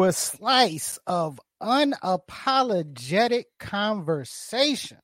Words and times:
a 0.00 0.10
slice 0.10 0.98
of 1.06 1.38
unapologetic 1.62 3.44
conversation. 3.58 4.96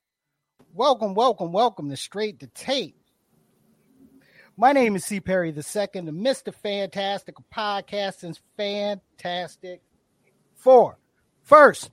Welcome, 0.73 1.13
welcome, 1.13 1.51
welcome 1.51 1.91
to 1.91 1.95
Straight 1.95 2.39
to 2.39 2.47
Tape. 2.47 2.95
My 4.57 4.71
name 4.71 4.95
is 4.95 5.05
C. 5.05 5.19
Perry 5.19 5.51
the 5.51 5.61
second, 5.61 6.05
the 6.05 6.11
Mr. 6.11 6.51
Fantastic 6.51 7.35
podcasting's 7.53 8.41
fantastic 8.57 9.83
four. 10.55 10.97
First, 11.43 11.91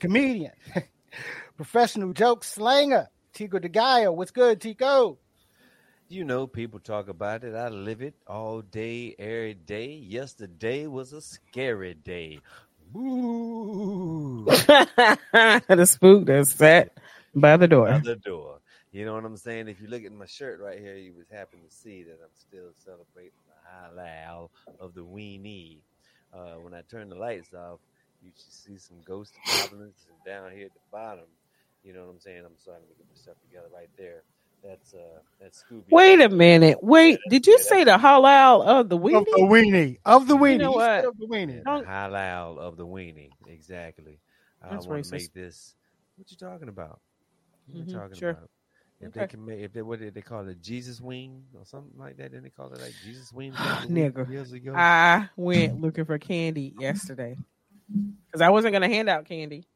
comedian, 0.00 0.52
professional 1.56 2.12
joke 2.14 2.42
slanger, 2.42 3.06
Tico 3.32 3.60
de 3.60 3.68
DeGaio. 3.68 4.12
What's 4.12 4.32
good, 4.32 4.60
Tico? 4.60 5.18
You 6.08 6.22
know, 6.24 6.46
people 6.46 6.80
talk 6.80 7.08
about 7.08 7.44
it. 7.44 7.54
I 7.54 7.68
live 7.68 8.02
it 8.02 8.14
all 8.26 8.60
day, 8.60 9.14
every 9.18 9.54
day. 9.54 9.94
Yesterday 9.94 10.86
was 10.86 11.14
a 11.14 11.22
scary 11.22 11.94
day. 11.94 12.40
Boo. 12.92 14.44
the 14.44 15.86
spook 15.86 16.26
that's 16.26 16.52
sat 16.52 16.92
by 17.34 17.56
the 17.56 17.66
door. 17.66 17.88
By 17.88 17.98
the 18.00 18.16
door. 18.16 18.58
You 18.92 19.06
know 19.06 19.14
what 19.14 19.24
I'm 19.24 19.38
saying? 19.38 19.68
If 19.68 19.80
you 19.80 19.88
look 19.88 20.04
at 20.04 20.12
my 20.12 20.26
shirt 20.26 20.60
right 20.60 20.78
here, 20.78 20.94
you 20.94 21.14
was 21.14 21.26
happy 21.32 21.56
to 21.56 21.74
see 21.74 22.02
that 22.02 22.18
I'm 22.22 22.34
still 22.34 22.70
celebrating 22.84 23.32
the 23.48 24.00
halal 24.00 24.50
of 24.78 24.92
the 24.94 25.04
weenie. 25.04 25.78
Uh, 26.34 26.56
when 26.60 26.74
I 26.74 26.82
turn 26.82 27.08
the 27.08 27.16
lights 27.16 27.54
off, 27.54 27.80
you 28.22 28.30
should 28.36 28.52
see 28.52 28.76
some 28.78 28.98
ghost 29.06 29.32
goblins 29.62 30.06
down 30.26 30.52
here 30.52 30.66
at 30.66 30.74
the 30.74 30.80
bottom. 30.92 31.24
You 31.82 31.94
know 31.94 32.04
what 32.04 32.10
I'm 32.12 32.20
saying? 32.20 32.42
I'm 32.44 32.58
starting 32.58 32.86
to 32.88 32.94
get 32.94 33.06
myself 33.08 33.38
together 33.40 33.68
right 33.74 33.90
there. 33.96 34.22
That's 34.64 34.94
uh, 34.94 34.98
that's 35.38 35.62
Scooby. 35.62 35.90
Wait 35.90 36.20
a 36.22 36.28
minute. 36.30 36.78
Wait, 36.82 37.20
did 37.28 37.46
you 37.46 37.58
say 37.58 37.84
the 37.84 37.98
halal 37.98 38.64
of 38.64 38.88
the 38.88 38.98
weenie? 38.98 39.18
Of 39.18 39.24
the 39.26 39.38
weenie. 39.46 39.98
Of 40.06 40.26
the 40.26 40.36
weenie. 40.36 40.52
You 40.52 40.58
know 40.58 40.72
what? 40.72 41.04
Of 41.04 41.18
the 41.18 41.26
weenie. 41.26 41.62
Halal 41.64 42.58
of 42.58 42.76
the 42.78 42.86
weenie. 42.86 43.32
Exactly. 43.46 44.18
That's 44.62 44.86
I 44.86 44.88
want 44.88 45.04
to 45.04 45.10
make 45.12 45.32
this. 45.34 45.74
What 46.16 46.30
you 46.30 46.36
talking 46.38 46.68
about? 46.68 47.00
What 47.66 47.78
you 47.78 47.84
Mhm, 47.84 47.92
talking 47.92 48.16
sure. 48.16 48.30
about? 48.30 48.50
If 49.00 49.08
Okay. 49.08 49.20
they 49.20 49.26
can 49.26 49.44
make, 49.44 49.60
if 49.60 49.72
they 49.74 49.82
what 49.82 49.98
did 49.98 50.14
they 50.14 50.22
call 50.22 50.48
it, 50.48 50.62
Jesus 50.62 51.00
wing 51.00 51.44
or 51.54 51.66
something 51.66 51.98
like 51.98 52.16
that? 52.16 52.32
Then 52.32 52.42
they 52.42 52.48
call 52.48 52.72
it 52.72 52.80
like 52.80 52.94
Jesus 53.02 53.32
wing. 53.32 53.52
a 53.52 53.86
Nigga. 53.86 54.30
years 54.30 54.52
ago. 54.52 54.74
I 54.74 55.28
went 55.36 55.78
looking 55.78 56.06
for 56.06 56.16
candy 56.18 56.72
yesterday 56.78 57.36
because 58.26 58.40
I 58.40 58.48
wasn't 58.48 58.72
going 58.72 58.88
to 58.88 58.94
hand 58.94 59.10
out 59.10 59.26
candy. 59.26 59.66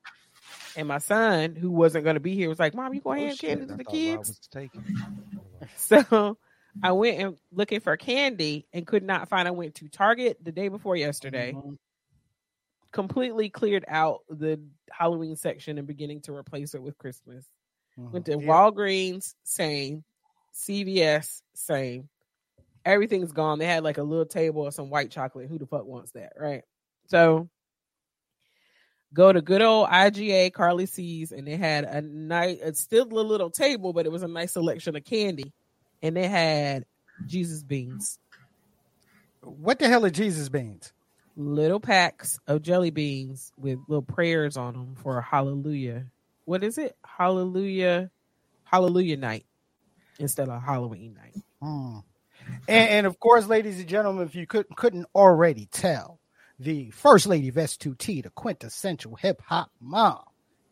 And 0.77 0.87
my 0.89 0.99
son, 0.99 1.57
who 1.57 1.71
wasn't 1.71 2.05
going 2.05 2.15
to 2.15 2.21
be 2.21 2.35
here, 2.35 2.49
was 2.49 2.59
like, 2.59 2.75
Mom, 2.75 2.95
you 2.95 3.01
going 3.01 3.21
to 3.21 3.27
Oh, 3.27 3.35
shit, 3.35 3.59
candy 3.59 3.67
to 3.67 3.77
the 3.77 3.85
kids? 3.85 4.49
So 5.77 6.39
I 6.83 6.93
went 6.93 7.19
and 7.21 7.37
looking 7.51 7.81
for 7.81 7.97
candy 7.97 8.69
and 8.73 8.87
could 8.87 9.03
not 9.03 9.29
find. 9.29 9.49
I 9.49 9.51
went 9.51 9.75
to 9.77 9.89
Target 9.89 10.39
the 10.41 10.53
day 10.53 10.69
before 10.69 10.95
yesterday, 10.95 11.53
Mhm. 11.53 11.79
completely 12.93 13.51
cleared 13.51 13.85
out 13.89 14.21
the 14.29 14.61
Halloween 14.91 15.35
section 15.37 15.79
and 15.79 15.87
beginning 15.87 16.21
to 16.23 16.33
replace 16.35 16.75
it 16.75 16.83
with 16.83 16.97
Christmas. 16.99 17.45
Went 17.97 18.27
to. 18.27 18.33
Yeah. 18.39 18.47
Walgreens, 18.47 19.35
same. 19.43 20.05
CVS, 20.55 21.43
same. 21.55 22.09
Everything's 22.85 23.33
gone. 23.33 23.59
They 23.59 23.67
had 23.67 23.83
like 23.83 23.99
a 23.99 24.03
little 24.05 24.25
table 24.27 24.67
of 24.67 24.75
some 24.75 24.91
white 24.91 25.11
chocolate. 25.11 25.49
Who 25.49 25.59
the 25.59 25.67
fuck 25.67 25.85
wants 25.85 26.13
that, 26.13 26.35
right? 26.39 26.63
So 27.09 27.49
go 29.13 29.33
to 29.33 29.41
good 29.41 29.63
old 29.63 29.89
IGA 29.89 30.53
Carly 30.53 30.87
C's, 30.87 31.33
and 31.33 31.47
they 31.47 31.57
had 31.57 31.85
a 31.85 32.01
nice, 32.01 32.59
it's 32.61 32.81
still 32.81 33.07
a 33.07 33.21
little 33.23 33.51
table, 33.51 33.93
but 33.93 34.07
it 34.07 34.13
was 34.13 34.23
a 34.23 34.29
nice 34.29 34.53
selection 34.53 34.97
of 34.97 35.05
candy, 35.05 35.53
and 36.03 36.17
they 36.17 36.29
had 36.29 36.85
Jesus 37.27 37.63
beans, 37.63 38.19
What 39.41 39.79
the 39.79 39.89
hell 39.89 40.05
are 40.05 40.11
Jesus 40.11 40.49
beans? 40.49 40.93
little 41.39 41.79
packs 41.79 42.41
of 42.49 42.63
jelly 42.63 42.91
beans 42.91 43.53
with 43.57 43.79
little 43.87 44.03
prayers 44.03 44.57
on 44.57 44.73
them 44.75 44.97
for 44.97 45.21
Hallelujah. 45.21 46.07
What 46.45 46.65
is 46.65 46.79
it? 46.79 46.97
Hallelujah, 47.05 48.11
Hallelujah 48.65 49.17
night 49.17 49.47
instead 50.19 50.49
of 50.49 50.61
Halloween 50.61 51.15
night. 51.15 51.43
Hmm. 51.63 51.99
And, 52.67 52.91
and 52.91 53.07
of 53.07 53.21
course, 53.21 53.47
ladies 53.47 53.79
and 53.79 53.89
gentlemen, 53.89 54.27
if 54.27 54.35
you 54.35 54.47
could, 54.47 54.67
couldn't 54.75 55.07
already 55.15 55.67
tell, 55.67 56.18
the 56.59 56.91
first 56.91 57.27
lady 57.27 57.49
of 57.49 57.55
S2T, 57.55 58.23
the 58.25 58.31
quintessential 58.31 59.17
hip 59.17 59.41
hop 59.43 59.71
mom, 59.81 60.23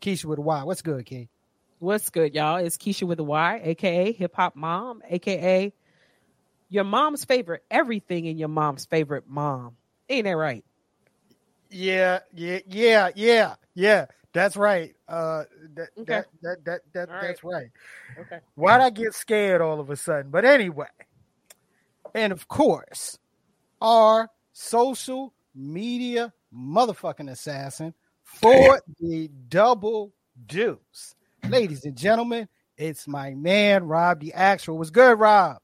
Keisha 0.01 0.25
with 0.27 0.39
a 0.39 0.43
Y. 0.43 0.63
What's 0.65 0.83
good, 0.83 1.07
Key? 1.07 1.29
What's 1.79 2.11
good, 2.11 2.35
y'all? 2.35 2.57
It's 2.57 2.77
Keisha 2.77 3.07
with 3.07 3.21
a 3.21 3.25
Y, 3.25 3.61
aka 3.63 4.13
Hip 4.13 4.35
Hop 4.37 4.57
Mom, 4.57 5.03
aka 5.09 5.73
your 6.69 6.85
mom's 6.85 7.25
favorite 7.25 7.63
everything 7.71 8.25
in 8.27 8.39
your 8.39 8.49
mom's 8.49 8.87
favorite 8.87 9.25
mom. 9.29 9.77
Ain't 10.09 10.25
that 10.25 10.33
right? 10.37 10.65
Yeah, 11.71 12.21
yeah, 12.35 12.61
yeah, 12.67 13.11
yeah, 13.15 13.55
yeah. 13.75 14.07
That's 14.33 14.57
right. 14.57 14.95
Uh, 15.09 15.45
that, 15.75 15.89
Okay. 15.99 16.05
that, 16.07 16.27
that, 16.43 16.65
that, 16.65 16.81
that 16.93 17.09
All 17.09 17.15
right. 17.15 17.27
that's 17.27 17.45
right. 17.45 17.69
Okay. 18.21 18.39
Why'd 18.55 18.81
I 18.81 18.91
get 18.91 19.15
scared 19.15 19.61
all 19.61 19.81
of 19.81 19.91
a 19.91 19.97
sudden? 19.97 20.31
But 20.31 20.45
anyway, 20.45 20.87
and 22.15 22.33
of 22.33 22.49
course, 22.49 23.19
our 23.81 24.29
social 24.53 25.33
media 25.57 26.33
motherfucking 26.55 27.31
assassin 27.31 27.95
for 28.25 28.81
the 29.01 29.29
double 29.49 30.13
deuce. 30.47 31.15
Ladies 31.49 31.85
and 31.85 31.97
gentlemen, 31.97 32.49
it's 32.77 33.09
my 33.09 33.35
man 33.35 33.85
Rob 33.85 34.21
the 34.21 34.33
Actual. 34.35 34.77
Was 34.79 34.91
good, 34.91 35.19
Rob? 35.19 35.59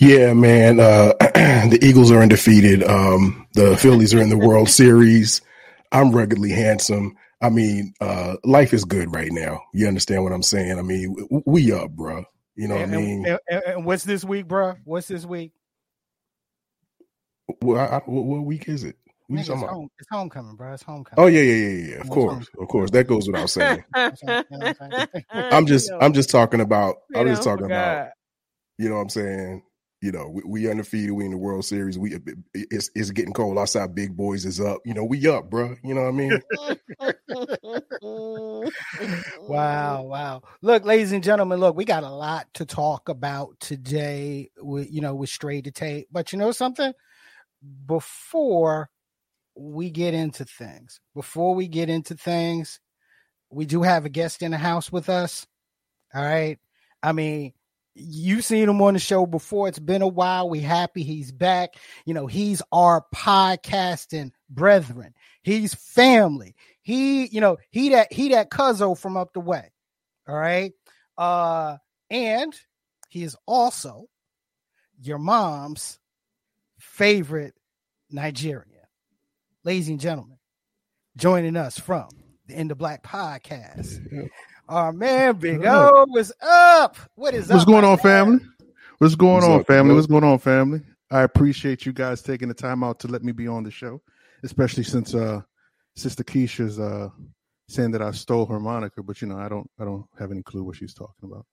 Yeah, 0.00 0.32
man. 0.32 0.80
Uh, 0.80 1.12
the 1.20 1.78
Eagles 1.82 2.10
are 2.10 2.22
undefeated. 2.22 2.82
Um, 2.84 3.46
the 3.54 3.76
Phillies 3.76 4.14
are 4.14 4.20
in 4.22 4.30
the 4.30 4.38
World 4.38 4.68
Series. 4.70 5.42
I'm 5.92 6.12
ruggedly 6.12 6.50
handsome. 6.50 7.16
I 7.42 7.50
mean, 7.50 7.94
uh, 8.00 8.36
life 8.44 8.72
is 8.72 8.84
good 8.84 9.14
right 9.14 9.32
now. 9.32 9.60
You 9.74 9.88
understand 9.88 10.22
what 10.24 10.32
I'm 10.32 10.42
saying? 10.42 10.78
I 10.78 10.82
mean, 10.82 11.16
we 11.46 11.72
up, 11.72 11.90
bro. 11.90 12.24
You 12.54 12.68
know 12.68 12.74
what 12.76 12.84
I 12.84 12.86
mean? 12.86 13.26
and- 13.26 13.38
and- 13.48 13.62
and 13.66 13.84
what's 13.84 14.04
this 14.04 14.24
week, 14.24 14.46
bro? 14.46 14.74
What's 14.84 15.08
this 15.08 15.24
week? 15.24 15.52
What, 17.60 17.78
I, 17.78 17.84
I- 17.96 18.02
what, 18.06 18.24
what 18.24 18.44
week 18.44 18.68
is 18.68 18.84
it? 18.84 18.96
What 19.26 19.38
Nigga, 19.38 19.46
you 19.46 19.52
it's, 19.54 19.62
about? 19.62 19.70
home, 19.74 19.88
it's 19.98 20.08
homecoming, 20.10 20.56
bro. 20.56 20.72
It's 20.74 20.82
homecoming. 20.82 21.24
Oh 21.24 21.28
yeah, 21.28 21.42
yeah, 21.42 21.54
yeah, 21.54 21.88
yeah. 21.90 22.00
Of 22.00 22.08
What's 22.08 22.14
course, 22.14 22.48
of 22.60 22.68
course. 22.68 22.90
That 22.90 23.06
goes 23.06 23.28
without 23.28 23.48
saying. 23.50 23.84
I'm 25.32 25.66
just, 25.66 25.90
I'm 26.00 26.12
just 26.12 26.30
talking 26.30 26.60
about. 26.60 26.96
I'm 27.14 27.28
just 27.28 27.44
talking 27.44 27.66
about. 27.66 28.08
You 28.78 28.88
know 28.88 28.96
what 28.96 29.02
I'm 29.02 29.08
saying? 29.10 29.62
You 30.02 30.12
know, 30.12 30.28
we, 30.30 30.42
we 30.46 30.70
undefeated. 30.70 31.12
We 31.12 31.26
in 31.26 31.30
the 31.30 31.36
World 31.36 31.64
Series. 31.64 31.98
We 31.98 32.18
it's 32.54 32.90
it's 32.94 33.10
getting 33.10 33.32
cold 33.34 33.58
outside. 33.58 33.94
Big 33.94 34.16
boys 34.16 34.46
is 34.46 34.60
up. 34.60 34.78
You 34.84 34.94
know, 34.94 35.04
we 35.04 35.28
up, 35.28 35.48
bro. 35.50 35.76
You 35.84 35.94
know 35.94 36.02
what 36.02 36.08
I 36.08 36.12
mean? 36.12 36.40
Wow, 39.42 40.02
wow. 40.02 40.42
Look, 40.62 40.84
ladies 40.84 41.12
and 41.12 41.22
gentlemen, 41.24 41.60
look, 41.60 41.76
we 41.76 41.84
got 41.84 42.04
a 42.04 42.10
lot 42.10 42.46
to 42.54 42.64
talk 42.64 43.08
about 43.08 43.58
today 43.60 44.50
with 44.58 44.92
you 44.92 45.00
know 45.00 45.14
with 45.14 45.30
straight 45.30 45.64
to 45.64 45.70
tape. 45.70 46.08
But 46.10 46.32
you 46.32 46.38
know 46.38 46.52
something? 46.52 46.92
Before 47.86 48.90
we 49.54 49.90
get 49.90 50.14
into 50.14 50.44
things, 50.44 51.00
before 51.14 51.54
we 51.54 51.68
get 51.68 51.90
into 51.90 52.14
things, 52.14 52.80
we 53.50 53.66
do 53.66 53.82
have 53.82 54.04
a 54.04 54.08
guest 54.08 54.42
in 54.42 54.52
the 54.52 54.58
house 54.58 54.90
with 54.90 55.08
us. 55.08 55.46
All 56.14 56.22
right. 56.22 56.58
I 57.02 57.12
mean, 57.12 57.52
you've 57.94 58.44
seen 58.44 58.68
him 58.68 58.80
on 58.80 58.94
the 58.94 59.00
show 59.00 59.26
before. 59.26 59.68
It's 59.68 59.78
been 59.78 60.02
a 60.02 60.08
while. 60.08 60.48
We 60.48 60.60
happy 60.60 61.02
he's 61.02 61.32
back. 61.32 61.74
You 62.06 62.14
know, 62.14 62.26
he's 62.26 62.62
our 62.72 63.04
podcasting 63.14 64.32
brethren. 64.48 65.14
He's 65.42 65.74
family. 65.74 66.54
He, 66.82 67.26
you 67.26 67.40
know, 67.40 67.58
he 67.70 67.90
that 67.90 68.12
he 68.12 68.30
that 68.30 68.50
cuzzo 68.50 68.96
from 68.96 69.16
up 69.16 69.32
the 69.32 69.40
way. 69.40 69.70
All 70.28 70.36
right. 70.36 70.72
Uh, 71.18 71.76
and 72.10 72.54
he 73.08 73.22
is 73.22 73.36
also 73.46 74.06
your 75.00 75.18
mom's 75.18 75.98
favorite 77.00 77.54
Nigeria. 78.10 78.86
Ladies 79.64 79.88
and 79.88 79.98
gentlemen, 79.98 80.36
joining 81.16 81.56
us 81.56 81.78
from 81.78 82.10
the 82.46 82.60
In 82.60 82.68
the 82.68 82.74
Black 82.74 83.02
podcast. 83.02 84.28
Our 84.68 84.92
man 84.92 85.36
Big 85.36 85.64
O 85.64 86.04
was 86.10 86.30
up. 86.42 86.98
What 87.14 87.32
is 87.32 87.50
up? 87.50 87.54
What's 87.54 87.62
up? 87.62 87.68
going 87.68 87.84
on, 87.86 87.92
man? 87.92 87.98
family? 88.00 88.40
What's 88.98 89.14
going 89.14 89.36
What's 89.36 89.46
on, 89.46 89.60
up, 89.60 89.66
family? 89.66 89.88
bro? 89.88 89.94
What's 89.94 90.08
going 90.08 90.24
on, 90.24 90.38
family? 90.40 90.82
I 91.10 91.22
appreciate 91.22 91.86
you 91.86 91.94
guys 91.94 92.20
taking 92.20 92.48
the 92.48 92.54
time 92.54 92.84
out 92.84 93.00
to 93.00 93.08
let 93.08 93.24
me 93.24 93.32
be 93.32 93.48
on 93.48 93.64
the 93.64 93.70
show, 93.70 94.02
especially 94.42 94.84
since 94.84 95.14
uh 95.14 95.40
Sister 95.96 96.22
Keisha's 96.22 96.78
uh 96.78 97.08
saying 97.66 97.92
that 97.92 98.02
I 98.02 98.10
stole 98.10 98.44
her 98.44 98.60
moniker, 98.60 99.02
but 99.02 99.22
you 99.22 99.28
know, 99.28 99.38
I 99.38 99.48
don't 99.48 99.70
I 99.80 99.86
don't 99.86 100.04
have 100.18 100.32
any 100.32 100.42
clue 100.42 100.64
what 100.64 100.76
she's 100.76 100.92
talking 100.92 101.30
about. 101.32 101.46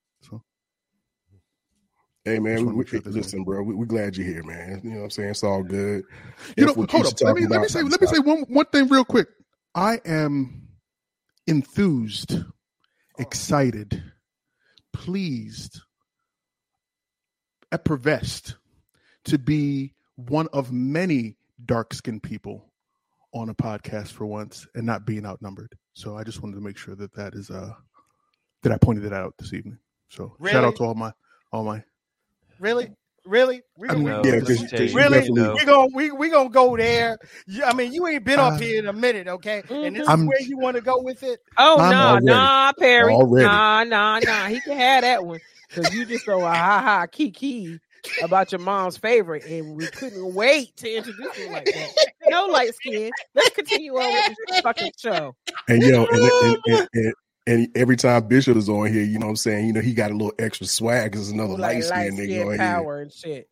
So 2.27 2.33
Hey 2.33 2.39
man, 2.39 2.65
wanna 2.65 2.77
we, 2.77 2.85
sure 2.85 3.01
we, 3.05 3.11
listen, 3.11 3.43
bro. 3.43 3.63
We, 3.63 3.75
we're 3.75 3.85
glad 3.85 4.17
you're 4.17 4.27
here, 4.27 4.43
man. 4.43 4.81
You 4.83 4.89
know 4.89 4.97
what 4.97 5.03
I'm 5.05 5.09
saying? 5.11 5.29
It's 5.29 5.43
all 5.43 5.63
good. 5.63 6.03
you 6.57 6.65
know, 6.65 6.71
If 6.71 6.77
what 6.77 6.91
hold 6.91 7.05
up. 7.05 7.13
Let 7.21 7.35
me 7.35 7.41
talking 7.43 7.49
let 7.49 7.61
me 7.61 7.67
say 7.69 7.81
let 7.83 8.01
me 8.01 8.07
say 8.07 8.19
one 8.19 8.41
one 8.49 8.65
thing 8.65 8.87
real 8.89 9.05
quick. 9.05 9.29
I 9.73 10.01
am 10.05 10.67
enthused, 11.47 12.35
excited, 13.17 14.03
pleased, 14.91 15.79
effervesced 17.71 18.55
to 19.25 19.37
be 19.37 19.93
one 20.15 20.47
of 20.51 20.71
many 20.71 21.37
dark 21.65 21.93
skinned 21.93 22.23
people 22.23 22.73
on 23.33 23.49
a 23.49 23.55
podcast 23.55 24.07
for 24.07 24.25
once 24.25 24.67
and 24.75 24.85
not 24.85 25.05
being 25.05 25.25
outnumbered. 25.25 25.77
So 25.93 26.17
I 26.17 26.23
just 26.23 26.41
wanted 26.41 26.55
to 26.55 26.61
make 26.61 26.77
sure 26.77 26.95
that 26.95 27.13
that 27.13 27.35
is 27.35 27.49
uh 27.49 27.71
that 28.63 28.71
I 28.73 28.77
pointed 28.77 29.03
that 29.05 29.13
out 29.13 29.33
this 29.39 29.53
evening. 29.53 29.77
So 30.09 30.35
shout 30.45 30.65
out 30.65 30.75
to 30.77 30.83
all 30.83 30.95
my 30.95 31.13
all 31.53 31.63
my 31.63 31.83
Really? 32.59 32.89
Really? 33.25 33.61
We 33.77 33.89
I 33.89 33.93
mean, 33.95 34.03
gonna, 34.05 34.17
No, 34.17 34.23
yeah, 34.23 34.31
let 34.35 34.39
'cause- 34.41 34.49
me 34.49 34.55
'cause 34.57 34.69
tell 34.69 34.81
you 34.81 34.87
you, 34.87 34.95
really? 34.95 35.19
definitely- 35.19 35.41
no. 35.43 35.53
We 35.55 35.65
gonna 35.65 35.87
we 35.93 36.11
we 36.11 36.29
gonna 36.29 36.49
go 36.49 36.77
there. 36.77 37.17
You, 37.45 37.63
I 37.65 37.73
mean, 37.73 37.91
you 37.91 38.07
ain't 38.07 38.23
been 38.23 38.39
up 38.39 38.53
Uh, 38.53 38.57
here 38.57 38.79
in 38.79 38.87
a 38.87 38.93
minute, 38.93 39.27
okay? 39.27 39.63
And 39.69 39.95
this 39.95 40.03
is 40.03 40.07
I'm- 40.07 40.25
where 40.27 40.39
you 40.41 40.57
want 40.57 40.75
to 40.77 40.81
go 40.81 41.01
with 41.01 41.23
it. 41.23 41.39
Oh 41.57 41.77
I'm 41.77 41.91
nah, 41.91 42.09
already- 42.11 42.25
nah, 42.27 42.71
Perry, 42.79 43.13
already. 43.13 43.45
nah, 43.45 43.83
nah, 43.83 44.19
nah. 44.19 44.45
He 44.47 44.61
can 44.61 44.77
have 44.77 45.01
that 45.01 45.25
one 45.25 45.41
because 45.67 45.93
you 45.93 46.05
just 46.05 46.25
go 46.25 46.39
a 46.45 46.49
ha 46.53 46.81
ha 46.81 47.05
kiki 47.11 47.79
about 48.23 48.53
your 48.53 48.61
mom's 48.61 48.95
favorite, 48.95 49.43
and 49.43 49.75
we 49.75 49.87
couldn't 49.87 50.33
wait 50.33 50.73
to 50.77 50.89
introduce 50.95 51.35
him 51.35 51.51
like 51.51 51.65
that. 51.65 51.89
No 52.29 52.45
light 52.45 52.73
skin. 52.75 53.11
Let's 53.35 53.49
continue 53.49 53.93
on 53.97 54.13
with 54.13 54.37
this 54.47 54.59
fucking 54.61 54.91
show. 54.97 55.35
And 55.67 55.83
yo, 55.83 56.05
and, 56.05 56.31
and, 56.67 56.87
and, 56.93 57.13
and, 57.47 57.59
and 57.59 57.77
every 57.77 57.95
time 57.95 58.27
Bishop 58.27 58.57
is 58.57 58.69
on 58.69 58.91
here, 58.91 59.03
you 59.03 59.19
know 59.19 59.25
what 59.25 59.31
I'm 59.31 59.35
saying? 59.37 59.67
You 59.67 59.73
know, 59.73 59.81
he 59.81 59.93
got 59.93 60.11
a 60.11 60.13
little 60.13 60.33
extra 60.37 60.67
swag 60.67 61.11
because 61.11 61.29
another 61.29 61.53
Like 61.53 61.59
light 61.59 61.73
light 61.75 61.83
skinned 61.83 62.17
skin 62.17 62.29
nigga 62.29 62.51
on 62.51 62.57
power 62.57 63.01
and 63.01 63.11
shit. 63.11 63.49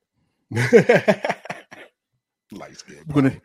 here. 0.53 1.23
light 2.51 2.77
skinned. 2.77 3.05
I'm 3.07 3.13
gonna 3.13 3.41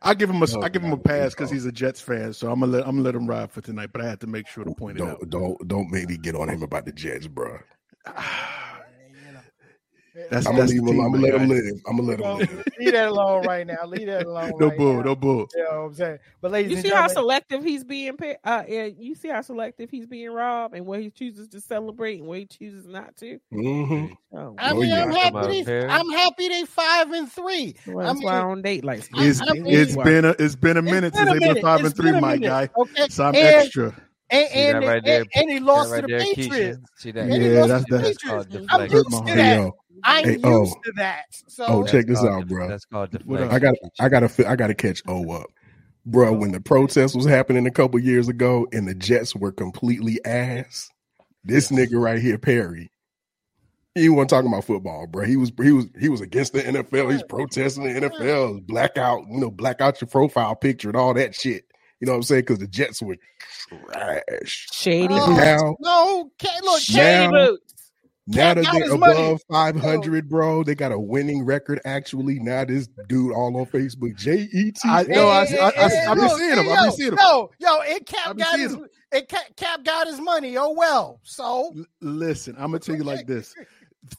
I 0.00 0.14
give 0.14 0.30
him 0.30 0.42
a 0.42 0.46
Oh, 0.54 0.62
I 0.62 0.68
give 0.68 0.82
him 0.82 0.92
a 0.92 0.96
pass 0.96 1.34
because 1.34 1.50
he's 1.50 1.66
a 1.66 1.72
Jets 1.72 2.00
fan, 2.00 2.32
so 2.32 2.50
I'm 2.50 2.60
gonna 2.60 2.72
let 2.72 2.86
I'm 2.86 2.96
gonna 2.96 3.02
let 3.02 3.14
him 3.14 3.26
ride 3.26 3.50
for 3.50 3.60
tonight. 3.60 3.90
But 3.92 4.02
I 4.02 4.08
had 4.08 4.20
to 4.20 4.26
make 4.26 4.46
sure 4.46 4.64
to 4.64 4.72
point 4.74 4.98
it 4.98 5.02
out. 5.02 5.18
Don't 5.28 5.30
don't 5.30 5.68
don't 5.68 5.90
make 5.90 6.08
me 6.08 6.16
get 6.16 6.34
on 6.36 6.48
him 6.48 6.62
about 6.62 6.86
the 6.86 6.92
Jets, 6.92 7.26
bro. 7.26 7.58
That's 10.30 10.46
I'm 10.46 10.56
gonna 10.56 10.68
leave 10.68 10.82
him. 10.82 11.00
I'm 11.00 11.12
gonna 11.12 11.22
let 11.24 11.34
him 11.34 11.48
live. 11.48 11.64
I'm 11.86 11.96
gonna 11.96 12.08
let 12.08 12.20
him 12.20 12.38
live. 12.38 12.64
leave 12.78 12.92
that 12.92 13.08
alone 13.08 13.46
right 13.46 13.66
now. 13.66 13.84
Leave 13.86 14.06
that 14.06 14.26
alone. 14.26 14.58
No 14.58 14.68
right 14.68 14.76
bull, 14.76 14.96
now. 14.96 15.02
no 15.02 15.16
bull. 15.16 15.48
You 15.54 15.62
know 15.62 15.68
what 15.70 15.76
I'm 15.86 15.94
saying? 15.94 16.18
But 16.40 16.50
ladies 16.50 16.70
You 16.72 16.76
and 16.78 16.86
see 16.86 16.92
how 16.92 17.08
selective 17.08 17.64
he's 17.64 17.82
being. 17.84 18.16
Uh, 18.44 18.62
yeah, 18.68 18.84
you 18.84 19.14
see 19.14 19.28
how 19.28 19.40
selective 19.40 19.90
he's 19.90 20.06
being, 20.06 20.30
Rob, 20.30 20.74
and 20.74 20.84
what 20.86 21.00
he 21.00 21.10
chooses 21.10 21.48
to 21.48 21.60
celebrate 21.60 22.18
and 22.18 22.28
what 22.28 22.38
he 22.38 22.46
chooses 22.46 22.86
not 22.86 23.16
to. 23.18 23.38
hmm 23.50 24.06
Oh, 24.34 24.54
I 24.58 24.72
Oh, 24.72 24.80
mean, 24.80 24.90
yeah. 24.90 25.04
I'm 25.04 25.12
happy. 25.12 25.62
They, 25.62 25.86
I'm 25.86 26.08
happy 26.10 26.48
they 26.48 26.64
five 26.64 27.10
and 27.12 27.30
three. 27.30 27.74
well, 27.86 28.06
I 28.06 28.08
that's 28.12 28.22
why 28.24 28.32
I 28.32 28.38
mean, 28.40 28.48
don't 28.48 28.62
date 28.62 28.84
like 28.84 29.04
It's 29.16 29.42
I 29.42 29.52
mean- 29.52 29.66
it's 29.66 29.94
been 29.96 30.24
a 30.24 30.34
it's 30.38 30.56
been 30.56 30.76
a 30.78 30.82
minute 30.82 31.08
It's 31.08 31.16
since 31.18 31.30
been 31.30 31.36
a 31.36 31.40
they've 31.40 31.54
been 31.54 31.62
five 31.62 31.80
It's 31.80 31.86
and 31.88 31.96
three, 31.96 32.12
my 32.12 32.34
minute, 32.34 32.48
guy. 32.48 32.68
Okay, 32.76 33.06
So 33.10 33.24
I'm 33.24 33.34
and, 33.34 33.44
extra. 33.44 33.94
And, 34.32 34.76
and, 34.76 34.86
right 34.86 35.04
there? 35.04 35.20
and, 35.20 35.28
and 35.36 35.50
he 35.50 35.60
lost 35.60 35.90
That 35.90 35.96
to 35.96 36.02
the 36.02 36.08
there, 36.08 36.20
Patriots. 36.20 36.78
Keisha. 36.78 36.86
See 36.96 37.10
that? 37.12 37.24
And 37.24 37.42
he 37.42 37.48
Yeah, 37.48 37.60
lost 37.60 37.68
that's 37.68 37.84
to 37.84 37.90
the 37.90 37.98
that's 37.98 38.08
That's 38.08 38.24
called 38.24 38.50
Patriots. 38.50 38.68
I'm 38.70 38.90
used 38.90 39.26
to 39.26 39.32
Hey, 39.32 39.36
that. 39.36 39.56
yo. 39.56 39.72
I'm 40.04 40.24
Hey, 40.24 40.40
oh. 40.44 40.60
used 40.60 40.72
oh. 40.72 40.80
to 40.84 40.92
that. 40.96 41.24
So 41.48 41.64
Oh, 41.68 41.86
check 41.86 42.06
this 42.06 42.24
out, 42.24 42.40
def- 42.40 42.48
bro. 42.48 42.68
That's 42.68 42.84
called 42.84 43.10
What 43.24 43.38
deflection. 43.38 43.50
I 43.50 43.58
got 43.58 43.74
I 44.00 44.08
got 44.08 44.28
to 44.28 44.48
I 44.48 44.56
gotta 44.56 44.74
catch 44.74 45.02
O 45.06 45.30
up. 45.30 45.46
Bro, 46.04 46.32
when 46.32 46.50
the 46.50 46.60
protest 46.60 47.14
was 47.14 47.26
happening 47.26 47.66
a 47.66 47.70
couple 47.70 48.00
years 48.00 48.28
ago 48.28 48.66
and 48.72 48.88
the 48.88 48.94
Jets 48.94 49.36
were 49.36 49.52
completely 49.52 50.18
ass, 50.24 50.90
this 51.44 51.70
nigga 51.70 51.94
right 51.94 52.20
here, 52.20 52.38
Perry, 52.38 52.90
he 53.94 54.08
wasn't 54.08 54.30
talking 54.30 54.48
about 54.50 54.64
football, 54.64 55.06
bro. 55.06 55.24
He 55.24 55.36
was 55.36 55.52
he 55.62 55.70
was 55.70 55.86
he 56.00 56.08
was 56.08 56.20
against 56.20 56.54
the 56.54 56.62
NFL. 56.62 57.12
He's 57.12 57.22
protesting 57.22 57.84
the 57.84 58.00
NFL, 58.08 58.66
blackout, 58.66 59.22
you 59.30 59.38
know, 59.38 59.50
black 59.50 59.80
out 59.80 60.00
your 60.00 60.08
profile 60.08 60.56
picture 60.56 60.88
and 60.88 60.96
all 60.96 61.14
that 61.14 61.34
shit. 61.34 61.64
You 62.00 62.06
know 62.06 62.12
what 62.12 62.16
I'm 62.16 62.22
saying? 62.24 62.40
Because 62.42 62.58
the 62.58 62.66
Jets 62.66 63.00
were 63.00 63.16
trash. 63.86 64.68
shady 64.72 65.14
Oh. 65.18 65.26
boots. 65.26 65.38
Now, 65.40 65.76
no, 65.80 66.30
Ca- 66.40 66.60
look, 66.62 66.80
Shady 66.80 66.98
now- 67.02 67.30
boots. 67.30 67.74
now 68.26 68.54
that 68.54 68.64
they're 68.72 68.82
his 68.84 68.94
money. 68.96 69.12
above 69.12 69.40
500, 69.50 70.28
bro, 70.28 70.62
they 70.64 70.74
got 70.74 70.92
a 70.92 70.98
winning 70.98 71.44
record. 71.44 71.80
Actually, 71.84 72.38
now 72.40 72.64
this 72.64 72.88
dude 73.08 73.32
all 73.32 73.56
on 73.56 73.66
Facebook, 73.66 74.16
J 74.16 74.48
E 74.52 74.70
T. 74.72 74.78
I- 74.84 75.02
No, 75.04 75.28
I- 75.28 75.42
I- 75.44 75.72
I- 75.76 76.10
I've 76.10 76.16
been 76.18 76.28
seeing 76.30 76.50
him. 76.52 76.58
I've 76.60 76.64
been 76.64 76.84
yo, 76.84 76.90
seeing 76.90 77.08
him. 77.10 77.14
No, 77.16 77.50
yo, 77.58 77.80
it 77.82 78.06
Cap 78.06 78.28
I've 78.30 78.36
got 78.38 78.58
his 78.58 78.76
it 79.12 79.28
Cap, 79.28 79.44
Cap 79.56 79.84
got 79.84 80.06
his 80.06 80.20
money. 80.20 80.56
Oh 80.56 80.70
well, 80.72 81.20
so 81.22 81.72
L- 81.76 81.84
Listen, 82.00 82.54
I'm 82.56 82.66
gonna 82.70 82.78
tell 82.78 82.96
you 82.96 83.04
like 83.04 83.26
this. 83.26 83.54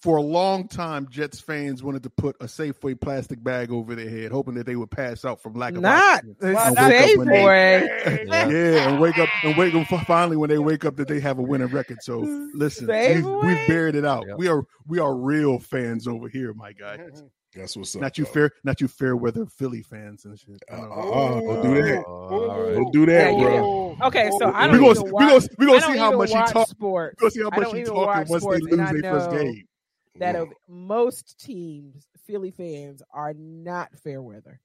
For 0.01 0.15
a 0.17 0.21
long 0.21 0.69
time, 0.69 1.07
Jets 1.09 1.41
fans 1.41 1.83
wanted 1.83 2.03
to 2.03 2.09
put 2.09 2.37
a 2.39 2.45
Safeway 2.45 2.99
plastic 2.99 3.43
bag 3.43 3.69
over 3.69 3.95
their 3.95 4.09
head, 4.09 4.31
hoping 4.31 4.53
that 4.55 4.65
they 4.65 4.77
would 4.77 4.89
pass 4.89 5.25
out 5.25 5.41
from 5.41 5.53
lack 5.55 5.73
of 5.75 5.81
Not 5.81 6.01
oxygen. 6.23 6.35
not 6.53 6.77
safe 6.77 7.19
they- 7.19 8.23
Yeah. 8.25 8.47
Yeah, 8.47 8.89
and 8.89 8.99
wake 9.01 9.17
up 9.17 9.27
and 9.43 9.57
wake 9.57 9.75
up 9.75 9.87
finally 10.05 10.37
when 10.37 10.49
they 10.49 10.57
wake 10.57 10.85
up 10.85 10.95
that 10.95 11.09
they 11.09 11.19
have 11.19 11.37
a 11.37 11.41
winning 11.41 11.67
record. 11.67 11.97
So 12.01 12.19
listen, 12.53 12.87
we've, 12.87 13.25
we've 13.25 13.67
buried 13.67 13.95
it 13.95 14.05
out. 14.05 14.25
Yep. 14.27 14.37
We 14.37 14.47
are 14.47 14.63
we 14.87 14.99
are 14.99 15.13
real 15.13 15.59
fans 15.59 16.07
over 16.07 16.29
here, 16.29 16.53
my 16.53 16.71
guy. 16.71 16.97
That's 17.55 17.77
what's 17.77 17.95
up. 17.95 18.01
Not 18.01 18.17
you 18.17 18.23
bro. 18.23 18.33
fair, 18.33 18.51
not 18.63 18.81
you 18.81 18.87
fair 18.87 19.15
weather 19.15 19.45
Philly 19.45 19.83
fans 19.83 20.25
and 20.25 20.39
shit. 20.39 20.57
I 20.71 20.75
Uh, 20.75 20.87
uh, 20.87 21.39
don't 21.41 21.61
do 21.61 21.83
that. 21.83 22.03
Oh, 22.07 22.49
all 22.49 22.63
right. 22.63 22.73
Don't 22.73 22.91
do 22.93 23.05
that, 23.05 23.31
Yeah, 23.33 23.39
yeah, 23.39 23.57
bro. 23.59 23.97
Okay, 24.05 24.31
so 24.39 24.51
I 24.51 24.65
don't 24.67 24.79
gonna 24.79 24.89
even 24.91 25.03
we 25.03 25.11
watch. 25.11 25.27
gonna 25.27 25.47
we 25.59 25.65
I 25.65 25.67
gonna 25.67 25.79
don't 25.81 25.91
see 25.93 25.97
how 25.99 26.17
much 26.17 26.29
he 26.29 26.35
watch 26.35 26.51
talk. 26.51 26.67
sports. 26.69 27.15
We 27.21 27.29
gonna 27.29 27.31
see 27.31 27.41
how 27.43 27.49
much 27.61 27.73
he 27.73 27.81
even 27.81 27.93
talking 27.93 28.27
once 28.31 28.43
they 28.43 28.59
lose 28.59 29.01
their 29.01 29.11
first 29.11 29.29
game. 29.31 29.63
That 30.19 30.35
of 30.35 30.49
most 30.67 31.39
teams, 31.39 32.07
Philly 32.27 32.51
fans 32.51 33.01
are 33.11 33.33
not 33.33 33.89
fair 33.99 34.21
weather. 34.21 34.59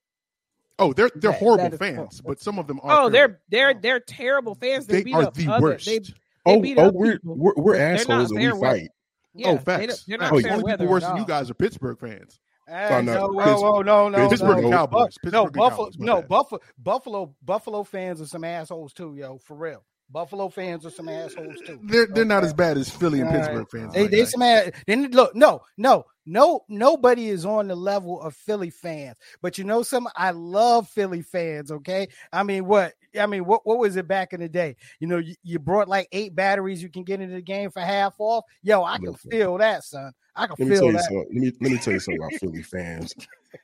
Oh, 0.77 0.93
they're 0.93 1.09
they're 1.15 1.31
That- 1.31 1.39
horrible 1.39 1.63
that 1.65 1.73
is 1.73 1.79
fans, 1.79 2.19
fair. 2.21 2.27
but 2.29 2.39
some 2.39 2.59
of 2.59 2.67
them 2.67 2.79
are. 2.83 2.91
Oh, 2.91 3.03
fair 3.05 3.09
they're 3.11 3.27
weather. 3.27 3.39
they're 3.49 3.73
they're 3.73 3.99
terrible 3.99 4.55
fans. 4.55 4.85
They, 4.85 4.97
they 4.97 5.03
beat 5.03 5.15
are 5.15 5.23
up 5.23 5.33
the 5.33 5.47
other, 5.51 5.61
worst. 5.63 5.85
They, 5.85 5.99
they 5.99 6.13
Oh, 6.45 6.59
beat 6.61 6.77
oh, 6.77 6.87
up 6.87 6.93
we're, 6.93 7.19
we're 7.23 7.53
we're 7.57 7.75
assholes 7.75 8.31
and 8.31 8.39
we 8.39 8.51
weather. 8.51 8.59
fight. 8.79 8.89
yeah, 9.33 9.47
oh, 9.49 9.55
they 9.57 9.63
facts. 9.63 9.85
don't- 9.87 10.03
they're 10.07 10.17
not 10.19 10.33
Oh, 10.33 10.37
the 10.37 10.43
fair 10.43 10.53
only 10.53 10.71
people 10.73 10.87
worse 10.87 11.03
than 11.03 11.17
you 11.17 11.25
guys 11.25 11.49
are 11.49 11.53
Pittsburgh 11.55 11.99
fans. 11.99 12.39
Hey, 12.67 12.89
no, 12.89 13.01
no, 13.01 13.27
Pittsburgh- 13.29 13.35
whoa, 13.57 13.71
whoa, 13.71 13.81
no, 13.81 14.09
no, 14.09 14.29
Pittsburgh 14.29 14.57
no, 14.57 14.63
and 14.63 14.71
Cowboys. 14.73 15.05
Pittsburgh 15.23 15.33
no, 15.33 15.45
Buffalo, 15.47 15.85
Cowboys, 15.87 15.97
no. 15.99 16.21
Buffalo, 16.21 16.61
Buffalo, 16.77 17.35
Buffalo 17.43 17.83
fans 17.83 18.21
are 18.21 18.27
some 18.27 18.43
assholes 18.43 18.93
too, 18.93 19.15
yo, 19.15 19.39
for 19.39 19.57
real. 19.57 19.83
Buffalo 20.11 20.49
fans 20.49 20.85
are 20.85 20.89
some 20.89 21.07
assholes 21.07 21.55
too. 21.65 21.79
They're 21.83 22.07
they're 22.07 22.25
not 22.25 22.43
as 22.43 22.53
bad 22.53 22.77
as 22.77 22.89
Philly 22.89 23.19
and 23.19 23.29
All 23.29 23.35
right. 23.35 23.43
Pittsburgh 23.43 23.67
fans. 23.69 23.93
They 23.93 24.03
my 24.03 24.09
they 24.09 24.25
some 24.25 24.41
ass. 24.41 24.71
Then 24.87 25.11
look, 25.11 25.35
no, 25.35 25.61
no, 25.77 26.05
no, 26.25 26.61
nobody 26.67 27.29
is 27.29 27.45
on 27.45 27.67
the 27.67 27.75
level 27.75 28.19
of 28.21 28.35
Philly 28.35 28.71
fans. 28.71 29.17
But 29.41 29.57
you 29.57 29.63
know 29.63 29.83
something? 29.83 30.11
I 30.15 30.31
love 30.31 30.87
Philly 30.89 31.21
fans. 31.21 31.71
Okay, 31.71 32.07
I 32.33 32.43
mean, 32.43 32.65
what? 32.65 32.93
I 33.19 33.27
mean, 33.27 33.45
what? 33.45 33.65
What 33.65 33.77
was 33.77 33.97
it 33.97 34.07
back 34.07 34.33
in 34.33 34.39
the 34.39 34.49
day? 34.49 34.77
You 34.99 35.07
know, 35.07 35.17
you, 35.17 35.35
you 35.43 35.59
brought 35.59 35.87
like 35.87 36.07
eight 36.11 36.33
batteries 36.35 36.81
you 36.81 36.89
can 36.89 37.03
get 37.03 37.21
into 37.21 37.35
the 37.35 37.41
game 37.41 37.69
for 37.69 37.81
half 37.81 38.15
off. 38.17 38.45
Yo, 38.63 38.83
I 38.83 38.97
can 38.97 39.13
feel 39.13 39.57
that, 39.59 39.83
son. 39.83 40.11
I 40.35 40.47
can 40.47 40.55
Let 40.57 40.67
me 40.67 40.75
tell 40.75 40.83
feel 40.83 40.91
you 40.91 40.97
that. 40.97 41.03
something. 41.03 41.27
Let 41.33 41.41
me 41.41 41.51
let 41.61 41.71
me 41.71 41.77
tell 41.77 41.93
you 41.93 41.99
something 41.99 42.21
about 42.21 42.39
Philly 42.39 42.63
fans. 42.63 43.13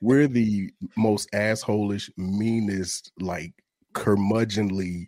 We're 0.01 0.27
the 0.27 0.71
most 0.95 1.31
assholish, 1.31 2.11
meanest, 2.17 3.11
like 3.19 3.53
curmudgeonly, 3.93 5.07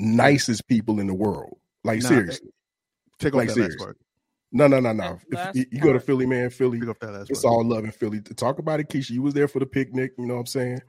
nicest 0.00 0.66
people 0.68 0.98
in 1.00 1.06
the 1.06 1.14
world. 1.14 1.56
Like 1.84 2.02
Nah, 2.02 2.08
seriously. 2.08 2.50
Take 3.18 3.34
off 3.34 3.38
like 3.38 3.48
that 3.48 3.54
serious. 3.54 3.74
last 3.74 3.84
part. 3.84 3.96
No, 4.52 4.66
no, 4.66 4.80
no, 4.80 4.92
no. 4.92 5.14
If 5.14 5.22
you, 5.30 5.36
last 5.38 5.56
you 5.56 5.80
go 5.80 5.92
to. 5.92 6.00
Philly, 6.00 6.26
man, 6.26 6.50
Philly. 6.50 6.80
Take 6.80 6.88
off 6.88 6.98
that 7.00 7.12
last 7.12 7.30
It's 7.30 7.42
part. 7.42 7.52
all 7.54 7.64
love 7.64 7.84
in 7.84 7.92
Philly. 7.92 8.20
Talk 8.20 8.58
about 8.58 8.80
it, 8.80 8.88
Keisha. 8.88 9.10
You 9.10 9.22
was 9.22 9.34
there 9.34 9.46
for 9.48 9.60
the 9.60 9.66
picnic. 9.66 10.12
You 10.18 10.26
know 10.26 10.34
what 10.34 10.40
I'm 10.40 10.46
saying? 10.46 10.80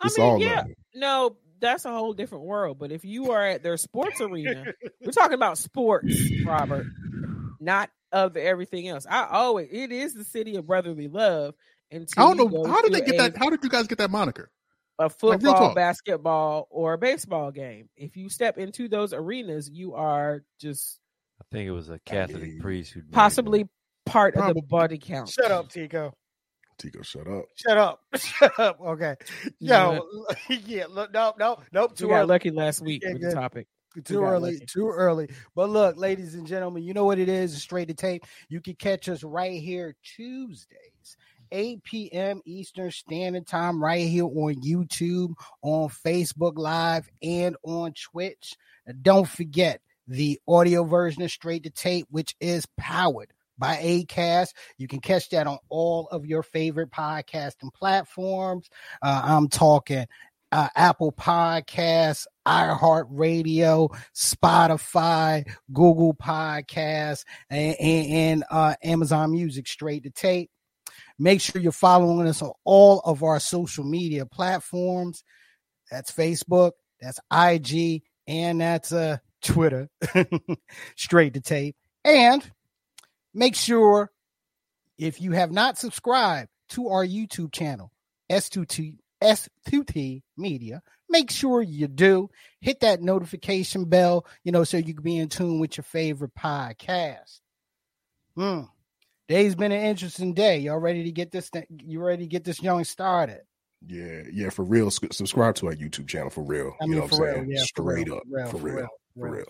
I 0.00 0.06
It's 0.06 0.16
mean, 0.18 0.26
all 0.26 0.40
yeah, 0.40 0.56
love. 0.58 0.66
no, 0.94 1.36
that's 1.60 1.84
a 1.84 1.90
whole 1.90 2.14
different 2.14 2.44
world. 2.44 2.78
But 2.78 2.92
if 2.92 3.04
you 3.04 3.32
are 3.32 3.44
at 3.44 3.62
their 3.62 3.76
sports 3.76 4.20
arena, 4.20 4.64
we're 5.04 5.12
talking 5.12 5.34
about 5.34 5.58
sports, 5.58 6.16
Robert, 6.44 6.86
not 7.60 7.90
of 8.12 8.36
everything 8.36 8.88
else. 8.88 9.06
I 9.08 9.26
always 9.26 9.68
it 9.70 9.92
is 9.92 10.14
the 10.14 10.24
city 10.24 10.56
of 10.56 10.66
brotherly 10.66 11.08
love. 11.08 11.54
Until 11.90 12.24
I 12.24 12.34
don't 12.34 12.52
know 12.52 12.64
how 12.64 12.80
did 12.82 12.92
they 12.92 13.00
get 13.02 13.14
a- 13.16 13.18
that. 13.30 13.36
How 13.36 13.50
did 13.50 13.62
you 13.62 13.68
guys 13.70 13.86
get 13.86 13.98
that 13.98 14.10
moniker? 14.10 14.50
A 14.98 15.08
football, 15.10 15.54
talk. 15.54 15.74
basketball, 15.74 16.68
or 16.70 16.92
a 16.94 16.98
baseball 16.98 17.50
game. 17.50 17.88
If 17.96 18.16
you 18.16 18.28
step 18.28 18.58
into 18.58 18.88
those 18.88 19.12
arenas, 19.12 19.70
you 19.70 19.94
are 19.94 20.44
just 20.60 21.00
I 21.40 21.44
think 21.50 21.66
it 21.68 21.72
was 21.72 21.90
a 21.90 21.98
Catholic 22.00 22.42
mean, 22.42 22.60
priest 22.60 22.92
who 22.92 23.02
possibly 23.10 23.68
part 24.06 24.36
of 24.36 24.54
the 24.54 24.62
body 24.62 24.98
count. 24.98 25.28
Shut 25.28 25.50
up, 25.50 25.68
Tico. 25.68 26.12
Tico, 26.78 27.02
shut 27.02 27.26
up. 27.28 27.44
Shut 27.54 27.78
up. 27.78 28.00
Shut 28.16 28.58
up. 28.58 28.80
Okay. 28.80 29.14
Yo, 29.60 30.06
yeah, 30.48 30.86
look, 30.88 31.12
no, 31.12 31.32
no, 31.38 31.58
nope. 31.72 31.92
We 31.92 31.96
Too 31.96 32.08
got 32.08 32.14
early. 32.20 32.26
lucky 32.26 32.50
last 32.50 32.80
week 32.80 33.02
Yeah, 33.04 33.12
with 33.12 33.22
good. 33.22 33.30
the 33.30 33.34
topic. 33.34 33.68
Too 34.04 34.20
got 34.20 34.24
early, 34.26 34.54
lucky. 34.54 34.66
too 34.66 34.88
early. 34.88 35.28
But 35.54 35.70
look, 35.70 35.96
ladies 35.96 36.34
and 36.34 36.46
gentlemen, 36.48 36.82
you 36.82 36.92
know 36.92 37.04
what? 37.04 37.20
It's 37.20 37.54
straight 37.54 37.86
to 37.88 37.94
tape. 37.94 38.24
You 38.48 38.60
can 38.60 38.74
catch 38.74 39.08
us 39.08 39.22
right 39.22 39.60
here 39.62 39.94
Tuesdays, 40.02 41.16
8 41.54 41.84
p.m. 41.84 42.42
Eastern 42.44 42.90
Standard 42.90 43.46
Time, 43.46 43.82
right 43.82 44.06
here 44.06 44.24
on 44.24 44.56
YouTube, 44.56 45.34
on 45.62 45.88
Facebook 45.88 46.54
Live, 46.56 47.08
and 47.22 47.56
on 47.62 47.92
Twitch. 47.92 48.56
And 48.86 49.02
don't 49.02 49.28
forget 49.28 49.80
the 50.08 50.40
audio 50.48 50.84
version 50.84 51.22
of 51.22 51.30
Straight 51.30 51.62
to 51.62 51.70
Tape, 51.70 52.06
which 52.10 52.34
is 52.40 52.66
powered 52.76 53.32
by 53.56 53.76
Acast. 53.76 54.52
You 54.78 54.88
can 54.88 55.00
catch 55.00 55.30
that 55.30 55.46
on 55.46 55.58
all 55.68 56.08
of 56.08 56.26
your 56.26 56.42
favorite 56.42 56.90
podcasting 56.90 57.72
platforms. 57.72 58.68
Uh, 59.00 59.22
I'm 59.24 59.48
talking 59.48 60.06
uh, 60.50 60.68
Apple 60.76 61.12
Podcasts, 61.12 62.26
iHeartRadio, 62.46 63.96
Spotify, 64.14 65.48
Google 65.72 66.14
Podcasts, 66.14 67.24
and, 67.50 67.76
and, 67.80 68.06
and, 68.06 68.44
uh, 68.50 68.74
Amazon 68.82 69.32
Music 69.32 69.66
straight 69.66 70.04
to 70.04 70.10
tape. 70.10 70.50
Make 71.18 71.40
sure 71.40 71.60
you're 71.60 71.72
following 71.72 72.26
us 72.26 72.42
on 72.42 72.52
all 72.64 73.00
of 73.04 73.22
our 73.22 73.38
social 73.38 73.84
media 73.84 74.26
platforms. 74.26 75.22
That's 75.90 76.10
Facebook, 76.10 76.72
that's 77.00 77.20
IG, 77.32 78.02
and 78.26 78.60
that's 78.60 78.92
uh, 78.92 79.18
Twitter, 79.42 79.88
straight 80.96 81.34
to 81.34 81.40
tape. 81.40 81.76
And 82.04 82.48
make 83.32 83.54
sure 83.54 84.10
if 84.98 85.20
you 85.20 85.32
have 85.32 85.52
not 85.52 85.78
subscribed 85.78 86.48
to 86.70 86.88
our 86.88 87.06
YouTube 87.06 87.52
channel, 87.52 87.92
S2T 88.30 88.98
S2T 89.22 90.22
Media. 90.36 90.82
Make 91.08 91.30
sure 91.30 91.62
you 91.62 91.88
do 91.88 92.28
hit 92.60 92.80
that 92.80 93.00
notification 93.00 93.84
bell, 93.86 94.26
you 94.42 94.52
know, 94.52 94.64
so 94.64 94.76
you 94.76 94.94
can 94.94 95.02
be 95.02 95.18
in 95.18 95.28
tune 95.28 95.60
with 95.60 95.76
your 95.76 95.84
favorite 95.84 96.34
podcast. 96.34 97.40
Hmm. 98.36 98.62
Day's 99.26 99.54
been 99.54 99.72
an 99.72 99.80
interesting 99.82 100.34
day. 100.34 100.58
Y'all 100.58 100.78
ready 100.78 101.04
to 101.04 101.10
get 101.12 101.30
this? 101.30 101.50
Th- 101.50 101.66
you 101.82 102.02
ready 102.02 102.24
to 102.24 102.28
get 102.28 102.44
this 102.44 102.62
young 102.62 102.84
started? 102.84 103.40
Yeah, 103.86 104.22
yeah, 104.32 104.50
for 104.50 104.64
real. 104.64 104.90
Subscribe 104.90 105.54
to 105.56 105.66
our 105.68 105.74
YouTube 105.74 106.08
channel 106.08 106.30
for 106.30 106.42
real. 106.42 106.74
I 106.80 106.84
you 106.84 106.90
mean, 106.90 107.00
know 107.00 107.04
what 107.06 107.14
I'm 107.14 107.20
real, 107.22 107.34
saying? 107.34 107.50
yeah, 107.50 107.62
Straight 107.62 108.10
up, 108.10 108.22
for 108.22 108.36
real, 108.36 108.46
for 108.46 108.58
for 108.58 108.58
real. 108.58 108.74
real, 108.76 108.88
for 109.16 109.30
real. 109.30 109.44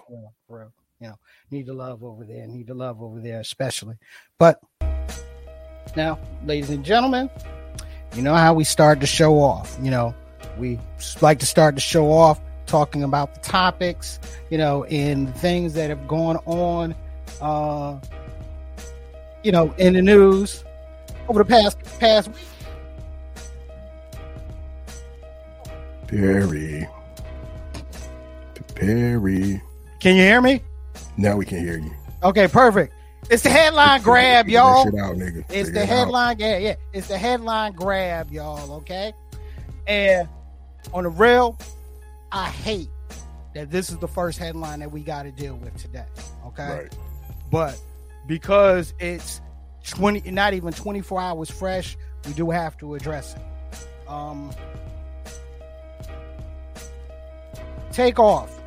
for 0.49 0.59
real. 0.59 0.73
You 1.01 1.09
know, 1.09 1.15
need 1.51 1.67
the 1.67 1.75
love 1.75 2.05
over 2.05 2.25
there. 2.25 2.47
Need 2.47 2.69
the 2.69 2.75
love 2.75 3.03
over 3.03 3.21
there, 3.21 3.41
especially. 3.41 3.97
But 4.39 4.61
now, 5.97 6.19
ladies 6.45 6.71
and 6.71 6.85
gentlemen, 6.85 7.29
you 8.15 8.23
know 8.23 8.35
how 8.35 8.55
we 8.55 8.65
start 8.65 9.01
the 9.01 9.07
show 9.07 9.41
off. 9.41 9.77
You 9.83 9.91
know, 9.91 10.15
we 10.57 10.79
like 11.21 11.41
to 11.41 11.47
start 11.47 11.75
the 11.75 11.81
show 11.81 12.13
off 12.13 12.41
talking 12.67 13.03
about 13.03 13.35
the 13.35 13.41
topics, 13.41 14.19
you 14.51 14.59
know, 14.59 14.85
and 14.85 15.35
things 15.37 15.75
that 15.75 15.91
have 15.91 16.07
gone 16.09 16.37
on, 16.47 16.95
uh, 17.41 17.99
you 19.45 19.53
know, 19.53 19.73
in 19.79 19.93
the 19.93 20.03
news 20.03 20.65
over 21.29 21.45
the 21.45 21.49
past 21.49 21.79
past 22.01 22.29
week. 22.29 22.37
Perry. 26.09 26.89
Perry. 28.75 29.63
Can 30.01 30.17
you 30.17 30.23
hear 30.23 30.41
me? 30.41 30.63
Now 31.17 31.37
we 31.37 31.45
can 31.45 31.59
hear 31.59 31.79
you. 31.79 31.93
Okay, 32.23 32.49
perfect. 32.49 32.93
It's 33.31 33.43
the 33.43 33.51
headline 33.51 34.03
grab, 34.03 34.49
y'all. 34.49 34.87
out. 35.01 35.17
It's 35.17 35.45
Figure 35.49 35.73
the 35.73 35.83
it 35.83 35.89
headline. 35.89 36.39
Yeah, 36.39 36.59
yeah. 36.59 36.75
It's 36.93 37.09
the 37.09 37.17
headline 37.17 37.73
grab, 37.73 38.31
y'all. 38.31 38.73
Okay. 38.77 39.13
And 39.87 40.29
on 40.93 41.05
the 41.05 41.11
real, 41.11 41.59
I 42.33 42.47
hate 42.47 42.89
that 43.55 43.71
this 43.71 43.91
is 43.91 43.99
the 43.99 44.09
first 44.09 44.39
headline 44.39 44.81
that 44.81 44.91
we 44.91 45.01
got 45.01 45.23
to 45.23 45.33
deal 45.33 45.57
with 45.57 45.77
today. 45.77 46.07
Okay. 46.47 46.69
Right. 46.69 46.97
But 47.51 47.81
because 48.27 48.95
it's 48.99 49.41
20, 49.87 50.31
not 50.31 50.55
even 50.55 50.73
24 50.73 51.21
hours 51.21 51.51
fresh, 51.51 51.97
we 52.27 52.33
do 52.33 52.51
have 52.51 52.77
to 52.79 52.95
address 52.95 53.35
it. 53.37 54.09
Um, 54.09 54.51
Takeoff. 57.93 58.61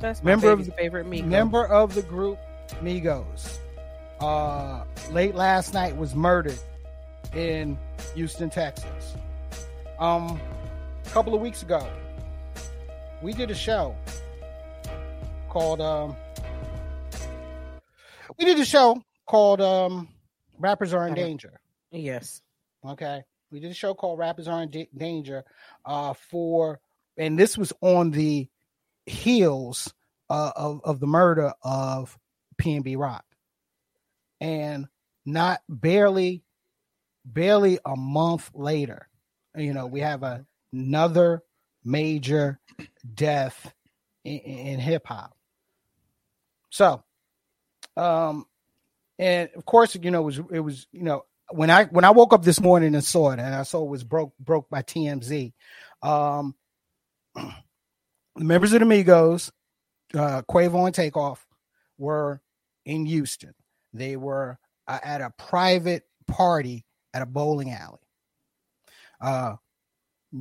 That's 0.00 0.22
my 0.22 0.32
Member 0.32 0.50
of 0.50 0.58
baby's 0.58 0.74
favorite 0.74 1.06
Migo. 1.06 1.24
member 1.26 1.64
of 1.66 1.94
the 1.94 2.02
group 2.02 2.38
Migos 2.82 3.58
uh 4.20 4.84
late 5.10 5.34
last 5.34 5.74
night 5.74 5.96
was 5.96 6.14
murdered 6.14 6.58
in 7.34 7.78
Houston, 8.14 8.50
Texas. 8.50 9.14
Um 9.98 10.40
a 11.06 11.10
couple 11.10 11.34
of 11.34 11.40
weeks 11.40 11.62
ago 11.62 11.88
we 13.22 13.32
did 13.32 13.50
a 13.50 13.54
show 13.54 13.94
called 15.48 15.80
um 15.80 16.16
we 18.42 18.46
did 18.46 18.60
a 18.60 18.64
show 18.64 19.00
called 19.26 19.60
um 19.60 20.08
Rappers 20.58 20.92
Are 20.92 21.06
in. 21.06 21.14
Danger. 21.14 21.60
Yes. 21.92 22.42
Okay. 22.84 23.22
We 23.52 23.60
did 23.60 23.70
a 23.70 23.74
show 23.74 23.94
called 23.94 24.18
Rappers 24.18 24.48
Are 24.48 24.62
in 24.62 24.70
Da- 24.70 24.88
Danger 24.96 25.44
uh, 25.84 26.14
for, 26.14 26.80
and 27.16 27.38
this 27.38 27.56
was 27.56 27.72
on 27.80 28.10
the 28.10 28.48
heels 29.06 29.92
uh, 30.30 30.52
of, 30.56 30.80
of 30.84 31.00
the 31.00 31.06
murder 31.06 31.52
of 31.62 32.18
PNB 32.60 32.96
Rock. 32.98 33.24
And 34.40 34.86
not 35.24 35.60
barely, 35.68 36.42
barely 37.24 37.78
a 37.84 37.94
month 37.94 38.50
later, 38.54 39.08
you 39.56 39.72
know, 39.72 39.86
we 39.86 40.00
have 40.00 40.22
a, 40.22 40.46
another 40.72 41.42
major 41.84 42.58
death 43.14 43.72
in, 44.24 44.38
in 44.38 44.80
hip 44.80 45.06
hop. 45.06 45.36
So, 46.70 47.04
um, 47.96 48.46
and 49.18 49.50
of 49.56 49.64
course, 49.64 49.96
you 50.00 50.10
know, 50.10 50.20
it 50.20 50.24
was 50.24 50.40
it 50.50 50.60
was 50.60 50.86
you 50.92 51.02
know 51.02 51.24
when 51.50 51.70
I 51.70 51.84
when 51.84 52.04
I 52.04 52.10
woke 52.10 52.32
up 52.32 52.42
this 52.42 52.60
morning 52.60 52.94
and 52.94 53.04
saw 53.04 53.30
it, 53.30 53.38
and 53.38 53.54
I 53.54 53.62
saw 53.62 53.82
it 53.82 53.90
was 53.90 54.04
broke 54.04 54.36
broke 54.38 54.68
by 54.70 54.82
TMZ. 54.82 55.52
Um, 56.02 56.54
the 57.34 57.52
members 58.36 58.72
of 58.72 58.80
the 58.80 58.86
Migos, 58.86 59.50
uh, 60.14 60.42
Quavo 60.42 60.86
and 60.86 60.94
Takeoff, 60.94 61.46
were 61.98 62.40
in 62.84 63.06
Houston. 63.06 63.54
They 63.92 64.16
were 64.16 64.58
uh, 64.88 64.98
at 65.02 65.20
a 65.20 65.30
private 65.30 66.04
party 66.26 66.84
at 67.14 67.22
a 67.22 67.26
bowling 67.26 67.70
alley, 67.70 67.98
uh, 69.20 69.56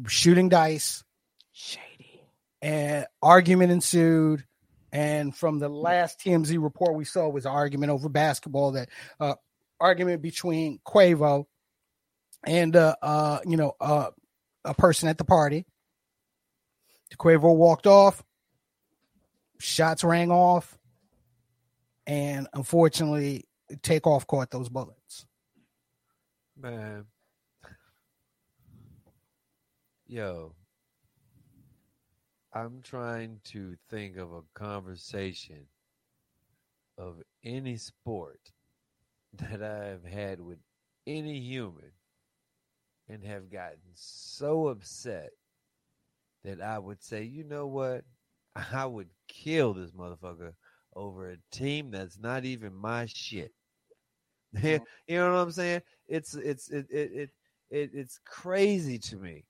shooting 0.07 0.49
dice, 0.49 1.03
Shady. 1.51 2.23
and 2.61 3.05
argument 3.21 3.71
ensued. 3.71 4.45
And 4.91 5.35
from 5.35 5.59
the 5.59 5.69
last 5.69 6.19
TMZ 6.19 6.61
report 6.61 6.95
we 6.95 7.05
saw 7.05 7.29
was 7.29 7.45
argument 7.45 7.91
over 7.91 8.09
basketball 8.09 8.73
that 8.73 8.89
uh, 9.19 9.35
argument 9.79 10.21
between 10.21 10.79
Quavo 10.85 11.45
and 12.45 12.75
uh, 12.75 12.95
uh 13.01 13.39
you 13.45 13.55
know 13.55 13.73
uh 13.79 14.09
a 14.65 14.73
person 14.73 15.09
at 15.09 15.17
the 15.17 15.23
party. 15.23 15.65
Quavo 17.17 17.55
walked 17.55 17.87
off, 17.87 18.23
shots 19.59 20.03
rang 20.03 20.31
off, 20.31 20.77
and 22.07 22.47
unfortunately, 22.53 23.47
Takeoff 23.81 24.27
caught 24.27 24.49
those 24.49 24.69
bullets. 24.69 25.25
Man. 26.57 27.05
Yo. 30.07 30.53
I'm 32.53 32.81
trying 32.83 33.39
to 33.45 33.75
think 33.89 34.17
of 34.17 34.33
a 34.33 34.41
conversation 34.53 35.67
of 36.97 37.21
any 37.43 37.77
sport 37.77 38.51
that 39.33 39.63
I've 39.63 40.03
had 40.03 40.41
with 40.41 40.59
any 41.07 41.39
human 41.39 41.91
and 43.07 43.23
have 43.23 43.51
gotten 43.51 43.79
so 43.93 44.67
upset 44.67 45.31
that 46.43 46.61
I 46.61 46.79
would 46.79 47.01
say, 47.03 47.23
you 47.23 47.43
know 47.43 47.67
what? 47.67 48.03
I 48.73 48.85
would 48.85 49.09
kill 49.27 49.73
this 49.73 49.91
motherfucker 49.91 50.53
over 50.95 51.31
a 51.31 51.37
team 51.51 51.91
that's 51.91 52.19
not 52.19 52.45
even 52.45 52.73
my 52.73 53.05
shit. 53.05 53.51
Mm-hmm. 54.53 54.83
you 55.07 55.17
know 55.17 55.31
what 55.31 55.39
I'm 55.39 55.51
saying? 55.51 55.81
It's 56.09 56.33
it's 56.33 56.69
it 56.69 56.85
it, 56.89 57.11
it 57.13 57.29
it 57.69 57.91
it's 57.93 58.19
crazy 58.25 58.99
to 58.99 59.15
me. 59.15 59.45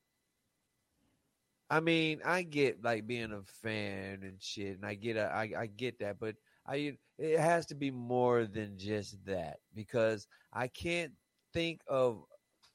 I 1.71 1.79
mean, 1.79 2.19
I 2.25 2.41
get 2.41 2.83
like 2.83 3.07
being 3.07 3.31
a 3.31 3.41
fan 3.63 4.19
and 4.23 4.35
shit, 4.41 4.75
and 4.75 4.85
I 4.85 4.93
get 4.93 5.15
a, 5.15 5.31
I, 5.33 5.51
I 5.57 5.65
get 5.67 5.99
that, 5.99 6.19
but 6.19 6.35
I 6.67 6.97
it 7.17 7.39
has 7.39 7.65
to 7.67 7.75
be 7.75 7.91
more 7.91 8.45
than 8.45 8.77
just 8.77 9.23
that 9.25 9.59
because 9.73 10.27
I 10.51 10.67
can't 10.67 11.13
think 11.53 11.79
of 11.87 12.25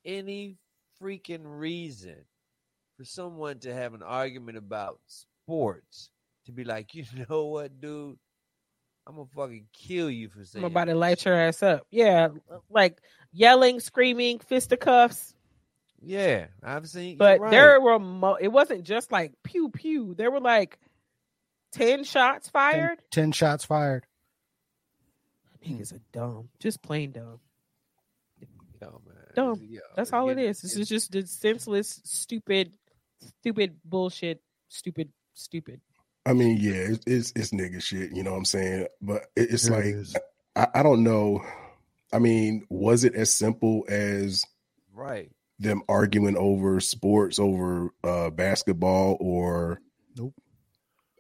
any 0.06 0.56
freaking 1.00 1.42
reason 1.44 2.16
for 2.96 3.04
someone 3.04 3.58
to 3.58 3.74
have 3.74 3.92
an 3.92 4.02
argument 4.02 4.56
about 4.56 4.98
sports 5.06 6.08
to 6.46 6.52
be 6.52 6.64
like, 6.64 6.94
you 6.94 7.04
know 7.28 7.44
what, 7.44 7.78
dude, 7.78 8.16
I'm 9.06 9.16
gonna 9.16 9.28
fucking 9.36 9.66
kill 9.74 10.10
you 10.10 10.30
for 10.30 10.42
saying 10.42 10.64
I'm 10.64 10.70
about 10.70 10.86
to 10.86 10.94
light 10.94 11.22
your 11.22 11.34
ass 11.34 11.62
up. 11.62 11.86
Yeah, 11.90 12.28
like 12.70 13.02
yelling, 13.30 13.78
screaming, 13.78 14.38
fisticuffs. 14.38 15.35
Yeah, 16.02 16.46
I've 16.62 16.88
seen, 16.88 17.16
But 17.16 17.40
right. 17.40 17.50
there 17.50 17.80
were 17.80 17.98
mo- 17.98 18.38
it 18.40 18.48
wasn't 18.48 18.84
just 18.84 19.10
like 19.10 19.32
pew 19.42 19.70
pew. 19.70 20.14
There 20.14 20.30
were 20.30 20.40
like 20.40 20.78
ten 21.72 22.04
shots 22.04 22.48
fired. 22.48 22.98
10 23.10 23.32
shots 23.32 23.64
fired. 23.64 24.04
Niggas 25.66 25.94
are 25.94 26.00
dumb, 26.12 26.48
just 26.60 26.80
plain 26.82 27.12
dumb. 27.12 27.40
Yo, 28.80 29.00
man. 29.06 29.16
Dumb. 29.34 29.60
Yo, 29.68 29.80
That's 29.96 30.12
all 30.12 30.28
it 30.28 30.36
get- 30.36 30.44
is. 30.44 30.60
This 30.62 30.76
is 30.76 30.88
just 30.88 31.10
the 31.12 31.26
senseless, 31.26 32.00
stupid, 32.04 32.76
stupid 33.40 33.76
bullshit. 33.84 34.40
Stupid, 34.68 35.10
stupid. 35.34 35.80
I 36.26 36.32
mean, 36.34 36.58
yeah, 36.60 36.74
it's, 36.74 37.04
it's 37.06 37.32
it's 37.36 37.50
nigga 37.52 37.80
shit. 37.82 38.12
You 38.12 38.22
know 38.22 38.32
what 38.32 38.38
I'm 38.38 38.44
saying? 38.44 38.86
But 39.00 39.26
it, 39.34 39.50
it's 39.52 39.68
There 39.68 39.76
like 39.76 39.86
it 39.86 39.94
is. 39.96 40.16
I, 40.54 40.66
I 40.74 40.82
don't 40.82 41.02
know. 41.04 41.42
I 42.12 42.18
mean, 42.18 42.66
was 42.68 43.04
it 43.04 43.14
as 43.14 43.32
simple 43.32 43.84
as 43.88 44.44
right. 44.94 45.30
Them 45.58 45.82
arguing 45.88 46.36
over 46.36 46.80
sports, 46.80 47.38
over 47.38 47.90
uh 48.04 48.30
basketball, 48.30 49.16
or 49.20 49.80
Nope. 50.16 50.34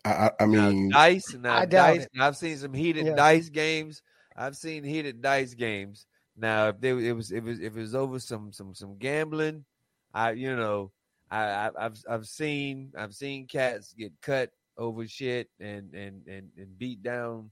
I, 0.04 0.10
I, 0.10 0.30
I 0.40 0.46
mean, 0.46 0.88
now, 0.88 0.98
dice. 0.98 1.34
Now, 1.34 1.56
I 1.56 1.64
dice 1.66 2.04
it. 2.04 2.10
i've 2.20 2.36
seen 2.36 2.56
some 2.56 2.72
heated 2.74 3.06
Yeah. 3.06 3.14
dice 3.14 3.48
games. 3.48 4.02
I've 4.36 4.56
seen 4.56 4.84
heated 4.84 5.22
dice 5.22 5.54
games. 5.54 6.06
Now, 6.36 6.68
if 6.68 6.80
they 6.80 6.90
it 6.90 7.12
was 7.12 7.32
if 7.32 7.38
it 7.38 7.44
was 7.44 7.60
if 7.60 7.76
it 7.76 7.80
was 7.80 7.94
over 7.94 8.18
some 8.18 8.52
some 8.52 8.74
some 8.74 8.98
gambling, 8.98 9.64
I 10.12 10.32
you 10.32 10.54
know 10.54 10.92
I, 11.30 11.42
I 11.44 11.70
I've 11.78 12.02
I've 12.08 12.26
seen 12.26 12.92
I've 12.96 13.14
seen 13.14 13.46
cats 13.46 13.94
get 13.94 14.12
cut 14.20 14.50
over 14.76 15.06
shit 15.06 15.48
and 15.58 15.94
and 15.94 16.26
and, 16.26 16.50
and 16.56 16.78
beat 16.78 17.02
down 17.02 17.50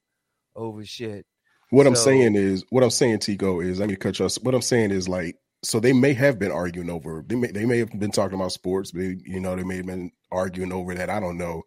over 0.55 0.85
shit. 0.85 1.27
what 1.71 1.87
I'm 1.87 1.97
saying 1.97 2.37
is, 2.37 2.65
what 2.71 2.85
I'm 2.85 2.91
saying, 2.91 3.19
Tico, 3.21 3.61
is 3.61 3.81
I 3.81 3.87
mean, 3.87 3.97
cut 3.97 4.19
you 4.19 4.27
off. 4.27 4.37
What 4.43 4.55
I'm 4.55 4.63
saying 4.63 4.91
is 4.93 5.09
like, 5.09 5.37
so 5.65 5.81
they 5.81 5.95
may 5.95 6.15
have 6.15 6.39
been 6.39 6.53
arguing 6.53 6.91
over. 6.91 7.25
They 7.27 7.37
may 7.37 7.49
they 7.53 7.67
may 7.67 7.79
have 7.81 7.91
been 7.99 8.13
talking 8.13 8.37
about 8.41 8.53
sports. 8.53 8.93
They, 8.93 9.17
you 9.25 9.41
know, 9.41 9.57
they 9.57 9.65
may 9.65 9.79
have 9.79 9.87
been 9.87 10.13
arguing 10.33 10.73
over 10.73 10.95
that. 10.95 11.11
I 11.11 11.21
don't 11.21 11.39
know, 11.39 11.65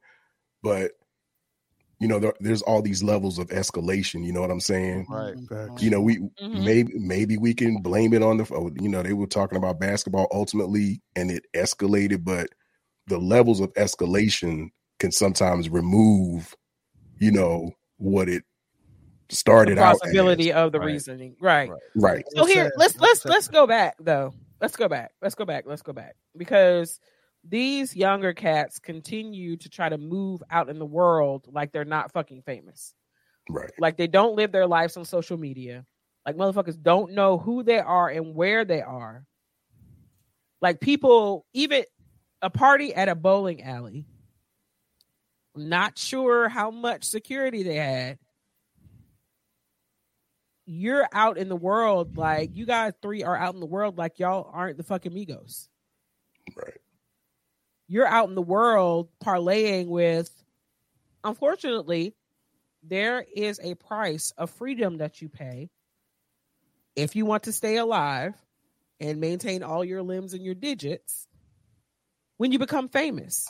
but 0.63 0.91
you 1.99 2.07
know, 2.07 2.19
there, 2.19 2.33
there's 2.41 2.61
all 2.63 2.81
these 2.81 3.03
levels 3.03 3.39
of 3.39 3.47
escalation. 3.49 4.25
You 4.25 4.33
know 4.33 4.41
what 4.41 4.51
I'm 4.51 4.61
saying? 4.61 5.07
Right. 5.09 5.35
Facts. 5.49 5.81
you 5.81 5.89
know 5.91 6.01
we 6.01 6.17
Mhm. 6.41 6.63
maybe 6.65 6.93
maybe 6.99 7.37
we 7.37 7.53
can 7.53 7.81
blame 7.81 8.13
it 8.13 8.23
on 8.23 8.37
the 8.37 8.47
oh, 8.53 8.71
you 8.81 8.89
know 8.89 9.03
they 9.03 9.13
were 9.13 9.27
talking 9.27 9.57
about 9.57 9.79
basketball 9.79 10.27
ultimately 10.33 11.01
and 11.15 11.31
it 11.31 11.45
escalated 11.55 12.23
but 12.25 12.49
the 13.07 13.19
levels 13.19 13.59
of 13.61 13.73
escalation 13.75 14.69
can 14.99 15.11
sometimes 15.11 15.69
remove 15.69 16.55
you 17.19 17.31
know 17.31 17.71
what 17.97 18.29
it 18.29 18.43
The 19.29 19.35
started 19.35 19.77
out 19.77 19.99
possibility 19.99 20.51
as. 20.51 20.57
of 20.57 20.71
the 20.71 20.79
Right. 20.79 20.85
reasoning, 20.87 21.35
right? 21.39 21.69
Right. 21.69 21.79
right 21.95 22.25
So 22.35 22.45
here, 22.45 22.65
Upset. 22.67 22.77
let's 22.77 22.97
let's 22.99 23.25
let's 23.25 23.47
go 23.47 23.67
back 23.67 23.95
though. 23.99 24.33
Let's 24.61 24.75
go 24.75 24.87
back. 24.87 25.11
Let's 25.21 25.35
go 25.35 25.45
back. 25.45 25.65
Let's 25.67 25.81
go 25.81 25.93
back 25.93 26.15
because 26.35 26.99
these 27.43 27.95
younger 27.95 28.33
cats 28.33 28.79
continue 28.79 29.55
to 29.57 29.69
try 29.69 29.89
to 29.89 29.97
move 29.97 30.41
out 30.49 30.69
in 30.69 30.79
the 30.79 30.85
world 30.85 31.45
like 31.51 31.71
they're 31.71 31.85
not 31.85 32.11
fucking 32.11 32.41
famous. 32.43 32.93
right 33.49 33.71
Like 33.79 33.97
they 33.97 34.07
don't 34.07 34.35
live 34.35 34.51
their 34.51 34.67
lives 34.67 34.97
on 34.97 35.05
social 35.05 35.37
media. 35.37 35.85
Like 36.25 36.35
motherfuckers 36.35 36.81
don't 36.81 37.13
know 37.13 37.37
who 37.37 37.63
they 37.63 37.79
are 37.79 38.09
and 38.09 38.35
where 38.35 38.65
they 38.65 38.81
are. 38.81 39.25
Like 40.61 40.81
people, 40.81 41.45
even 41.53 41.83
a 42.41 42.49
party 42.49 42.93
at 42.93 43.07
a 43.09 43.15
bowling 43.15 43.61
alley, 43.63 44.05
not 45.55 45.97
sure 45.97 46.49
how 46.49 46.71
much 46.71 47.03
security 47.05 47.63
they 47.63 47.75
had. 47.75 48.19
You're 50.69 51.07
out 51.13 51.37
in 51.37 51.47
the 51.47 51.55
world, 51.55 52.17
like 52.17 52.51
you 52.53 52.65
guys 52.65 52.91
three 53.01 53.23
are 53.23 53.37
out 53.37 53.53
in 53.53 53.61
the 53.61 53.65
world, 53.65 53.97
like 53.97 54.19
y'all 54.19 54.51
aren't 54.53 54.75
the 54.75 54.83
fucking 54.83 55.13
Migos. 55.13 55.69
right 56.57 56.81
You're 57.87 58.05
out 58.05 58.27
in 58.27 58.35
the 58.35 58.41
world 58.41 59.07
parlaying 59.23 59.87
with, 59.87 60.29
unfortunately, 61.23 62.13
there 62.83 63.25
is 63.33 63.61
a 63.63 63.75
price 63.75 64.33
of 64.37 64.49
freedom 64.49 64.97
that 64.97 65.21
you 65.21 65.29
pay 65.29 65.69
if 66.97 67.15
you 67.15 67.25
want 67.25 67.43
to 67.43 67.53
stay 67.53 67.77
alive 67.77 68.33
and 68.99 69.21
maintain 69.21 69.63
all 69.63 69.85
your 69.85 70.03
limbs 70.03 70.33
and 70.33 70.43
your 70.43 70.55
digits 70.55 71.27
when 72.35 72.51
you 72.51 72.59
become 72.59 72.89
famous. 72.89 73.47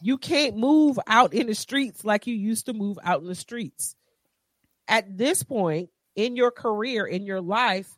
You 0.00 0.16
can't 0.16 0.56
move 0.56 0.98
out 1.08 1.34
in 1.34 1.48
the 1.48 1.56
streets 1.56 2.04
like 2.04 2.28
you 2.28 2.36
used 2.36 2.66
to 2.66 2.72
move 2.72 2.98
out 3.02 3.20
in 3.20 3.26
the 3.26 3.34
streets. 3.34 3.96
At 4.86 5.18
this 5.18 5.42
point 5.42 5.90
in 6.16 6.34
your 6.34 6.50
career, 6.50 7.06
in 7.06 7.26
your 7.26 7.40
life, 7.40 7.88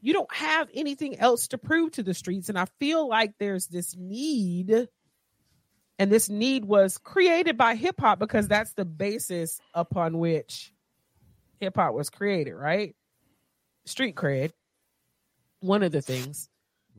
you 0.00 0.12
don't 0.12 0.32
have 0.32 0.68
anything 0.72 1.18
else 1.18 1.48
to 1.48 1.58
prove 1.58 1.92
to 1.92 2.02
the 2.02 2.14
streets. 2.14 2.48
And 2.48 2.58
I 2.58 2.66
feel 2.78 3.08
like 3.08 3.34
there's 3.38 3.66
this 3.66 3.96
need, 3.96 4.88
and 5.98 6.12
this 6.12 6.28
need 6.28 6.64
was 6.64 6.98
created 6.98 7.56
by 7.56 7.74
hip 7.74 8.00
hop 8.00 8.18
because 8.18 8.48
that's 8.48 8.72
the 8.74 8.84
basis 8.84 9.60
upon 9.74 10.18
which 10.18 10.72
hip 11.60 11.76
hop 11.76 11.94
was 11.94 12.10
created, 12.10 12.54
right? 12.54 12.94
Street 13.86 14.14
cred, 14.14 14.52
one 15.60 15.82
of 15.82 15.92
the 15.92 16.02
things. 16.02 16.48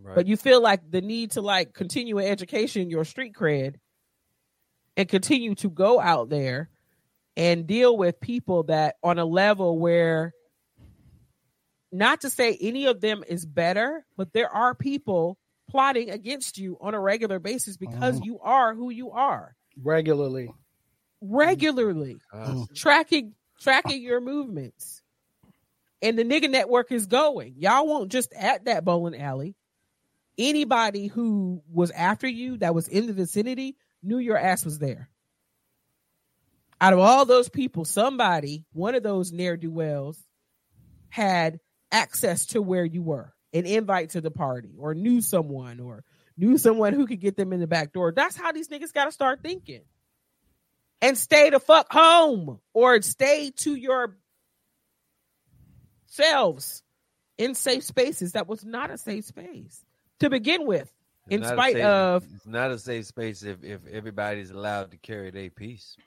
Right. 0.02 0.16
But 0.16 0.28
you 0.28 0.36
feel 0.36 0.62
like 0.62 0.92
the 0.92 1.02
need 1.02 1.32
to 1.32 1.42
like 1.42 1.74
continue 1.74 2.20
education, 2.20 2.90
your 2.90 3.06
street 3.06 3.34
cred, 3.34 3.76
and 4.98 5.08
continue 5.08 5.56
to 5.56 5.70
go 5.70 6.00
out 6.02 6.30
there 6.30 6.70
and 7.38 7.68
deal 7.68 7.96
with 7.96 8.20
people 8.20 8.64
that 8.64 8.96
on 9.04 9.20
a 9.20 9.26
level 9.26 9.78
where 9.78 10.34
not 11.92 12.22
to 12.22 12.30
say 12.30 12.58
any 12.60 12.86
of 12.88 13.02
them 13.02 13.24
is 13.28 13.46
better, 13.46 14.06
but 14.18 14.34
there 14.34 14.50
are 14.50 14.76
people 14.76 15.38
plotting 15.70 16.10
against 16.10 16.58
you 16.58 16.78
on 16.82 16.94
a 16.94 17.00
regular 17.00 17.40
basis 17.40 17.78
because 17.78 18.20
Mhm. 18.20 18.26
you 18.26 18.40
are 18.40 18.74
who 18.76 18.90
you 18.90 19.12
are. 19.12 19.56
Regularly. 19.82 20.50
regularly. 21.22 22.18
Uh, 22.32 22.66
tracking 22.76 23.34
tracking 23.60 24.02
your 24.02 24.22
movements. 24.22 25.02
And 26.02 26.20
the 26.20 26.24
nigga 26.24 26.50
network 26.50 26.92
is 26.92 27.08
going. 27.08 27.56
Y'all 27.58 27.88
won't 27.88 28.12
just 28.12 28.32
at 28.34 28.66
that 28.66 28.86
bowling 28.86 29.20
alley. 29.20 29.56
Anybody 30.38 31.08
who 31.08 31.64
was 31.72 31.90
after 31.92 32.28
you 32.28 32.58
that 32.58 32.76
was 32.76 32.88
in 32.88 33.08
the 33.08 33.14
vicinity 33.14 33.76
knew 34.04 34.18
your 34.20 34.38
ass 34.38 34.66
was 34.66 34.78
there. 34.78 35.10
Out 36.80 36.94
of 36.94 37.00
all 37.00 37.26
those 37.26 37.50
people 37.50 37.86
somebody 37.86 38.66
one 38.74 38.94
of 38.96 39.02
those 39.04 39.32
ne'er-do-wells 39.32 40.22
had 41.10 41.60
access 41.96 42.46
to 42.48 42.62
where 42.62 42.86
you 42.86 43.02
were 43.02 43.34
an 43.54 43.66
invite 43.66 44.10
to 44.12 44.22
the 44.22 44.32
party 44.32 44.72
or 44.78 44.94
knew 44.94 45.22
someone 45.22 45.80
or 45.80 46.04
knew 46.38 46.58
someone 46.58 46.94
who 46.94 47.08
could 47.08 47.22
get 47.22 47.38
them 47.38 47.54
in 47.54 47.60
the 47.62 47.68
back 47.68 47.94
door 47.94 48.12
that's 48.16 48.36
how 48.36 48.52
these 48.52 48.68
niggas 48.68 48.92
got 48.94 49.06
to 49.06 49.12
start 49.12 49.40
thinking 49.42 49.82
and 51.02 51.18
stay 51.18 51.50
the 51.50 51.60
fuck 51.60 51.92
home 51.92 52.60
or 52.74 53.02
stay 53.02 53.52
to 53.56 53.76
your 53.76 54.18
selves 56.08 56.84
in 57.38 57.54
safe 57.56 57.84
spaces. 57.84 58.32
That 58.34 58.48
was 58.48 58.64
not 58.66 58.92
a 58.92 58.98
safe 58.98 59.26
space 59.26 59.84
to 60.20 60.30
begin 60.30 60.66
with. 60.66 60.92
it's 61.28 61.36
in 61.36 61.44
spite 61.44 61.74
safe- 61.74 61.84
of- 61.86 62.24
it's 62.36 62.46
not 62.48 62.72
a 62.72 62.78
safe 62.80 63.06
space 63.06 63.44
if 63.44 63.64
if 63.64 63.86
everybody's 63.88 64.52
allowed 64.52 64.92
to 64.92 64.98
carry 64.98 65.32
their 65.32 65.50
piece. 65.50 65.98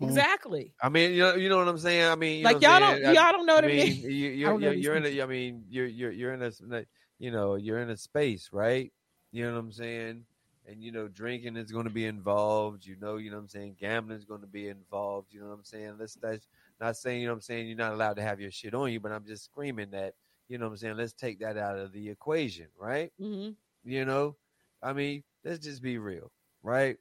Mm. 0.00 0.08
Exactly. 0.08 0.74
I 0.82 0.88
mean, 0.90 1.12
you 1.14 1.20
know, 1.20 1.34
you 1.36 1.48
know 1.48 1.56
what 1.58 1.68
I'm 1.68 1.78
saying. 1.78 2.04
I 2.10 2.14
mean, 2.16 2.38
you 2.40 2.44
like 2.44 2.60
y'all 2.60 2.80
don't? 2.80 3.04
I- 3.04 3.12
y'all 3.12 3.32
don't 3.32 3.46
know 3.46 3.54
what 3.54 3.64
I 3.64 3.68
mean, 3.68 3.96
You, 4.02 4.08
you, 4.08 4.46
are 4.48 4.60
you're, 4.60 4.72
you're 4.74 4.96
in 4.96 5.06
a. 5.06 5.22
I 5.22 5.26
mean, 5.26 5.64
you're 5.70 5.86
you're 5.86 6.10
you're 6.12 6.34
in 6.34 6.42
a. 6.42 6.84
You 7.18 7.30
know, 7.30 7.54
you're 7.54 7.78
in 7.78 7.88
a 7.88 7.96
space, 7.96 8.50
right? 8.52 8.92
You 9.32 9.46
know 9.46 9.54
what 9.54 9.58
I'm 9.60 9.72
saying? 9.72 10.24
And 10.68 10.82
you 10.82 10.92
know, 10.92 11.08
drinking 11.08 11.56
is 11.56 11.72
going 11.72 11.84
to 11.84 11.90
be 11.90 12.04
involved. 12.04 12.84
You 12.84 12.96
know, 13.00 13.16
you 13.16 13.30
know 13.30 13.36
what 13.36 13.42
I'm 13.44 13.48
saying. 13.48 13.76
Gambling 13.80 14.18
is 14.18 14.24
going 14.26 14.42
to 14.42 14.46
be 14.46 14.68
involved. 14.68 15.32
You 15.32 15.40
know 15.40 15.46
what 15.46 15.54
I'm 15.54 15.64
saying. 15.64 15.94
Let's 15.98 16.14
that's 16.16 16.46
not 16.78 16.96
saying 16.96 17.20
you 17.22 17.26
know 17.28 17.32
what 17.32 17.36
I'm 17.36 17.42
saying. 17.42 17.68
You're 17.68 17.78
not 17.78 17.92
allowed 17.94 18.16
to 18.16 18.22
have 18.22 18.38
your 18.40 18.50
shit 18.50 18.74
on 18.74 18.92
you, 18.92 19.00
but 19.00 19.12
I'm 19.12 19.24
just 19.24 19.44
screaming 19.44 19.92
that 19.92 20.14
you 20.48 20.58
know 20.58 20.66
what 20.66 20.72
I'm 20.72 20.76
saying. 20.76 20.96
Let's 20.98 21.14
take 21.14 21.38
that 21.40 21.56
out 21.56 21.78
of 21.78 21.92
the 21.92 22.10
equation, 22.10 22.66
right? 22.78 23.10
Mhm. 23.18 23.54
You 23.84 24.04
know, 24.04 24.36
I 24.82 24.92
mean, 24.92 25.22
let's 25.42 25.60
just 25.60 25.80
be 25.80 25.96
real, 25.96 26.30
right? 26.62 26.98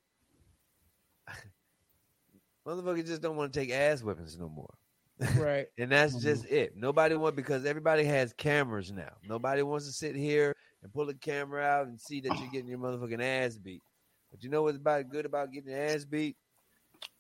Motherfuckers 2.66 3.06
just 3.06 3.22
don't 3.22 3.36
want 3.36 3.54
to 3.54 3.60
take 3.60 3.72
ass 3.72 4.04
weapons 4.04 4.38
no 4.38 4.50
more. 4.50 4.74
Right. 5.40 5.68
And 5.78 5.92
that's 5.92 6.16
Mhm. 6.16 6.22
just 6.22 6.46
it. 6.46 6.76
Nobody 6.76 7.16
want 7.16 7.36
because 7.36 7.66
everybody 7.66 8.04
has 8.04 8.34
cameras 8.34 8.92
now. 8.92 9.14
Nobody 9.24 9.62
wants 9.64 9.86
to 9.88 9.94
sit 9.94 10.16
here 10.16 10.56
and 10.84 10.94
pull 10.94 11.10
a 11.10 11.14
camera 11.14 11.64
out 11.64 11.88
and 11.88 12.00
see 12.00 12.20
that 12.22 12.40
you're 12.40 12.50
getting 12.50 12.68
your 12.70 12.80
motherfucking 12.80 13.22
ass 13.22 13.58
beat. 13.58 13.82
But 14.32 14.44
you 14.44 14.50
know 14.50 14.64
what's 14.64 14.78
about 14.78 15.10
good 15.10 15.26
about 15.26 15.52
getting 15.52 15.72
your 15.72 15.82
ass 15.82 16.04
beat? 16.06 16.36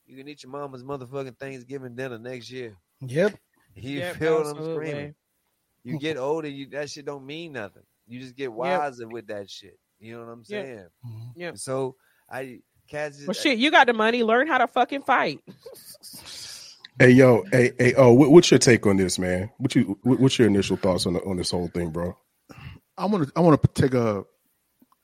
You 0.05 0.17
can 0.17 0.27
eat 0.27 0.43
your 0.43 0.51
mama's 0.51 0.84
motherfucking 0.84 1.38
Thanksgiving 1.38 1.95
dinner 1.95 2.19
next 2.19 2.49
year. 2.51 2.75
Yep. 3.01 3.38
You 3.75 3.99
Yep, 3.99 4.15
feel 4.15 4.38
what 4.38 4.41
I'm 4.47 4.58
absolutely. 4.58 4.73
screaming? 4.73 5.15
You 5.84 5.99
get 5.99 6.17
older, 6.17 6.47
you 6.47 6.67
that 6.69 6.89
shit 6.89 7.05
don't 7.05 7.25
mean 7.25 7.51
nothing. 7.53 7.84
You 8.08 8.19
just 8.21 8.36
get 8.36 8.51
wiser 8.53 9.08
with 9.08 9.27
that 9.27 9.49
shit. 9.49 9.77
You 9.99 10.13
know 10.13 10.25
what 10.25 10.31
I'm 10.31 10.43
Yep. 10.47 10.63
saying? 10.65 10.88
Mhm. 11.05 11.31
Yep. 11.36 11.58
So 11.58 11.95
I 12.29 12.62
cats 12.88 13.17
just 13.17 13.28
Well, 13.28 13.34
shit, 13.34 13.58
you 13.58 13.71
got 13.71 13.88
the 13.88 13.93
money. 13.93 14.24
Learn 14.24 14.48
how 14.48 14.58
to 14.58 14.67
fucking 14.67 15.04
fight. 15.04 15.41
hey 16.98 17.10
yo 17.10 17.43
hey 17.52 17.74
hey 17.78 17.93
oh 17.95 18.13
what, 18.13 18.32
what's 18.32 18.50
your 18.50 18.58
take 18.58 18.86
on 18.86 18.95
this 18.95 19.19
man 19.19 19.50
what 19.58 19.76
you 19.76 20.00
what, 20.04 20.17
what's 20.17 20.39
your 20.39 20.48
initial 20.48 20.78
thoughts 20.78 21.06
on 21.06 21.12
the, 21.12 21.19
on 21.26 21.36
this 21.36 21.52
whole 21.52 21.67
thing 21.67 21.89
bro 21.89 22.15
I 22.98 23.06
want 23.06 23.28
to 23.28 23.34
I 23.36 23.41
want 23.41 23.62
to 23.62 23.67
take 23.82 23.93
a 23.93 24.24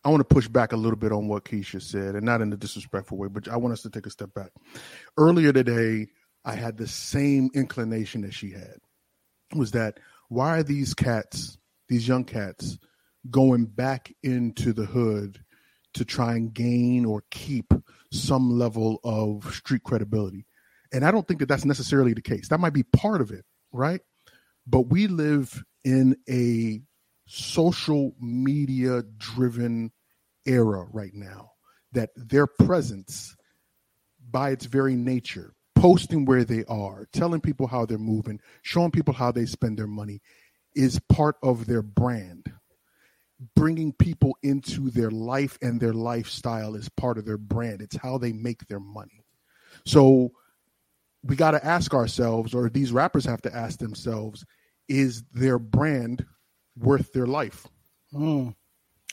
I 0.03 0.09
want 0.09 0.21
to 0.21 0.33
push 0.33 0.47
back 0.47 0.71
a 0.71 0.77
little 0.77 0.97
bit 0.97 1.11
on 1.11 1.27
what 1.27 1.45
Keisha 1.45 1.81
said, 1.81 2.15
and 2.15 2.25
not 2.25 2.41
in 2.41 2.51
a 2.51 2.57
disrespectful 2.57 3.17
way, 3.17 3.27
but 3.27 3.47
I 3.47 3.57
want 3.57 3.73
us 3.73 3.83
to 3.83 3.89
take 3.89 4.07
a 4.07 4.09
step 4.09 4.33
back. 4.33 4.49
Earlier 5.15 5.53
today, 5.53 6.07
I 6.43 6.55
had 6.55 6.77
the 6.77 6.87
same 6.87 7.51
inclination 7.53 8.21
that 8.21 8.33
she 8.33 8.51
had. 8.51 8.77
Was 9.53 9.71
that 9.71 9.99
why 10.29 10.57
are 10.57 10.63
these 10.63 10.93
cats, 10.93 11.57
these 11.87 12.07
young 12.07 12.23
cats, 12.23 12.79
going 13.29 13.65
back 13.65 14.11
into 14.23 14.73
the 14.73 14.85
hood 14.85 15.43
to 15.93 16.05
try 16.05 16.35
and 16.35 16.53
gain 16.53 17.05
or 17.05 17.23
keep 17.31 17.73
some 18.11 18.57
level 18.57 18.99
of 19.03 19.53
street 19.53 19.83
credibility? 19.83 20.45
And 20.93 21.05
I 21.05 21.11
don't 21.11 21.27
think 21.27 21.39
that 21.39 21.47
that's 21.47 21.65
necessarily 21.65 22.13
the 22.13 22.21
case. 22.21 22.49
That 22.49 22.59
might 22.59 22.73
be 22.73 22.83
part 22.83 23.21
of 23.21 23.31
it, 23.31 23.45
right? 23.71 24.01
But 24.67 24.81
we 24.81 25.07
live 25.07 25.63
in 25.83 26.17
a 26.29 26.81
social 27.27 28.13
media 28.19 29.03
driven 29.17 29.91
era 30.45 30.85
right 30.91 31.13
now 31.13 31.51
that 31.93 32.09
their 32.15 32.47
presence 32.47 33.35
by 34.29 34.51
its 34.51 34.65
very 34.65 34.95
nature 34.95 35.53
posting 35.75 36.25
where 36.25 36.43
they 36.43 36.63
are 36.65 37.07
telling 37.13 37.41
people 37.41 37.67
how 37.67 37.85
they're 37.85 37.97
moving 37.97 38.39
showing 38.61 38.91
people 38.91 39.13
how 39.13 39.31
they 39.31 39.45
spend 39.45 39.77
their 39.77 39.87
money 39.87 40.21
is 40.75 40.99
part 41.09 41.35
of 41.41 41.65
their 41.67 41.81
brand 41.81 42.51
bringing 43.55 43.91
people 43.93 44.37
into 44.43 44.89
their 44.91 45.09
life 45.11 45.57
and 45.61 45.79
their 45.81 45.93
lifestyle 45.93 46.75
is 46.75 46.89
part 46.89 47.17
of 47.17 47.25
their 47.25 47.37
brand 47.37 47.81
it's 47.81 47.95
how 47.97 48.17
they 48.17 48.31
make 48.33 48.67
their 48.67 48.79
money 48.79 49.23
so 49.85 50.31
we 51.23 51.35
got 51.35 51.51
to 51.51 51.65
ask 51.65 51.93
ourselves 51.93 52.53
or 52.53 52.69
these 52.69 52.91
rappers 52.91 53.25
have 53.25 53.41
to 53.41 53.55
ask 53.55 53.79
themselves 53.79 54.45
is 54.87 55.23
their 55.33 55.57
brand 55.59 56.25
worth 56.77 57.11
their 57.13 57.27
life 57.27 57.65
Mm. 58.13 58.53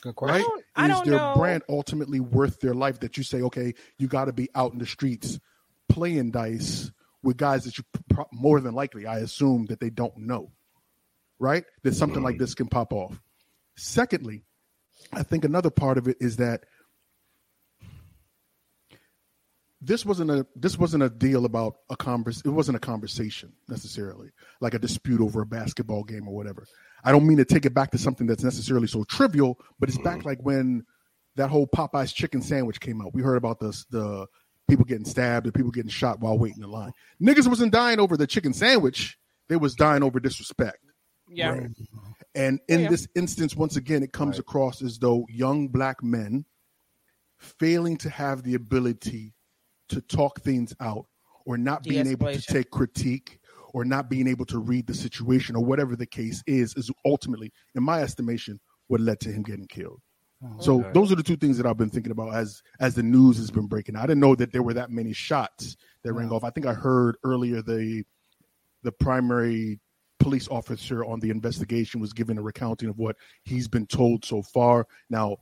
Good 0.01 0.09
I 0.09 0.11
question. 0.13 0.41
don't, 0.49 0.63
I 0.75 0.85
is 0.85 0.91
don't 0.91 1.07
their 1.07 1.17
know. 1.19 1.33
brand 1.37 1.63
ultimately 1.69 2.19
worth 2.19 2.59
their 2.59 2.73
life 2.73 2.99
that 2.99 3.15
you 3.17 3.23
say 3.23 3.41
okay 3.43 3.73
you 3.97 4.07
got 4.07 4.25
to 4.25 4.33
be 4.33 4.49
out 4.55 4.73
in 4.73 4.79
the 4.79 4.85
streets 4.85 5.39
playing 5.87 6.31
dice 6.31 6.91
with 7.23 7.37
guys 7.37 7.63
that 7.63 7.77
you 7.77 7.83
pro- 8.09 8.27
more 8.31 8.59
than 8.61 8.73
likely 8.75 9.05
i 9.05 9.19
assume 9.19 9.65
that 9.67 9.79
they 9.79 9.89
don't 9.89 10.17
know 10.17 10.51
right 11.39 11.63
that 11.83 11.95
something 11.95 12.21
like 12.23 12.37
this 12.37 12.53
can 12.53 12.67
pop 12.67 12.91
off 12.93 13.19
secondly 13.79 14.43
i 15.13 15.23
think 15.23 15.45
another 15.45 15.69
part 15.69 15.97
of 15.97 16.07
it 16.07 16.17
is 16.19 16.37
that 16.37 16.63
this 19.81 20.05
wasn't 20.05 20.29
a 20.29 20.45
this 20.55 20.77
wasn't 20.77 21.01
a 21.01 21.09
deal 21.09 21.45
about 21.45 21.75
a 21.89 21.95
convers 21.95 22.41
it 22.43 22.49
wasn't 22.49 22.75
a 22.75 22.79
conversation 22.79 23.51
necessarily 23.67 24.29
like 24.61 24.73
a 24.73 24.79
dispute 24.79 25.21
over 25.21 25.41
a 25.41 25.45
basketball 25.45 26.03
game 26.03 26.27
or 26.27 26.35
whatever. 26.35 26.65
I 27.03 27.11
don't 27.11 27.25
mean 27.25 27.37
to 27.37 27.45
take 27.45 27.65
it 27.65 27.73
back 27.73 27.91
to 27.91 27.97
something 27.97 28.27
that's 28.27 28.43
necessarily 28.43 28.87
so 28.87 29.03
trivial 29.05 29.57
but 29.79 29.87
it's 29.87 29.97
back 29.99 30.19
mm-hmm. 30.19 30.27
like 30.27 30.39
when 30.41 30.85
that 31.35 31.49
whole 31.49 31.67
popeye's 31.67 32.11
chicken 32.11 32.41
sandwich 32.41 32.79
came 32.81 33.01
out. 33.01 33.13
We 33.13 33.21
heard 33.21 33.37
about 33.37 33.59
this 33.59 33.85
the 33.89 34.27
people 34.67 34.85
getting 34.85 35.05
stabbed 35.05 35.45
and 35.45 35.53
people 35.53 35.71
getting 35.71 35.89
shot 35.89 36.19
while 36.19 36.37
waiting 36.37 36.61
in 36.61 36.69
line. 36.69 36.91
Niggas 37.21 37.47
wasn't 37.47 37.71
dying 37.71 37.99
over 37.99 38.17
the 38.17 38.27
chicken 38.27 38.53
sandwich. 38.53 39.17
They 39.47 39.55
was 39.55 39.75
dying 39.75 40.03
over 40.03 40.19
disrespect. 40.19 40.79
Yeah. 41.29 41.51
Right. 41.51 41.69
And 42.39 42.59
oh, 42.61 42.73
in 42.73 42.81
Yeah. 42.83 42.89
this 42.89 43.07
instance, 43.15 43.55
once 43.55 43.75
again, 43.75 44.01
it 44.01 44.13
comes 44.13 44.31
Right. 44.31 44.39
across 44.39 44.81
as 44.81 44.97
though 44.97 45.25
young 45.29 45.67
black 45.67 46.01
men 46.01 46.45
failing 47.37 47.97
to 47.97 48.09
have 48.09 48.43
the 48.43 48.55
ability 48.55 49.33
to 49.89 50.01
talk 50.01 50.39
things 50.41 50.73
out 50.79 51.05
or 51.45 51.57
not 51.57 51.83
being 51.83 52.07
able 52.07 52.27
to 52.27 52.41
take 52.41 52.69
critique 52.71 53.39
or 53.73 53.83
not 53.85 54.09
being 54.09 54.27
able 54.27 54.45
to 54.45 54.59
read 54.59 54.87
the 54.87 54.93
situation 54.93 55.55
or 55.55 55.63
whatever 55.63 55.95
the 55.95 56.05
case 56.05 56.43
is, 56.47 56.73
is 56.75 56.89
ultimately, 57.05 57.51
in 57.75 57.83
my 57.83 58.01
estimation, 58.01 58.59
what 58.87 59.01
led 59.01 59.19
to 59.21 59.31
him 59.31 59.43
getting 59.43 59.67
killed. 59.67 60.01
Oh, 60.43 60.55
so 60.59 60.79
Okay. 60.79 60.91
those 60.93 61.11
are 61.11 61.15
the 61.15 61.23
two 61.23 61.35
things 61.35 61.57
that 61.57 61.65
I've 61.65 61.77
been 61.77 61.89
thinking 61.89 62.11
about 62.11 62.33
as 62.33 62.61
as 62.79 62.95
the 62.95 63.03
news 63.03 63.37
has 63.37 63.51
been 63.51 63.67
breaking. 63.67 63.95
I 63.97 64.01
didn't 64.03 64.21
know 64.21 64.35
that 64.35 64.53
there 64.53 64.63
were 64.63 64.73
that 64.75 64.91
many 64.91 65.11
shots 65.13 65.75
that 66.03 66.13
rang 66.13 66.31
off. 66.31 66.43
I 66.43 66.49
think 66.51 66.65
I 66.65 66.73
heard 66.73 67.17
earlier 67.23 67.61
the 67.61 68.03
the 68.83 68.91
primary 68.93 69.79
police 70.19 70.47
officer 70.49 71.03
on 71.05 71.19
the 71.19 71.29
investigation 71.29 71.99
was 71.99 72.13
given 72.13 72.37
a 72.37 72.41
recounting 72.41 72.89
of 72.89 72.97
what 72.97 73.15
he's 73.43 73.67
been 73.67 73.87
told 73.87 74.25
so 74.25 74.41
far. 74.41 74.85
Now, 75.09 75.37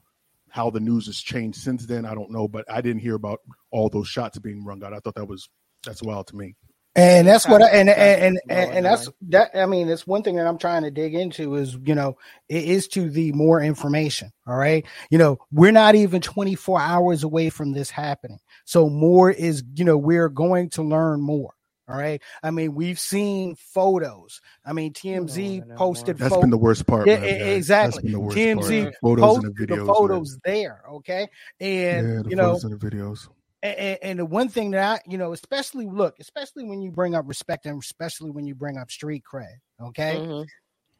how 0.49 0.69
the 0.69 0.79
news 0.79 1.07
has 1.07 1.19
changed 1.19 1.59
since 1.59 1.85
then, 1.85 2.05
I 2.05 2.15
don't 2.15 2.31
know, 2.31 2.47
but 2.47 2.65
I 2.69 2.81
didn't 2.81 3.01
hear 3.01 3.15
about 3.15 3.41
all 3.71 3.89
those 3.89 4.07
shots 4.07 4.39
being 4.39 4.63
rung 4.63 4.83
out. 4.83 4.93
I 4.93 4.99
thought 4.99 5.15
that 5.15 5.27
was 5.27 5.49
that's 5.85 6.01
wild 6.01 6.27
to 6.27 6.35
me. 6.35 6.55
And 6.95 7.27
that's 7.27 7.47
what 7.47 7.61
I, 7.61 7.67
and, 7.67 7.89
and 7.89 8.23
and 8.23 8.39
and, 8.49 8.71
and 8.71 8.85
that's 8.85 9.07
that. 9.29 9.51
I 9.53 9.67
mean, 9.67 9.87
it's 9.87 10.07
one 10.07 10.23
thing 10.23 10.37
that 10.37 10.47
I'm 10.47 10.57
trying 10.57 10.81
to 10.81 10.89
dig 10.89 11.13
into 11.13 11.53
is 11.53 11.77
you 11.85 11.93
know 11.93 12.17
it 12.49 12.63
is 12.63 12.87
to 12.89 13.11
the 13.11 13.31
more 13.33 13.61
information. 13.61 14.31
All 14.47 14.57
right, 14.57 14.83
you 15.11 15.19
know 15.19 15.37
we're 15.51 15.71
not 15.71 15.93
even 15.93 16.21
24 16.21 16.81
hours 16.81 17.23
away 17.23 17.51
from 17.51 17.71
this 17.71 17.91
happening, 17.91 18.39
so 18.65 18.89
more 18.89 19.29
is 19.29 19.63
you 19.75 19.85
know 19.85 19.95
we're 19.95 20.29
going 20.29 20.71
to 20.71 20.81
learn 20.81 21.21
more. 21.21 21.53
All 21.89 21.97
right, 21.97 22.21
I 22.43 22.51
mean 22.51 22.75
we've 22.75 22.99
seen 22.99 23.55
photos. 23.55 24.41
I 24.65 24.73
mean 24.73 24.91
TMZ 24.93 25.59
no, 25.59 25.65
no 25.65 25.75
posted 25.75 26.17
That's 26.17 26.29
photos. 26.29 26.41
been 26.41 26.49
the 26.49 26.57
worst 26.57 26.85
part. 26.85 27.07
Yeah, 27.07 27.19
man, 27.19 27.55
exactly. 27.55 27.91
That's 27.91 28.03
been 28.03 28.11
the 28.11 28.19
worst 28.19 28.37
TMZ 28.37 28.83
part. 28.83 28.95
Photos 29.01 29.35
and 29.35 29.43
posted 29.43 29.55
the 29.55 29.65
videos. 29.65 29.67
the 29.69 29.75
man. 29.77 29.85
photos 29.85 30.39
there. 30.43 30.81
Okay, 30.91 31.27
and 31.59 32.07
yeah, 32.07 32.21
the 32.23 32.29
you 32.29 32.35
know 32.35 32.43
photos 32.53 32.63
and 32.65 32.79
the 32.79 32.89
videos. 32.89 33.29
and, 33.63 33.97
and 34.01 34.19
the 34.19 34.25
one 34.25 34.49
thing 34.49 34.71
that 34.71 34.83
I, 34.83 35.09
you 35.09 35.17
know, 35.17 35.31
especially 35.33 35.87
look, 35.87 36.15
especially 36.19 36.65
when 36.65 36.81
you 36.81 36.91
bring 36.91 37.15
up 37.15 37.25
respect 37.27 37.65
and 37.65 37.81
especially 37.81 38.31
when 38.31 38.45
you 38.45 38.53
bring 38.55 38.77
up 38.77 38.91
street 38.91 39.23
cred, 39.31 39.55
okay? 39.81 40.15
Mhm. 40.17 40.45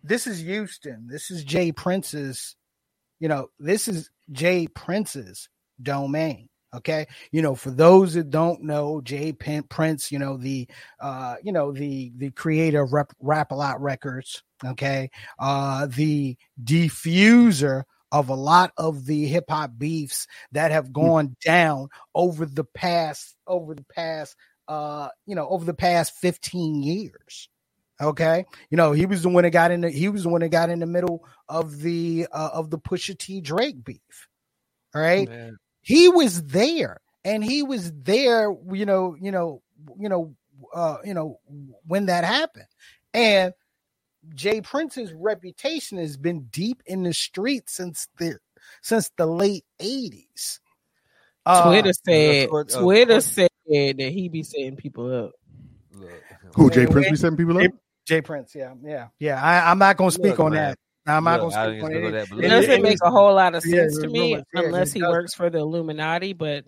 This 0.04 0.26
is 0.26 0.40
Houston. 0.40 1.08
This 1.08 1.32
is 1.32 1.44
J. 1.44 1.72
Prince's, 1.74 2.56
you 3.20 3.28
know, 3.28 3.50
this 3.60 3.88
is 3.90 4.10
J. 4.32 4.68
Prince's 4.68 5.50
domain. 5.82 6.48
Okay. 6.78 7.08
You 7.32 7.42
know, 7.42 7.56
for 7.56 7.72
those 7.72 8.14
that 8.14 8.30
don't 8.30 8.64
know, 8.64 9.02
J. 9.02 9.34
Prince, 9.34 10.12
you 10.12 10.20
know, 10.20 10.38
the 10.38 10.68
uh, 11.00 11.36
you 11.44 11.52
know, 11.52 11.72
the 11.72 12.12
the 12.18 12.32
creator 12.32 12.84
of 12.84 12.94
Rap, 12.94 13.14
Rap 13.20 13.52
a 13.52 13.56
Lot 13.56 13.82
Records, 13.82 14.44
okay, 14.64 15.10
uh, 15.40 15.88
the 15.88 16.38
diffuser 16.64 17.84
of 18.12 18.30
a 18.30 18.36
lot 18.36 18.72
of 18.78 19.06
the 19.06 19.26
hip 19.26 19.46
hop 19.50 19.72
beefs 19.78 20.28
that 20.52 20.72
have 20.72 20.94
gone 20.94 21.36
down 21.44 21.90
over 22.16 22.46
the 22.46 22.64
past 22.64 23.36
over 23.48 23.76
the 23.76 23.86
past 23.94 24.36
uh 24.70 25.10
you 25.26 25.36
know 25.36 25.48
over 25.50 25.66
the 25.66 25.74
past 25.74 26.14
15 26.16 26.84
years 26.84 27.50
okay? 28.00 28.46
You 28.70 28.78
know 28.78 28.92
he 28.92 29.06
was 29.06 29.24
the 29.24 29.30
one 29.30 29.44
that 29.44 29.50
got 29.50 29.72
in 29.72 29.82
the 29.82 29.90
he 29.90 30.08
was 30.08 30.24
the 30.24 30.30
one 30.30 30.42
that 30.42 30.50
got 30.50 30.70
in 30.70 30.80
the 30.80 30.86
middle 30.86 31.26
of 31.50 31.80
the 31.80 32.28
uh, 32.32 32.50
of 32.54 32.70
the 32.70 32.80
Pusha 32.80 33.18
T 33.18 33.42
Drake 33.42 33.84
beef 33.84 34.28
all 34.96 35.02
right? 35.02 35.28
Man, 35.28 35.58
he 35.88 36.10
was 36.10 36.44
there 36.44 37.00
and 37.24 37.42
he 37.42 37.64
was 37.64 37.94
there 37.94 38.54
you 38.74 38.86
know 38.86 39.16
you 39.22 39.32
know 39.32 39.62
you 39.98 40.10
know 40.10 40.36
uh 40.76 40.98
you 41.06 41.14
know 41.14 41.40
when 41.88 42.08
that 42.08 42.26
happened 42.26 42.68
and 43.14 43.54
J. 44.36 44.60
Prince's 44.60 45.14
reputation 45.14 45.98
has 46.00 46.18
been 46.18 46.48
deep 46.52 46.84
in 46.86 47.04
the 47.04 47.14
streets 47.14 47.74
since 47.74 48.10
the 48.18 48.38
since 48.82 49.10
the 49.18 49.26
late 49.26 49.64
80s 49.80 50.60
Uh, 51.46 51.70
Twitter 51.72 51.94
said 51.94 52.50
course- 52.50 52.74
of 52.76 52.82
Twitter 52.82 53.14
course. 53.14 53.26
said 53.26 53.50
that 53.70 54.12
he 54.12 54.28
be 54.28 54.44
setting 54.44 54.76
people 54.76 55.26
up. 55.26 55.32
Who 56.56 56.70
J. 56.70 56.86
Prince 56.88 57.10
be 57.12 57.16
setting 57.16 57.38
people 57.38 57.58
up? 57.64 57.72
J. 58.06 58.22
Prince 58.22 58.54
yeah 58.56 58.74
yeah 58.84 59.08
yeah 59.20 59.42
I, 59.42 59.72
I'm 59.72 59.80
not 59.80 59.96
gonna 59.96 60.12
speak 60.12 60.32
Look, 60.38 60.40
on 60.42 60.52
man. 60.52 60.72
that 60.72 60.78
I'm 61.08 61.24
not 61.24 61.40
gonna 61.40 61.56
I 61.56 61.66
speak 61.68 61.76
ain't 61.76 61.84
on 61.84 61.92
gonna 61.92 62.02
go 62.02 62.08
it. 62.08 62.12
that, 62.12 62.30
but 62.30 62.44
It 62.44 62.48
doesn't 62.50 62.72
it- 62.72 62.82
make 62.82 62.98
a 63.04 63.10
whole 63.12 63.34
lot 63.34 63.56
of 63.56 63.66
Yeah, 63.66 63.76
sense 63.84 64.00
to 64.00 64.08
me 64.08 64.20
really- 64.20 64.44
yeah, 64.54 64.62
unless 64.62 64.92
he 64.92 65.02
works 65.02 65.34
for 65.34 65.50
the 65.50 65.60
Illuminati, 65.60 66.34
but 66.34 66.66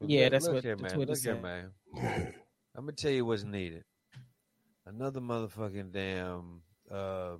Yeah, 0.00 0.28
that's 0.28 0.44
look 0.46 0.54
what 0.56 0.64
here, 0.64 0.76
the 0.76 0.82
man. 0.82 0.90
Twitter 0.92 1.12
Look 1.12 1.22
here, 1.22 1.34
said. 1.34 1.42
man. 1.42 1.72
I'm 2.76 2.84
gonna 2.84 2.92
tell 2.92 3.10
you 3.10 3.24
what's 3.24 3.44
needed. 3.44 3.84
Another 4.86 5.20
motherfucking 5.20 5.90
damn 5.92 6.62
uh 6.90 7.36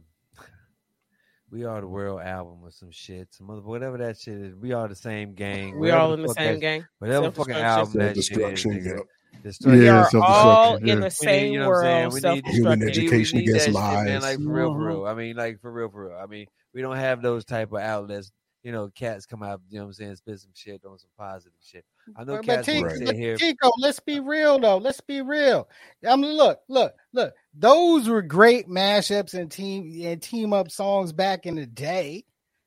We 1.50 1.64
Are 1.64 1.80
the 1.80 1.88
World 1.88 2.20
album 2.20 2.58
or 2.62 2.70
some 2.70 2.90
shit. 2.90 3.32
Some 3.32 3.48
other 3.48 3.62
whatever 3.62 3.96
that 3.98 4.18
shit 4.18 4.36
is. 4.36 4.54
We 4.54 4.72
are 4.72 4.86
the 4.86 4.94
same 4.94 5.32
gang. 5.34 5.74
we 5.74 5.80
whatever 5.88 5.98
all 6.00 6.12
in 6.14 6.22
the 6.22 6.28
same 6.34 6.54
that- 6.54 6.60
gang. 6.60 6.86
Whatever 6.98 7.30
fucking 7.30 7.54
Self-destruction. 7.54 7.64
album 7.64 7.92
that 8.00 8.08
shit 8.16 8.18
is. 8.18 8.26
Self-destruction, 8.62 9.02
nigga. 9.34 9.42
yep. 9.42 9.42
Destruction. 9.42 9.80
We 9.80 9.88
are 9.88 10.08
all 10.22 10.72
yeah. 10.72 10.76
in 10.78 10.86
the 10.86 10.94
We 10.94 11.00
need- 11.04 11.12
same 11.12 11.52
you 11.52 11.58
know 11.60 11.68
what 11.68 11.76
I'm 11.86 12.10
saying? 12.10 12.10
world, 12.10 12.14
We 12.14 12.30
need- 12.42 12.54
Human 12.54 12.82
education 12.88 13.38
we 13.38 13.44
need 13.44 13.50
against 13.50 13.72
that 13.72 13.96
shit, 13.98 14.04
man. 14.06 14.20
Like 14.22 14.38
for 14.42 14.52
real, 14.52 14.72
for 14.74 14.86
real. 14.86 15.06
I 15.06 15.14
mean, 15.14 15.36
like 15.36 15.60
for 15.60 15.70
real, 15.72 15.88
for 15.90 16.08
real. 16.08 16.16
I 16.16 16.26
mean, 16.26 16.46
we 16.74 16.82
don't 16.82 16.96
have 16.96 17.22
those 17.22 17.44
type 17.44 17.72
of 17.72 17.80
outlets. 17.80 18.30
You 18.64 18.72
know, 18.72 18.90
cats 18.92 19.24
come 19.24 19.42
out. 19.44 19.60
You 19.70 19.78
know 19.78 19.84
what 19.84 19.90
I'm 19.90 19.92
saying? 19.94 20.16
Spit 20.16 20.40
some 20.40 20.50
shit 20.52 20.82
on 20.84 20.98
some 20.98 21.08
positive 21.16 21.52
shit. 21.62 21.84
I 22.16 22.24
know 22.24 22.36
But, 22.38 22.46
but 22.46 22.54
cats 22.56 22.66
T- 22.66 22.80
want 22.80 22.86
Right. 22.92 23.06
sit 23.06 23.16
here. 23.16 23.36
Tico, 23.36 23.70
let's 23.78 24.00
be 24.00 24.18
real 24.20 24.58
though. 24.58 24.78
Let's 24.78 25.00
be 25.00 25.22
real. 25.22 25.68
I 26.06 26.16
mean, 26.16 26.36
look, 26.36 26.58
look, 26.68 26.92
look. 27.12 27.32
Those 27.54 28.08
were 28.08 28.20
great 28.20 28.66
mashups 28.68 29.34
and 29.34 29.50
team 29.50 30.02
and 30.04 30.20
team 30.20 30.52
up 30.52 30.70
songs 30.72 31.12
back 31.12 31.46
in 31.46 31.54
the 31.54 31.66
day, 31.66 32.24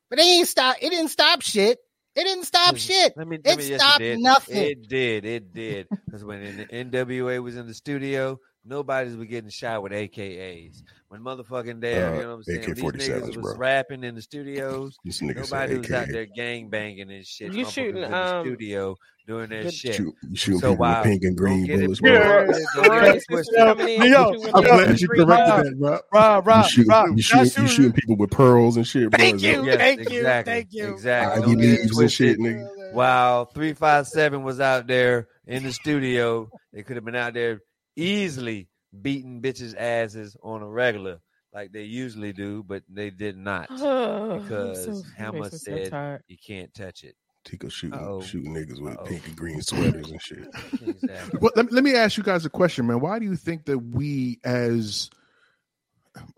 but 0.10 0.18
they 0.18 0.24
ain't 0.24 0.48
stop. 0.48 0.78
It 0.82 0.90
didn't 0.92 1.10
stop 1.10 1.42
shit. 1.42 1.80
It 2.16 2.24
didn't 2.26 2.44
stop 2.44 2.76
shit. 2.76 3.14
Let 3.16 3.28
me, 3.28 3.38
It 3.38 3.46
let 3.46 3.58
me, 3.58 3.70
yes, 3.70 3.82
stopped 3.82 4.00
did. 4.00 4.20
nothing. 4.20 4.58
It 4.58 4.88
did. 4.90 5.26
It 5.26 5.54
did. 5.54 5.88
Because 6.06 6.24
when 6.26 6.58
the 6.58 6.66
NWA 6.66 7.42
was 7.42 7.56
in 7.56 7.68
the 7.68 7.74
studio, 7.74 8.38
nobody's 8.66 9.16
was 9.16 9.28
getting 9.28 9.50
shot 9.50 9.82
with 9.82 9.94
AKAs. 9.94 10.84
When 11.12 11.20
motherfucking 11.24 11.82
there, 11.82 12.08
Uh, 12.08 12.16
you 12.16 12.22
know 12.22 12.28
what 12.30 12.34
I'm 12.36 12.44
saying? 12.44 12.60
These 12.74 12.84
AK-47s, 12.84 13.22
niggas 13.34 13.38
was 13.44 13.58
rapping 13.58 14.06
in 14.06 14.16
the 14.16 14.22
studios. 14.22 14.98
This 15.04 15.20
nigga 15.20 15.46
said 15.46 15.52
Nobody 15.52 15.78
was 15.80 15.92
out 15.92 16.08
there 16.08 16.26
gang 16.26 16.70
banging 16.70 17.12
and 17.12 17.26
shit. 17.26 17.54
You 17.54 17.66
shooting, 17.66 18.02
in 18.02 18.10
the 18.12 18.18
um, 18.18 18.46
studio 18.46 18.96
doing 19.28 19.50
that 19.50 19.64
good- 19.64 19.74
shit. 19.74 19.96
Shoot, 19.96 20.16
you 20.30 20.36
shooting 20.38 20.62
So 20.62 20.70
people 20.72 20.76
while- 20.78 21.02
with 21.02 21.12
pink 21.12 21.24
and 21.24 21.38
green 21.38 21.68
don't 21.68 21.80
get 21.80 21.80
it- 21.80 21.84
bullets, 21.84 22.02
Yeah. 22.02 22.18
bro. 22.24 22.46
don't 22.46 22.48
get 22.48 22.56
it 22.56 22.88
Right, 22.90 23.02
twisted. 23.12 23.30
sister 23.46 23.56
coming 23.58 23.88
in, 23.90 24.02
Yo, 24.04 24.32
you 24.32 24.40
with 24.40 24.56
I'm 24.56 24.64
the 24.64 24.70
glad 24.70 25.02
you 25.02 25.08
green 25.10 25.26
corrected 25.28 25.80
ball. 25.82 25.92
that, 25.92 26.10
bro. 26.10 26.20
Rob, 26.22 26.46
You 26.46 26.50
Rob, 26.50 26.66
shooting, 26.68 26.90
Rob. 26.90 27.08
you 27.08 27.12
y'all 27.12 27.18
shooting, 27.22 27.40
you 27.44 27.50
shooting- 27.50 27.68
shooting 27.68 27.92
people 27.92 28.16
with 28.16 28.32
pearls 28.32 28.78
and 28.78 28.88
shit, 28.88 29.10
bro. 29.10 29.18
Thank 29.18 29.42
you. 29.42 29.66
Yes, 29.66 29.78
Thank 29.80 30.10
you, 30.10 30.18
exactly, 30.20 30.54
thank 30.54 30.68
you. 30.72 30.94
Exactly. 30.94 31.44
Ivy 31.44 31.56
get 31.58 31.62
leaves 31.82 32.00
and 32.00 32.10
shit, 32.12 32.40
nigga. 32.40 32.94
While 32.94 33.46
three 33.48 33.74
five 33.74 34.08
seven 34.08 34.44
was 34.44 34.62
out 34.62 34.88
there 34.88 35.28
in 35.46 35.64
the 35.64 35.74
studio, 35.74 36.50
they 36.72 36.84
could 36.84 36.96
have 36.96 37.04
been 37.04 37.18
out 37.18 37.34
there 37.34 37.60
easily 37.98 38.70
beating 39.00 39.42
bitches' 39.42 39.76
asses 39.78 40.36
on 40.44 40.62
a 40.62 40.68
regular 40.68 41.20
like 41.54 41.72
they 41.74 41.84
usually 41.84 42.32
do, 42.34 42.64
but 42.64 42.84
they 42.90 43.10
did 43.10 43.36
not. 43.38 43.68
Oh, 43.72 44.40
Because 44.40 44.86
so- 44.86 45.04
Hammer 45.18 45.40
makes 45.42 45.54
me 45.54 45.60
so 45.60 45.84
said- 45.90 46.22
You 46.28 46.38
can't 46.46 46.74
touch 46.74 47.04
it. 47.04 47.16
Tico 47.44 47.70
shooting, 47.70 47.98
Uh-oh. 48.00 48.22
shooting 48.22 48.54
niggas 48.54 48.80
with 48.80 48.94
Uh-oh. 48.98 49.06
pink 49.06 49.26
and 49.26 49.36
green 49.36 49.62
sweaters 49.64 50.12
and 50.12 50.22
shit. 50.22 50.48
Exactly. 50.86 51.40
Well, 51.42 51.52
let, 51.56 51.72
let 51.72 51.84
me 51.84 51.96
ask 51.96 52.16
you 52.16 52.24
guys 52.24 52.46
a 52.46 52.50
question, 52.52 52.86
man. 52.86 53.00
Why 53.00 53.18
do 53.18 53.26
you 53.26 53.36
think 53.36 53.66
that 53.66 53.80
we, 53.80 54.40
as 54.44 55.10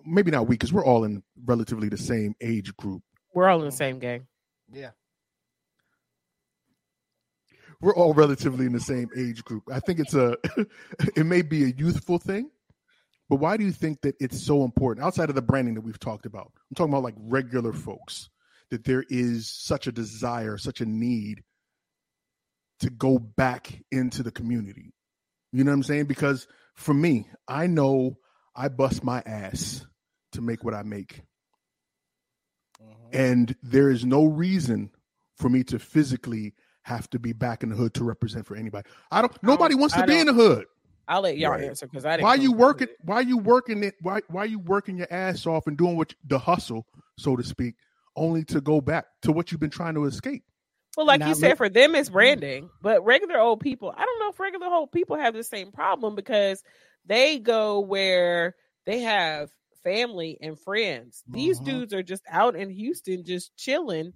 maybe 0.05 0.31
not 0.31 0.47
we, 0.47 0.55
because 0.55 0.71
we're 0.71 0.85
all 0.85 1.03
in 1.03 1.21
relatively 1.45 1.89
the 1.89 1.97
same 1.97 2.35
age 2.41 2.75
group, 2.77 3.03
We're 3.33 3.49
all 3.49 3.59
in 3.59 3.65
the 3.65 3.71
same 3.71 3.99
gang. 3.99 4.27
Yeah. 4.71 4.91
We're 7.83 7.95
all 7.95 8.13
relatively 8.13 8.65
in 8.65 8.71
the 8.71 8.79
same 8.79 9.09
age 9.15 9.43
group. 9.43 9.63
I 9.69 9.81
think 9.81 9.99
it's 9.99 10.13
a, 10.13 10.37
it 11.17 11.25
may 11.25 11.41
be 11.41 11.65
a 11.65 11.67
youthful 11.67 12.17
thing, 12.17 12.49
but 13.29 13.35
why 13.35 13.57
do 13.57 13.65
you 13.65 13.73
think 13.73 14.01
that 14.01 14.15
it's 14.21 14.41
so 14.41 14.63
important 14.63 15.05
outside 15.05 15.27
of 15.27 15.35
the 15.35 15.41
branding 15.41 15.73
that 15.75 15.81
we've 15.81 15.99
talked 15.99 16.25
about? 16.25 16.53
I'm 16.55 16.75
talking 16.75 16.93
about 16.93 17.03
like 17.03 17.15
regular 17.17 17.73
folks 17.73 18.29
that 18.69 18.85
there 18.85 19.03
is 19.09 19.51
such 19.51 19.87
a 19.87 19.91
desire, 19.91 20.57
such 20.57 20.79
a 20.79 20.85
need 20.85 21.43
to 22.79 22.89
go 22.89 23.19
back 23.19 23.83
into 23.91 24.23
the 24.23 24.31
community. 24.31 24.93
You 25.51 25.65
know 25.65 25.71
what 25.71 25.75
I'm 25.75 25.83
saying? 25.83 26.05
Because 26.05 26.47
for 26.75 26.93
me, 26.93 27.27
I 27.49 27.67
know 27.67 28.17
I 28.55 28.69
bust 28.69 29.03
my 29.03 29.21
ass 29.25 29.85
to 30.31 30.41
make 30.41 30.63
what 30.63 30.73
I 30.73 30.83
make. 30.83 31.21
Mhm. 32.81 33.09
And 33.11 33.55
there 33.61 33.89
is 33.89 34.05
no 34.05 34.23
reason 34.23 34.91
for 35.35 35.49
me 35.49 35.65
to 35.65 35.79
physically 35.79 36.53
have 36.83 37.09
to 37.11 37.19
be 37.19 37.33
back 37.33 37.63
in 37.63 37.69
the 37.69 37.75
hood 37.75 37.93
to 37.95 38.03
represent 38.03 38.45
for 38.45 38.55
anybody. 38.55 38.87
I 39.11 39.21
don't 39.21 39.43
nobody 39.43 39.75
wants 39.75 39.95
to 39.95 40.05
be 40.05 40.19
in 40.19 40.27
the 40.27 40.33
hood. 40.33 40.65
I'll 41.07 41.21
let 41.21 41.37
y'all 41.37 41.51
Right. 41.51 41.63
answer 41.65 41.85
because 41.87 42.05
I 42.05 42.11
didn't. 42.17 42.23
Why 42.23 42.35
you 42.35 42.51
working 42.53 42.87
it. 42.89 42.97
why 43.03 43.21
you 43.21 43.37
working 43.37 43.83
it 43.83 43.95
why 44.01 44.21
why 44.29 44.45
you 44.45 44.59
working 44.59 44.97
your 44.97 45.07
ass 45.11 45.45
off 45.45 45.67
and 45.67 45.77
doing 45.77 45.97
what 45.97 46.13
the 46.25 46.39
hustle, 46.39 46.85
so 47.17 47.35
to 47.35 47.43
speak, 47.43 47.75
only 48.15 48.43
to 48.45 48.61
go 48.61 48.79
back 48.81 49.05
to 49.23 49.31
what 49.31 49.51
you've 49.51 49.59
been 49.61 49.69
trying 49.69 49.95
to 49.95 50.05
escape? 50.05 50.43
Well, 50.95 51.05
like 51.07 51.19
Now 51.21 51.29
you 51.29 51.35
said, 51.35 51.49
look- 51.49 51.57
for 51.57 51.69
them 51.69 51.95
it's 51.95 52.09
branding, 52.09 52.69
but 52.81 53.03
regular 53.03 53.39
old 53.39 53.59
people, 53.61 53.91
I 53.95 54.05
don't 54.05 54.19
know 54.19 54.29
if 54.29 54.39
regular 54.39 54.67
old 54.67 54.91
people 54.91 55.17
have 55.17 55.33
the 55.33 55.43
same 55.43 55.71
problem 55.71 56.15
because 56.15 56.61
they 57.05 57.39
go 57.39 57.79
where 57.81 58.55
they 58.85 58.99
have 58.99 59.49
family 59.83 60.37
and 60.39 60.57
friends. 60.59 61.23
These 61.27 61.59
Mhm. 61.59 61.65
dudes 61.65 61.93
are 61.93 62.03
just 62.03 62.23
out 62.29 62.55
in 62.55 62.69
Houston, 62.69 63.25
just 63.25 63.55
chilling, 63.57 64.13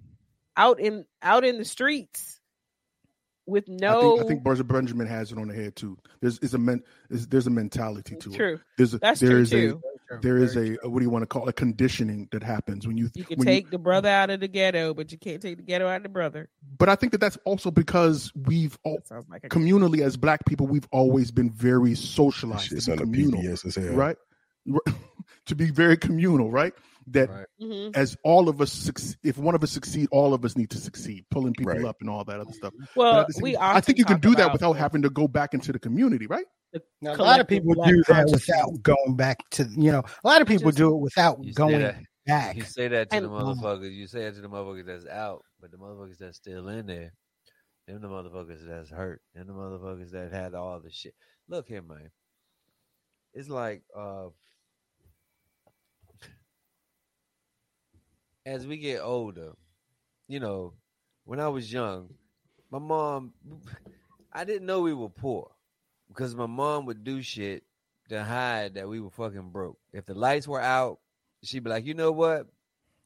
out 0.56 0.80
in 0.80 1.04
out 1.20 1.44
in 1.44 1.58
the 1.58 1.64
streets 1.64 2.37
with 3.48 3.64
I 3.68 3.72
no. 3.74 4.00
think 4.00 4.20
I 4.20 4.28
think 4.28 4.42
Berger 4.42 4.64
Benjamin 4.64 5.06
has 5.06 5.32
it 5.32 5.38
on 5.38 5.48
the 5.48 5.54
head 5.54 5.74
too. 5.76 5.98
There's 6.20 6.38
is 6.38 6.54
a 6.54 6.58
men 6.58 6.82
is, 7.10 7.26
there's 7.26 7.46
a 7.46 7.50
mentality 7.50 8.16
to 8.16 8.30
it. 8.30 8.36
true. 8.36 8.60
There's 8.76 8.94
a 8.94 8.98
That's 8.98 9.20
there 9.20 9.30
true 9.30 9.40
is 9.40 9.50
too. 9.50 9.80
a 9.84 10.18
there 10.22 10.38
is 10.38 10.56
a 10.56 10.76
what 10.88 10.98
do 11.00 11.04
you 11.04 11.10
want 11.10 11.22
to 11.22 11.26
call 11.26 11.46
it? 11.46 11.50
a 11.50 11.52
conditioning 11.52 12.28
that 12.32 12.42
happens 12.42 12.86
when 12.86 12.96
you 12.96 13.10
You 13.14 13.24
can 13.24 13.38
when 13.38 13.46
take 13.46 13.70
the 13.70 13.78
brother 13.78 14.08
out 14.08 14.30
of 14.30 14.40
the 14.40 14.48
ghetto, 14.48 14.94
but 14.94 15.12
you 15.12 15.18
can't 15.18 15.40
take 15.42 15.56
the 15.58 15.62
ghetto 15.62 15.86
out 15.86 15.96
of 15.98 16.02
the 16.04 16.08
brother. 16.08 16.48
but 16.78 16.88
I 16.88 16.94
think 16.94 17.12
that 17.12 17.18
that's 17.20 17.38
also 17.44 17.70
because 17.70 18.32
we've 18.34 18.78
all, 18.84 19.00
like 19.28 19.42
communally 19.48 20.00
as 20.00 20.16
black 20.16 20.44
people 20.46 20.66
we've 20.66 20.88
always 20.92 21.30
been 21.30 21.50
very 21.50 21.94
socialized 21.94 22.68
shit's 22.68 22.86
to 22.86 22.92
be 22.92 22.98
communal, 22.98 23.42
PBS 23.42 23.66
as 23.66 23.74
hell. 23.76 23.94
right? 23.94 24.16
to 25.46 25.54
be 25.54 25.70
very 25.70 25.96
communal, 25.96 26.50
right? 26.50 26.72
That 27.08 27.30
Right. 27.30 27.46
Mhm. 27.60 27.96
as 27.96 28.16
all 28.22 28.48
of 28.50 28.60
us, 28.60 28.90
if 29.22 29.38
one 29.38 29.54
of 29.54 29.62
us 29.62 29.70
succeed, 29.70 30.08
all 30.12 30.34
of 30.34 30.44
us 30.44 30.56
need 30.56 30.68
to 30.70 30.78
succeed, 30.78 31.24
pulling 31.30 31.54
people 31.54 31.72
Right. 31.72 31.84
up 31.84 31.96
and 32.00 32.10
all 32.10 32.22
that 32.24 32.38
other 32.40 32.52
stuff. 32.52 32.74
Well, 32.94 33.20
at 33.20 33.26
the 33.28 33.32
same- 33.34 33.42
we. 33.42 33.56
I 33.56 33.80
think 33.80 33.96
you 33.98 34.04
can 34.04 34.20
do 34.20 34.34
that 34.34 34.52
without 34.52 34.74
having 34.74 35.02
to 35.02 35.10
go 35.10 35.26
back 35.26 35.54
into 35.54 35.72
the 35.72 35.78
community, 35.78 36.26
right? 36.26 36.44
Now, 37.00 37.14
a 37.14 37.16
lot 37.16 37.40
of 37.40 37.48
people 37.48 37.72
do 37.86 38.02
that 38.08 38.26
without 38.30 38.82
going 38.82 39.16
back 39.16 39.38
to 39.52 39.64
you 39.74 39.90
know. 39.90 40.02
A 40.22 40.26
lot 40.28 40.42
of 40.42 40.48
people 40.48 40.66
Just- 40.66 40.76
do 40.76 40.94
it 40.94 40.98
without 40.98 41.38
going 41.54 41.80
that- 41.80 42.02
back. 42.26 42.56
You 42.56 42.62
say 42.64 42.88
that 42.88 43.08
to 43.08 43.16
And- 43.16 43.24
the 43.24 43.30
motherfuckers. 43.30 43.90
You 43.90 44.06
say 44.06 44.24
that 44.24 44.34
to 44.34 44.42
the 44.42 44.48
motherfuckers 44.50 44.84
that's 44.84 45.06
out, 45.06 45.42
but 45.60 45.70
the 45.70 45.78
motherfuckers 45.78 46.18
that's 46.18 46.36
still 46.36 46.68
in 46.68 46.84
there, 46.84 47.14
them 47.86 48.02
the 48.02 48.08
motherfuckers 48.08 48.66
that's 48.66 48.90
hurt, 48.90 49.22
and 49.34 49.48
the 49.48 49.54
motherfuckers 49.54 50.10
that 50.10 50.30
had 50.30 50.52
all 50.52 50.78
the 50.78 50.90
shit. 50.90 51.14
Look 51.48 51.68
here, 51.68 51.80
man. 51.80 52.10
It's 53.32 53.48
like 53.48 53.82
uh 53.96 54.28
as 58.48 58.66
we 58.66 58.78
get 58.78 59.00
older, 59.02 59.52
you 60.26 60.40
know, 60.40 60.72
when 61.24 61.38
I 61.38 61.48
was 61.48 61.70
young, 61.70 62.08
my 62.70 62.78
mom 62.78 63.34
I 64.32 64.44
didn't 64.44 64.66
know 64.66 64.80
we 64.80 64.94
were 64.94 65.10
poor 65.10 65.50
because 66.08 66.34
my 66.34 66.46
mom 66.46 66.86
would 66.86 67.04
do 67.04 67.20
shit 67.22 67.62
to 68.08 68.24
hide 68.24 68.74
that 68.74 68.88
we 68.88 69.00
were 69.00 69.10
fucking 69.10 69.50
broke. 69.50 69.78
If 69.92 70.06
the 70.06 70.14
lights 70.14 70.48
were 70.48 70.60
out, 70.62 70.98
she'd 71.42 71.62
be 71.64 71.70
like, 71.70 71.84
you 71.84 71.92
know 71.92 72.10
what? 72.10 72.46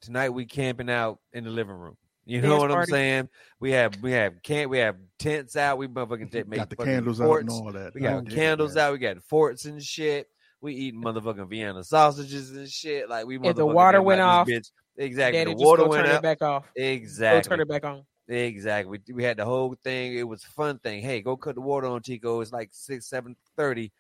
Tonight 0.01 0.31
we 0.31 0.47
camping 0.47 0.91
out 0.91 1.19
in 1.33 1.43
the 1.45 1.51
living 1.51 1.75
room. 1.75 1.97
You 2.25 2.41
know 2.41 2.59
what 2.59 2.71
I'm 2.71 2.87
saying? 2.87 3.29
We 3.59 3.73
have 3.73 4.01
we 4.01 4.13
have 4.13 4.41
camp 4.45 4.71
we 4.71 4.79
have 4.79 4.95
tents 5.19 5.57
out. 5.57 5.79
We 5.79 5.89
motherfucking 5.89 6.31
take 6.31 6.47
make 6.47 6.61
Got 6.61 6.71
the 6.71 6.77
fucking 6.77 6.93
candles 6.93 7.21
out 7.21 7.41
and 7.41 7.51
all 7.51 7.73
that. 7.73 7.95
We 7.95 8.01
got 8.01 8.15
Oh, 8.15 8.23
candles 8.23 8.77
man. 8.77 8.85
out. 8.85 8.93
We 8.93 8.99
got 8.99 9.21
forts 9.25 9.65
and 9.65 9.83
shit. 9.83 10.29
We 10.61 10.75
eating 10.75 11.03
motherfucking 11.03 11.51
Vienna 11.51 11.83
sausages 11.83 12.53
and 12.53 12.69
shit. 12.69 13.09
Like 13.09 13.27
we 13.27 13.41
If 13.43 13.57
the 13.57 13.67
water 13.67 14.01
went 14.01 14.21
off, 14.21 14.47
bitch. 14.47 14.71
Exactly. 14.97 15.45
The 15.45 15.55
water 15.55 15.87
went 15.89 16.07
turn 16.07 16.17
it 16.17 16.23
back 16.23 16.43
off. 16.43 16.65
Go 16.77 16.83
Exactly. 16.83 17.49
turn 17.49 17.61
it 17.61 17.69
back 17.69 17.85
on. 17.85 18.05
Exactly. 18.29 19.01
We, 19.07 19.15
we 19.15 19.25
had 19.25 19.37
the 19.37 19.45
whole 19.45 19.75
thing. 19.83 20.15
It 20.15 20.23
was 20.27 20.45
a 20.45 20.49
fun 20.49 20.79
thing. 20.79 21.03
Hey, 21.03 21.23
go 21.23 21.37
cut 21.37 21.55
the 21.55 21.61
water 21.61 21.87
on, 21.87 22.03
Tico. 22.03 22.41
It's 22.41 22.53
like 22.53 22.71
six, 22.73 23.07
seven 23.07 23.37
thirty. 23.57 23.93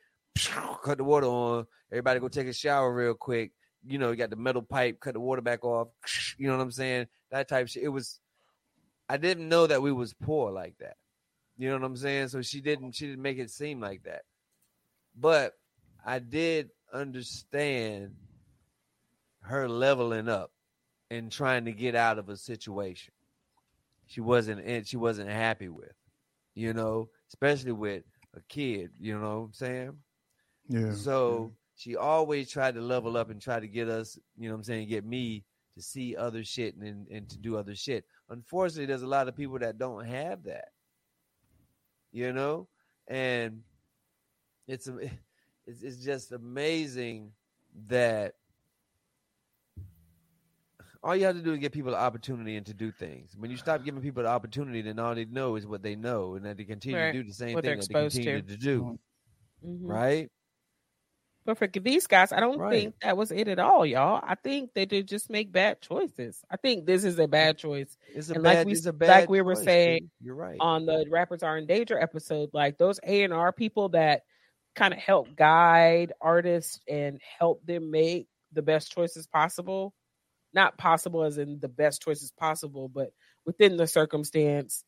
Cut 0.83 0.99
the 0.99 1.05
water 1.05 1.27
on. 1.27 1.67
Everybody 1.91 2.21
go 2.21 2.29
take 2.29 2.47
a 2.47 2.53
shower 2.53 2.93
real 2.93 3.15
quick. 3.15 3.53
You 3.85 3.99
know, 3.99 4.11
you 4.11 4.17
got 4.17 4.31
the 4.31 4.37
metal 4.37 4.63
pipe. 4.63 5.01
Cut 5.01 5.15
the 5.15 5.21
water 5.21 5.43
back 5.43 5.65
off. 5.65 5.89
You 6.39 6.47
know 6.47 6.57
what 6.57 6.63
I'm 6.63 6.71
saying? 6.71 7.07
That 7.31 7.49
type 7.49 7.69
shit. 7.69 7.83
It 7.83 7.89
was. 7.89 8.21
I 9.09 9.17
didn't 9.17 9.49
know 9.49 9.67
that 9.67 9.83
we 9.83 9.93
was 9.93 10.15
poor 10.15 10.51
like 10.51 10.79
that. 10.79 10.97
You 11.59 11.69
know 11.69 11.75
what 11.75 11.85
I'm 11.85 11.97
saying? 11.97 12.29
So 12.29 12.41
she 12.43 12.61
didn't. 12.61 12.93
She 12.93 13.07
didn't 13.09 13.23
make 13.23 13.39
it 13.39 13.51
seem 13.51 13.81
like 13.81 14.05
that. 14.05 14.23
But 15.19 15.55
I 16.07 16.19
did 16.19 16.71
understand 16.93 18.15
her 19.41 19.69
leveling 19.69 20.29
up 20.29 20.53
and 21.13 21.31
trying 21.31 21.65
to 21.67 21.73
get 21.73 21.95
out 21.95 22.19
of 22.19 22.29
a 22.29 22.37
situation 22.37 23.13
she 24.07 24.21
wasn't 24.21 24.61
in, 24.61 24.85
she 24.85 24.97
wasn't 24.97 25.31
happy 25.31 25.69
with, 25.69 25.95
you 26.55 26.75
know, 26.75 27.09
especially 27.29 27.73
with 27.73 28.03
a 28.37 28.41
kid, 28.49 28.91
you 29.01 29.19
know 29.19 29.41
what 29.41 29.47
I'm 29.47 29.53
saying? 29.53 29.93
Yeah. 30.69 30.93
So 30.93 31.53
she 31.77 31.97
always 31.97 32.51
tried 32.51 32.75
to 32.75 32.83
level 32.83 33.17
up 33.17 33.31
and 33.31 33.41
try 33.41 33.59
to 33.59 33.67
get 33.67 33.89
us, 33.89 34.19
you 34.37 34.49
know 34.49 34.55
what 34.55 34.59
I'm 34.59 34.65
saying, 34.65 34.89
get 34.89 35.07
me 35.07 35.45
to 35.77 35.83
see 35.83 36.15
other 36.15 36.45
shit 36.45 36.77
and, 36.77 37.07
and 37.09 37.29
to 37.31 37.39
do 37.39 37.57
other 37.57 37.75
shit. 37.75 38.05
Unfortunately, 38.29 38.87
there's 38.87 39.03
a 39.03 39.07
lot 39.07 39.29
of 39.29 39.37
people 39.37 39.59
that 39.61 39.79
don't 39.79 40.05
have 40.05 40.43
that. 40.45 40.69
You 42.13 42.33
know? 42.35 42.69
And 43.09 43.63
it's 44.69 44.89
it's, 45.67 45.83
it's 45.83 46.05
just 46.05 46.33
amazing 46.33 47.33
that 47.89 48.35
all 51.03 51.17
you 51.17 51.25
have 51.27 51.37
to 51.37 51.43
do 51.43 51.53
is 51.55 51.59
give 51.59 51.73
people 51.73 51.91
the 51.91 51.99
opportunity 51.99 52.57
and 52.57 52.67
to 52.67 52.75
do 52.75 52.93
things. 52.93 53.35
When 53.37 53.51
you 53.51 53.57
stop 53.57 53.85
giving 53.85 54.01
people 54.03 54.23
the 54.23 54.29
opportunity, 54.29 54.83
then 54.83 54.99
all 54.99 55.15
they 55.15 55.25
know 55.25 55.57
is 55.57 55.67
what 55.67 55.83
they 55.83 55.97
know, 55.97 56.35
and 56.37 56.45
that 56.47 56.57
they 56.57 56.65
continue 56.65 56.99
Right. 56.99 57.13
to 57.13 57.23
do 57.23 57.29
the 57.29 57.35
same 57.35 57.55
What 57.55 57.65
they're 57.65 57.73
thing 57.75 57.81
that 57.81 57.89
they 57.93 58.07
exposed 58.07 58.17
continue 58.17 58.43
to. 58.43 58.49
to, 58.49 58.57
do. 58.57 58.99
Mhm. 59.65 59.79
Right? 59.83 60.31
But 61.45 61.59
for 61.59 61.67
these 61.67 62.07
guys, 62.07 62.31
I 62.31 62.39
don't 62.39 62.59
Right. 62.59 62.71
think 62.83 62.95
that 63.01 63.17
was 63.17 63.33
it 63.33 63.49
at 63.49 63.59
all, 63.59 63.85
y'all. 63.85 64.21
I 64.23 64.37
think 64.37 64.75
they 64.75 64.87
did 64.87 65.09
just 65.09 65.29
make 65.29 65.51
bad 65.51 65.81
choices. 65.81 66.41
I 66.49 66.57
think 66.57 66.87
this 66.87 67.03
is 67.03 67.19
a 67.19 67.27
bad 67.27 67.59
choice. 67.59 67.97
It's 68.15 68.31
a 68.31 68.35
And 68.35 68.45
bad, 68.45 68.59
like 68.59 68.67
we- 68.67 68.73
it's 68.75 68.87
a 68.87 68.93
like 68.93 69.29
we 69.29 69.41
were 69.41 69.57
choice, 69.57 69.65
saying 69.65 69.99
dude. 70.03 70.11
You're 70.21 70.35
right. 70.37 70.57
on 70.61 70.87
the 70.87 71.05
rappers 71.11 71.43
are 71.43 71.59
in 71.59 71.67
danger 71.67 71.99
episode 71.99 72.51
like 72.53 72.79
those 72.79 73.01
a&r 73.03 73.53
people 73.53 73.89
that 73.89 74.23
kind 74.77 74.95
of 74.95 75.01
help 75.01 75.35
guide 75.35 76.13
artists 76.21 76.79
and 76.89 77.21
help 77.21 77.67
them 77.67 77.91
make 77.91 78.29
the 78.53 78.63
best 78.63 78.93
choices 78.93 79.27
possible 79.27 79.93
not 80.55 80.77
possible 80.79 81.25
as 81.25 81.39
in 81.39 81.59
the 81.61 81.69
best 81.69 82.03
choices 82.03 82.33
possible 82.33 82.89
but 82.89 83.11
within 83.47 83.77
the 83.77 83.87
circumstance 83.87 84.85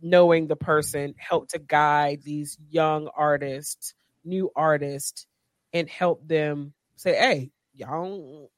knowing 0.00 0.46
the 0.46 0.56
person 0.56 1.14
help 1.18 1.48
to 1.48 1.58
guide 1.58 2.20
these 2.22 2.58
young 2.70 3.08
artists 3.16 3.94
new 4.24 4.50
artists 4.56 5.26
and 5.72 5.88
help 5.88 6.26
them 6.26 6.72
say, 6.96 7.14
"Hey, 7.14 7.50
y'all, 7.74 8.50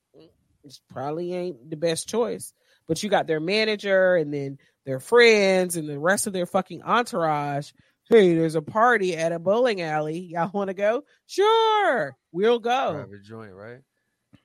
this 0.62 0.80
probably 0.90 1.32
ain't 1.32 1.70
the 1.70 1.76
best 1.76 2.08
choice." 2.08 2.52
But 2.86 3.02
you 3.02 3.10
got 3.10 3.26
their 3.26 3.40
manager 3.40 4.14
and 4.14 4.32
then 4.32 4.58
their 4.84 5.00
friends 5.00 5.76
and 5.76 5.88
the 5.88 5.98
rest 5.98 6.28
of 6.28 6.32
their 6.32 6.46
fucking 6.46 6.82
entourage. 6.82 7.72
Hey, 8.08 8.34
there's 8.34 8.54
a 8.54 8.62
party 8.62 9.16
at 9.16 9.32
a 9.32 9.40
bowling 9.40 9.80
alley. 9.80 10.20
Y'all 10.20 10.50
want 10.52 10.68
to 10.68 10.74
go? 10.74 11.02
Sure, 11.26 12.16
we'll 12.30 12.60
go 12.60 12.92
Private 12.92 13.24
joint, 13.24 13.52
right? 13.52 13.80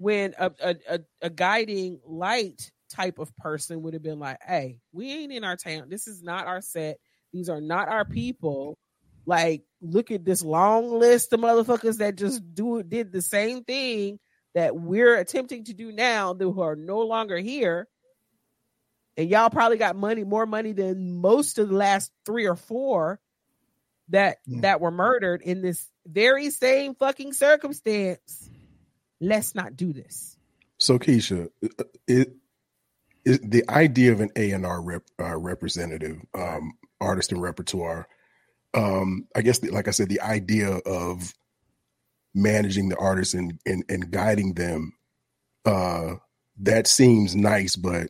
When 0.01 0.33
a, 0.37 0.51
a, 0.61 0.75
a, 0.89 0.99
a 1.21 1.29
guiding 1.29 1.99
light 2.05 2.71
type 2.89 3.19
of 3.19 3.35
person 3.37 3.83
would 3.83 3.93
have 3.93 4.03
been 4.03 4.19
like, 4.19 4.37
hey, 4.45 4.79
we 4.91 5.11
ain't 5.11 5.31
in 5.31 5.43
our 5.43 5.55
town. 5.55 5.87
This 5.89 6.07
is 6.07 6.23
not 6.23 6.47
our 6.47 6.61
set. 6.61 6.97
These 7.31 7.49
are 7.49 7.61
not 7.61 7.87
our 7.87 8.03
people. 8.03 8.77
Like, 9.25 9.63
look 9.81 10.09
at 10.11 10.25
this 10.25 10.43
long 10.43 10.91
list 10.99 11.31
of 11.31 11.39
motherfuckers 11.39 11.97
that 11.97 12.15
just 12.15 12.41
do 12.53 12.81
did 12.83 13.11
the 13.11 13.21
same 13.21 13.63
thing 13.63 14.19
that 14.55 14.75
we're 14.75 15.15
attempting 15.15 15.63
to 15.65 15.73
do 15.73 15.91
now, 15.91 16.33
that 16.33 16.43
who 16.43 16.61
are 16.61 16.75
no 16.75 16.99
longer 16.99 17.37
here. 17.37 17.87
And 19.15 19.29
y'all 19.29 19.49
probably 19.49 19.77
got 19.77 19.95
money, 19.95 20.23
more 20.23 20.45
money 20.45 20.73
than 20.73 21.21
most 21.21 21.59
of 21.59 21.69
the 21.69 21.75
last 21.75 22.11
three 22.25 22.47
or 22.47 22.55
four 22.55 23.19
that 24.09 24.39
Mm. 24.49 24.61
that 24.63 24.81
were 24.81 24.91
murdered 24.91 25.41
in 25.41 25.61
this 25.61 25.87
very 26.05 26.49
same 26.49 26.95
fucking 26.95 27.31
circumstance. 27.33 28.49
Let's 29.21 29.55
not 29.55 29.77
do 29.77 29.93
this. 29.93 30.37
So 30.79 30.99
Keisha, 30.99 31.49
it 32.07 32.33
is 33.23 33.39
the 33.43 33.63
idea 33.69 34.11
of 34.11 34.19
an 34.19 34.31
A 34.35 34.51
and 34.51 34.65
R 34.65 34.81
rep, 34.81 35.03
uh, 35.19 35.37
representative, 35.37 36.17
um, 36.33 36.73
artist 36.99 37.31
and 37.31 37.41
repertoire. 37.41 38.07
Um, 38.73 39.27
I 39.35 39.41
guess, 39.41 39.59
the, 39.59 39.69
like 39.69 39.87
I 39.87 39.91
said, 39.91 40.09
the 40.09 40.21
idea 40.21 40.69
of 40.85 41.33
managing 42.33 42.89
the 42.89 42.97
artists 42.97 43.33
and 43.35 43.59
and, 43.65 43.83
and 43.89 44.09
guiding 44.11 44.53
them, 44.55 44.93
uh, 45.65 46.15
that 46.61 46.87
seems 46.87 47.35
nice, 47.35 47.75
but 47.75 48.07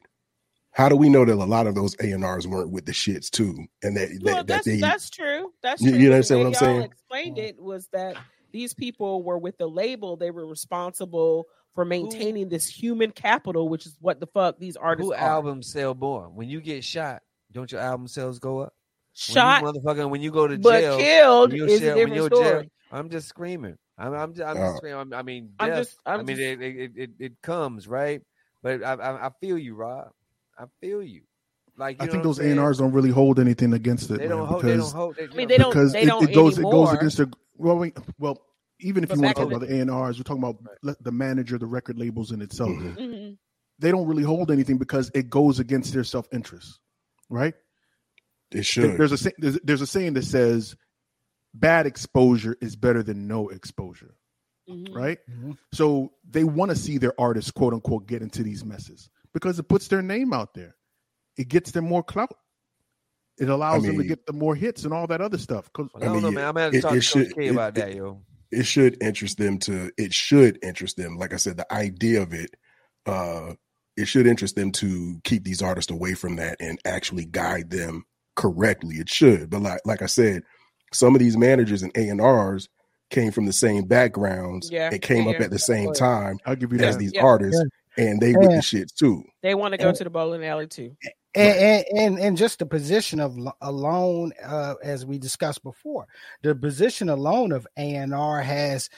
how 0.73 0.87
do 0.87 0.95
we 0.95 1.09
know 1.09 1.25
that 1.25 1.33
a 1.33 1.35
lot 1.35 1.67
of 1.67 1.75
those 1.75 1.95
A 2.01 2.11
and 2.11 2.23
R's 2.23 2.47
weren't 2.47 2.71
with 2.71 2.85
the 2.85 2.93
shits 2.93 3.29
too, 3.29 3.65
and 3.83 3.97
that 3.97 4.09
that, 4.09 4.23
Well, 4.23 4.35
that 4.37 4.47
that's 4.47 4.65
they 4.65 4.77
that's 4.77 5.09
true. 5.09 5.51
That's 5.61 5.81
You- 5.81 5.91
true. 5.91 5.99
you 5.99 6.05
but 6.05 6.09
the 6.11 6.15
understand 6.15 6.39
way 6.39 6.45
what 6.45 6.61
I'm 6.61 6.67
y'all 6.67 6.79
saying? 6.79 6.81
Explained 6.91 7.37
it 7.39 7.61
was 7.61 7.87
that 7.91 8.15
these 8.51 8.73
people 8.73 9.23
were 9.23 9.37
with 9.37 9.57
the 9.57 9.67
label. 9.67 10.17
They 10.17 10.31
were 10.31 10.45
responsible 10.45 11.47
for 11.75 11.85
maintaining 11.85 12.49
this 12.49 12.67
human 12.67 13.11
capital, 13.11 13.69
which 13.69 13.85
is 13.85 13.95
what 14.01 14.19
the 14.19 14.27
fuck 14.27 14.59
these 14.59 14.75
artists 14.75 15.07
Who 15.07 15.13
are. 15.13 15.17
albums 15.17 15.71
sell 15.71 15.93
more? 15.95 16.29
When 16.29 16.49
you 16.49 16.59
get 16.61 16.83
shot, 16.83 17.21
don't 17.51 17.71
your 17.71 17.81
album 17.81 18.07
sales 18.07 18.39
go 18.39 18.59
up? 18.59 18.73
Shot, 19.13 19.63
when 19.63 19.75
you, 19.75 19.81
motherfucker, 19.81 20.09
when 20.09 20.21
you 20.21 20.31
go 20.31 20.47
to 20.47 20.57
but 20.57 20.79
jail, 20.81 20.97
killed 20.97 21.51
when 21.53 21.69
is 21.69 21.79
jail- 21.81 21.91
a 21.91 21.95
different 21.95 22.15
you're 22.15 22.29
jail- 22.29 22.43
story. 22.45 22.71
I'm 22.91 23.09
just 23.09 23.27
screaming. 23.29 23.77
I'm, 23.97 24.13
I'm, 24.13 24.33
just, 24.33 24.47
I'm 24.49 24.57
just 24.57 24.77
screaming. 24.77 24.97
I'm- 24.97 25.13
I 25.13 25.21
mean, 25.21 25.51
I'm 25.59 25.69
death, 25.69 25.77
just, 25.85 25.99
I'm 26.05 26.19
I 26.21 26.23
mean, 26.23 26.37
just, 26.37 26.47
it, 26.47 26.61
it, 26.61 26.91
it, 26.95 27.09
it 27.19 27.33
comes 27.41 27.87
right, 27.87 28.21
but 28.63 28.83
I, 28.83 28.93
I, 28.93 29.27
I 29.27 29.29
feel 29.41 29.57
you, 29.57 29.75
Rob. 29.75 30.09
I 30.57 30.63
feel 30.81 31.01
you. 31.03 31.21
Like 31.77 32.01
you 32.01 32.07
I 32.07 32.11
think 32.11 32.23
those 32.23 32.39
I'm 32.39 32.47
A 32.47 32.51
and? 32.51 32.59
R's 32.59 32.77
don't 32.79 32.91
really 32.91 33.09
hold 33.11 33.39
anything 33.39 33.73
against 33.73 34.11
it, 34.11 34.17
They 34.19 34.27
man, 34.27 34.37
don't 34.37 34.47
hold. 34.47 34.61
They 34.63 34.73
because 34.75 34.91
don't 34.91 34.99
hold. 34.99 35.15
They, 35.15 35.23
I 35.23 35.27
mean, 35.35 35.47
they 35.47 35.57
don't. 35.57 35.71
because 35.71 35.93
They 35.93 36.01
it, 36.01 36.05
don't 36.05 36.29
it 36.29 36.33
goes 36.33 36.57
it 36.57 36.63
goes 36.63 36.91
against 36.93 37.17
the 37.17 37.31
well, 37.61 37.77
we, 37.77 37.93
well 38.19 38.41
even 38.79 39.03
if 39.03 39.09
But 39.09 39.17
you 39.17 39.21
want 39.23 39.35
to 39.35 39.41
talk 39.43 39.51
about 39.51 39.67
the 39.67 39.75
A 39.75 39.79
and 39.81 39.91
R's, 39.91 40.17
we're 40.17 40.23
talking 40.23 40.43
about 40.43 40.57
le- 40.81 40.95
the 41.01 41.11
manager, 41.11 41.57
the 41.57 41.67
record 41.67 41.99
labels 41.99 42.31
in 42.31 42.41
itself. 42.41 42.69
Mhm. 42.71 42.97
Mhm. 42.97 43.37
They 43.79 43.91
don't 43.91 44.07
really 44.07 44.23
hold 44.23 44.51
anything 44.51 44.77
because 44.77 45.11
it 45.13 45.29
goes 45.29 45.59
against 45.59 45.93
their 45.93 46.03
self 46.03 46.27
interest, 46.31 46.79
right? 47.29 47.53
it 48.53 48.65
should. 48.65 48.97
There's 48.97 49.13
a 49.25 49.31
there's, 49.37 49.59
there's 49.63 49.81
a 49.81 49.87
saying 49.87 50.13
that 50.15 50.25
says 50.25 50.75
bad 51.53 51.85
exposure 51.85 52.57
is 52.59 52.75
better 52.75 53.01
than 53.01 53.25
no 53.27 53.47
exposure, 53.49 54.15
Mhm. 54.69 54.93
right? 54.93 55.19
Mhm. 55.29 55.57
So 55.73 56.11
they 56.29 56.43
want 56.43 56.69
to 56.71 56.75
see 56.75 56.97
their 56.97 57.13
artists, 57.19 57.49
quote 57.51 57.73
unquote, 57.73 58.07
get 58.07 58.21
into 58.21 58.43
these 58.43 58.65
messes 58.65 59.09
because 59.33 59.57
it 59.57 59.63
puts 59.69 59.87
their 59.87 60.01
name 60.01 60.33
out 60.33 60.53
there. 60.53 60.75
It 61.37 61.47
gets 61.47 61.71
them 61.71 61.85
more 61.85 62.03
clout. 62.03 62.33
It 63.41 63.49
allows 63.49 63.83
them 63.83 63.97
to 63.97 64.03
get 64.03 64.25
the 64.25 64.33
more 64.33 64.55
hits 64.55 64.83
and 64.85 64.93
all 64.93 65.07
that 65.07 65.19
other 65.19 65.37
stuff. 65.37 65.71
'Cause- 65.73 65.89
Well, 65.93 66.03
I 66.03 66.05
I 66.05 66.09
don't 66.09 66.15
mean, 66.15 66.23
know, 66.23 66.31
man. 66.31 66.47
I'm 66.47 66.53
gonna 66.55 66.77
it- 66.77 66.81
talk 66.81 66.91
it 66.91 66.95
to 66.95 67.01
should- 67.01 67.27
Coach 67.27 67.35
K 67.35 67.45
it- 67.47 67.51
about 67.51 67.75
that, 67.75 67.95
yo. 67.95 68.21
it 68.51 68.65
should 68.65 69.01
interest 69.01 69.37
them 69.37 69.57
to 69.59 69.91
it 69.97 70.13
should 70.13 70.59
interest 70.61 70.97
them 70.97 71.17
like 71.17 71.33
i 71.33 71.37
said 71.37 71.55
the 71.55 71.73
idea 71.73 72.21
of 72.21 72.33
it 72.33 72.53
uh 73.05 73.53
it 73.95 74.05
should 74.09 74.27
interest 74.27 74.55
them 74.57 74.71
to 74.73 75.19
keep 75.23 75.43
these 75.45 75.61
artists 75.61 75.89
away 75.89 76.13
from 76.13 76.35
that 76.35 76.57
and 76.59 76.77
actually 76.85 77.23
guide 77.25 77.69
them 77.69 78.03
correctly 78.35 78.95
it 78.95 79.07
should 79.07 79.49
but 79.49 79.61
like 79.61 79.79
like 79.85 80.01
i 80.01 80.05
said 80.05 80.43
some 80.91 81.15
of 81.15 81.19
these 81.19 81.37
managers 81.37 81.81
and 81.81 81.93
a&rs 81.95 82.67
came 83.09 83.31
from 83.31 83.45
the 83.45 83.53
same 83.53 83.85
backgrounds 83.85 84.69
Yeah, 84.69 84.89
and 84.91 85.01
came 85.01 85.27
up 85.29 85.39
at 85.39 85.49
the 85.49 85.57
same 85.59 85.93
time 85.93 86.37
I'll 86.45 86.55
give 86.57 86.73
you 86.73 86.79
as 86.79 86.95
that. 86.95 86.99
these 86.99 87.13
Yeah. 87.13 87.23
artists 87.23 87.61
and 87.97 88.19
they 88.21 88.33
with 88.35 88.49
the 88.51 88.61
shit 88.61 88.91
too 88.99 89.23
They 89.43 89.55
want 89.55 89.71
to 89.73 89.77
go 89.77 89.87
And- 89.89 89.97
to 89.97 90.03
the 90.03 90.09
bowling 90.09 90.43
alley 90.45 90.67
too. 90.67 90.95
And, 91.35 91.59
and 91.59 91.85
and 91.99 92.19
and 92.19 92.37
just 92.37 92.59
the 92.59 92.65
position 92.65 93.19
of 93.19 93.37
alone 93.61 94.33
uh, 94.45 94.75
as 94.83 95.05
we 95.05 95.17
discussed 95.19 95.63
before 95.63 96.07
the 96.43 96.55
position 96.55 97.09
alone 97.09 97.51
of 97.51 97.67
a&r 97.77 98.41
has 98.41 98.89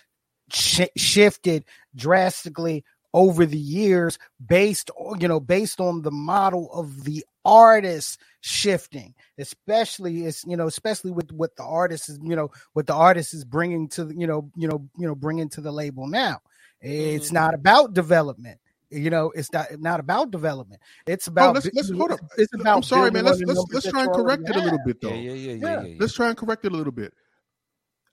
sh- 0.52 0.82
shifted 0.98 1.66
drastically 1.96 2.84
over 3.14 3.46
the 3.46 3.58
years 3.60 4.20
based 4.46 4.92
on 4.98 5.22
you 5.22 5.28
know 5.28 5.40
based 5.40 5.80
on 5.82 6.02
the 6.04 6.12
model 6.12 6.72
of 6.74 7.06
the 7.06 7.26
artist 7.46 8.20
shifting 8.42 9.14
especially 9.40 10.26
it's 10.26 10.46
you 10.46 10.58
know 10.58 10.68
especially 10.68 11.12
with 11.12 11.32
what 11.32 11.56
the 11.58 11.64
artist 11.64 12.10
is 12.10 12.20
you 12.24 12.36
know 12.36 12.50
what 12.74 12.88
the 12.88 12.94
artist 12.96 13.34
is 13.34 13.46
bringing 13.46 13.88
to 13.90 14.06
the 14.06 14.16
you 14.16 14.28
know 14.28 14.52
you 14.58 14.68
know 14.68 14.88
you 14.98 15.08
know 15.08 15.16
bringing 15.16 15.50
to 15.50 15.62
the 15.62 15.72
label 15.72 16.08
now. 16.08 16.42
It's 16.82 17.32
Mhm. 17.32 17.34
not 17.34 17.54
about 17.56 17.94
development 17.94 18.60
you 18.94 19.10
know 19.10 19.32
it's 19.36 19.52
not 19.52 19.68
not 19.80 20.00
about 20.00 20.32
development 20.32 20.82
it's 21.08 21.28
Oh, 21.28 21.32
about 21.32 21.56
let's, 21.56 21.70
let's 21.74 21.90
hold 21.92 22.12
up. 22.12 22.20
it's 22.38 22.54
about 22.54 22.78
I'm 22.78 22.84
sorry, 22.84 23.12
man. 23.12 23.26
Let's 23.26 23.42
let's 23.42 23.64
let's 23.72 23.90
try 23.90 24.04
and 24.04 24.14
correct 24.14 24.44
it 24.48 24.56
a 24.56 24.60
little 24.60 24.80
bit, 24.86 25.02
though. 25.02 25.10
yeah, 25.10 25.16
yeah, 25.16 25.34
yeah, 25.34 25.52
Yeah. 25.54 25.82
yeah. 25.82 25.88
yeah. 25.88 25.96
Let's 26.00 26.14
try 26.14 26.28
and 26.30 26.38
correct 26.38 26.66
it 26.66 26.72
a 26.72 26.76
little 26.76 26.94
bit. 26.94 27.14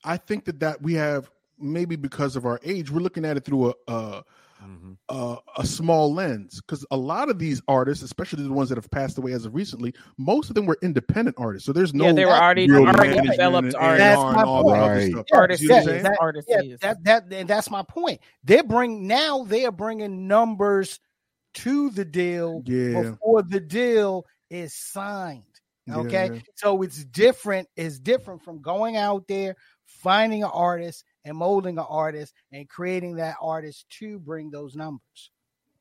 I 0.05 0.17
think 0.17 0.45
that 0.47 0.61
that 0.61 0.81
we 0.83 0.95
have 0.95 1.31
maybe 1.59 1.97
because 1.97 2.37
of 2.37 2.47
our 2.47 2.59
age, 2.65 2.91
we're 2.91 3.01
looking 3.01 3.25
at 3.25 3.37
it 3.37 3.45
through 3.45 3.71
a 3.71 3.75
a, 3.93 4.23
Mhm. 4.63 4.97
a, 5.09 5.37
a 5.59 5.67
small 5.67 6.13
lens 6.13 6.61
because 6.61 6.85
a 6.91 6.97
lot 6.97 7.31
of 7.31 7.39
these 7.39 7.63
artists, 7.69 8.05
especially 8.05 8.43
the 8.43 8.53
ones 8.53 8.69
that 8.69 8.77
have 8.77 8.91
passed 8.91 9.17
away 9.19 9.33
as 9.33 9.45
of 9.47 9.55
recently, 9.55 9.95
most 10.19 10.49
of 10.51 10.55
them 10.55 10.67
were 10.67 10.77
independent 10.83 11.37
artists. 11.39 11.65
So 11.67 11.73
there's 11.73 11.95
no 11.95 12.07
yeah, 12.07 12.13
they 12.13 12.25
were 12.27 12.33
already 12.33 12.71
already 12.71 13.21
developed 13.29 13.75
artists. 13.75 13.99
That's 13.99 14.21
A&R 14.21 14.33
my 14.35 14.43
all 14.43 14.71
that 14.71 14.79
other 14.81 15.01
point. 15.01 15.13
stuff. 15.13 15.27
Yeah, 15.33 15.39
artists, 15.39 15.63
You 15.63 15.69
see 15.69 15.75
what 15.75 15.89
I'm 15.89 15.95
yeah, 15.97 16.03
that- 16.03 16.19
artists 16.21 16.53
that 16.83 17.05
that 17.05 17.33
and 17.33 17.49
that's 17.49 17.71
my 17.71 17.83
point. 17.83 18.21
They 18.45 18.61
bring 18.63 19.07
now 19.07 19.45
they 19.45 19.65
are 19.65 19.73
bringing 19.73 20.29
numbers 20.29 21.01
to 21.55 21.91
the 21.91 22.05
deal 22.05 22.63
Yeah. 22.67 23.03
before 23.03 23.43
the 23.43 23.61
deal 23.61 24.27
is 24.51 24.75
signed. 24.75 25.43
Okay, 25.91 26.31
Yeah. 26.35 26.41
so 26.55 26.83
it's 26.83 27.05
different. 27.07 27.67
It's 27.77 27.99
different 27.99 28.43
from 28.45 28.61
going 28.61 28.97
out 28.97 29.27
there 29.27 29.57
finding 29.87 30.45
an 30.45 30.51
artist 30.53 31.05
and 31.25 31.37
molding 31.37 31.79
an 31.79 31.85
artist 31.89 32.33
and 32.53 32.69
creating 32.69 33.17
that 33.17 33.37
artist 33.41 33.87
to 33.99 34.19
bring 34.19 34.51
those 34.51 34.75
numbers. 34.75 35.31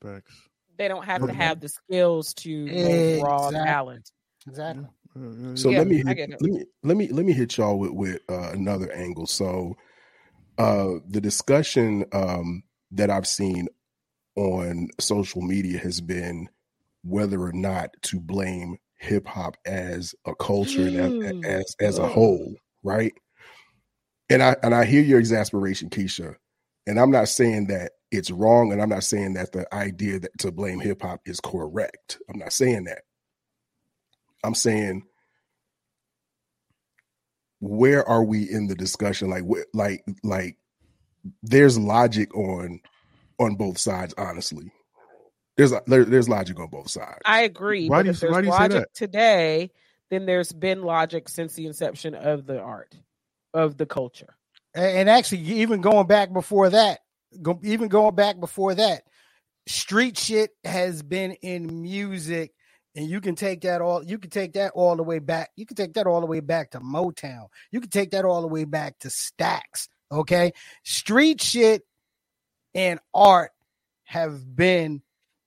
Facts. 0.02 0.34
they 0.78 0.88
don't 0.88 1.04
have 1.06 1.25
to 1.25 1.34
have 1.34 1.60
the 1.60 1.69
skills 1.69 2.34
to 2.36 2.65
mold 2.67 3.23
raw 3.23 3.49
talent. 3.49 4.10
Exactly. 4.47 4.86
So 5.56 5.69
Yeah, 5.69 5.80
let 5.80 5.88
me 5.88 5.97
hit, 5.97 6.30
let 6.30 6.41
me 6.41 6.63
let 6.84 6.97
me 6.97 7.08
let 7.10 7.25
me 7.25 7.34
hit 7.34 7.58
y'all 7.58 7.78
with 7.78 7.91
with 7.91 8.21
uh, 8.30 8.52
another 8.52 8.91
angle. 8.93 9.28
So 9.28 9.75
uh, 10.58 10.99
the 11.08 11.19
discussion 11.21 12.06
um, 12.13 12.63
that 12.91 13.10
I've 13.10 13.28
seen 13.28 13.67
on 14.36 14.88
social 14.99 15.41
media 15.41 15.80
has 15.80 15.99
been 16.02 16.47
whether 17.04 17.41
or 17.41 17.52
not 17.54 17.89
to 18.04 18.19
blame 18.19 18.78
hip 18.97 19.28
hop 19.28 19.56
as 19.65 20.13
a 20.25 20.36
culture 20.36 20.86
and 20.86 21.13
Mm. 21.13 21.25
as, 21.25 21.34
as 21.45 21.75
as 21.82 22.00
a 22.00 22.08
whole, 22.08 22.56
right? 22.83 23.13
And 24.30 24.44
I 24.44 24.56
and 24.63 24.75
I 24.75 24.86
hear 24.86 25.02
your 25.04 25.19
exasperation, 25.19 25.90
Keisha, 25.90 26.36
and 26.88 27.00
I'm 27.00 27.12
not 27.12 27.30
saying 27.30 27.67
that 27.67 27.94
it's 28.12 28.32
wrong, 28.32 28.71
and 28.71 28.82
I'm 28.82 28.90
not 28.90 29.04
saying 29.04 29.34
that 29.36 29.52
the 29.54 29.73
idea 29.73 30.19
that 30.19 30.38
to 30.40 30.52
blame 30.52 30.80
hip 30.80 31.02
hop 31.02 31.21
is 31.25 31.40
correct. 31.40 32.19
I'm 32.30 32.40
not 32.40 32.54
saying 32.54 32.86
that. 32.86 33.04
I'm 34.44 34.56
saying 34.56 35.04
where 37.62 38.08
are 38.08 38.23
we 38.23 38.50
in 38.50 38.67
the 38.67 38.75
discussion 38.75 39.30
like 39.30 39.44
wh- 39.46 39.75
like 39.75 40.06
like 40.23 40.58
there's 41.44 41.77
logic 41.77 42.36
on 42.36 42.82
on 43.40 43.56
both 43.56 43.77
sides 43.77 44.13
honestly 44.17 44.71
there's 45.58 45.73
there, 45.88 46.06
there's 46.06 46.30
logic 46.30 46.60
on 46.60 46.67
both 46.69 46.90
sides 46.90 47.19
I 47.25 47.42
agree. 47.42 47.90
Why 47.90 47.98
but 47.98 48.04
do 48.04 48.08
you- 48.08 48.12
if 48.13 48.19
there's 48.21 48.34
why 48.34 48.42
do 48.42 48.48
you 48.48 48.54
say 48.54 48.60
logic 48.60 48.82
that? 48.82 48.94
today, 48.94 49.71
then 50.10 50.25
there's 50.25 50.54
been 50.54 50.84
logic 50.84 51.30
since 51.30 51.54
the 51.56 51.67
inception 51.67 52.15
of 52.15 52.46
the 52.46 52.60
art, 52.60 52.96
of 53.54 53.77
the 53.77 53.85
culture. 53.85 54.35
And 54.75 55.10
actually, 55.10 55.41
even 55.41 55.81
going 55.81 56.08
back 56.08 56.31
before 56.31 56.69
that, 56.69 57.00
even 57.63 57.87
going 57.87 58.15
back 58.15 58.39
before 58.39 58.75
that, 58.75 59.04
street 59.67 60.17
shit 60.17 60.52
has 60.63 61.02
been 61.02 61.31
in 61.41 61.81
music, 61.81 62.54
and 62.95 63.10
you 63.10 63.21
can 63.21 63.35
take 63.35 63.62
that 63.62 63.81
all. 63.81 64.04
You 64.04 64.19
can 64.19 64.29
take 64.29 64.54
that 64.54 64.71
all 64.75 64.95
the 64.95 65.04
way 65.04 65.19
back. 65.19 65.50
You 65.56 65.65
can 65.65 65.75
take 65.75 65.93
that 65.93 66.08
all 66.08 66.21
the 66.21 66.27
way 66.27 66.39
back 66.39 66.71
to 66.71 66.79
Motown. 66.79 67.47
You 67.71 67.81
can 67.81 67.89
take 67.89 68.12
that 68.12 68.25
all 68.25 68.41
the 68.41 68.47
way 68.47 68.65
back 68.65 68.97
to 69.00 69.08
Stax. 69.08 69.87
Okay. 70.12 70.54
Street 70.83 71.41
shit 71.41 71.83
and 72.73 73.00
art 73.13 73.52
have 74.06 74.56
been 74.56 75.02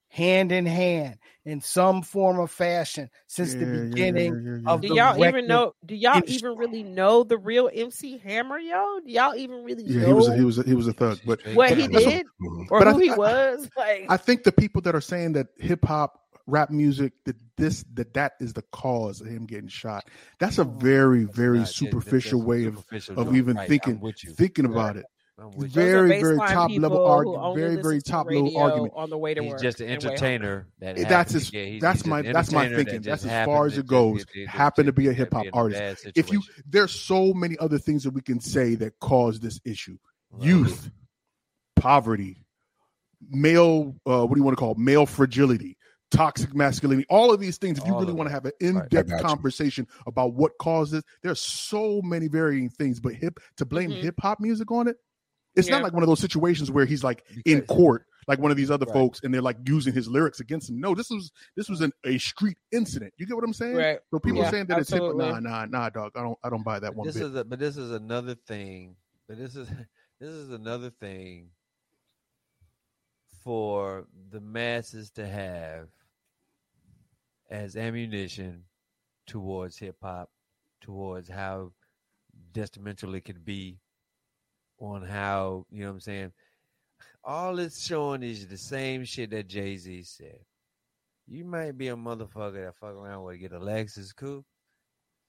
hand 0.08 0.52
in 0.52 0.66
hand 0.66 1.18
in 1.44 1.60
some 1.60 2.02
form 2.02 2.38
of 2.38 2.50
fashion 2.50 3.10
since 3.26 3.54
the 3.54 3.60
Yeah, 3.60 3.66
yeah, 3.66 3.72
yeah, 3.72 3.88
beginning 3.88 4.42
yeah, 4.44 4.58
yeah, 4.62 4.70
of 4.72 4.80
Do 4.80 4.88
the 4.88 4.94
y'all 4.94 5.24
even 5.26 5.46
know? 5.46 5.74
Do 5.84 5.94
y'all 5.96 6.16
industry. 6.16 6.36
even 6.36 6.56
really 6.56 6.82
know 6.84 7.24
the 7.24 7.36
real 7.38 7.68
MC 7.72 8.18
Hammer, 8.18 8.58
yo? 8.58 9.00
Do 9.04 9.10
y'all 9.10 9.34
even 9.34 9.64
really 9.64 9.82
Yeah, 9.84 10.02
know 10.02 10.06
he 10.08 10.12
was 10.14 10.28
a, 10.28 10.36
he 10.36 10.44
was 10.44 10.58
a, 10.58 10.62
he 10.62 10.74
was 10.74 10.86
a 10.88 10.92
thug, 10.92 11.18
but 11.26 11.40
what 11.54 11.68
to 11.68 11.74
he 11.74 11.86
the- 11.88 11.92
That's 11.92 12.04
what- 12.06 12.12
did 12.14 12.26
Mhm. 12.42 12.66
or 12.70 12.78
But 12.78 12.88
I 12.88 12.92
who 12.92 12.98
th- 13.00 13.08
he 13.10 13.14
I- 13.14 13.16
was? 13.18 13.68
Like, 13.76 14.06
I 14.08 14.16
think 14.16 14.44
the 14.44 14.52
people 14.52 14.82
that 14.82 14.94
are 14.94 15.00
saying 15.00 15.32
that 15.32 15.48
hip 15.58 15.84
hop, 15.84 16.20
rap 16.46 16.70
music, 16.70 17.12
that 17.24 17.36
this 17.56 17.84
that 17.94 18.14
that 18.14 18.32
is 18.40 18.52
the 18.52 18.62
cause 18.72 19.20
of 19.20 19.26
him 19.26 19.46
getting 19.46 19.68
shot. 19.68 20.08
That's 20.38 20.58
a 20.58 20.64
very 20.64 21.24
very 21.24 21.60
not- 21.60 21.68
superficial 21.68 22.42
way 22.42 22.64
of 22.64 22.74
superficial 22.76 23.18
of 23.18 23.26
joint. 23.26 23.36
even 23.36 23.56
Right, 23.56 23.68
thinking 23.68 24.00
with 24.00 24.22
you. 24.24 24.32
thinking 24.32 24.64
about 24.64 24.96
it. 24.96 25.06
I'm 25.38 25.50
with 25.52 25.74
you. 25.74 25.82
Very 25.82 26.20
very 26.20 26.36
top 26.36 26.70
level 26.70 27.04
argument. 27.06 27.56
Very 27.56 27.76
very 27.82 28.00
top 28.00 28.26
level 28.30 28.56
argument. 28.56 28.92
on 28.94 29.10
the 29.10 29.18
way 29.18 29.34
to 29.34 29.42
He's 29.42 29.52
work. 29.52 29.62
just 29.62 29.80
an 29.80 29.88
and 29.88 30.02
way 30.02 30.08
home. 30.08 30.12
entertainer. 30.12 30.66
That 30.80 30.96
That's 31.08 31.32
his- 31.32 31.50
get- 31.50 31.80
that's 31.80 32.04
my- 32.06 32.22
that's 32.22 32.52
my 32.52 32.66
entertainer 32.66 32.76
that 32.84 32.90
thinking. 32.90 33.02
That's 33.10 33.24
as 33.26 33.46
far 33.46 33.66
as 33.66 33.78
it 33.78 33.86
goes. 33.86 34.22
just 34.24 34.32
get- 34.34 34.48
Happen 34.48 34.86
to 34.86 34.92
be 34.92 35.08
a 35.08 35.12
hip-hop 35.12 35.46
artist. 35.54 36.06
If 36.14 36.30
you 36.30 36.42
situation. 36.42 36.64
there's 36.68 36.92
so 36.92 37.32
many 37.32 37.56
other 37.58 37.78
things 37.78 38.04
that 38.04 38.10
we 38.10 38.20
can 38.20 38.40
say 38.40 38.74
that 38.76 38.98
cause 39.00 39.40
this 39.40 39.58
issue. 39.64 39.96
Right. 40.30 40.44
Youth, 40.48 40.90
poverty, 41.76 42.44
male 43.30 43.96
uh, 44.06 44.24
what 44.26 44.34
do 44.34 44.40
you 44.40 44.44
want 44.44 44.56
to 44.56 44.60
call 44.60 44.72
it? 44.72 44.78
male 44.78 45.06
fragility, 45.06 45.76
toxic 46.10 46.54
masculinity, 46.54 47.06
all 47.08 47.32
of 47.32 47.40
these 47.40 47.56
things. 47.58 47.78
If 47.78 47.86
you 47.86 47.94
All 47.94 48.00
really 48.00 48.12
want 48.12 48.28
to 48.28 48.32
have 48.34 48.44
an 48.44 48.52
in-depth 48.60 48.94
I 48.94 49.02
got 49.16 49.18
you. 49.22 49.24
conversation 49.24 49.86
about 50.06 50.34
what 50.34 50.52
causes, 50.58 51.02
there's 51.22 51.40
so 51.40 52.02
many 52.02 52.28
varying 52.28 52.68
things. 52.68 53.00
But 53.00 53.14
hip 53.14 53.38
to 53.56 53.64
blame 53.64 53.90
Mhm. 53.90 54.02
hip 54.02 54.14
hop 54.20 54.38
music 54.40 54.70
on 54.70 54.88
it, 54.88 54.96
it's 55.56 55.68
Yeah. 55.68 55.76
not 55.76 55.82
like 55.82 55.92
one 55.92 56.02
of 56.02 56.08
those 56.08 56.20
situations 56.20 56.70
where 56.70 56.84
he's 56.86 57.04
like 57.04 57.24
in 57.44 57.62
court, 57.62 58.06
like 58.26 58.38
one 58.38 58.50
of 58.50 58.56
these 58.56 58.70
other 58.70 58.86
Right. 58.86 58.94
folks, 58.94 59.20
and 59.22 59.32
they're 59.32 59.42
like 59.42 59.58
using 59.66 59.92
his 59.92 60.08
lyrics 60.08 60.40
against 60.40 60.70
him. 60.70 60.80
No, 60.80 60.94
this 60.94 61.10
was 61.10 61.30
this 61.56 61.68
was 61.68 61.80
an, 61.80 61.92
a 62.04 62.18
street 62.18 62.56
incident. 62.70 63.12
You 63.18 63.26
get 63.26 63.34
what 63.34 63.44
I'm 63.44 63.52
saying? 63.52 63.76
Right. 63.76 63.98
So 64.10 64.18
people 64.18 64.40
Yeah, 64.42 64.50
saying 64.50 64.66
that 64.66 64.78
it's 64.78 64.90
hip, 64.90 65.02
nah, 65.16 65.40
nah, 65.40 65.66
nah, 65.66 65.90
dog. 65.90 66.12
I 66.16 66.22
don't, 66.22 66.38
I 66.42 66.50
don't 66.50 66.64
buy 66.64 66.78
that 66.78 66.94
one 66.94 67.06
this 67.06 67.16
bit. 67.16 67.24
is 67.26 67.34
a, 67.34 67.44
but 67.44 67.58
this 67.58 67.76
is 67.76 67.90
another 67.92 68.34
thing. 68.34 68.96
But 69.28 69.38
this 69.38 69.56
is 69.56 69.68
this 70.20 70.30
is 70.30 70.50
another 70.50 70.90
thing 70.90 71.48
for 73.42 74.06
the 74.30 74.40
masses 74.40 75.10
to 75.10 75.26
have 75.26 75.88
as 77.50 77.76
ammunition 77.76 78.64
towards 79.26 79.78
hip 79.78 79.96
hop, 80.02 80.30
towards 80.80 81.28
how 81.28 81.72
detrimental 82.52 83.14
it 83.14 83.24
could 83.24 83.44
be 83.44 83.78
on 84.82 85.02
how 85.02 85.64
you 85.70 85.80
know 85.80 85.86
what 85.88 85.92
I'm 85.94 86.00
saying. 86.00 86.32
All 87.24 87.58
it's 87.60 87.86
showing 87.86 88.22
is 88.24 88.46
the 88.48 88.56
same 88.58 89.04
shit 89.04 89.30
that 89.30 89.46
Jay 89.48 89.76
Z 89.76 90.02
said. 90.02 90.38
You 91.28 91.44
might 91.44 91.78
be 91.78 91.88
a 91.88 91.96
motherfucker 91.96 92.64
that 92.64 92.74
fuck 92.76 92.94
around 92.96 93.22
with 93.24 93.38
get 93.40 93.52
a 93.52 93.60
Lexus 93.60 94.14
coupe. 94.14 94.44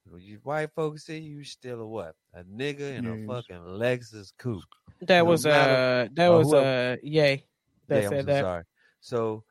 When 0.06 0.22
you 0.22 0.40
white 0.44 0.72
folks 0.76 1.06
see 1.06 1.20
you 1.20 1.44
still 1.44 1.82
a 1.82 1.88
what? 1.88 2.16
A 2.34 2.44
nigga 2.44 2.98
in 2.98 3.06
Yes. 3.06 3.20
a 3.24 3.28
fucking 3.28 3.64
Lexus 3.66 4.34
coupe. 4.40 4.64
That 5.02 5.20
No 5.20 5.26
was 5.26 5.46
matter- 5.46 5.72
uh 5.72 6.10
that 6.14 6.28
uh, 6.32 6.38
was 6.38 6.48
whoever- 6.50 6.94
uh 6.94 6.98
yay 7.04 7.46
that 7.88 8.02
Yeah, 8.04 8.10
I'm 8.10 8.14
so 8.16 8.24
that. 8.24 8.42
sorry. 8.42 8.64
So 9.02 9.44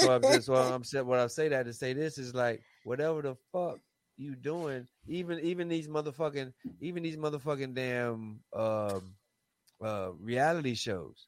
so 0.00 0.12
I'm 0.12 0.22
just 0.22 0.48
well, 0.48 0.72
I'm 0.74 0.84
saying 0.84 1.06
what 1.06 1.18
I 1.20 1.26
say 1.28 1.48
that 1.48 1.64
to 1.64 1.72
say 1.72 1.94
this 1.94 2.18
is 2.18 2.34
like 2.34 2.60
whatever 2.84 3.22
the 3.22 3.36
fuck 3.52 3.78
you 4.18 4.34
doing, 4.36 4.86
even 5.06 5.40
even 5.40 5.68
these 5.68 5.88
motherfucking 5.88 6.52
even 6.80 7.02
these 7.02 7.16
motherfucking 7.16 7.74
damn 7.74 8.40
um 8.54 9.14
uh 9.82 10.10
reality 10.20 10.74
shows. 10.74 11.26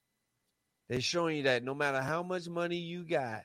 They're 0.89 1.01
showing 1.01 1.37
you 1.39 1.43
that 1.45 1.63
no 1.63 1.75
matter 1.75 2.01
how 2.03 2.23
much 2.23 2.49
money 2.49 2.77
you 2.77 3.05
got, 3.05 3.43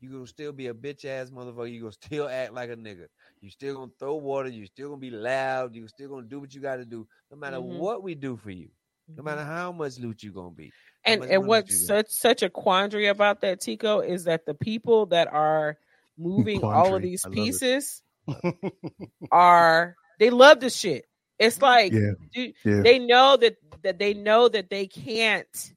you're 0.00 0.12
gonna 0.12 0.26
still 0.26 0.52
be 0.52 0.68
a 0.68 0.74
bitch 0.74 1.04
ass 1.04 1.30
motherfucker. 1.30 1.72
You're 1.72 1.80
gonna 1.82 1.92
still 2.02 2.28
act 2.28 2.52
like 2.52 2.70
a 2.70 2.76
nigga. 2.76 3.06
You 3.40 3.50
still 3.50 3.74
gonna 3.74 3.90
throw 3.98 4.14
water. 4.16 4.48
you're 4.48 4.66
still 4.66 4.88
gonna 4.90 5.00
be 5.00 5.10
loud. 5.10 5.74
you're 5.74 5.88
still 5.88 6.08
gonna 6.10 6.26
do 6.26 6.40
what 6.40 6.54
you 6.54 6.60
got 6.60 6.76
to 6.76 6.84
do, 6.84 7.06
no 7.30 7.36
matter 7.36 7.56
Mhm. 7.56 7.78
what 7.78 8.02
we 8.02 8.14
do 8.14 8.36
for 8.36 8.50
you. 8.50 8.68
No 9.16 9.22
Mm-hmm. 9.22 9.24
matter 9.24 9.44
how 9.44 9.72
much 9.72 9.98
loot 9.98 10.22
you're 10.22 10.32
gonna 10.32 10.50
be. 10.50 10.72
and 11.04 11.20
much 11.20 11.28
and 11.30 11.40
money 11.40 11.48
what's 11.48 11.86
such 11.86 12.06
such 12.10 12.42
a 12.42 12.48
quandary 12.50 13.06
about 13.08 13.40
that 13.42 13.60
Tico 13.60 14.00
is 14.00 14.24
that 14.24 14.46
the 14.46 14.54
people 14.54 15.06
that 15.06 15.28
are 15.32 15.76
moving 16.18 16.62
all 16.62 16.94
of 16.94 17.02
these 17.02 17.24
I 17.24 17.28
love 17.28 17.36
it. 17.54 17.62
pieces 17.62 18.02
are 19.30 19.96
they 20.18 20.30
love 20.30 20.60
the 20.60 20.70
shit. 20.70 21.06
It's 21.38 21.60
like 21.62 21.96
Yeah. 21.96 22.12
dude, 22.34 22.54
Yeah. 22.64 22.84
they 22.84 22.98
know 22.98 23.36
that 23.36 23.56
that 23.82 23.98
they 23.98 24.14
know 24.14 24.48
that 24.48 24.70
they 24.70 24.86
can't 24.86 25.74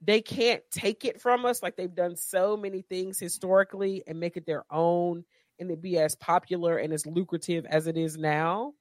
they 0.00 0.20
can't 0.20 0.62
take 0.70 1.04
it 1.04 1.20
from 1.20 1.44
us 1.44 1.62
like 1.62 1.76
they've 1.76 1.94
done 1.94 2.14
so 2.16 2.56
many 2.56 2.82
things 2.82 3.18
historically 3.18 4.02
and 4.06 4.20
make 4.20 4.36
it 4.36 4.46
their 4.46 4.64
own 4.70 5.24
and 5.58 5.70
it 5.70 5.80
be 5.82 5.98
as 5.98 6.14
popular 6.14 6.78
and 6.78 6.92
as 6.92 7.04
lucrative 7.04 7.66
as 7.66 7.88
it 7.88 7.96
is 7.96 8.16
now. 8.16 8.74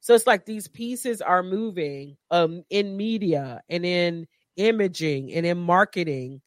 So 0.00 0.14
it's 0.14 0.26
like 0.26 0.46
these 0.46 0.68
pieces 0.68 1.22
are 1.22 1.42
moving 1.42 2.16
um 2.30 2.64
in 2.70 2.96
media 2.96 3.62
and 3.68 3.86
in 3.86 4.28
imaging 4.56 5.32
and 5.34 5.46
in 5.46 5.58
marketing 5.58 6.42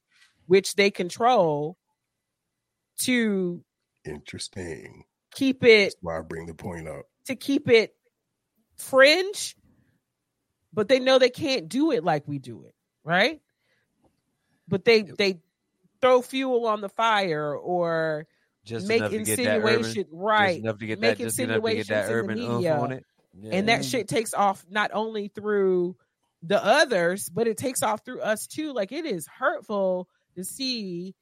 which 0.47 0.75
they 0.75 0.91
control 0.91 1.77
to 2.99 3.63
Interesting. 4.05 5.05
keep 5.31 5.63
it 5.63 5.93
That's 5.93 5.97
why 6.01 6.17
I 6.19 6.21
bring 6.21 6.47
the 6.47 6.53
point 6.53 6.87
up. 6.87 7.05
to 7.25 7.35
keep 7.35 7.69
it 7.69 7.96
fringe, 8.77 9.55
but 10.73 10.87
they 10.87 10.99
know 10.99 11.19
they 11.19 11.29
can't 11.29 11.69
do 11.69 11.91
it 11.91 12.03
like 12.03 12.27
we 12.27 12.39
do 12.39 12.63
it, 12.63 12.75
right? 13.03 13.41
But 14.67 14.85
they 14.85 15.01
they 15.03 15.41
throw 16.01 16.21
fuel 16.21 16.67
on 16.67 16.81
the 16.81 16.89
fire 16.89 17.55
or 17.55 18.27
Just 18.65 18.87
make 18.87 18.99
enough 18.99 19.11
to 19.11 19.23
get 19.23 19.37
that 19.37 19.59
urban, 19.59 19.77
insinuation 19.77 20.05
right, 20.11 20.59
enough 20.59 20.77
to 20.79 20.85
get 20.85 20.99
make 20.99 21.17
that, 21.17 21.23
just 21.23 21.39
enough 21.39 21.63
to 21.63 21.73
get 21.73 21.87
that 21.87 22.09
insinuations 22.09 22.09
in 22.09 22.13
the 22.13 22.13
urban 22.13 22.37
media, 22.37 22.77
on 22.77 22.91
it. 22.91 23.03
and 23.51 23.69
that 23.69 23.85
shit 23.85 24.07
takes 24.07 24.33
off 24.33 24.65
not 24.69 24.91
only 24.93 25.29
through 25.29 25.95
the 26.43 26.63
others, 26.63 27.29
but 27.29 27.47
it 27.47 27.57
takes 27.57 27.81
off 27.81 28.05
through 28.05 28.21
us 28.21 28.45
too. 28.45 28.73
Like 28.73 28.91
it 28.91 29.05
is 29.05 29.27
hurtful 29.27 30.07
to 30.35 30.43
see 30.43 31.15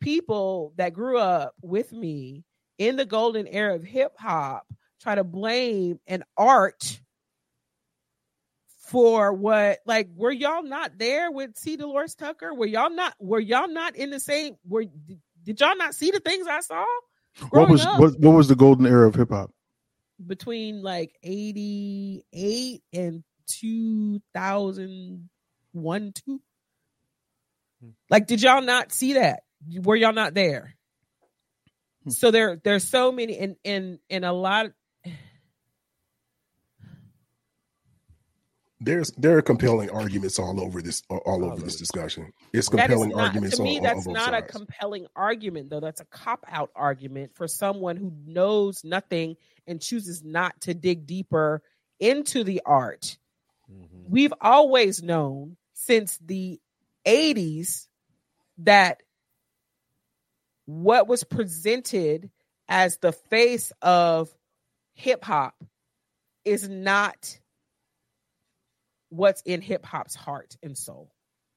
people 0.00 0.74
that 0.76 0.92
grew 0.92 1.18
up 1.18 1.54
with 1.62 1.92
me 1.92 2.44
in 2.76 2.96
the 2.96 3.06
golden 3.06 3.46
era 3.48 3.74
of 3.74 3.82
hip 3.82 4.12
hop 4.18 4.66
try 5.00 5.14
to 5.14 5.24
blame 5.24 6.00
an 6.06 6.24
art 6.36 7.00
for 8.88 9.32
what 9.32 9.78
like 9.86 10.08
were 10.14 10.32
y'all 10.32 10.62
not 10.62 10.98
there 10.98 11.30
with 11.30 11.56
C 11.56 11.76
Delores 11.76 12.14
Tucker? 12.14 12.52
Were 12.54 12.66
y'all 12.66 12.90
not 12.90 13.14
were 13.20 13.40
y'all 13.40 13.68
not 13.68 13.96
in 13.96 14.10
the 14.10 14.20
same 14.20 14.56
were 14.66 14.84
did, 14.84 15.20
did 15.44 15.60
y'all 15.60 15.76
not 15.76 15.94
see 15.94 16.10
the 16.10 16.20
things 16.20 16.46
I 16.46 16.60
saw? 16.60 16.84
What 17.50 17.68
was 17.68 17.84
up? 17.84 18.00
what, 18.00 18.18
what 18.18 18.32
was 18.32 18.48
the 18.48 18.56
golden 18.56 18.86
era 18.86 19.06
of 19.08 19.14
hip 19.14 19.30
hop? 19.30 19.50
between 20.26 20.82
like 20.82 21.14
88 21.22 22.82
and 22.92 23.22
2001 23.46 26.12
2 26.26 26.40
Hmm. 27.80 27.90
like 28.10 28.26
did 28.26 28.42
y'all 28.42 28.60
not 28.60 28.90
see 28.90 29.12
that 29.12 29.44
were 29.84 29.94
y'all 29.94 30.12
not 30.12 30.34
there 30.34 30.74
Hmm. 32.02 32.10
so 32.10 32.32
there 32.32 32.60
there's 32.64 32.88
so 32.88 33.12
many 33.12 33.38
and 33.38 33.54
and 33.64 34.00
and 34.10 34.24
a 34.24 34.32
lot 34.32 34.72
There's 38.80 39.10
there 39.12 39.36
are 39.36 39.42
compelling 39.42 39.90
arguments 39.90 40.38
all 40.38 40.60
over 40.60 40.80
this 40.80 41.02
all 41.10 41.18
All 41.26 41.44
over 41.44 41.54
over 41.54 41.62
this 41.62 41.76
discussion. 41.76 42.32
It's 42.52 42.68
compelling 42.68 43.10
not 43.10 43.26
arguments 43.26 43.56
to 43.56 43.62
me 43.62 43.78
on, 43.78 43.82
that's 43.82 44.06
on 44.06 44.14
both 44.14 44.14
not 44.14 44.34
a 44.34 44.42
compelling 44.42 45.06
argument 45.16 45.70
though 45.70 45.80
that's 45.80 46.00
a 46.00 46.04
cop 46.04 46.44
out 46.48 46.70
argument 46.76 47.34
for 47.34 47.48
someone 47.48 47.96
who 47.96 48.12
knows 48.24 48.84
nothing 48.84 49.36
and 49.66 49.80
chooses 49.80 50.22
not 50.22 50.60
to 50.62 50.74
dig 50.74 51.06
deeper 51.06 51.62
into 51.98 52.44
the 52.44 52.62
art 52.64 53.18
Mhm. 53.70 54.08
we've 54.08 54.32
always 54.40 55.02
known 55.02 55.56
since 55.74 56.16
the 56.18 56.60
80s 57.04 57.88
that 58.58 59.02
what 60.66 61.08
was 61.08 61.24
presented 61.24 62.30
as 62.68 62.98
the 62.98 63.12
face 63.12 63.72
of 63.82 64.30
hip 64.94 65.24
hop 65.24 65.54
is 66.44 66.68
not 66.68 67.38
what's 69.10 69.42
in 69.42 69.60
hip 69.60 69.84
hop's 69.84 70.14
heart 70.14 70.56
and 70.62 70.76
soul. 70.76 71.10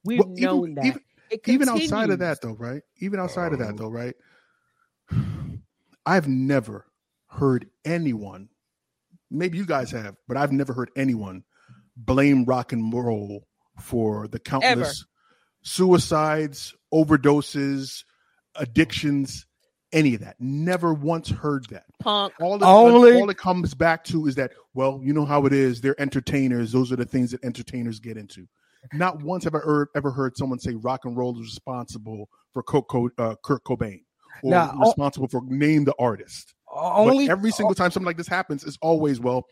We've 0.04 0.20
Well, 0.20 0.32
even- 0.34 0.44
known 0.44 0.74
that. 0.76 0.86
even- 0.86 1.02
even 1.46 1.70
outside 1.70 2.10
of 2.10 2.20
that 2.20 2.42
though 2.42 2.56
right 2.56 2.82
even 3.00 3.18
outside 3.18 3.54
of 3.54 3.60
that 3.60 3.70
Um, 3.70 3.76
though 3.78 3.88
right 3.90 4.16
i've 6.06 6.28
never 6.28 6.86
heard 7.28 7.68
anyone 7.86 8.50
maybe 9.30 9.58
you 9.58 9.66
guys 9.66 9.92
have 9.92 10.18
but 10.28 10.36
i've 10.36 10.52
never 10.52 10.74
heard 10.74 10.92
anyone 10.98 11.44
blame 11.96 12.44
rock 12.44 12.74
and 12.74 12.92
roll 12.94 13.48
for 13.80 14.28
the 14.28 14.40
countless 14.40 15.06
suicides 15.64 16.76
overdoses 16.94 18.04
addictions 18.56 19.46
any 19.94 20.16
of 20.16 20.22
that. 20.22 20.36
Never 20.40 20.94
once 20.94 21.30
heard 21.30 21.66
that. 21.70 21.86
Punk. 22.00 22.34
All 22.40 22.56
it, 22.56 22.64
Only- 22.64 23.14
all 23.20 23.30
it 23.30 23.38
comes 23.38 23.74
back 23.74 24.04
to 24.06 24.28
is 24.28 24.36
that, 24.36 24.52
well, 24.74 25.00
you 25.04 25.14
know 25.14 25.26
how 25.26 25.46
it 25.46 25.54
is. 25.54 25.82
They're 25.82 26.00
entertainers. 26.00 26.72
Those 26.72 26.92
are 26.92 26.96
the 26.96 27.06
things 27.06 27.32
that 27.32 27.44
entertainers 27.44 28.00
get 28.00 28.18
into. 28.18 28.48
Not 28.94 29.22
once 29.22 29.44
have 29.44 29.54
I 29.54 29.60
heard, 29.60 29.90
ever 29.96 30.10
heard 30.12 30.36
someone 30.38 30.58
say 30.60 30.74
rock 30.74 31.06
and 31.06 31.16
roll 31.16 31.36
is 31.36 31.42
responsible 31.42 32.30
for 32.52 32.64
Kurt, 32.64 32.88
Co- 32.88 33.12
uh, 33.18 33.36
Kurt 33.44 33.64
Cobain 33.64 34.02
or 34.44 34.50
Now, 34.50 34.74
oh- 34.76 34.80
responsible 34.80 35.28
for 35.28 35.42
name 35.46 35.84
the 35.84 35.94
artist. 36.00 36.54
Only 36.74 37.28
but 37.28 37.32
every 37.34 37.52
single 37.52 37.76
time 37.76 37.92
something 37.92 38.06
like 38.08 38.18
this 38.18 38.30
happens, 38.30 38.64
it's 38.64 38.78
always 38.82 39.20
well, 39.20 39.46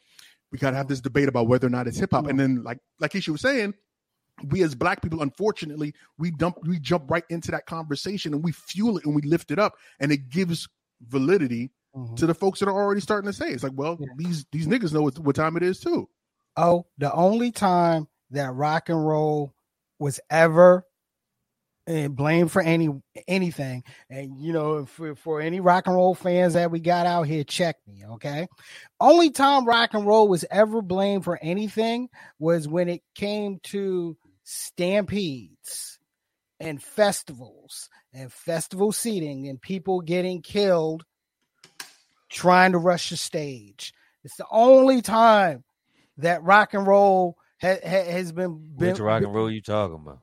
we 0.52 0.58
gotta 0.58 0.78
have 0.78 0.88
this 0.88 1.02
debate 1.02 1.28
about 1.28 1.48
whether 1.48 1.68
or 1.68 1.70
not 1.70 1.86
it's 1.86 2.00
hip 2.00 2.12
hop. 2.12 2.28
And 2.28 2.40
then, 2.40 2.64
like 2.64 2.80
like 3.00 3.14
Isha 3.14 3.32
was 3.34 3.42
saying, 3.42 3.74
we 4.48 4.64
as 4.64 4.76
black 4.76 5.02
people, 5.02 5.22
unfortunately, 5.22 5.94
we 6.18 6.32
dump 6.32 6.58
we 6.66 6.80
jump 6.80 7.10
right 7.10 7.24
into 7.30 7.52
that 7.52 7.66
conversation 7.66 8.34
and 8.34 8.44
we 8.44 8.52
fuel 8.52 8.98
it 8.98 9.06
and 9.06 9.16
we 9.16 9.22
lift 9.24 9.52
it 9.52 9.60
up, 9.60 9.76
and 10.00 10.12
it 10.12 10.30
gives 10.30 10.68
validity 11.08 11.72
Mhm. 11.96 12.16
to 12.18 12.28
the 12.28 12.36
folks 12.36 12.60
that 12.60 12.70
are 12.70 12.76
already 12.76 13.02
starting 13.02 13.30
to 13.32 13.36
say 13.36 13.50
it's 13.50 13.64
like, 13.64 13.74
well, 13.76 13.98
Yeah. 14.00 14.08
these 14.16 14.46
these 14.52 14.68
niggas 14.68 14.94
know 14.94 15.02
what, 15.02 15.18
what 15.20 15.36
time 15.36 15.58
it 15.58 15.64
is 15.64 15.80
too. 15.80 16.08
Oh, 16.56 16.86
the 17.00 17.12
only 17.14 17.52
time 17.52 18.08
that 18.32 18.54
rock 18.54 18.90
and 18.90 19.06
roll 19.08 19.54
was 19.98 20.20
ever 20.30 20.86
and 21.88 22.16
blamed 22.16 22.52
for 22.52 22.62
any 22.62 22.90
anything, 23.28 23.84
and 24.12 24.40
you 24.40 24.54
know, 24.54 24.86
for, 24.86 25.16
for 25.16 25.42
any 25.42 25.60
rock 25.60 25.88
and 25.88 25.96
roll 25.96 26.14
fans 26.14 26.54
that 26.54 26.70
we 26.70 26.80
got 26.80 27.08
out 27.08 27.24
here, 27.24 27.44
check 27.44 27.78
me, 27.88 28.06
okay? 28.06 28.48
Only 29.00 29.32
time 29.32 29.66
rock 29.66 29.96
and 29.96 30.06
roll 30.06 30.28
was 30.28 30.46
ever 30.52 30.84
blamed 30.84 31.24
for 31.24 31.40
anything 31.42 32.08
was 32.38 32.68
when 32.68 32.88
it 32.90 33.02
came 33.16 33.60
to 33.64 34.16
stampedes 34.52 36.00
and 36.60 36.82
festivals 36.82 37.88
and 38.12 38.34
festival 38.34 38.92
seating 38.92 39.48
and 39.48 39.62
people 39.62 40.02
getting 40.02 40.42
killed 40.42 41.04
trying 42.30 42.72
to 42.72 42.80
rush 42.80 43.12
the 43.12 43.18
stage. 43.18 43.94
It's 44.24 44.38
the 44.38 44.48
only 44.50 45.04
time 45.04 45.64
that 46.18 46.42
rock 46.42 46.74
and 46.74 46.88
roll 46.88 47.38
ha- 47.62 47.78
ha- 47.84 48.12
has 48.12 48.32
been, 48.32 48.76
been 48.76 48.90
Which 48.90 49.00
rock 49.00 49.22
and 49.22 49.36
roll 49.36 49.52
you 49.52 49.62
talking 49.62 50.02
about? 50.02 50.20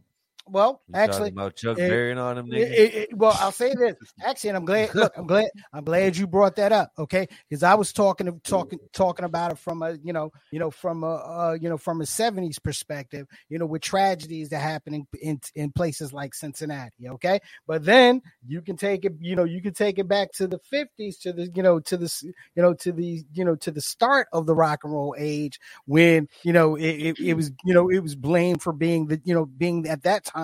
Well 0.49 0.83
You 0.89 0.95
actually 0.97 1.31
about 1.31 1.57
Chuck 1.57 1.79
it- 1.79 1.89
Berry 1.89 2.13
all 2.15 2.35
them 2.35 2.53
it- 2.53 2.95
it- 2.95 3.17
well, 3.17 3.37
I'll 3.41 3.53
say 3.53 3.75
this. 3.75 3.97
Actually, 4.25 4.51
and 4.51 4.57
I'm 4.59 4.65
glad. 4.65 4.95
Look, 4.95 5.13
I'm 5.17 5.27
glad. 5.27 5.49
I'm 5.73 5.85
glad 5.85 6.17
you 6.17 6.27
brought 6.27 6.57
that 6.57 6.73
up. 6.73 6.93
Okay, 6.99 7.29
because 7.49 7.63
I 7.63 7.75
was 7.75 7.93
talking 7.93 8.41
talking 8.45 8.79
talking 8.93 9.25
about 9.25 9.53
it 9.53 9.59
from 9.59 9.83
a 9.83 9.93
you 10.03 10.13
know 10.13 10.31
you 10.51 10.59
know 10.59 10.71
from 10.71 11.03
a 11.03 11.15
uh, 11.15 11.57
you 11.61 11.69
know 11.69 11.79
from 11.79 12.01
a 12.01 12.05
'70s 12.05 12.63
perspective. 12.63 13.27
You 13.49 13.59
know, 13.59 13.67
with 13.67 13.83
tragedies 13.83 14.51
that 14.51 14.61
happen 14.61 14.95
in, 14.95 15.07
in 15.21 15.41
in 15.55 15.73
places 15.73 16.13
like 16.13 16.35
Cincinnati. 16.35 17.09
Okay, 17.09 17.41
but 17.67 17.85
then 17.85 18.23
you 18.47 18.63
can 18.63 18.77
take 18.77 19.05
it. 19.05 19.15
You 19.21 19.37
know, 19.37 19.45
you 19.45 19.61
can 19.63 19.75
take 19.75 19.99
it 19.99 20.09
back 20.09 20.33
to 20.35 20.47
the 20.47 20.59
'50s 20.73 21.19
to 21.21 21.33
the 21.33 21.51
you 21.55 21.63
know 21.63 21.81
to 21.81 21.97
the 21.97 22.13
you 22.55 22.63
know 22.63 22.75
to 22.75 22.93
the 22.93 23.25
you 23.33 23.45
know 23.45 23.57
to 23.57 23.71
the 23.71 23.81
start 23.81 24.29
of 24.33 24.47
the 24.47 24.55
rock 24.55 24.81
and 24.85 24.93
roll 24.93 25.15
age 25.19 25.59
when 25.87 26.29
you 26.45 26.53
know 26.53 26.77
it, 26.77 26.85
it, 26.85 27.21
it 27.21 27.35
was 27.35 27.51
you 27.65 27.75
know 27.75 27.89
it 27.89 28.01
was 28.01 28.15
blamed 28.15 28.63
for 28.63 28.73
being 28.73 29.07
the 29.07 29.21
you 29.25 29.35
know 29.35 29.47
being 29.47 29.87
at 29.89 30.03
that 30.03 30.25
time 30.25 30.36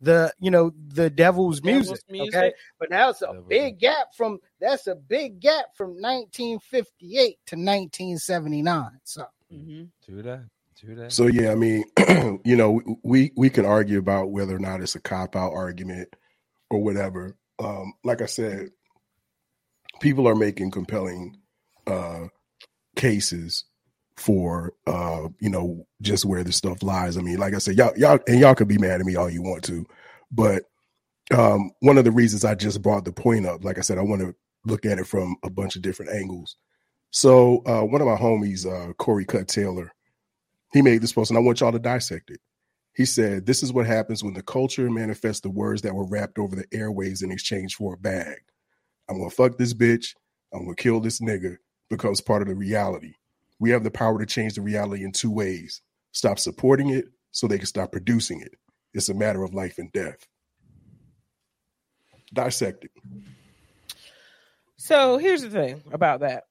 the 0.00 0.32
you 0.40 0.50
know 0.50 0.72
the 0.88 1.08
devil's, 1.08 1.60
Devil's 1.60 1.88
music, 1.88 2.04
music. 2.10 2.34
okay 2.34 2.52
but 2.78 2.90
now 2.90 3.10
it's 3.10 3.22
a 3.22 3.26
Devil's 3.26 3.46
big 3.48 3.78
gap 3.78 4.14
from 4.16 4.38
that's 4.60 4.86
a 4.86 4.94
big 4.94 5.40
gap 5.40 5.66
from 5.76 5.90
1958 5.90 7.38
to 7.46 7.56
1979 7.56 8.90
so 9.04 9.24
Mhm. 9.52 9.88
True 10.04 10.22
that. 10.22 10.44
True 10.78 10.94
that. 10.96 11.12
So 11.12 11.26
yeah, 11.28 11.52
I 11.52 11.54
mean, 11.54 11.84
you 12.44 12.56
know, 12.56 12.80
we 13.02 13.32
we 13.36 13.48
can 13.48 13.64
argue 13.64 13.98
about 13.98 14.30
whether 14.30 14.54
or 14.54 14.58
not 14.58 14.80
it's 14.80 14.94
a 14.94 15.00
cop 15.00 15.36
out 15.36 15.52
argument 15.52 16.14
or 16.68 16.82
whatever. 16.82 17.36
Um, 17.58 17.94
like 18.04 18.20
I 18.20 18.26
said, 18.26 18.70
people 20.00 20.28
are 20.28 20.34
making 20.34 20.72
compelling 20.72 21.36
uh, 21.86 22.26
cases 22.96 23.64
for 24.16 24.72
uh, 24.86 25.28
you 25.40 25.50
know 25.50 25.86
just 26.02 26.24
where 26.24 26.44
this 26.44 26.56
stuff 26.56 26.82
lies. 26.82 27.16
I 27.16 27.22
mean, 27.22 27.38
like 27.38 27.54
I 27.54 27.58
said, 27.58 27.76
y'all 27.76 27.92
y'all 27.96 28.18
and 28.26 28.40
y'all 28.40 28.54
could 28.54 28.68
be 28.68 28.78
mad 28.78 29.00
at 29.00 29.06
me 29.06 29.16
all 29.16 29.30
you 29.30 29.42
want 29.42 29.64
to, 29.64 29.86
but 30.30 30.64
um, 31.32 31.70
one 31.80 31.98
of 31.98 32.04
the 32.04 32.12
reasons 32.12 32.44
I 32.44 32.54
just 32.54 32.82
brought 32.82 33.04
the 33.04 33.12
point 33.12 33.46
up, 33.46 33.64
like 33.64 33.78
I 33.78 33.82
said, 33.82 33.98
I 33.98 34.02
want 34.02 34.22
to 34.22 34.34
look 34.64 34.86
at 34.86 34.98
it 34.98 35.06
from 35.06 35.36
a 35.42 35.50
bunch 35.50 35.76
of 35.76 35.82
different 35.82 36.12
angles. 36.12 36.56
So 37.10 37.62
uh, 37.66 37.82
one 37.82 38.00
of 38.00 38.06
my 38.06 38.16
homies, 38.16 38.66
uh, 38.66 38.92
Corey 38.94 39.24
Cut 39.24 39.48
Taylor, 39.48 39.92
he 40.72 40.82
made 40.82 41.02
this 41.02 41.12
post, 41.12 41.30
and 41.30 41.38
I 41.38 41.42
want 41.42 41.60
y'all 41.60 41.72
to 41.72 41.78
dissect 41.78 42.30
it. 42.30 42.40
He 42.94 43.04
said, 43.04 43.46
This 43.46 43.62
is 43.62 43.72
what 43.72 43.86
happens 43.86 44.22
when 44.22 44.34
the 44.34 44.42
culture 44.42 44.90
manifests 44.90 45.40
the 45.40 45.50
words 45.50 45.82
that 45.82 45.94
were 45.94 46.06
rapped 46.06 46.38
over 46.38 46.56
the 46.56 46.66
airways 46.72 47.22
in 47.22 47.30
exchange 47.30 47.74
for 47.74 47.94
a 47.94 47.98
bag. 47.98 48.38
I'm 49.08 49.18
gonna 49.18 49.30
fuck 49.30 49.58
this 49.58 49.74
bitch. 49.74 50.14
I'm 50.52 50.64
gonna 50.64 50.76
kill 50.76 51.00
this 51.00 51.20
nigga 51.20 51.56
becomes 51.90 52.20
part 52.20 52.42
of 52.42 52.48
the 52.48 52.54
reality. 52.54 53.14
We 53.58 53.70
have 53.70 53.84
the 53.84 53.90
power 53.90 54.18
to 54.18 54.26
change 54.26 54.54
the 54.54 54.62
reality 54.62 55.04
in 55.04 55.12
two 55.12 55.30
ways 55.30 55.82
stop 56.12 56.38
supporting 56.38 56.88
it 56.90 57.06
so 57.30 57.46
they 57.46 57.58
can 57.58 57.66
stop 57.66 57.92
producing 57.92 58.40
it. 58.40 58.54
It's 58.94 59.10
a 59.10 59.14
matter 59.14 59.44
of 59.44 59.52
life 59.52 59.76
and 59.76 59.92
death. 59.92 60.26
Dissect 62.32 62.84
it. 62.84 62.90
So 64.78 65.18
here's 65.18 65.42
the 65.42 65.50
thing 65.50 65.82
about 65.92 66.20
that. 66.20 66.44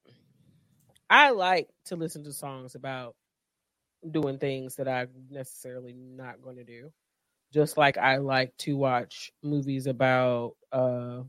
I 1.10 1.32
like 1.32 1.70
to 1.86 1.95
listen 1.95 2.24
to 2.26 2.34
songs 2.34 2.76
about 2.76 3.16
doing 4.12 4.38
things 4.38 4.76
that 4.76 4.88
I'm 4.88 5.10
necessarily 5.32 5.93
not 5.93 6.41
going 6.41 6.58
to 6.58 6.64
do. 6.64 6.91
Just 7.51 7.78
like 7.78 7.97
I 7.97 8.18
like 8.18 8.56
to 8.60 8.78
watch 8.78 9.32
movies 9.41 9.88
about 9.88 10.56
uh 10.72 11.22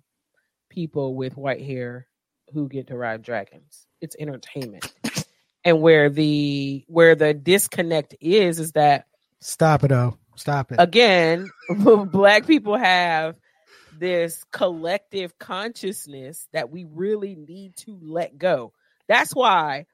people 0.68 1.14
with 1.14 1.36
white 1.36 1.62
hair 1.62 2.06
who 2.52 2.68
get 2.68 2.88
to 2.88 2.96
ride 2.96 3.22
dragons. 3.22 3.86
It's 4.00 4.16
entertainment. 4.18 4.92
And 5.66 5.82
where 5.82 6.10
the 6.10 6.84
where 6.88 7.16
the 7.16 7.34
disconnect 7.34 8.16
is 8.20 8.60
is 8.60 8.72
that 8.72 9.06
stop 9.42 9.84
it 9.84 9.92
oh 9.92 10.16
stop 10.36 10.72
it 10.72 10.80
again, 10.80 11.50
black 12.12 12.46
people 12.46 12.76
have 12.78 13.36
this 13.92 14.44
collective 14.52 15.38
consciousness 15.38 16.48
that 16.54 16.70
we 16.70 16.84
really 16.84 17.36
need 17.36 17.76
to 17.78 17.98
let 18.02 18.38
go. 18.38 18.72
That's 19.08 19.34
why 19.34 19.86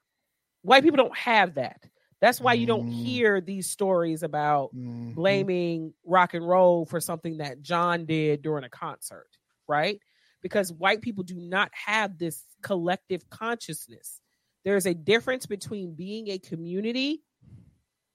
white 0.63 0.85
people 0.85 0.99
don't 0.99 1.17
have 1.17 1.57
that. 1.57 1.83
That's 2.21 2.41
why 2.41 2.55
you 2.55 2.67
don't 2.67 2.89
Mm. 2.89 2.93
hear 2.93 3.41
these 3.43 3.71
stories 3.71 4.25
about 4.25 4.73
Mhm. 4.75 5.15
blaming 5.17 5.95
rock 6.05 6.35
and 6.35 6.49
roll 6.49 6.87
for 6.87 7.01
something 7.01 7.39
that 7.39 7.63
John 7.63 8.07
did 8.07 8.43
during 8.43 8.65
a 8.65 8.71
concert, 8.71 9.29
right? 9.69 10.01
Because 10.43 10.73
white 10.73 11.03
people 11.03 11.25
do 11.25 11.37
not 11.41 11.71
have 11.75 12.19
this 12.19 12.45
collective 12.63 13.29
consciousness. 13.31 14.22
There's 14.65 14.87
a 14.87 14.95
difference 14.95 15.47
between 15.47 15.95
being 15.95 16.29
a 16.29 16.39
community 16.39 17.23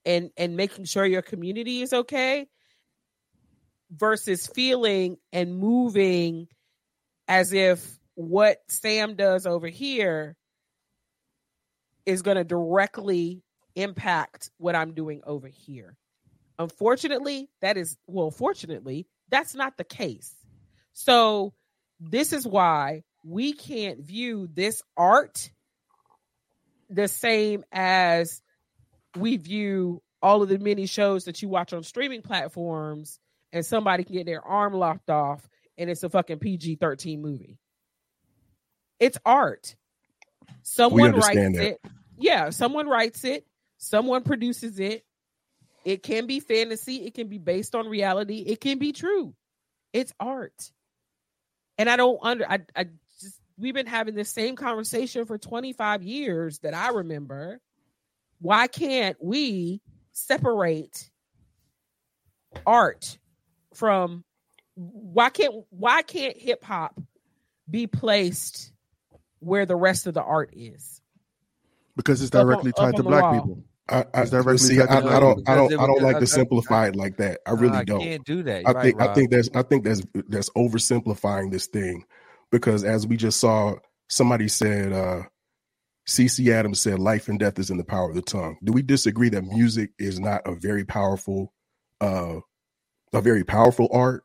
and 0.06 0.32
and 0.38 0.56
making 0.56 0.86
sure 0.86 1.06
your 1.06 1.22
community 1.22 1.82
is 1.82 1.94
okay 1.94 2.48
versus 3.92 4.48
feeling 4.48 5.18
and 5.32 5.58
moving 5.58 6.48
as 7.28 7.54
if 7.54 7.98
what 8.16 8.58
Sam 8.68 9.16
does 9.16 9.46
over 9.46 9.68
here 9.68 10.36
is 12.06 12.22
going 12.22 12.38
to 12.38 12.44
directly 12.44 13.44
impact 13.76 14.50
what 14.58 14.76
I'm 14.76 14.94
doing 14.94 15.22
over 15.26 15.48
here. 15.48 15.96
Unfortunately, 16.58 17.50
that 17.62 17.78
is, 17.78 17.98
well, 18.08 18.32
fortunately, 18.32 19.08
that's 19.30 19.54
not 19.54 19.78
the 19.78 19.84
case. 19.84 20.34
So, 20.94 21.54
this 22.00 22.34
is 22.34 22.48
why 22.48 23.04
we 23.24 23.54
can't 23.54 24.00
view 24.00 24.48
this 24.52 24.82
art 24.96 25.52
the 26.90 27.08
same 27.08 27.64
as 27.72 28.42
we 29.16 29.38
view 29.38 30.02
all 30.22 30.42
of 30.42 30.50
the 30.50 30.60
many 30.60 30.86
shows 30.86 31.26
that 31.26 31.42
you 31.42 31.50
watch 31.50 31.74
on 31.74 31.84
streaming 31.84 32.22
platforms 32.22 33.20
and 33.52 33.66
somebody 33.66 34.04
can 34.04 34.16
get 34.16 34.26
their 34.26 34.42
arm 34.42 34.74
locked 34.74 35.10
off 35.10 35.48
and 35.78 35.90
it's 35.90 36.04
a 36.04 36.10
fucking 36.10 36.40
PG 36.40 36.76
13 36.76 37.22
movie. 37.22 37.60
It's 39.00 39.18
art. 39.26 39.76
Someone 40.64 41.14
writes 41.14 41.36
that. 41.36 41.56
it. 41.56 41.82
Yeah, 42.18 42.50
someone 42.50 42.88
writes 42.88 43.24
it, 43.24 43.46
someone 43.78 44.24
produces 44.24 44.80
it. 44.80 45.06
It 45.86 46.04
can 46.04 46.26
be 46.26 46.40
fantasy, 46.40 47.06
it 47.06 47.14
can 47.14 47.28
be 47.28 47.38
based 47.38 47.76
on 47.76 47.88
reality, 47.88 48.40
it 48.40 48.60
can 48.60 48.80
be 48.80 48.92
true. 48.92 49.34
It's 49.94 50.14
art. 50.20 50.72
And 51.78 51.90
I 51.90 51.96
don't 51.96 52.20
under 52.22 52.50
I, 52.50 52.60
I 52.76 52.88
we've 53.58 53.74
been 53.74 53.88
having 53.88 54.16
this 54.16 54.30
same 54.30 54.56
conversation 54.56 55.26
for 55.26 55.38
25 55.38 56.04
years 56.04 56.60
that 56.60 56.74
I 56.74 56.90
remember. 56.90 57.60
Why 58.40 58.68
can't 58.68 59.18
we 59.22 59.82
separate 60.12 61.10
art 62.66 63.18
from 63.74 64.24
why 64.76 65.30
can't 65.30 65.54
why 65.70 66.02
can't 66.02 66.38
hip 66.38 66.64
hop 66.64 67.00
be 67.70 67.88
placed 67.88 68.72
where 69.40 69.66
the 69.66 69.76
rest 69.76 70.08
of 70.08 70.14
the 70.14 70.22
art 70.24 70.52
is? 70.54 71.02
because 71.96 72.22
it's 72.22 72.34
Up 72.36 72.42
on- 72.42 72.48
directly 72.48 72.72
up 72.72 72.76
tied 72.78 72.96
to 72.98 73.04
black 73.04 73.24
wall. 73.24 73.34
people. 73.34 73.64
I, 73.90 74.06
I, 74.14 74.22
It's 74.22 74.32
directly 74.32 74.58
see, 74.60 74.80
I, 74.82 74.84
I 74.84 75.00
don't, 75.00 75.08
I 75.50 75.56
don't, 75.56 75.74
I 75.74 75.88
don't 75.88 76.02
like 76.04 76.18
I- 76.18 76.20
to 76.20 76.28
simplify 76.28 76.88
it 76.90 76.96
like 76.96 77.18
that. 77.18 77.40
I 77.48 77.52
really 77.52 77.84
don't. 77.86 78.02
can't 78.02 78.24
do 78.26 78.44
that. 78.44 78.68
I 78.68 78.82
think 78.84 79.00
right, 79.00 79.10
I 79.10 79.14
think 79.16 79.32
that's 79.32 79.50
I 79.56 79.64
think 79.64 79.84
that's 79.84 80.02
that's 80.28 80.50
oversimplifying 80.52 81.52
this 81.52 81.66
thing. 81.68 82.04
Because 82.52 82.84
as 82.84 83.06
we 83.08 83.18
just 83.18 83.40
saw, 83.40 83.76
somebody 84.10 84.48
said, 84.48 84.94
uh, 84.94 85.24
CC 86.08 86.50
Adams 86.52 86.82
said, 86.82 87.00
life 87.00 87.28
and 87.28 87.38
death 87.40 87.60
is 87.60 87.70
in 87.70 87.78
the 87.78 87.84
power 87.84 88.10
of 88.10 88.16
the 88.16 88.22
tongue. 88.22 88.58
Do 88.64 88.72
we 88.72 88.82
disagree 88.82 89.30
that 89.30 89.44
music 89.44 89.92
is 90.00 90.20
not 90.20 90.42
a 90.46 90.56
very 90.56 90.86
powerful, 90.86 91.54
uh, 92.00 92.38
a 93.14 93.22
very 93.22 93.44
powerful 93.44 93.90
art? 93.92 94.24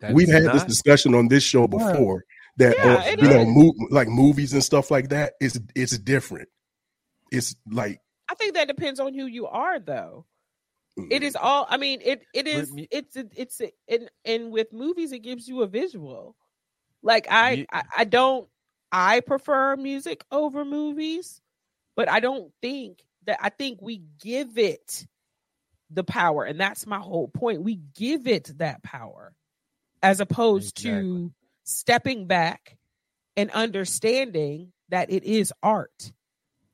That 0.00 0.14
We've 0.14 0.28
is 0.28 0.34
had 0.34 0.44
this 0.52 0.64
discussion 0.64 1.14
on 1.14 1.28
this 1.28 1.42
show 1.42 1.66
before 1.66 2.24
that, 2.58 2.76
Yeah, 2.76 2.96
uh, 2.96 3.00
it 3.06 3.20
you 3.20 3.28
know, 3.28 3.40
is. 3.42 3.48
mo- 3.48 3.86
like 3.90 4.08
movies 4.08 4.52
and 4.52 4.62
stuff 4.64 4.90
like 4.90 5.08
that. 5.10 5.34
It's 5.40 5.58
it's 5.74 5.96
different. 5.98 6.48
It's 7.30 7.54
like 7.70 8.00
I 8.30 8.34
think 8.34 8.54
that 8.54 8.68
depends 8.68 9.00
on 9.00 9.14
who 9.14 9.26
you 9.26 9.46
are, 9.46 9.78
though. 9.78 10.26
mm, 10.98 11.06
It 11.10 11.22
is 11.22 11.36
all. 11.36 11.66
I 11.68 11.76
mean, 11.76 12.00
it 12.04 12.22
it 12.34 12.46
is. 12.46 12.72
It's 12.90 13.16
it's 13.16 13.60
and 13.88 14.10
and 14.24 14.50
with 14.50 14.72
movies, 14.72 15.12
it 15.12 15.20
gives 15.20 15.48
you 15.48 15.62
a 15.62 15.66
visual. 15.66 16.36
Like 17.06 17.30
I, 17.30 17.50
You- 17.52 17.66
I, 17.72 17.82
I 17.98 18.04
don't. 18.04 18.48
I 18.92 19.20
prefer 19.20 19.76
music 19.76 20.24
over 20.30 20.64
movies, 20.64 21.40
but 21.96 22.08
I 22.10 22.20
don't 22.20 22.52
think 22.60 23.02
that. 23.26 23.38
I 23.40 23.48
think 23.48 23.80
we 23.80 24.02
give 24.20 24.58
it 24.58 25.06
the 25.90 26.04
power, 26.04 26.44
and 26.44 26.58
that's 26.60 26.86
my 26.86 26.98
whole 26.98 27.28
point. 27.28 27.62
We 27.62 27.76
give 27.96 28.26
it 28.26 28.50
that 28.58 28.82
power, 28.82 29.32
as 30.02 30.20
opposed 30.20 30.82
to 30.82 31.32
stepping 31.64 32.26
back 32.26 32.76
and 33.36 33.50
understanding 33.52 34.72
that 34.88 35.10
it 35.10 35.24
is 35.24 35.52
art 35.62 36.12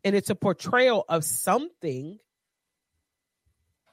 and 0.05 0.15
it's 0.17 0.31
a 0.31 0.35
portrayal 0.35 1.05
of 1.09 1.25
something 1.25 2.19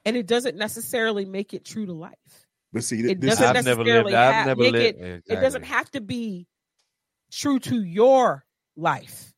and 0.06 0.18
it 0.18 0.28
doesn't 0.28 0.58
necessarily 0.58 1.26
make 1.26 1.54
it 1.54 1.64
true 1.66 1.86
to 1.86 1.94
life 1.94 2.48
But 2.72 2.84
see, 2.84 3.00
It 3.10 3.20
this, 3.20 3.40
doesn't 3.40 3.58
I've 3.58 3.66
never 3.66 3.84
lived. 3.84 4.14
I've 4.14 4.46
never 4.48 4.62
lived. 4.62 4.76
it 5.00 5.24
it 5.28 5.36
doesn't 5.42 5.64
have 5.64 5.90
to 5.92 6.02
be 6.02 6.48
true 7.32 7.60
to 7.60 7.82
your 7.82 8.46
life 8.76 9.34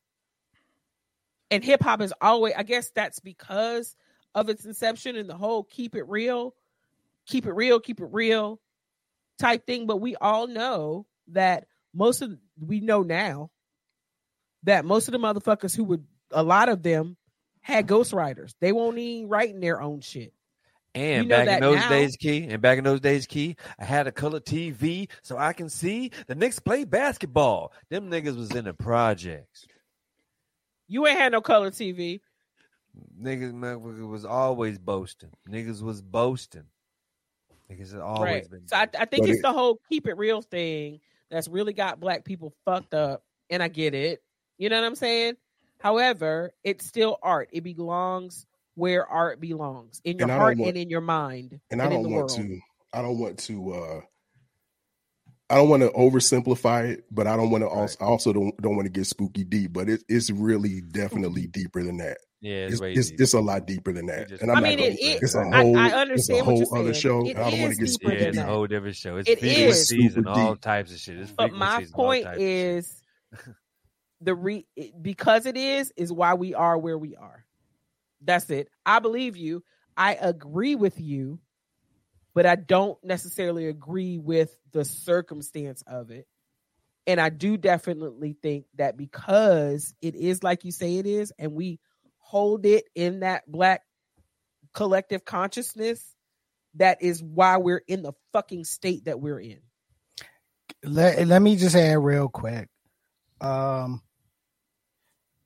and 1.50 1.62
hip 1.62 1.82
hop 1.82 2.00
is 2.00 2.14
always 2.20 2.54
i 2.56 2.62
guess 2.62 2.90
that's 2.94 3.20
because 3.20 3.94
of 4.34 4.48
its 4.48 4.64
inception 4.64 5.16
and 5.16 5.28
the 5.28 5.36
whole 5.36 5.62
keep 5.62 5.94
it 5.94 6.04
real 6.08 6.54
keep 7.26 7.46
it 7.46 7.52
real 7.52 7.78
keep 7.78 8.00
it 8.00 8.08
real 8.10 8.60
type 9.38 9.66
thing 9.66 9.86
but 9.86 9.98
we 10.00 10.16
all 10.16 10.46
know 10.46 11.06
that 11.28 11.66
most 11.94 12.22
of 12.22 12.32
we 12.58 12.80
know 12.80 13.02
now 13.02 13.50
that 14.62 14.84
most 14.84 15.08
of 15.08 15.12
the 15.12 15.18
motherfuckers 15.18 15.76
who 15.76 15.84
would 15.84 16.04
a 16.30 16.42
lot 16.42 16.68
of 16.68 16.82
them 16.82 17.16
had 17.60 17.86
ghostwriters 17.86 18.54
they 18.60 18.72
won't 18.72 18.96
even 18.98 19.28
writing 19.28 19.60
their 19.60 19.80
own 19.82 20.00
shit 20.00 20.32
And 20.94 21.28
know 21.28 21.36
back 21.44 21.48
in 21.56 21.60
those 21.60 21.76
now. 21.76 21.88
days, 21.88 22.16
Key, 22.16 22.46
and 22.48 22.60
back 22.60 22.76
in 22.78 22.84
those 22.84 23.00
days, 23.00 23.26
Key, 23.26 23.56
I 23.78 23.84
had 23.84 24.06
a 24.06 24.12
color 24.12 24.40
TV 24.40 25.08
so 25.22 25.38
I 25.38 25.54
can 25.54 25.70
see 25.70 26.10
the 26.26 26.34
Knicks 26.34 26.58
play 26.58 26.84
basketball. 26.84 27.72
Them 27.88 28.10
niggas 28.10 28.36
was 28.36 28.50
in 28.50 28.66
the 28.66 28.74
projects. 28.74 29.66
you 30.88 31.06
ain't 31.06 31.18
had 31.18 31.32
no 31.32 31.40
color 31.40 31.70
tv 31.70 32.20
Niggas 33.18 34.08
was 34.08 34.26
always 34.26 34.78
boasting. 34.78 35.30
Niggas 35.48 35.80
was 35.82 36.02
boasting. 36.02 36.64
Niggas 37.70 37.98
always 37.98 38.20
right. 38.20 38.50
been. 38.50 38.68
So 38.68 38.76
I, 38.76 38.82
I 38.82 39.04
think 39.06 39.22
But 39.22 39.30
it's 39.30 39.38
it- 39.38 39.42
the 39.42 39.52
whole 39.52 39.80
keep 39.88 40.06
it 40.06 40.18
real 40.18 40.42
thing 40.42 41.00
that's 41.30 41.48
really 41.48 41.72
got 41.72 42.00
black 42.00 42.24
people 42.24 42.52
fucked 42.66 42.92
up, 42.92 43.24
and 43.48 43.62
I 43.62 43.68
get 43.68 43.94
it. 43.94 44.22
You 44.58 44.68
know 44.68 44.78
what 44.78 44.86
I'm 44.86 44.94
saying? 44.94 45.36
However, 45.78 46.52
it's 46.62 46.86
still 46.86 47.18
art. 47.22 47.48
It 47.52 47.62
belongs 47.62 48.44
where 48.74 49.06
art 49.06 49.40
belongs 49.40 50.00
in 50.04 50.18
your 50.18 50.24
And 50.24 50.32
I 50.32 50.34
don't 50.36 50.40
heart 50.40 50.58
want- 50.58 50.68
and 50.70 50.78
in 50.78 50.90
your 50.90 51.00
mind 51.02 51.60
and 51.70 51.82
I 51.82 51.88
don't 51.88 52.02
the 52.02 52.08
want 52.08 52.30
world. 52.30 52.30
to. 52.30 52.60
I 52.92 53.02
don't 53.02 53.18
want 53.18 53.38
to. 53.40 53.72
uh 53.74 54.00
I 55.50 55.56
don't 55.56 55.68
want 55.68 55.82
to 55.82 55.90
oversimplify 55.90 56.88
it, 56.92 57.04
but 57.10 57.26
I 57.26 57.36
don't 57.36 57.50
want 57.50 57.62
to 57.62 57.68
also. 57.68 57.98
I 58.00 58.04
also 58.06 58.32
don't 58.32 58.56
don't 58.62 58.74
want 58.74 58.86
to 58.86 58.90
get 58.92 59.06
spooky 59.06 59.44
deep. 59.44 59.74
But 59.74 59.90
it, 59.90 60.02
it's 60.08 60.30
really 60.30 60.80
definitely 60.80 61.46
deeper 61.46 61.82
than 61.82 61.98
that. 61.98 62.16
yeah, 62.40 62.54
it's, 62.64 62.72
It's, 62.74 62.80
way 62.80 62.92
it's, 62.94 63.10
it's 63.10 63.34
a 63.34 63.40
lot 63.40 63.66
deeper 63.66 63.92
than 63.92 64.06
that. 64.06 64.28
just- 64.30 64.40
And 64.42 64.50
I'm 64.50 64.58
I 64.58 64.60
mean, 64.62 64.78
gonna, 64.78 64.90
it, 64.92 64.98
it, 64.98 65.22
it's 65.22 65.34
a 65.34 65.40
I, 65.40 65.60
whole. 65.62 65.76
I 65.76 65.84
it's 65.86 65.94
a 65.94 65.98
understand 65.98 66.44
whole 66.46 66.54
what 66.58 66.68
you're 66.70 66.78
other 66.78 66.94
saying. 66.94 67.02
show. 67.02 67.26
It 67.28 67.36
I 67.36 67.50
don't 67.50 67.60
want 67.60 67.74
to 67.74 67.78
get 67.78 67.88
deeper 67.88 68.12
yeah, 68.12 68.18
spooky 68.18 68.28
it's 68.28 68.38
a 68.38 68.42
whole 68.44 68.66
different 68.66 68.96
show. 68.96 69.16
It's 69.18 69.28
It 69.28 69.42
is. 69.42 69.88
frequencies 69.90 70.16
and 70.16 70.26
all 70.28 70.56
types 70.56 70.92
of 70.92 70.98
shit. 70.98 71.18
It's 71.18 71.32
But 71.32 71.52
my 71.52 71.66
frequencies 71.84 71.92
point 71.94 72.24
types 72.24 72.36
of 72.36 72.40
shit. 72.40 72.48
is 72.50 73.02
the 74.22 74.34
re 74.34 74.66
because 75.02 75.44
it 75.44 75.56
is 75.58 75.92
is 75.96 76.10
why 76.12 76.32
we 76.34 76.54
are 76.54 76.78
where 76.78 76.96
we 76.96 77.14
are. 77.16 77.41
That's 78.24 78.48
it. 78.50 78.68
I 78.86 78.98
believe 78.98 79.36
you. 79.36 79.64
I 79.96 80.14
agree 80.14 80.74
with 80.74 81.00
you, 81.00 81.38
but 82.34 82.46
I 82.46 82.56
don't 82.56 83.02
necessarily 83.04 83.68
agree 83.68 84.18
with 84.18 84.56
the 84.72 84.84
circumstance 84.84 85.82
of 85.86 86.10
it. 86.10 86.26
And 87.06 87.20
I 87.20 87.30
do 87.30 87.56
definitely 87.56 88.36
think 88.40 88.66
that 88.76 88.96
because 88.96 89.94
it 90.00 90.14
is 90.14 90.42
like 90.42 90.64
you 90.64 90.70
say 90.70 90.96
it 90.96 91.06
is, 91.06 91.32
and 91.38 91.52
we 91.52 91.80
hold 92.18 92.64
it 92.64 92.84
in 92.94 93.20
that 93.20 93.42
black 93.50 93.82
collective 94.72 95.24
consciousness, 95.24 96.02
that 96.76 97.02
is 97.02 97.22
why 97.22 97.58
we're 97.58 97.82
in 97.86 98.02
the 98.02 98.12
fucking 98.32 98.64
state 98.64 99.04
that 99.04 99.20
we're 99.20 99.40
in. 99.40 99.58
let, 100.84 101.26
let 101.26 101.42
me 101.42 101.56
just 101.56 101.76
add 101.76 101.98
real 101.98 102.28
quick. 102.28 102.68
Um, 103.40 104.00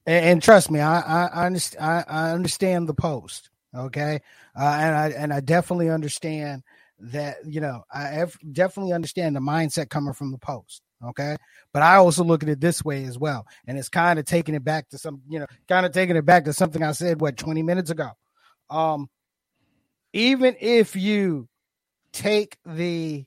and, 0.07 0.25
and 0.25 0.43
trust 0.43 0.71
me, 0.71 0.81
I 0.81 1.01
I, 1.01 1.27
I, 1.27 1.47
understand, 1.47 2.05
I 2.09 2.31
understand 2.31 2.89
the 2.89 2.95
post. 2.95 3.51
Okay, 3.75 4.21
uh, 4.59 4.79
and 4.81 4.97
I 4.97 5.09
and 5.11 5.33
I 5.33 5.41
definitely 5.41 5.91
understand 5.91 6.63
that 6.99 7.37
you 7.45 7.61
know 7.61 7.83
I 7.93 8.25
definitely 8.53 8.93
understand 8.93 9.37
the 9.37 9.41
mindset 9.41 9.91
coming 9.91 10.15
from 10.15 10.33
the 10.33 10.39
post. 10.39 10.83
Okay, 11.05 11.37
but 11.73 11.83
I 11.83 11.97
also 11.97 12.25
look 12.25 12.43
at 12.43 12.49
it 12.49 12.61
this 12.61 12.83
way 12.83 13.05
as 13.05 13.19
well, 13.19 13.47
and 13.67 13.77
it's 13.77 13.91
kind 13.91 14.19
of 14.19 14.25
taking 14.25 14.55
it 14.55 14.65
back 14.65 14.89
to 14.91 14.99
some 14.99 15.21
you 15.29 15.39
know 15.39 15.47
kind 15.69 15.85
of 15.85 15.93
taking 15.93 16.17
it 16.17 16.25
back 16.25 16.45
to 16.45 16.53
something 16.53 16.83
I 16.83 16.93
said 16.93 17.21
what 17.21 17.37
twenty 17.37 17.63
minutes 17.63 17.91
ago. 17.91 18.11
Um, 18.71 19.11
even 20.13 20.57
if 20.59 20.97
you 20.97 21.49
take 22.13 22.57
the 22.65 23.27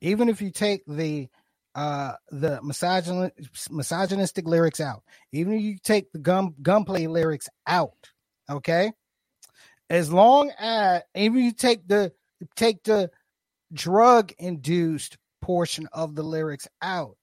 even 0.00 0.28
if 0.28 0.42
you 0.42 0.50
take 0.50 0.82
the 0.86 1.28
uh 1.74 2.12
the 2.30 2.60
misogyn- 2.62 3.32
misogynistic 3.70 4.46
lyrics 4.46 4.80
out 4.80 5.02
even 5.32 5.54
if 5.54 5.62
you 5.62 5.76
take 5.82 6.10
the 6.12 6.18
gun 6.18 6.54
gunplay 6.62 7.06
lyrics 7.06 7.48
out 7.66 8.10
okay 8.50 8.92
as 9.90 10.12
long 10.12 10.50
as 10.58 11.02
even 11.14 11.38
if 11.38 11.44
you 11.44 11.52
take 11.52 11.86
the 11.88 12.12
take 12.56 12.82
the 12.84 13.10
drug 13.72 14.32
induced 14.38 15.18
portion 15.42 15.88
of 15.92 16.14
the 16.14 16.22
lyrics 16.22 16.68
out 16.82 17.16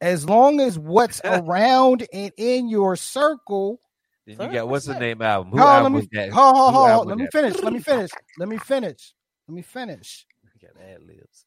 as 0.00 0.28
long 0.28 0.60
as 0.60 0.78
what's 0.78 1.20
around 1.24 2.06
and 2.12 2.32
in 2.36 2.68
your 2.68 2.96
circle 2.96 3.80
Then 4.26 4.40
you 4.40 4.48
got 4.48 4.68
what's 4.68 4.86
the 4.86 4.94
name 4.94 5.22
album? 5.22 5.52
Who 5.52 5.58
hold 5.58 5.68
album 5.68 5.82
let 5.82 5.92
me 5.92 6.10
that? 6.12 6.30
hold, 6.32 6.56
hold, 6.56 6.74
hold, 6.74 7.08
let 7.08 7.18
me 7.18 7.26
finish 7.32 7.62
let 7.62 7.72
me 7.72 7.80
finish 7.80 8.10
let 8.38 8.48
me 8.48 8.58
finish 8.58 9.14
let 9.48 9.54
me 9.54 9.62
finish 9.62 10.26
You 10.62 10.68
got 10.68 10.82
ad 10.82 11.02
libs. 11.06 11.45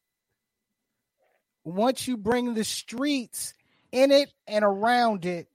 Once 1.64 2.06
you 2.08 2.16
bring 2.16 2.54
the 2.54 2.64
streets 2.64 3.54
in 3.92 4.10
it 4.10 4.32
and 4.46 4.64
around 4.64 5.24
it, 5.24 5.48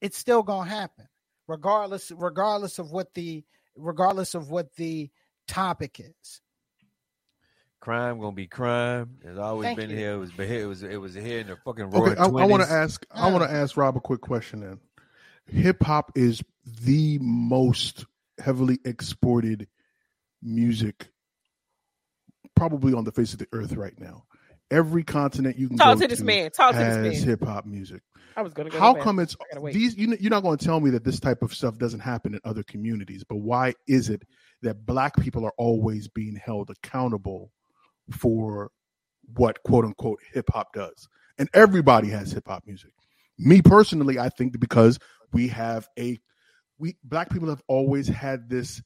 it's 0.00 0.18
still 0.18 0.42
gonna 0.42 0.68
happen, 0.68 1.08
regardless, 1.46 2.10
regardless 2.10 2.78
of 2.78 2.90
what 2.90 3.14
the 3.14 3.44
regardless 3.76 4.34
of 4.34 4.50
what 4.50 4.74
the 4.74 5.10
topic 5.46 6.00
is. 6.00 6.40
Crime 7.80 8.20
gonna 8.20 8.32
be 8.32 8.46
crime. 8.46 9.18
It's 9.22 9.38
always 9.38 9.66
Thank 9.66 9.78
been 9.78 9.90
you. 9.90 9.96
here. 9.96 10.12
It 10.12 10.18
was 10.18 10.32
been 10.32 10.48
here. 10.48 10.62
It 10.62 10.66
was 10.66 10.82
it 10.82 11.00
was 11.00 11.14
here 11.14 11.40
in 11.40 11.48
the 11.48 11.56
fucking 11.56 11.94
Okay, 11.94 12.16
I, 12.16 12.24
I 12.24 12.28
want 12.28 12.62
to 12.62 12.70
ask. 12.70 13.04
I 13.10 13.30
want 13.30 13.44
to 13.44 13.50
ask 13.50 13.76
Rob 13.76 13.96
a 13.96 14.00
quick 14.00 14.20
question. 14.20 14.60
Then, 14.60 14.80
hip 15.46 15.82
hop 15.82 16.12
is 16.14 16.42
the 16.84 17.18
most 17.20 18.04
heavily 18.38 18.78
exported 18.84 19.66
music, 20.42 21.08
probably 22.54 22.92
on 22.92 23.04
the 23.04 23.12
face 23.12 23.32
of 23.32 23.40
the 23.40 23.48
earth 23.52 23.72
right 23.72 23.98
now. 23.98 24.24
Every 24.72 25.04
continent 25.04 25.58
you 25.58 25.68
can 25.68 25.76
Talk 25.76 25.98
go 25.98 26.00
to 26.02 26.08
this 26.08 26.22
man. 26.22 26.50
Talk 26.50 26.72
to 26.72 26.78
has 26.78 26.96
this 27.02 27.20
man. 27.20 27.28
hip 27.28 27.44
hop 27.44 27.66
music. 27.66 28.02
I 28.36 28.42
was 28.42 28.54
gonna 28.54 28.70
go. 28.70 28.78
How 28.78 28.94
to 28.94 29.02
come 29.02 29.18
it's 29.18 29.36
I 29.38 29.44
gotta 29.52 29.60
wait. 29.60 29.74
these? 29.74 29.96
You, 29.96 30.16
you're 30.18 30.30
not 30.30 30.42
going 30.42 30.56
to 30.56 30.64
tell 30.64 30.80
me 30.80 30.88
that 30.90 31.04
this 31.04 31.20
type 31.20 31.42
of 31.42 31.52
stuff 31.52 31.76
doesn't 31.76 32.00
happen 32.00 32.34
in 32.34 32.40
other 32.44 32.62
communities, 32.62 33.22
but 33.28 33.36
why 33.36 33.74
is 33.86 34.08
it 34.08 34.22
that 34.62 34.86
black 34.86 35.14
people 35.16 35.44
are 35.44 35.52
always 35.58 36.08
being 36.08 36.36
held 36.36 36.70
accountable 36.70 37.52
for 38.10 38.70
what 39.34 39.62
quote 39.62 39.84
unquote 39.84 40.20
hip 40.32 40.48
hop 40.50 40.72
does? 40.72 41.06
And 41.36 41.50
everybody 41.52 42.08
has 42.08 42.32
hip 42.32 42.48
hop 42.48 42.64
music. 42.66 42.94
Me 43.38 43.60
personally, 43.60 44.18
I 44.18 44.30
think 44.30 44.58
because 44.58 44.98
we 45.32 45.48
have 45.48 45.86
a 45.98 46.18
we 46.78 46.96
black 47.04 47.30
people 47.30 47.50
have 47.50 47.62
always 47.68 48.08
had 48.08 48.48
this 48.48 48.82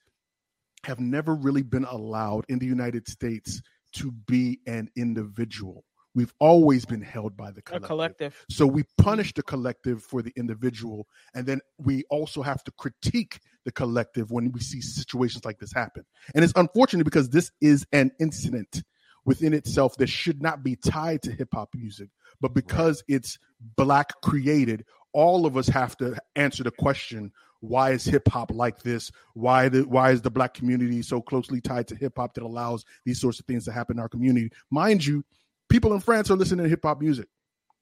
have 0.85 1.01
never 1.01 1.35
really 1.35 1.63
been 1.63 1.85
allowed 1.85 2.45
in 2.49 2.59
the 2.59 2.67
United 2.67 3.09
States 3.09 3.61
to 3.97 4.13
be 4.13 4.61
an 4.67 4.91
individual. 4.97 5.85
We've 6.15 6.33
always 6.41 6.87
been 6.87 7.03
held 7.03 7.37
by 7.37 7.51
the 7.51 7.59
a 7.59 7.63
collective. 7.63 7.89
collective. 7.89 8.45
So 8.49 8.67
we 8.67 8.85
punish 8.97 9.35
the 9.35 9.43
collective 9.43 10.03
for 10.03 10.23
the 10.23 10.33
individual, 10.37 11.07
and 11.35 11.47
then 11.47 11.61
we 11.79 12.05
also 12.09 12.41
have 12.41 12.65
to 12.65 12.73
critique 12.73 13.39
the 13.67 13.73
collective 13.73 14.31
when 14.31 14.51
we 14.53 14.61
see 14.61 14.81
situations 14.81 15.45
like 15.45 15.59
this 15.59 15.75
happen. 15.75 16.05
And 16.35 16.43
it's 16.43 16.55
unfortunate 16.57 17.05
because 17.05 17.29
this 17.29 17.51
is 17.61 17.87
an 17.93 18.13
incident 18.19 18.83
within 19.27 19.53
itself 19.53 19.97
that 19.97 20.09
should 20.09 20.41
not 20.41 20.63
be 20.63 20.77
tied 20.77 21.21
to 21.23 21.33
hip 21.33 21.49
hop 21.53 21.69
music, 21.75 22.09
but 22.41 22.55
because 22.55 23.03
it's 23.09 23.39
black 23.77 24.19
created, 24.23 24.85
all 25.13 25.45
of 25.45 25.57
us 25.57 25.67
have 25.67 25.97
to 25.99 26.17
answer 26.37 26.63
the 26.63 26.71
question 26.71 27.33
why 27.61 27.91
is 27.93 28.05
hip 28.05 28.29
hop 28.29 28.51
like 28.51 28.83
this? 28.83 29.11
Why 29.35 29.69
the 29.69 29.83
why 29.83 30.11
is 30.13 30.23
the 30.23 30.31
black 30.31 30.55
community 30.55 31.03
so 31.03 31.21
closely 31.21 31.61
tied 31.61 31.89
to 31.89 31.97
hip 31.97 32.15
hop 32.17 32.35
that 32.35 32.43
allows 32.45 32.85
these 33.05 33.21
sorts 33.21 33.41
of 33.41 33.47
things 33.47 33.65
to 33.67 33.73
happen 33.73 33.97
in 33.97 34.01
our 34.01 34.09
community? 34.09 34.51
Mind 34.71 35.05
you, 35.05 35.25
people 35.69 35.93
in 35.95 36.01
France 36.01 36.31
are 36.31 36.37
listening 36.37 36.65
to 36.65 36.69
hip 36.69 36.85
hop 36.85 37.01
music. 37.01 37.29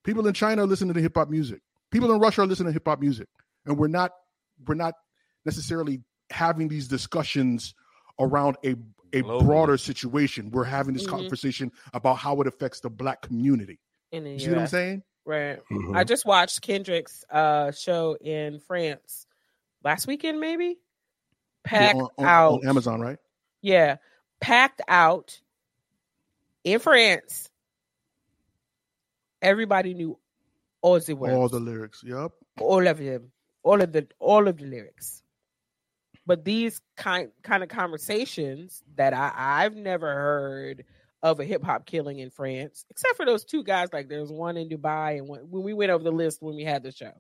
People 0.05 0.27
in 0.27 0.35
China 0.35 0.63
are 0.65 0.67
listening 0.67 0.95
to 0.95 1.01
hip 1.01 1.17
hop 1.17 1.29
music. 1.29 1.61
People 1.91 2.13
in 2.13 2.21
Russia 2.21 2.43
are 2.43 2.47
listening 2.47 2.69
to 2.69 2.73
hip 2.73 2.87
hop 2.87 3.01
music. 3.01 3.29
And 3.67 3.79
we're 3.79 3.89
not 3.89 4.13
we're 4.67 4.75
not 4.75 4.95
necessarily 5.45 6.01
having 6.31 6.69
these 6.69 6.89
discussions 6.89 7.75
around 8.19 8.57
a 8.65 8.75
a 9.13 9.23
Globally. 9.23 9.45
broader 9.47 9.77
situation. 9.79 10.51
We're 10.51 10.65
having 10.65 10.93
this 10.95 11.05
Mhm. 11.07 11.11
conversation 11.11 11.71
about 11.93 12.15
how 12.17 12.41
it 12.41 12.49
affects 12.49 12.81
the 12.81 12.91
black 12.91 13.23
community. 13.23 13.79
in 14.11 14.23
the 14.25 14.31
You 14.33 14.39
see 14.39 14.49
what 14.51 14.59
I'm 14.59 14.67
saying? 14.69 15.03
Right. 15.25 15.59
Mhm. 15.73 15.97
I 15.97 16.05
just 16.05 16.25
watched 16.27 16.61
Kendrick's 16.63 17.25
uh 17.31 17.71
show 17.73 18.17
in 18.21 18.61
France 18.61 19.27
last 19.85 20.07
weekend, 20.07 20.41
maybe. 20.41 20.65
Yeah, 20.67 20.75
Packed 21.65 21.97
on, 21.99 22.09
on- 22.19 22.25
out. 22.27 22.53
on 22.63 22.69
Amazon, 22.69 23.01
right? 23.01 23.19
Yeah, 23.63 23.97
packed 24.41 24.81
out 24.89 25.41
in 26.65 26.79
France. 26.81 27.51
Everybody 29.43 29.95
knew 29.95 30.19
all 30.81 30.99
the 31.01 31.15
words, 31.15 31.35
All 31.35 31.49
the 31.49 31.61
lyrics. 31.61 32.03
Yep. 32.05 32.33
all 32.61 32.87
of 32.87 32.99
them, 32.99 33.31
all 33.63 33.81
of 33.83 33.93
the 33.93 34.07
all 34.19 34.49
of 34.49 34.57
the 34.59 34.65
lyrics. 34.65 35.23
But 36.27 36.45
these 36.45 36.81
kind 36.97 37.31
kind 37.43 37.63
of 37.63 37.69
conversations 37.69 38.83
that 38.97 39.13
I 39.13 39.33
I've 39.35 39.77
never 39.77 40.13
heard 40.13 40.85
of 41.23 41.41
a 41.41 41.45
hip 41.45 41.63
hop 41.63 41.87
killing 41.87 42.19
in 42.19 42.31
France, 42.31 42.85
except 42.91 43.17
for 43.17 43.27
those 43.27 43.45
two 43.45 43.63
guys. 43.63 43.89
Like 43.93 44.09
there's 44.09 44.31
one 44.33 44.57
in 44.57 44.69
Dubai 44.69 45.19
and 45.19 45.29
one 45.29 45.41
when 45.51 45.63
we 45.63 45.75
went 45.75 45.91
over 45.91 46.05
the 46.05 46.13
list 46.13 46.43
when 46.43 46.57
we 46.57 46.65
had 46.65 46.83
the 46.83 46.93
show, 46.93 47.13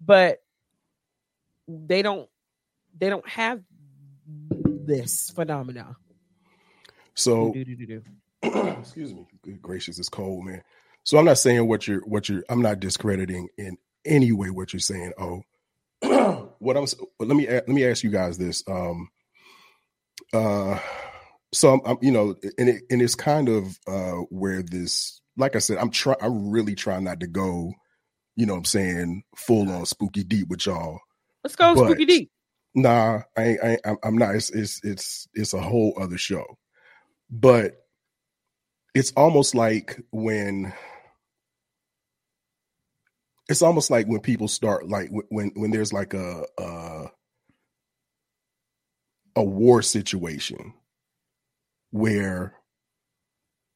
but 0.00 0.42
they 1.68 2.02
don't 2.02 2.28
they 2.98 3.08
don't 3.10 3.28
have 3.28 3.60
this 4.50 5.30
phenomena. 5.30 5.96
So 7.14 7.52
excuse 8.42 9.12
me. 9.14 9.26
Good 9.42 9.62
gracious 9.62 9.98
it's 9.98 10.08
cold 10.08 10.44
man. 10.44 10.62
So 11.04 11.18
i'm 11.18 11.24
not 11.24 11.38
saying 11.38 11.66
what 11.68 11.86
you're 11.88 12.00
what 12.00 12.28
you're 12.28 12.44
i'm 12.48 12.62
not 12.62 12.80
discrediting 12.80 13.48
in 13.58 13.76
any 14.04 14.32
way 14.32 14.50
what 14.50 14.72
you're 14.72 14.80
saying. 14.80 15.12
Oh 15.18 15.42
what 16.58 16.76
i'm 16.76 16.84
s- 16.84 16.94
but 17.18 17.28
let 17.28 17.36
me 17.36 17.48
let 17.48 17.68
me 17.68 17.86
ask 17.86 18.02
you 18.04 18.10
guys 18.10 18.38
this. 18.38 18.62
Um 18.68 19.08
uh 20.32 20.78
so 21.52 21.72
i'm, 21.72 21.80
I'm 21.84 21.96
you 22.02 22.10
know 22.12 22.34
and 22.58 22.68
it 22.68 22.82
and 22.90 23.00
it's 23.00 23.14
kind 23.14 23.48
of 23.48 23.78
uh 23.86 24.22
where 24.30 24.62
this 24.62 25.20
like 25.36 25.56
i 25.56 25.58
said 25.58 25.78
i'm 25.78 25.90
trying 25.90 26.16
i'm 26.20 26.50
really 26.50 26.74
trying 26.74 27.04
not 27.04 27.20
to 27.20 27.26
go 27.26 27.72
you 28.36 28.46
know 28.46 28.54
what 28.54 28.58
i'm 28.60 28.64
saying 28.64 29.22
full 29.36 29.70
on 29.70 29.86
spooky 29.86 30.24
deep 30.24 30.48
with 30.48 30.66
y'all 30.66 30.98
Let's 31.44 31.56
go 31.56 31.74
But- 31.74 31.84
spooky 31.86 32.04
deep. 32.06 32.30
Nah, 32.76 33.20
I, 33.36 33.42
ain't- 33.62 33.80
I 33.86 33.94
I'm, 34.02 34.18
not. 34.18 34.34
It's, 34.34 34.50
it's 34.50 34.80
it's 34.82 35.28
it's 35.32 35.54
a 35.54 35.60
whole 35.60 35.94
other 35.96 36.18
show, 36.18 36.44
but 37.30 37.76
it's 38.96 39.12
almost 39.12 39.54
like 39.54 40.00
when 40.10 40.72
it's 43.48 43.62
almost 43.62 43.90
like 43.92 44.06
when 44.06 44.20
people 44.20 44.48
start 44.48 44.88
like 44.88 45.08
when 45.28 45.52
when, 45.54 45.70
there's 45.70 45.92
like 45.92 46.14
a, 46.14 46.44
a 46.58 47.04
a 49.36 49.44
war 49.44 49.80
situation 49.82 50.74
where 51.92 52.54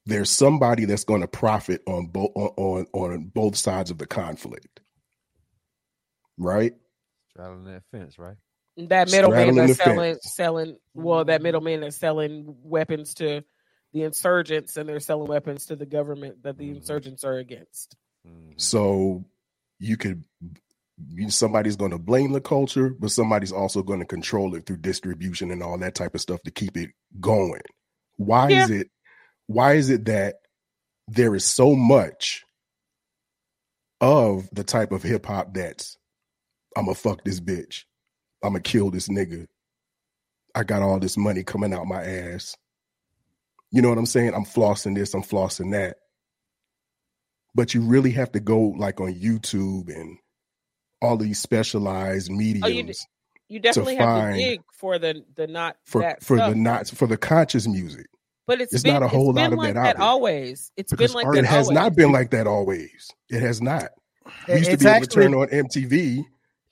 there's 0.07 0.31
somebody 0.31 0.87
that's 0.87 1.05
going 1.05 1.21
to 1.21 1.29
profit 1.29 1.83
on 1.87 2.07
both 2.07 2.33
on, 2.35 2.49
on 2.57 2.87
on 2.95 3.25
both 3.33 3.55
sides 3.55 3.93
of 3.93 3.99
the 3.99 4.07
conflict, 4.07 4.81
right? 6.37 6.75
Straddling 7.39 7.65
that 7.67 7.85
fence, 7.93 8.19
right? 8.19 8.37
That 8.79 9.11
middleman 9.11 9.55
Straddling 9.55 9.57
that's 9.57 9.77
selling 9.77 10.15
fence. 10.15 10.25
selling 10.25 10.79
well, 10.95 11.25
that 11.27 11.43
middleman 11.43 11.83
that's 11.83 11.97
selling 11.99 12.57
weapons 12.63 13.15
to 13.17 13.45
the 13.93 14.05
insurgents 14.05 14.77
and 14.77 14.89
they're 14.89 15.01
selling 15.01 15.29
weapons 15.29 15.67
to 15.67 15.77
the 15.77 15.87
government 15.87 16.43
that 16.45 16.59
the 16.59 16.71
Mhm. 16.71 16.77
insurgents 16.77 17.25
are 17.25 17.39
against. 17.39 17.97
Mhm. 18.27 18.61
So 18.61 19.25
you 19.79 19.97
could 19.99 20.25
somebody's 21.29 21.77
going 21.77 21.93
to 21.93 21.99
blame 21.99 22.33
the 22.33 22.41
culture, 22.41 22.91
but 22.91 23.11
somebody's 23.11 23.53
also 23.53 23.83
going 23.83 24.01
to 24.01 24.07
control 24.07 24.55
it 24.57 24.67
through 24.67 24.79
distribution 24.79 25.51
and 25.51 25.63
all 25.63 25.79
that 25.79 25.95
type 25.95 26.15
of 26.15 26.21
stuff 26.23 26.43
to 26.45 26.51
keep 26.53 26.77
it 26.77 26.91
going. 27.21 27.63
Why 28.17 28.51
is 28.53 28.71
it 28.71 28.91
why 29.49 29.75
is 29.75 29.91
it 29.91 30.07
that 30.07 30.37
there 31.09 31.35
is 31.35 31.45
so 31.45 31.75
much 31.77 32.45
of 34.01 34.49
the 34.53 34.65
type 34.65 34.93
of 34.93 35.03
hip 35.05 35.27
hop 35.27 35.55
that's 35.55 35.99
I'm 36.77 36.85
gonna 36.87 36.95
fuck 36.95 37.25
this 37.25 37.41
bitch. 37.41 37.85
I'm 38.43 38.51
gonna 38.51 38.61
kill 38.61 38.91
this 38.91 39.09
nigga. 39.09 39.47
I 40.55 40.65
got 40.65 40.83
all 40.83 40.99
this 40.99 41.17
money 41.17 41.43
coming 41.45 41.73
out 41.75 41.87
my 41.87 42.03
ass. 42.05 42.57
You 43.71 43.83
know 43.83 43.89
what 43.91 43.99
I'm 43.99 44.07
saying? 44.07 44.33
I'm 44.35 44.45
flossing 44.45 44.95
this, 44.95 45.15
I'm 45.15 45.23
flossing 45.23 45.73
that 45.73 45.97
but 47.55 47.75
you 47.75 47.81
really 47.81 48.11
have 48.13 48.31
to 48.31 48.39
go 48.41 48.75
like 48.79 49.01
on 49.01 49.13
YouTube 49.15 49.89
and 49.89 50.17
all 51.03 51.17
these 51.17 51.39
specialized 51.41 52.31
oh, 52.31 52.37
mediums 52.37 53.05
You 53.49 53.59
definitely 53.59 53.97
have 53.97 54.05
find- 54.09 54.37
to 54.39 54.45
dig 54.45 54.61
for 54.75 54.99
the 54.99 55.25
the 55.35 55.47
not 55.47 55.77
for 55.85 56.03
that 56.03 56.23
for 56.23 56.37
stuff. 56.37 56.51
the 56.51 56.57
not 56.57 56.89
for 56.89 57.07
the 57.09 57.17
conscious 57.17 57.67
music. 57.67 58.07
but 58.47 58.61
it's 58.61 58.73
it's 58.75 58.83
been, 58.85 58.93
not 58.93 59.03
a 59.03 59.09
whole 59.09 59.33
been 59.33 59.43
lot 59.45 59.53
of 59.55 59.59
like 59.59 59.75
that 59.75 59.81
out 59.81 59.97
that 59.97 60.03
always. 60.03 60.71
It's 60.77 60.93
Because 60.93 61.11
been 61.13 61.17
like 61.17 61.27
art- 61.27 61.35
that 61.37 61.45
It 61.45 61.47
has 61.49 61.67
always. 61.67 61.75
not 61.75 61.97
been 61.97 62.13
like 62.13 62.31
that 62.31 62.47
always. 62.47 63.11
It 63.29 63.41
has 63.41 63.61
not. 63.61 63.89
We 64.47 64.59
used 64.59 64.71
to 64.71 64.77
be 64.77 64.85
able 64.87 64.91
to 64.91 64.91
actually 64.91 65.23
turn 65.25 65.35
on 65.35 65.49
MTV 65.49 66.25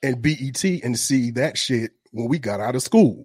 and 0.03 0.21
BET 0.21 0.63
and 0.63 0.97
see 0.97 1.31
that 1.31 1.57
shit 1.57 1.91
when 2.11 2.27
we 2.27 2.39
got 2.39 2.59
out 2.59 2.75
of 2.75 2.81
school. 2.81 3.23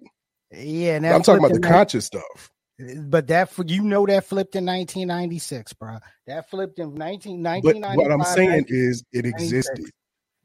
yeah. 0.51 0.95
And 0.95 1.05
I'm 1.05 1.21
talking 1.23 1.39
about 1.43 1.51
the 1.51 1.55
in 1.57 1.61
conscious 1.61 2.05
stuff. 2.05 2.49
But 2.97 3.27
that 3.27 3.51
you 3.67 3.83
know 3.83 4.05
that 4.07 4.25
flipped 4.25 4.55
in 4.55 4.65
1996, 4.65 5.73
bro. 5.73 5.97
That 6.27 6.49
flipped 6.49 6.79
in 6.79 6.95
19, 6.95 7.43
But 7.43 7.49
1995. 7.77 7.97
what 7.97 8.11
I'm 8.11 8.35
saying 8.35 8.65
is 8.67 9.03
it 9.11 9.25
existed. 9.25 9.85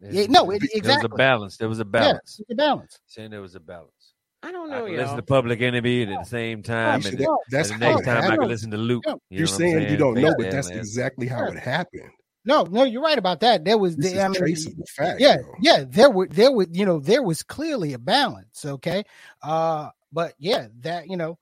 Yeah, 0.00 0.26
no, 0.28 0.50
it- 0.50 0.62
There 0.82 0.94
was 0.94 1.04
a 1.04 1.08
balance. 1.08 1.56
There 1.56 1.68
was 1.68 1.80
a 1.80 1.84
yeah, 1.84 1.90
balance. 1.90 2.38
it's 2.38 2.50
a 2.50 2.54
balance. 2.54 2.98
Saying 3.06 3.30
there 3.30 3.40
was 3.40 3.54
a 3.54 3.60
balance. 3.60 4.14
I 4.42 4.52
don't 4.52 4.70
know, 4.70 4.84
could 4.84 4.92
y'all. 4.92 5.00
listen 5.02 5.16
to 5.16 5.22
Public 5.22 5.60
Enemy 5.62 6.02
and 6.02 6.12
at 6.12 6.18
the 6.20 6.28
same 6.28 6.60
oh, 6.60 6.62
time, 6.62 7.00
You 7.00 7.08
and 7.08 7.18
that- 7.18 7.38
that's 7.50 7.70
and 7.70 7.80
the 7.80 7.86
how 7.86 7.92
next 7.94 8.02
it 8.02 8.10
time 8.10 8.30
I 8.32 8.36
can 8.36 8.48
listen 8.48 8.70
to 8.70 8.76
Luke. 8.76 9.02
Yeah. 9.06 9.14
You 9.30 9.38
You're 9.38 9.46
what 9.46 9.52
I'm 9.52 9.58
saying 9.58 9.90
you 9.90 9.96
don't 9.96 10.14
know, 10.14 10.34
but 10.38 10.50
that's 10.52 10.68
man. 10.68 10.78
exactly 10.78 11.26
how 11.26 11.46
it 11.46 11.58
happened. 11.58 12.10
No, 12.48 12.62
no, 12.64 12.84
you're 12.84 13.02
right 13.02 13.18
about 13.18 13.40
that. 13.40 13.64
There 13.64 13.76
was, 13.76 13.94
This 13.94 14.12
the, 14.12 14.18
is 14.18 14.24
I 14.24 14.28
mean, 14.28 14.34
traceable 14.40 14.86
fact. 14.86 15.20
yeah, 15.20 15.36
yo. 15.36 15.54
yeah. 15.60 15.84
There 15.86 16.10
were, 16.10 16.26
there 16.26 16.50
was, 16.50 16.66
you 16.72 16.86
know, 16.86 16.98
there 16.98 17.22
was 17.22 17.42
clearly 17.42 17.92
a 17.92 17.98
balance. 17.98 18.64
Okay, 18.64 19.04
uh, 19.42 19.90
but 20.10 20.32
yeah, 20.38 20.68
that 20.80 21.08
you 21.10 21.18
know, 21.18 21.38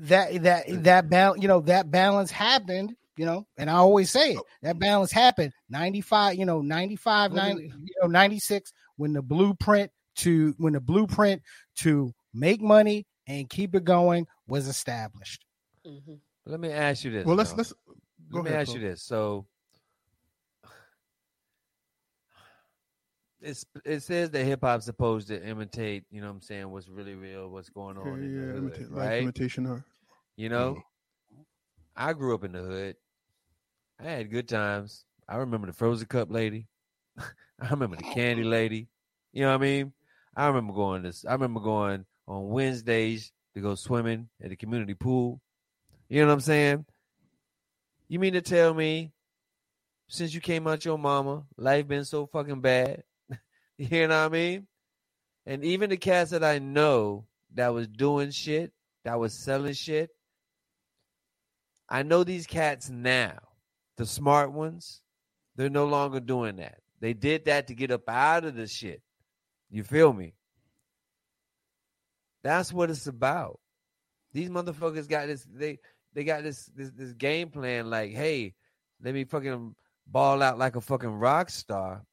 that 0.00 0.42
that 0.42 0.64
that 0.84 1.08
balance, 1.08 1.40
you 1.42 1.48
know, 1.48 1.60
that 1.62 1.90
balance 1.90 2.30
happened. 2.30 2.94
You 3.16 3.26
know, 3.26 3.46
and 3.58 3.68
I 3.70 3.74
always 3.74 4.10
say 4.10 4.32
it. 4.32 4.40
That 4.62 4.78
balance 4.78 5.12
happened. 5.12 5.52
95, 5.68 6.36
you 6.36 6.46
know, 6.46 6.62
95, 6.62 7.32
90, 7.32 7.62
you 7.64 7.94
know, 8.00 8.08
96 8.08 8.72
when 8.96 9.12
the 9.12 9.20
blueprint 9.22 9.90
to 10.16 10.54
when 10.58 10.72
the 10.72 10.80
blueprint 10.80 11.42
to 11.76 12.12
make 12.32 12.60
money 12.62 13.06
and 13.26 13.48
keep 13.50 13.74
it 13.74 13.84
going 13.84 14.26
was 14.48 14.66
established. 14.66 15.44
Mhm. 15.86 16.20
Let 16.46 16.58
me 16.60 16.70
ask 16.70 17.04
you 17.04 17.10
this. 17.10 17.26
Well, 17.26 17.36
let's 17.36 17.50
though. 17.50 17.56
let's 17.58 17.72
go 18.30 18.38
Let 18.38 18.44
me 18.44 18.50
ahead. 18.50 18.62
ask 18.62 18.74
you 18.74 18.80
this. 18.80 19.02
So 19.02 19.46
it's 23.42 23.66
it 23.84 24.02
says 24.02 24.30
that 24.30 24.44
hip 24.44 24.60
hop's 24.62 24.86
supposed 24.86 25.28
to 25.28 25.44
imitate, 25.44 26.04
you 26.10 26.20
know 26.20 26.28
what 26.28 26.34
I'm 26.34 26.40
saying, 26.42 26.70
what's 26.70 26.88
really 26.88 27.14
real, 27.14 27.48
what's 27.48 27.68
going 27.68 27.96
on 27.98 28.06
Yeah, 28.06 28.12
in 28.14 28.34
yeah, 28.34 28.40
the 28.40 28.46
hood, 28.46 28.56
imitate, 28.56 28.90
like 28.92 29.08
right? 29.08 29.22
imitation 29.22 29.66
art. 29.66 29.82
You 30.36 30.48
know, 30.48 30.70
mm-hmm. 30.72 31.42
I 31.96 32.12
grew 32.12 32.34
up 32.34 32.44
in 32.44 32.52
the 32.52 32.62
hood. 32.62 32.96
I 34.00 34.04
had 34.04 34.30
good 34.30 34.48
times. 34.48 35.04
I 35.28 35.36
remember 35.36 35.66
the 35.66 35.72
frozen 35.72 36.06
cup 36.06 36.30
lady. 36.30 36.66
I 37.18 37.68
remember 37.70 37.96
the 37.96 38.02
candy 38.02 38.44
lady. 38.44 38.88
You 39.32 39.42
know 39.42 39.48
what 39.48 39.54
I 39.54 39.58
mean? 39.58 39.92
I 40.36 40.46
remember 40.46 40.72
going 40.72 41.02
this. 41.02 41.24
I 41.28 41.32
remember 41.32 41.60
going 41.60 42.04
on 42.26 42.48
Wednesdays 42.48 43.32
to 43.54 43.60
go 43.60 43.74
swimming 43.74 44.28
at 44.42 44.50
the 44.50 44.56
community 44.56 44.94
pool. 44.94 45.40
You 46.08 46.20
know 46.22 46.28
what 46.28 46.34
I'm 46.34 46.40
saying? 46.40 46.86
You 48.08 48.18
mean 48.18 48.32
to 48.34 48.42
tell 48.42 48.74
me 48.74 49.12
since 50.08 50.34
you 50.34 50.40
came 50.40 50.66
out 50.66 50.84
your 50.84 50.98
mama, 50.98 51.44
life 51.56 51.86
been 51.88 52.04
so 52.04 52.26
fucking 52.26 52.60
bad? 52.60 53.02
you 53.90 54.06
know 54.06 54.22
what 54.22 54.26
I 54.26 54.28
mean? 54.28 54.66
And 55.46 55.64
even 55.64 55.90
the 55.90 55.96
cats 55.96 56.30
that 56.30 56.44
I 56.44 56.58
know 56.58 57.26
that 57.54 57.74
was 57.74 57.88
doing 57.88 58.30
shit, 58.30 58.72
that 59.04 59.18
was 59.18 59.34
selling 59.34 59.72
shit, 59.72 60.10
I 61.88 62.02
know 62.02 62.22
these 62.22 62.46
cats 62.46 62.88
now, 62.88 63.38
the 63.96 64.06
smart 64.06 64.52
ones, 64.52 65.02
they're 65.56 65.68
no 65.68 65.86
longer 65.86 66.20
doing 66.20 66.56
that. 66.56 66.78
They 67.00 67.12
did 67.12 67.46
that 67.46 67.66
to 67.66 67.74
get 67.74 67.90
up 67.90 68.08
out 68.08 68.44
of 68.44 68.54
the 68.54 68.68
shit. 68.68 69.02
You 69.68 69.82
feel 69.82 70.12
me? 70.12 70.34
That's 72.44 72.72
what 72.72 72.90
it's 72.90 73.08
about. 73.08 73.58
These 74.32 74.48
motherfuckers 74.48 75.08
got 75.08 75.26
this. 75.26 75.44
They 75.52 75.78
they 76.14 76.24
got 76.24 76.42
this 76.42 76.66
this 76.74 76.90
this 76.90 77.12
game 77.12 77.50
plan. 77.50 77.90
Like, 77.90 78.12
hey, 78.12 78.54
let 79.02 79.14
me 79.14 79.24
fucking 79.24 79.74
ball 80.06 80.42
out 80.42 80.58
like 80.58 80.76
a 80.76 80.80
fucking 80.80 81.12
rock 81.12 81.50
star, 81.50 82.04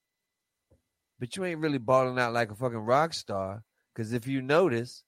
but 1.19 1.35
you 1.35 1.45
ain't 1.45 1.59
really 1.59 1.77
balling 1.77 2.17
out 2.19 2.33
like 2.33 2.51
a 2.51 2.55
fucking 2.55 2.77
rock 2.77 3.13
star. 3.13 3.63
Because 3.93 4.13
if 4.13 4.27
you 4.27 4.41
notice, 4.41 5.03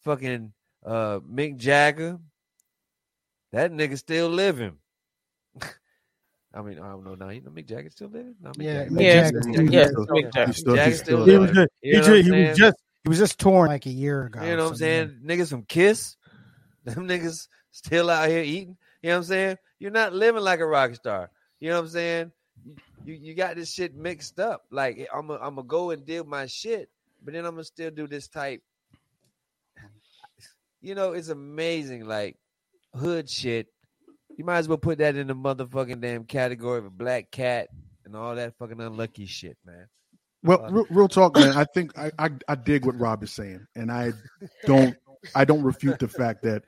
fucking 0.00 0.52
uh, 0.84 1.20
Mick 1.20 1.56
Jagger, 1.58 2.18
that 3.52 3.72
nigga 3.72 3.98
still 3.98 4.28
living. 4.28 4.76
I 6.54 6.62
mean, 6.62 6.78
I 6.78 6.88
don't 6.88 7.04
know 7.04 7.14
now. 7.14 7.28
You 7.28 7.42
know 7.42 7.50
Mick 7.50 7.66
Jagger 7.68 7.90
still 7.90 8.08
living? 8.08 8.34
No, 8.40 8.50
Mick 8.52 8.62
Yeah, 8.64 8.74
Jagger- 8.84 8.90
Mick 8.90 9.02
Yeah, 9.02 9.12
Jagger 9.12 9.42
still- 9.42 9.72
yeah, 9.72 9.86
still- 9.86 10.06
Mick 10.06 10.32
Jagger. 10.32 10.52
Still, 10.52 10.74
Jagger 10.76 10.96
still 10.96 11.04
still 11.04 11.24
He 11.24 11.32
living. 11.32 11.40
was, 11.48 11.50
just, 11.56 11.68
You 11.82 11.92
he, 11.92 11.98
know 11.98 12.06
ju- 12.06 12.22
he 12.22 12.46
was 12.48 12.58
just 12.58 12.76
he 13.04 13.08
was 13.08 13.18
just 13.18 13.38
torn 13.38 13.68
like 13.68 13.86
a 13.86 13.90
year 13.90 14.24
ago. 14.24 14.42
You 14.42 14.56
know 14.56 14.64
what 14.64 14.70
I'm 14.70 14.76
saying? 14.76 15.20
Niggas 15.24 15.50
from 15.50 15.62
Kiss, 15.64 16.16
them 16.84 17.06
niggas 17.06 17.46
still 17.70 18.10
out 18.10 18.28
here 18.28 18.42
eating. 18.42 18.76
You 19.02 19.10
know 19.10 19.16
what 19.16 19.18
I'm 19.18 19.24
saying? 19.24 19.56
You're 19.78 19.90
not 19.92 20.12
living 20.14 20.42
like 20.42 20.60
a 20.60 20.66
rock 20.66 20.94
star. 20.94 21.30
You 21.60 21.68
know 21.68 21.76
what 21.76 21.82
I'm 21.84 21.88
saying? 21.90 22.32
You 23.06 23.14
you 23.14 23.34
got 23.34 23.54
this 23.54 23.72
shit 23.72 23.94
mixed 23.94 24.40
up. 24.40 24.64
Like 24.72 25.08
I'm 25.14 25.28
gonna 25.28 25.38
I'm 25.40 25.54
gonna 25.54 25.68
go 25.68 25.90
and 25.92 26.04
deal 26.04 26.24
my 26.24 26.46
shit, 26.46 26.90
but 27.24 27.34
then 27.34 27.44
I'm 27.44 27.52
gonna 27.52 27.62
still 27.62 27.92
do 27.92 28.08
this 28.08 28.26
type. 28.26 28.60
You 30.80 30.96
know, 30.96 31.12
it's 31.12 31.28
amazing. 31.28 32.04
Like 32.06 32.36
hood 32.96 33.30
shit. 33.30 33.68
You 34.36 34.44
might 34.44 34.58
as 34.58 34.68
well 34.68 34.76
put 34.76 34.98
that 34.98 35.14
in 35.16 35.28
the 35.28 35.36
motherfucking 35.36 36.00
damn 36.00 36.24
category 36.24 36.78
of 36.78 36.84
a 36.86 36.90
black 36.90 37.30
cat 37.30 37.68
and 38.04 38.16
all 38.16 38.34
that 38.34 38.54
fucking 38.58 38.80
unlucky 38.80 39.26
shit, 39.26 39.56
man. 39.64 39.86
Well, 40.42 40.64
Uh, 40.64 40.70
real, 40.70 40.86
real 40.90 41.08
talk, 41.08 41.36
man. 41.36 41.56
I 41.56 41.64
think 41.64 41.96
I, 41.96 42.10
I 42.18 42.30
I 42.48 42.54
dig 42.56 42.84
what 42.84 42.98
Rob 42.98 43.22
is 43.22 43.32
saying, 43.32 43.64
and 43.76 43.90
I 43.92 44.14
don't 44.64 44.96
I 45.32 45.44
don't 45.44 45.62
refute 45.62 46.00
the 46.00 46.08
fact 46.08 46.42
that 46.42 46.64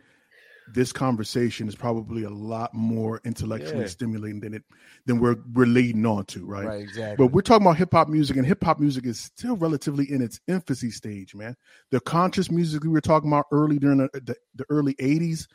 this 0.73 0.93
conversation 0.93 1.69
is 1.69 1.75
probably 1.75 2.25
a 2.25 2.31
lot 2.31 2.75
more 2.75 3.21
intellectually 3.25 3.83
Yeah. 3.83 3.89
stimulating 3.89 4.41
than 4.41 4.55
it 4.55 4.65
than 5.07 5.19
we're 5.19 5.37
we're 5.55 5.67
leading 5.67 6.05
on 6.07 6.25
to, 6.27 6.45
right? 6.45 6.67
Right, 6.67 6.83
exactly. 6.83 7.25
But 7.27 7.33
we're 7.33 7.43
talking 7.43 7.67
about 7.67 7.77
hip 7.77 7.93
hop 7.93 8.09
music, 8.09 8.37
and 8.37 8.47
hip 8.47 8.63
hop 8.63 8.79
music 8.79 9.07
is 9.07 9.19
still 9.19 9.57
relatively 9.57 10.11
in 10.11 10.23
its 10.23 10.41
infancy 10.47 10.91
stage, 10.91 11.35
man. 11.35 11.57
The 11.91 12.01
conscious 12.01 12.51
music 12.51 12.83
we 12.83 12.91
were 12.91 13.01
talking 13.01 13.31
about 13.31 13.47
early 13.53 13.79
during 13.79 13.99
the, 13.99 14.11
the, 14.13 14.37
the 14.55 14.65
early 14.69 14.95
'80s, 14.95 15.47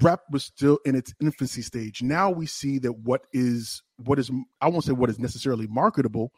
rap 0.00 0.20
was 0.30 0.44
still 0.44 0.78
in 0.84 0.94
its 0.94 1.12
infancy 1.20 1.62
stage. 1.62 2.02
Now 2.02 2.30
we 2.30 2.46
see 2.46 2.78
that 2.80 2.92
what 2.92 3.22
is 3.32 3.82
what 3.96 4.18
is 4.18 4.30
I 4.60 4.68
won't 4.68 4.84
say 4.84 4.92
what 4.92 5.10
is 5.10 5.18
necessarily 5.18 5.66
marketable, 5.66 6.32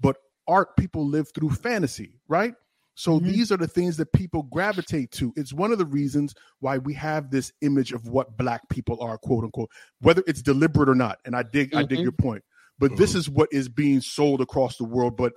but 0.00 0.16
art 0.46 0.76
people 0.76 1.06
live 1.06 1.28
through 1.34 1.50
fantasy, 1.50 2.20
right? 2.28 2.54
So 2.98 3.20
Mhm. 3.20 3.26
these 3.26 3.52
are 3.52 3.56
the 3.56 3.68
things 3.68 3.96
that 3.98 4.12
people 4.12 4.42
gravitate 4.42 5.12
to. 5.12 5.32
It's 5.36 5.52
one 5.52 5.70
of 5.70 5.78
the 5.78 5.86
reasons 5.86 6.34
why 6.58 6.78
we 6.78 6.94
have 6.94 7.30
this 7.30 7.52
image 7.60 7.92
of 7.92 8.08
what 8.08 8.36
black 8.36 8.68
people 8.70 9.00
are, 9.00 9.16
quote 9.16 9.44
unquote, 9.44 9.70
whether 10.00 10.24
it's 10.26 10.42
deliberate 10.42 10.88
or 10.88 10.96
not. 10.96 11.20
And 11.24 11.36
I 11.36 11.44
dig, 11.44 11.72
I 11.76 11.84
dig 11.84 12.00
Mhm. 12.00 12.02
your 12.02 12.12
point. 12.12 12.42
But 12.76 12.96
this 12.96 13.14
is 13.14 13.30
what 13.30 13.52
is 13.52 13.68
being 13.68 14.00
sold 14.00 14.40
across 14.40 14.78
the 14.78 14.84
world. 14.84 15.16
But 15.16 15.34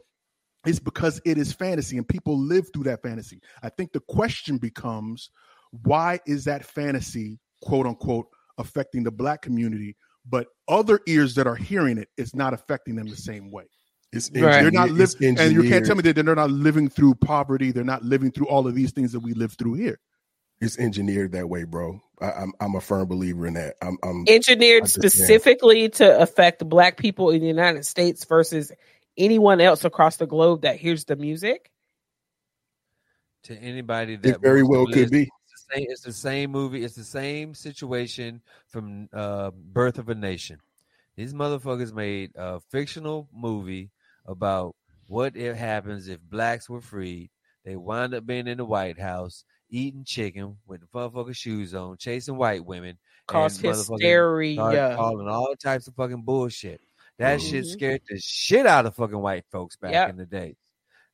it's 0.65 0.79
because 0.79 1.21
it 1.23 1.37
is 1.37 1.53
fantasy 1.53 1.97
and 1.97 2.07
people 2.07 2.35
live 2.35 2.65
through 2.73 2.85
that 2.85 3.03
fantasy. 3.03 3.39
I 3.61 3.69
think 3.69 3.91
the 3.91 3.99
question 3.99 4.57
becomes 4.57 5.29
why 5.83 6.19
is 6.25 6.45
that 6.45 6.65
fantasy, 6.65 7.39
quote 7.61 7.85
unquote, 7.85 8.25
affecting 8.57 9.03
the 9.03 9.11
black 9.11 9.43
community, 9.43 9.95
but 10.27 10.47
other 10.67 10.99
ears 11.07 11.35
that 11.35 11.45
are 11.45 11.55
hearing 11.55 11.99
it, 11.99 12.09
it's 12.17 12.33
not 12.33 12.55
affecting 12.55 12.95
them 12.95 13.07
the 13.07 13.15
same 13.15 13.51
way. 13.51 13.65
It's 14.13 14.29
Right. 14.33 14.61
They're 14.61 14.71
not 14.71 14.89
living, 14.89 15.39
and 15.39 15.53
you 15.53 15.63
can't 15.69 15.85
tell 15.85 15.95
me 15.95 16.01
that 16.01 16.15
they're 16.15 16.35
not 16.35 16.51
living 16.51 16.89
through 16.89 17.15
poverty. 17.15 17.71
They're 17.71 17.83
not 17.83 18.03
living 18.03 18.31
through 18.31 18.47
all 18.47 18.67
of 18.67 18.75
these 18.75 18.91
things 18.91 19.13
that 19.13 19.21
we 19.21 19.33
live 19.33 19.53
through 19.53 19.75
here. 19.75 19.99
it's 20.59 20.77
engineered 20.77 21.31
that 21.31 21.49
way, 21.49 21.63
bro. 21.63 22.01
I, 22.21 22.31
I'm 22.33 22.53
I'm 22.59 22.75
a 22.75 22.81
firm 22.81 23.07
believer 23.07 23.47
in 23.47 23.53
that. 23.55 23.77
I'm 23.81 23.97
I'm 24.03 24.25
engineered 24.27 24.83
I 24.83 24.85
just- 24.85 24.97
yeah. 24.97 25.09
specifically 25.09 25.89
to 25.89 26.19
affect 26.19 26.67
black 26.67 26.97
people 26.97 27.31
in 27.31 27.41
the 27.41 27.47
United 27.47 27.85
States 27.85 28.25
versus 28.25 28.71
anyone 29.17 29.59
else 29.61 29.85
across 29.85 30.17
the 30.17 30.27
globe 30.27 30.61
that 30.61 30.75
hears 30.77 31.05
the 31.05 31.15
music. 31.15 31.71
to 33.43 33.55
anybody 33.57 34.17
that 34.17 34.35
it 34.35 34.41
very 34.41 34.61
well 34.61 34.85
could 34.85 35.09
be. 35.09 35.23
It's 35.23 35.65
the, 35.67 35.75
same, 35.75 35.85
it's 35.89 36.01
the 36.01 36.13
same 36.13 36.51
movie. 36.51 36.83
It's 36.83 36.95
the 36.95 37.03
same 37.03 37.55
situation 37.55 38.41
from 38.67 39.09
uh, 39.11 39.49
Birth 39.51 39.97
of 39.97 40.09
a 40.09 40.15
Nation. 40.15 40.59
These 41.15 41.33
motherfuckers 41.33 41.91
made 41.93 42.33
a 42.35 42.59
fictional 42.69 43.27
movie 43.33 43.89
about 44.25 44.75
what 45.07 45.35
it 45.35 45.55
happens 45.55 46.07
if 46.07 46.19
blacks 46.21 46.69
were 46.69 46.81
freed. 46.81 47.29
They 47.65 47.75
wind 47.75 48.13
up 48.13 48.25
being 48.25 48.47
in 48.47 48.57
the 48.57 48.65
White 48.65 48.99
House, 48.99 49.43
eating 49.69 50.03
chicken 50.03 50.57
with 50.65 50.81
the 50.81 50.87
motherfucking 50.87 51.35
shoes 51.35 51.75
on, 51.75 51.97
chasing 51.97 52.35
white 52.37 52.65
women, 52.65 52.97
Cause 53.27 53.59
hysteria. 53.59 54.95
calling 54.95 55.27
all 55.27 55.55
types 55.55 55.87
of 55.87 55.95
fucking 55.95 56.23
bullshit. 56.23 56.81
That 57.19 57.39
shit 57.41 57.65
Mhm. 57.65 57.71
scared 57.71 58.01
the 58.09 58.17
shit 58.19 58.65
out 58.65 58.85
of 58.85 58.95
fucking 58.95 59.19
white 59.19 59.45
folks 59.51 59.75
back 59.75 59.91
Yep. 59.91 60.09
in 60.09 60.17
the 60.17 60.25
day. 60.25 60.55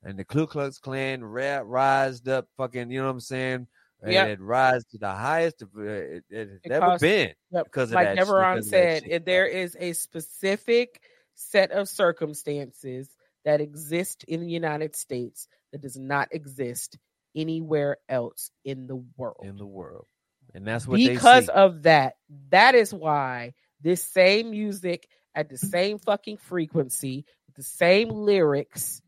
And 0.03 0.17
the 0.17 0.23
Ku 0.23 0.47
Klux 0.47 0.77
Klan 0.79 1.23
ra- 1.23 1.63
rised 1.65 2.29
up 2.29 2.47
fucking, 2.55 2.89
you 2.91 2.99
know 2.99 3.07
what 3.07 3.11
I'm 3.13 3.19
saying? 3.19 3.67
And 4.01 4.13
Yep. 4.13 4.27
it 4.29 4.39
rise 4.39 4.85
to 4.91 4.97
the 4.99 5.09
highest 5.11 5.63
of, 5.63 5.69
uh, 5.75 5.81
it, 5.81 6.23
it 6.29 6.49
has 6.49 6.59
It 6.63 6.69
never 6.69 6.85
caused- 6.85 7.01
been. 7.01 7.33
Yep. 7.51 7.63
because 7.65 7.89
of 7.89 7.95
like 7.95 8.05
that 8.07 8.17
shit- 8.19 8.27
Deveron 8.27 8.53
because 8.55 8.65
of 8.67 8.71
that 8.71 8.77
said, 9.01 9.03
shit. 9.03 9.25
there 9.25 9.47
is 9.47 9.75
a 9.79 9.93
specific 9.93 11.01
set 11.37 11.71
of 11.71 11.87
circumstances 11.87 13.07
that 13.45 13.61
exist 13.61 14.25
in 14.27 14.41
the 14.41 14.49
United 14.49 14.95
States 14.95 15.47
that 15.71 15.81
does 15.81 15.97
not 15.97 16.27
exist 16.31 16.97
anywhere 17.35 17.97
else 18.09 18.51
in 18.65 18.87
the 18.87 18.95
world. 19.15 19.41
in 19.43 19.55
the 19.55 19.65
world. 19.65 20.07
And 20.53 20.65
that's 20.65 20.87
what 20.87 20.97
because 20.97 21.49
of 21.49 21.83
that, 21.83 22.15
that 22.49 22.73
is 22.73 22.93
why 22.93 23.53
this 23.81 24.01
same 24.01 24.51
music 24.51 25.07
at 25.35 25.49
the 25.49 25.57
same 25.57 25.99
fucking 25.99 26.37
frequency, 26.37 27.25
the 27.55 27.63
same 27.63 28.09
lyrics, 28.09 29.01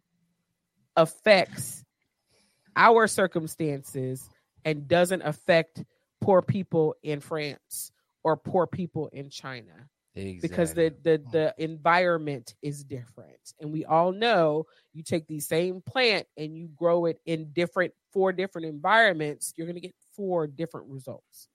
affects 0.95 1.83
our 2.75 3.07
circumstances 3.07 4.29
and 4.63 4.87
doesn't 4.87 5.23
affect 5.23 5.83
poor 6.21 6.41
people 6.41 6.95
in 7.01 7.19
France 7.19 7.91
or 8.23 8.37
poor 8.37 8.67
people 8.67 9.07
in 9.07 9.29
China 9.29 9.89
because 10.41 10.73
the, 10.73 10.93
the 11.03 11.17
hmm. 11.17 11.31
the 11.31 11.53
environment 11.57 12.55
is 12.61 12.83
different 12.83 13.53
and 13.59 13.71
we 13.71 13.85
all 13.85 14.11
know 14.11 14.65
you 14.93 15.03
take 15.03 15.27
the 15.27 15.39
same 15.39 15.81
plant 15.81 16.25
and 16.37 16.57
you 16.57 16.67
grow 16.67 17.05
it 17.05 17.19
in 17.25 17.51
different 17.53 17.93
four 18.13 18.31
different 18.31 18.67
environments 18.67 19.53
you're 19.57 19.67
going 19.67 19.75
to 19.75 19.81
get 19.81 19.95
four 20.15 20.47
different 20.47 20.87
results 20.89 21.47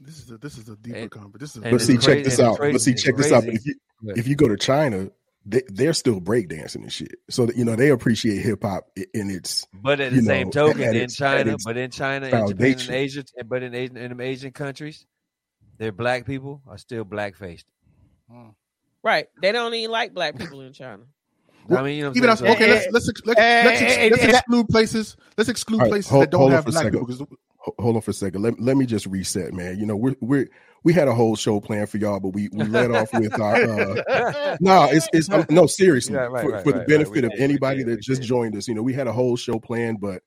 This 0.00 0.18
is 0.18 0.30
a 0.30 0.38
this 0.38 0.58
is 0.58 0.68
a 0.68 0.76
deeper 0.76 0.98
And- 0.98 1.10
conversation. 1.10 1.38
This 1.40 1.50
is 1.50 1.56
and 1.56 1.64
But 1.64 1.74
it's 1.74 1.84
see, 1.86 1.94
crazy- 1.94 2.06
check 2.06 2.24
this 2.24 2.38
and 2.38 2.48
it's 2.48 2.48
out. 2.48 2.58
But 2.58 2.58
crazy- 2.58 2.78
see, 2.78 2.90
it's 2.92 3.02
check 3.02 3.16
this 3.16 3.32
out. 3.32 3.42
crazy. 3.44 3.56
If 3.56 3.66
you 3.66 3.74
if 4.20 4.28
you 4.28 4.34
go 4.36 4.48
to 4.48 4.56
China, 4.56 5.10
they, 5.46 5.62
they're 5.68 5.94
still 5.94 6.20
breakdancing 6.20 6.82
and 6.82 6.92
shit. 6.92 7.14
So 7.30 7.46
that, 7.46 7.56
you 7.56 7.64
know 7.64 7.76
they 7.76 7.90
appreciate 7.90 8.42
hip 8.42 8.62
hop 8.62 8.88
in 9.14 9.30
its 9.30 9.66
But 9.72 10.00
at 10.00 10.10
the 10.10 10.16
you 10.16 10.22
same 10.24 10.48
know, 10.48 10.50
token, 10.50 10.82
in 10.82 10.96
its- 10.96 11.16
China, 11.16 11.56
but 11.64 11.76
in 11.76 11.90
China, 11.90 12.26
in 12.26 12.48
Japan, 12.48 12.72
and. 12.72 12.90
Asia, 12.90 13.24
but 13.46 13.62
in 13.62 13.74
Asian, 13.74 13.96
in 13.96 14.20
Asian 14.20 14.50
countries, 14.52 15.06
their 15.78 15.92
black 15.92 16.26
people 16.26 16.62
are 16.66 16.78
still 16.78 17.04
black 17.04 17.36
faced. 17.36 17.66
Right 19.02 19.26
they 19.40 19.52
don't 19.52 19.72
even 19.74 19.90
like 19.90 20.12
black 20.14 20.36
people 20.38 20.60
in 20.60 20.72
china 20.72 21.02
I 21.68 21.82
mean, 21.82 21.96
you 21.98 22.04
know, 22.04 22.10
Even 22.14 22.36
saying? 22.36 22.52
us, 22.52 22.56
okay, 22.56 22.70
let's 22.70 22.86
let's 22.92 23.06
let's, 23.24 23.38
let's, 23.40 23.82
ex- 23.82 24.10
let's 24.12 24.24
exclude 24.38 24.68
places. 24.68 25.16
Let's 25.36 25.50
exclude 25.50 25.78
All 25.80 25.86
right, 25.86 25.90
places 25.90 26.08
hold- 26.10 26.22
that 26.22 26.30
don't 26.30 26.42
on 26.44 26.50
have 26.52 26.62
for 26.62 26.68
a 26.68 26.72
black 26.72 26.84
second. 26.84 27.06
people. 27.08 27.26
Because 27.26 27.38
hold 27.80 27.96
on 27.96 28.02
for 28.02 28.12
a 28.12 28.14
second. 28.14 28.42
Let, 28.42 28.60
let 28.60 28.76
me 28.76 28.86
just 28.86 29.04
reset, 29.06 29.52
man. 29.52 29.76
You 29.76 29.84
know, 29.84 29.96
we're 29.96 30.14
we're 30.20 30.48
we 30.84 30.92
had 30.92 31.08
a 31.08 31.12
whole 31.12 31.34
show 31.34 31.58
planned 31.58 31.90
for 31.90 31.96
y'all, 31.98 32.20
but 32.20 32.28
we 32.28 32.48
we 32.52 32.62
let 32.66 32.92
off 32.92 33.12
with 33.12 33.40
our 33.40 33.56
uh 33.56 34.56
no, 34.60 34.84
it's 34.92 35.08
it's 35.12 35.28
um, 35.28 35.44
no 35.50 35.66
seriously 35.66 36.14
Right, 36.14 36.30
right, 36.30 36.42
for, 36.44 36.50
right, 36.52 36.62
for 36.62 36.70
the 36.70 36.78
right, 36.78 36.78
right. 36.82 36.86
benefit 36.88 37.22
We 37.22 37.26
of 37.26 37.32
anybody 37.36 37.78
did, 37.82 37.88
that 37.98 38.00
just 38.00 38.20
did. 38.20 38.28
joined 38.28 38.54
us. 38.56 38.68
You 38.68 38.74
know, 38.76 38.82
we 38.82 38.92
had 38.92 39.08
a 39.08 39.12
whole 39.12 39.34
show 39.34 39.58
planned, 39.58 40.00
but 40.00 40.22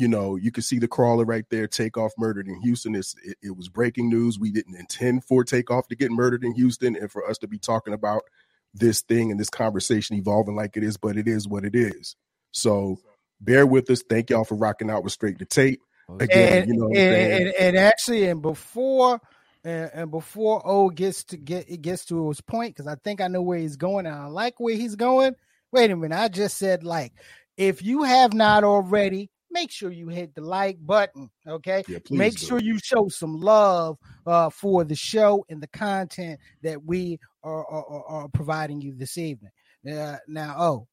you 0.00 0.08
know, 0.08 0.36
you 0.36 0.50
could 0.50 0.64
see 0.64 0.78
the 0.78 0.88
crawler 0.88 1.24
right 1.24 1.44
there, 1.50 1.68
Takeoff 1.68 2.12
murdered 2.16 2.48
in 2.48 2.60
Houston. 2.62 2.94
It's, 2.94 3.14
it, 3.22 3.36
it 3.42 3.56
was 3.56 3.68
breaking 3.68 4.08
news. 4.08 4.38
We 4.38 4.50
didn't 4.50 4.74
intend 4.74 5.24
for 5.24 5.44
Takeoff 5.44 5.88
to 5.88 5.96
get 5.96 6.10
murdered 6.10 6.42
in 6.42 6.54
Houston, 6.54 6.96
and 6.96 7.12
for 7.12 7.28
us 7.28 7.36
to 7.38 7.46
be 7.46 7.58
talking 7.58 7.92
about 7.92 8.22
this 8.72 9.02
thing 9.02 9.30
and 9.30 9.38
this 9.38 9.50
conversation 9.50 10.16
evolving 10.16 10.56
like 10.56 10.76
it 10.76 10.82
is, 10.82 10.96
but 10.96 11.16
it 11.16 11.28
is 11.28 11.46
what 11.46 11.64
it 11.64 11.74
is. 11.74 12.16
So 12.52 12.98
bear 13.40 13.66
with 13.66 13.90
us. 13.90 14.02
Thank 14.08 14.30
y'all 14.30 14.44
for 14.44 14.54
rocking 14.54 14.90
out 14.90 15.04
with 15.04 15.12
straight 15.12 15.38
to 15.40 15.44
tape. 15.44 15.80
Oh, 16.08 16.16
Again, 16.18 16.62
and, 16.62 16.68
you 16.68 16.76
know 16.76 16.88
and, 16.88 17.48
and, 17.48 17.54
and 17.54 17.76
actually, 17.76 18.26
and 18.26 18.40
before 18.40 19.20
and, 19.64 19.90
and 19.92 20.10
before 20.10 20.62
O 20.64 20.88
gets 20.88 21.24
to 21.24 21.36
get 21.36 21.68
it 21.68 21.82
gets 21.82 22.06
to 22.06 22.28
his 22.28 22.40
point, 22.40 22.74
because 22.74 22.86
I 22.86 22.94
think 22.96 23.20
I 23.20 23.28
know 23.28 23.42
where 23.42 23.58
he's 23.58 23.76
going, 23.76 24.06
and 24.06 24.14
I 24.14 24.26
like 24.26 24.58
where 24.58 24.74
he's 24.74 24.96
going. 24.96 25.34
Wait 25.72 25.90
a 25.90 25.96
minute, 25.96 26.18
I 26.18 26.28
just 26.28 26.56
said 26.56 26.84
like, 26.84 27.12
if 27.56 27.82
you 27.82 28.04
have 28.04 28.32
not 28.32 28.64
already, 28.64 29.30
make 29.50 29.70
sure 29.70 29.90
you 29.90 30.08
hit 30.08 30.34
the 30.34 30.40
like 30.42 30.78
button. 30.84 31.30
Okay, 31.46 31.82
Yeah, 31.88 31.98
make 32.10 32.36
do. 32.38 32.46
sure 32.46 32.58
you 32.60 32.78
show 32.82 33.08
some 33.08 33.34
love 33.40 33.98
uh, 34.26 34.50
for 34.50 34.84
the 34.84 34.94
show 34.94 35.44
and 35.48 35.62
the 35.62 35.68
content 35.68 36.38
that 36.62 36.84
we 36.84 37.18
are, 37.42 37.66
are, 37.66 37.84
are- 37.86 38.06
are 38.06 38.28
providing 38.28 38.80
you 38.80 38.94
this 38.94 39.16
evening. 39.18 39.50
Uh, 39.90 40.16
now, 40.28 40.54
oh, 40.58 40.86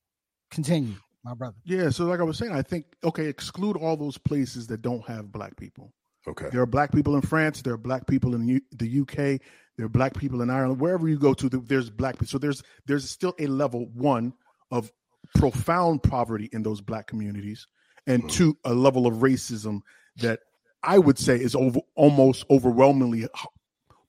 continue, 0.51 0.95
my 1.23 1.33
brother. 1.33 1.55
yeah, 1.65 1.89
so 1.89 2.05
like 2.05 2.19
I 2.19 2.23
was 2.23 2.37
saying, 2.37 2.53
I 2.53 2.61
think 2.61 2.85
okay, 3.03 3.25
exclude 3.27 3.77
all 3.77 3.97
those 3.97 4.17
places 4.17 4.67
that 4.67 4.81
don't 4.81 5.05
have 5.07 5.31
black 5.31 5.55
people. 5.57 5.91
Okay. 6.27 6.49
There 6.51 6.61
are 6.61 6.65
black 6.65 6.91
people 6.91 7.15
in 7.15 7.21
France. 7.21 7.61
There 7.61 7.73
are 7.73 7.77
black 7.77 8.05
people 8.07 8.35
in 8.35 8.47
U- 8.47 8.61
the 8.73 8.99
UK. 9.01 9.41
There 9.77 9.85
are 9.85 9.89
black 9.89 10.13
people 10.17 10.41
in 10.41 10.49
Ireland. 10.49 10.81
Wherever 10.81 11.07
you 11.07 11.17
go 11.17 11.33
to, 11.35 11.47
there's 11.49 11.89
black 11.89 12.15
people. 12.15 12.27
So 12.27 12.37
there's 12.37 12.63
there's 12.85 13.09
still 13.09 13.33
a 13.39 13.47
level 13.47 13.85
one 13.93 14.33
of 14.71 14.91
profound 15.35 16.03
poverty 16.03 16.49
in 16.51 16.63
those 16.63 16.81
black 16.81 17.07
communities, 17.07 17.65
and 18.07 18.23
Mhm. 18.23 18.31
two, 18.31 18.57
a 18.63 18.73
level 18.73 19.05
of 19.05 19.15
racism 19.15 19.81
that 20.17 20.39
I 20.81 20.97
would 20.97 21.19
say 21.19 21.39
is 21.39 21.53
over 21.53 21.79
almost 21.95 22.45
overwhelmingly 22.49 23.27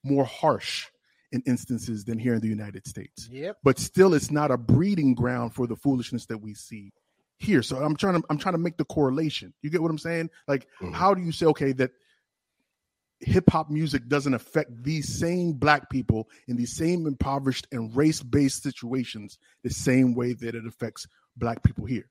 more 0.02 0.24
harsh 0.24 0.86
in 1.32 1.42
instances 1.46 2.04
than 2.04 2.18
here 2.18 2.32
in 2.34 2.40
the 2.40 2.48
United 2.48 2.86
States. 2.86 3.28
Yep. 3.30 3.58
But 3.62 3.78
still, 3.78 4.14
it's 4.14 4.30
not 4.30 4.50
a 4.50 4.56
breeding 4.56 5.14
ground 5.14 5.54
for 5.54 5.66
the 5.66 5.76
foolishness 5.76 6.24
that 6.26 6.38
we 6.38 6.54
see 6.54 6.92
here. 7.36 7.62
So 7.62 7.76
I'm 7.84 7.96
trying 7.96 8.20
to 8.20 8.26
I'm 8.30 8.38
trying 8.38 8.54
to 8.54 8.58
make 8.58 8.76
the 8.78 8.84
correlation. 8.84 9.52
You 9.62 9.70
get 9.70 9.82
what 9.82 9.90
I'm 9.90 9.98
saying? 9.98 10.30
Like, 10.46 10.66
Mhm. 10.80 10.94
how 10.94 11.12
do 11.14 11.20
you 11.22 11.32
say 11.32 11.46
okay 11.46 11.72
that 11.72 11.90
hip 13.20 13.50
hop 13.50 13.68
music 13.68 14.08
doesn't 14.08 14.34
affect 14.34 14.70
these 14.84 15.08
same 15.18 15.52
black 15.52 15.90
people 15.90 16.28
in 16.46 16.56
these 16.56 16.74
same 16.76 17.06
impoverished 17.06 17.66
and 17.72 17.94
race 17.96 18.22
based 18.22 18.62
situations 18.62 19.38
the 19.64 19.70
same 19.70 20.14
way 20.14 20.32
that 20.34 20.54
it 20.54 20.66
affects 20.66 21.06
black 21.36 21.62
people 21.64 21.84
here? 21.84 22.08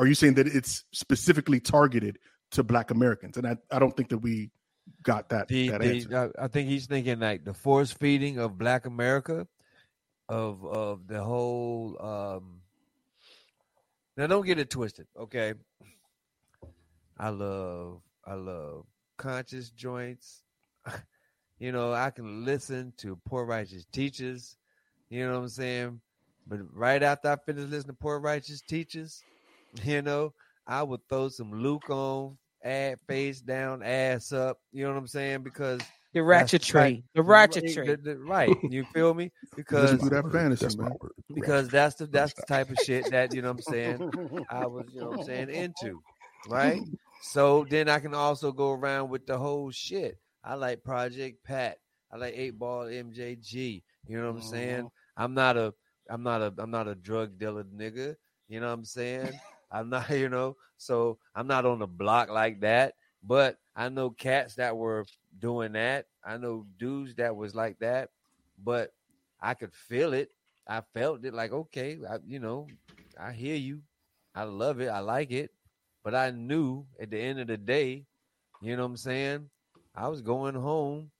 Are 0.00 0.06
you 0.06 0.14
saying 0.14 0.34
that 0.34 0.46
it's 0.46 0.84
specifically 0.92 1.60
targeted 1.60 2.18
to 2.52 2.62
black 2.64 2.90
Americans? 2.90 3.36
And 3.36 3.46
I, 3.46 3.58
I 3.70 3.78
don't 3.78 3.94
think 3.94 4.08
that 4.08 4.18
we 4.18 4.50
got 5.02 5.28
that, 5.28 5.46
The, 5.48 5.68
that 5.68 5.82
the- 5.82 5.90
answer. 5.90 6.32
I, 6.38 6.44
I 6.44 6.48
think 6.48 6.70
he's 6.70 6.86
thinking 6.86 7.20
like 7.20 7.44
the 7.44 7.52
force 7.52 7.92
feeding 7.92 8.38
of 8.38 8.56
Black 8.56 8.86
America, 8.86 9.46
of 10.26 10.64
of 10.64 11.06
the 11.06 11.22
whole. 11.22 12.00
um 12.00 12.62
Now, 14.16 14.26
don't 14.26 14.46
get 14.46 14.58
it 14.58 14.70
twisted, 14.70 15.06
okay? 15.18 15.52
I 17.18 17.28
love, 17.28 18.00
I 18.24 18.34
love 18.34 18.86
conscious 19.18 19.68
joints. 19.68 20.42
you 21.58 21.72
know, 21.72 21.92
I 21.92 22.08
can 22.08 22.46
listen 22.46 22.94
to 22.98 23.16
poor 23.26 23.44
righteous 23.44 23.84
teachers. 23.92 24.56
You 25.10 25.26
know 25.26 25.34
what 25.34 25.42
I'm 25.42 25.48
saying? 25.50 26.00
But 26.46 26.60
right 26.72 27.02
after 27.02 27.28
I 27.32 27.36
finish 27.36 27.64
listening 27.68 27.94
to 27.94 28.00
poor 28.00 28.18
righteous 28.18 28.62
teachers, 28.62 29.22
you 29.84 30.02
know, 30.02 30.32
I 30.66 30.82
would 30.82 31.00
throw 31.08 31.28
some 31.28 31.52
Luke 31.52 31.88
on, 31.90 32.36
add 32.64 32.98
face 33.08 33.40
down, 33.40 33.82
ass 33.82 34.32
up. 34.32 34.58
You 34.72 34.84
know 34.84 34.90
what 34.92 34.98
I'm 34.98 35.06
saying? 35.08 35.42
Because 35.42 35.80
The 36.12 36.22
That's 36.22 36.52
ratchetry. 36.52 36.74
right. 36.74 37.04
The 37.14 37.22
right, 37.22 37.50
ratchetry. 37.50 37.86
the- 37.86 37.96
the- 37.96 38.18
right. 38.18 38.56
You 38.64 38.84
feel 38.92 39.14
me? 39.14 39.30
Because 39.56 39.92
Listen 39.92 40.08
to 40.10 40.14
that 40.22 40.32
fantasy, 40.32 40.64
That's 40.64 40.76
man. 40.76 40.92
because 41.34 41.68
that's 41.68 41.94
the 41.96 42.06
that's 42.06 42.32
the 42.34 42.42
type 42.42 42.70
of 42.70 42.78
shit 42.78 43.10
that 43.10 43.34
you 43.34 43.42
know 43.42 43.48
what 43.52 43.62
I'm 43.66 43.72
saying 43.74 44.44
I 44.50 44.66
was 44.66 44.86
you 44.92 45.00
know 45.00 45.10
what 45.10 45.20
I'm 45.20 45.24
saying 45.26 45.50
into, 45.50 46.00
right? 46.48 46.80
So 47.22 47.66
then 47.68 47.90
I 47.90 47.98
can 47.98 48.14
also 48.14 48.50
go 48.50 48.70
around 48.72 49.10
with 49.10 49.26
the 49.26 49.36
whole 49.36 49.70
shit. 49.70 50.16
I 50.42 50.54
like 50.54 50.82
Project 50.82 51.44
Pat. 51.44 51.76
I 52.10 52.16
like 52.16 52.32
Eight 52.34 52.58
Ball 52.58 52.86
MJG. 52.86 53.82
You 54.08 54.16
know 54.18 54.28
what 54.32 54.36
I'm 54.36 54.42
saying? 54.42 54.76
Mm-hmm. 54.84 55.22
I'm 55.22 55.34
not 55.34 55.56
a 55.58 55.74
I'm 56.08 56.22
not 56.22 56.40
a 56.40 56.54
I'm 56.56 56.70
not 56.70 56.88
a 56.88 56.94
drug 56.94 57.38
dealer 57.38 57.64
nigga. 57.64 58.14
You 58.48 58.60
know 58.60 58.68
what 58.68 58.72
I'm 58.72 58.84
saying? 58.86 59.38
I'm 59.70 59.88
not, 59.90 60.10
you 60.10 60.28
know, 60.28 60.56
so 60.76 61.18
I'm 61.34 61.46
not 61.46 61.66
on 61.66 61.78
the 61.78 61.86
block 61.86 62.28
like 62.30 62.60
that. 62.60 62.94
But 63.22 63.58
I 63.76 63.88
know 63.88 64.10
cats 64.10 64.54
that 64.56 64.76
were 64.76 65.04
doing 65.38 65.72
that. 65.72 66.06
I 66.24 66.36
know 66.38 66.66
dudes 66.78 67.14
that 67.16 67.36
was 67.36 67.54
like 67.54 67.78
that. 67.80 68.10
But 68.62 68.92
I 69.40 69.54
could 69.54 69.74
feel 69.74 70.12
it. 70.14 70.30
I 70.66 70.82
felt 70.94 71.24
it 71.24 71.34
like, 71.34 71.52
okay, 71.52 71.98
I, 72.08 72.18
you 72.26 72.38
know, 72.38 72.66
I 73.18 73.32
hear 73.32 73.56
you. 73.56 73.82
I 74.34 74.44
love 74.44 74.80
it. 74.80 74.88
I 74.88 75.00
like 75.00 75.30
it. 75.32 75.50
But 76.04 76.14
I 76.14 76.30
knew 76.30 76.86
at 77.00 77.10
the 77.10 77.18
end 77.18 77.40
of 77.40 77.48
the 77.48 77.56
day, 77.56 78.06
you 78.60 78.76
know 78.76 78.82
what 78.82 78.90
I'm 78.90 78.96
saying? 78.96 79.50
I 79.94 80.08
was 80.08 80.22
going 80.22 80.54
home 80.54 81.10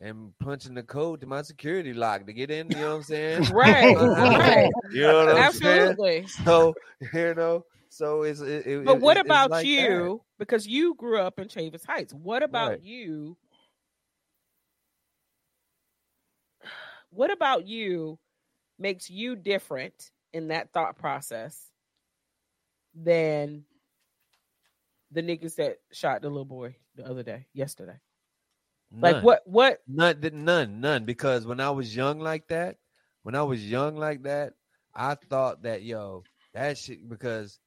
and 0.00 0.32
punching 0.38 0.74
the 0.74 0.82
code 0.82 1.20
to 1.20 1.26
my 1.26 1.42
security 1.42 1.92
lock 1.94 2.26
to 2.26 2.32
get 2.32 2.50
in, 2.50 2.70
you 2.70 2.76
know 2.80 2.90
what 2.90 2.96
I'm 2.96 3.02
saying? 3.02 3.44
Right, 3.50 3.96
right. 4.16 4.70
You 4.92 5.02
know 5.02 5.18
what 5.18 5.28
I'm 5.30 5.48
saying? 5.48 5.96
Absolutely. 5.98 6.26
So, 6.26 6.74
you 7.12 7.34
know, 7.34 7.64
so 7.96 8.22
it's 8.22 8.40
it, 8.40 8.66
it- 8.66 8.84
But 8.84 9.00
what 9.00 9.16
it- 9.16 9.24
about 9.26 9.50
like 9.50 9.64
that. 9.64 9.68
you? 9.68 10.22
Because 10.38 10.66
you 10.66 10.94
grew 10.94 11.18
up 11.18 11.38
in 11.38 11.48
Chavis 11.48 11.84
Heights. 11.86 12.12
What 12.12 12.42
about 12.42 12.70
Right. 12.70 12.82
you? 12.82 13.36
What 17.10 17.30
about 17.30 17.66
you 17.66 18.18
makes 18.78 19.08
you 19.08 19.36
different 19.36 20.10
in 20.34 20.48
that 20.48 20.72
thought 20.72 20.98
process 20.98 21.58
than 22.94 23.64
the 25.12 25.22
niggas 25.22 25.54
that 25.56 25.78
shot 25.92 26.20
the 26.20 26.28
little 26.28 26.44
boy 26.44 26.76
the 26.94 27.06
other 27.06 27.22
day, 27.22 27.46
yesterday? 27.54 27.98
Like 28.92 29.22
what 29.22 29.42
what 29.46 29.80
None, 29.88 30.20
none, 30.44 30.80
none. 30.80 31.04
Because 31.04 31.46
when 31.46 31.60
I 31.60 31.70
was 31.70 31.94
young 31.94 32.18
like 32.20 32.48
that, 32.48 32.76
when 33.22 33.34
I 33.34 33.42
was 33.42 33.64
young 33.68 33.96
like 33.96 34.22
that, 34.24 34.52
I 34.94 35.14
thought 35.14 35.62
that 35.62 35.82
yo, 35.82 36.24
that 36.54 36.76
shit. 36.78 37.08
Because 37.08 37.58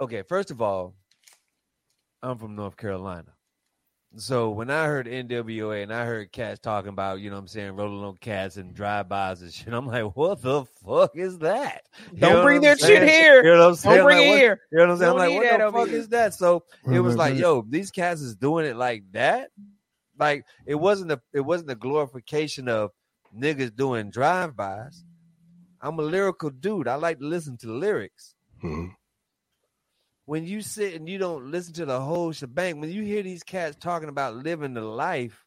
okay, 0.00 0.22
first 0.22 0.50
of 0.50 0.60
all, 0.62 0.94
I'm 2.22 2.38
from 2.38 2.54
North 2.54 2.76
Carolina, 2.76 3.32
so 4.16 4.50
when 4.50 4.70
I 4.70 4.86
heard 4.86 5.06
NWA 5.06 5.82
and 5.82 5.92
I 5.92 6.04
heard 6.04 6.30
cats 6.32 6.60
talking 6.60 6.90
about, 6.90 7.20
you 7.20 7.30
know, 7.30 7.36
what 7.36 7.42
I'm 7.42 7.48
saying 7.48 7.76
rolling 7.76 8.04
on 8.04 8.16
cats 8.18 8.58
and 8.58 8.74
drive-bys 8.74 9.40
and 9.40 9.52
shit, 9.52 9.72
I'm 9.72 9.86
like, 9.86 10.14
what 10.14 10.42
the 10.42 10.64
fuck 10.84 11.16
is 11.16 11.38
that? 11.38 11.84
You 12.12 12.20
don't 12.20 12.44
bring 12.44 12.60
that 12.60 12.78
shit 12.78 13.02
here. 13.08 13.42
You 13.42 13.50
know 13.52 13.58
what 13.60 13.68
I'm 13.68 13.74
saying? 13.76 13.96
Don't 13.96 14.04
bring 14.04 14.18
Like, 14.18 14.26
it 14.26 14.38
here. 14.38 14.60
You 14.70 14.78
know 14.78 14.84
what 14.84 14.92
I'm 14.92 14.98
saying? 14.98 15.12
Don't 15.12 15.20
I'm 15.20 15.28
like, 15.30 15.60
what 15.62 15.72
the 15.72 15.78
fuck 15.78 15.88
here. 15.88 15.98
is 15.98 16.08
that? 16.08 16.34
So 16.34 16.64
it 16.92 17.00
was 17.00 17.16
like, 17.16 17.36
yo, 17.36 17.64
these 17.68 17.90
cats 17.90 18.20
is 18.20 18.36
doing 18.36 18.66
it 18.66 18.76
like 18.76 19.04
that. 19.12 19.50
Like 20.18 20.44
it 20.66 20.74
wasn't 20.74 21.10
a 21.12 21.20
it 21.32 21.40
wasn't 21.40 21.70
a 21.70 21.74
glorification 21.74 22.68
of 22.68 22.90
niggas 23.36 23.74
doing 23.74 24.10
drive-bys. 24.10 25.04
I'm 25.80 25.98
a 25.98 26.02
lyrical 26.02 26.50
dude. 26.50 26.86
I 26.86 26.96
like 26.96 27.18
to 27.18 27.24
listen 27.24 27.56
to 27.58 27.72
lyrics. 27.72 28.34
Mhm. 28.62 28.92
When 30.32 30.46
you 30.46 30.62
sit 30.62 30.94
and 30.94 31.06
you 31.06 31.18
don't 31.18 31.50
listen 31.50 31.74
to 31.74 31.84
the 31.84 32.00
whole 32.00 32.32
shebang, 32.32 32.80
when 32.80 32.90
you 32.90 33.02
hear 33.02 33.22
these 33.22 33.42
cats 33.42 33.76
talking 33.78 34.08
about 34.08 34.34
living 34.34 34.72
the 34.72 34.80
life, 34.80 35.44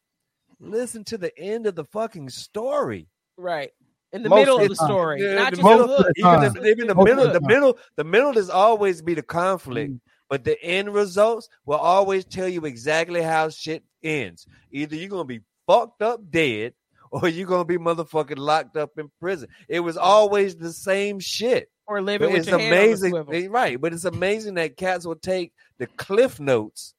listen 0.60 1.02
to 1.06 1.18
the 1.18 1.36
end 1.36 1.66
of 1.66 1.74
the 1.74 1.86
fucking 1.86 2.28
story. 2.28 3.08
Right. 3.36 3.72
In 4.12 4.22
the 4.22 4.28
Most 4.28 4.38
middle 4.38 4.56
of 4.58 4.62
of 4.62 4.68
the 4.68 4.74
the 4.74 4.78
time. 4.78 4.86
story. 4.88 5.22
Yeah, 5.24 5.34
not 5.34 5.50
the 5.50 5.56
just 5.56 5.68
middle- 5.68 5.88
the 5.88 5.96
hook. 5.96 6.06
the. 6.14 6.20
Even 6.20 6.52
the, 6.52 6.68
even 6.68 6.86
the 6.86 6.94
Most 6.94 7.10
of 7.10 7.16
middle, 7.16 7.32
the 7.32 7.40
the 7.40 7.48
middle, 7.48 7.78
the 7.96 8.04
middle 8.04 8.38
is 8.38 8.48
always 8.48 9.02
be 9.02 9.14
the 9.14 9.22
conflict, 9.24 9.92
mm. 9.92 10.00
but 10.30 10.44
the 10.44 10.62
end 10.62 10.94
results 10.94 11.48
will 11.64 11.78
always 11.78 12.24
tell 12.24 12.46
you 12.46 12.64
exactly 12.64 13.22
how 13.22 13.48
shit 13.48 13.82
ends. 14.04 14.46
Either 14.70 14.94
you're 14.94 15.08
gonna 15.08 15.24
be 15.24 15.40
fucked 15.66 16.00
up 16.00 16.20
dead, 16.30 16.74
or 17.22 17.28
you're 17.28 17.46
gonna 17.46 17.64
be 17.64 17.78
motherfucking 17.78 18.38
locked 18.38 18.76
up 18.76 18.98
in 18.98 19.10
prison. 19.20 19.48
It 19.68 19.80
was 19.80 19.96
always 19.96 20.56
the 20.56 20.72
same 20.72 21.18
shit. 21.20 21.70
Or 21.86 22.02
living 22.02 22.26
But 22.26 22.32
with 22.32 22.40
it's 22.40 22.48
your 22.48 22.56
amazing, 22.60 23.14
head 23.14 23.20
on 23.20 23.26
the 23.26 23.44
eh, 23.44 23.48
right? 23.48 23.80
But 23.80 23.92
it's 23.92 24.04
amazing 24.04 24.54
that 24.54 24.76
cats 24.76 25.06
will 25.06 25.16
take 25.16 25.52
the 25.78 25.86
cliff 25.86 26.40
notes 26.40 26.94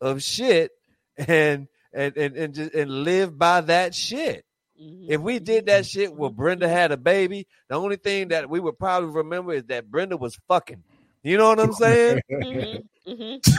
of 0.00 0.22
shit 0.22 0.70
and 1.18 1.68
and 1.92 2.16
and 2.16 2.36
and, 2.36 2.54
just, 2.54 2.74
and 2.74 3.04
live 3.04 3.38
by 3.38 3.60
that 3.62 3.94
shit. 3.94 4.44
Mhm. 4.80 5.06
If 5.10 5.20
we 5.20 5.38
did 5.38 5.66
that 5.66 5.84
shit 5.86 6.14
where 6.14 6.30
Brenda 6.30 6.68
had 6.68 6.90
a 6.90 6.96
baby, 6.96 7.46
the 7.68 7.76
only 7.76 7.96
thing 7.96 8.28
that 8.28 8.48
we 8.48 8.60
would 8.60 8.78
probably 8.78 9.10
remember 9.10 9.52
is 9.52 9.64
that 9.64 9.90
Brenda 9.90 10.16
was 10.16 10.38
fucking. 10.48 10.82
You 11.22 11.36
know 11.36 11.48
what 11.50 11.60
I'm 11.60 11.72
saying? 11.74 12.20
Mhm. 12.30 12.82
Mhm. 13.06 13.58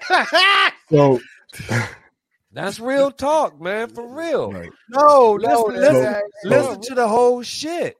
So, 0.90 1.20
That's 2.54 2.78
real 2.78 3.10
talk, 3.10 3.60
man, 3.60 3.88
for 3.88 4.06
real. 4.06 4.52
right. 4.52 4.70
no, 4.88 5.32
Listen, 5.32 5.50
no, 5.50 5.64
listen, 5.80 6.02
that's- 6.02 6.22
listen 6.44 6.80
to 6.82 6.94
the 6.94 7.08
whole 7.08 7.42
shit. 7.42 7.96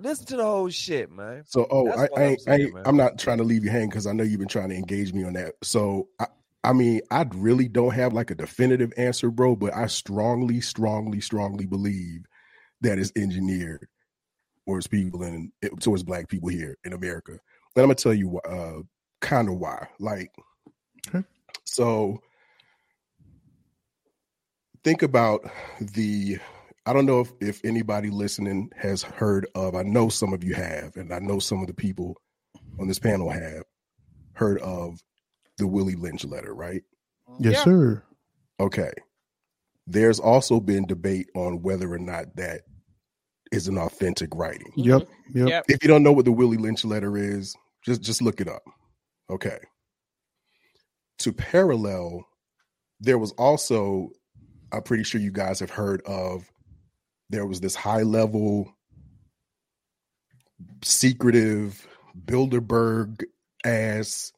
Listen 0.00 0.26
to 0.26 0.36
the 0.36 0.44
whole 0.44 0.68
shit, 0.70 1.10
man. 1.10 1.42
So, 1.46 1.66
oh, 1.70 1.86
That's 1.86 1.98
I, 1.98 2.02
I, 2.02 2.06
I'm 2.14 2.22
ain't, 2.30 2.40
saying, 2.42 2.72
I, 2.84 2.88
am 2.88 2.96
not 2.96 3.18
trying 3.18 3.38
to 3.38 3.44
leave 3.44 3.64
you 3.64 3.70
hanging 3.70 3.88
because 3.90 4.06
I 4.06 4.12
know 4.12 4.22
you've 4.22 4.38
been 4.38 4.48
trying 4.48 4.68
to 4.68 4.76
engage 4.76 5.12
me 5.12 5.24
on 5.24 5.32
that. 5.32 5.54
So, 5.64 6.08
I, 6.20 6.26
I 6.62 6.72
mean, 6.72 7.00
I 7.10 7.26
really 7.34 7.66
don't 7.68 7.92
have 7.94 8.12
like 8.12 8.30
a 8.30 8.36
definitive 8.36 8.92
answer, 8.96 9.30
bro, 9.30 9.56
but 9.56 9.74
I 9.74 9.86
strongly, 9.88 10.60
strongly, 10.60 11.20
strongly 11.20 11.66
believe 11.66 12.24
that 12.80 12.98
it's 12.98 13.10
engineered 13.16 13.88
towards 14.66 14.86
people 14.86 15.24
and 15.24 15.50
towards 15.80 16.04
black 16.04 16.28
people 16.28 16.48
here 16.48 16.76
in 16.84 16.92
America. 16.92 17.32
And 17.32 17.40
I'm 17.82 17.84
gonna 17.86 17.94
tell 17.96 18.14
you 18.14 18.38
uh, 18.40 18.82
kind 19.20 19.48
of 19.48 19.56
why. 19.56 19.88
Like, 19.98 20.30
Okay. 21.08 21.26
so 21.64 22.20
think 24.88 25.02
about 25.02 25.44
the 25.80 26.38
I 26.86 26.94
don't 26.94 27.04
know 27.04 27.20
if, 27.20 27.30
if 27.42 27.62
anybody 27.62 28.08
listening 28.08 28.70
has 28.74 29.02
heard 29.02 29.46
of, 29.54 29.74
I 29.74 29.82
know 29.82 30.08
some 30.08 30.32
of 30.32 30.42
you 30.42 30.54
have, 30.54 30.96
and 30.96 31.12
I 31.12 31.18
know 31.18 31.38
some 31.38 31.60
of 31.60 31.66
the 31.66 31.74
people 31.74 32.16
on 32.80 32.88
this 32.88 32.98
panel 32.98 33.28
have 33.28 33.64
heard 34.32 34.58
of 34.62 34.98
the 35.58 35.66
Willie 35.66 35.94
Lynch 35.94 36.24
letter, 36.24 36.54
right? 36.54 36.82
Yes, 37.38 37.52
Yeah. 37.56 37.64
sir. 37.64 38.02
Okay. 38.60 38.90
There's 39.86 40.18
also 40.18 40.58
been 40.58 40.86
debate 40.86 41.28
on 41.34 41.60
whether 41.60 41.92
or 41.92 41.98
not 41.98 42.34
that 42.36 42.62
is 43.52 43.68
an 43.68 43.76
authentic 43.76 44.30
writing. 44.34 44.72
Yep. 44.74 45.06
Yep. 45.34 45.48
Yep. 45.48 45.64
If 45.68 45.82
you 45.82 45.88
don't 45.88 46.02
know 46.02 46.12
what 46.12 46.24
the 46.24 46.32
Willie 46.32 46.56
Lynch 46.56 46.82
letter 46.86 47.18
is, 47.18 47.54
just 47.84 48.00
just 48.00 48.22
look 48.22 48.40
it 48.40 48.48
up. 48.48 48.62
Okay. 49.28 49.58
To 51.18 51.32
parallel 51.34 52.24
there 53.00 53.18
was 53.18 53.32
also, 53.32 54.10
I'm 54.72 54.82
pretty 54.82 55.04
sure 55.04 55.20
you 55.20 55.30
guys 55.32 55.60
have 55.60 55.70
heard 55.70 56.02
of, 56.02 56.50
there 57.30 57.46
was 57.46 57.60
this 57.60 57.74
high 57.74 58.02
level, 58.02 58.74
secretive 60.82 61.86
Bilderberg 62.26 63.24
ass, 63.64 64.32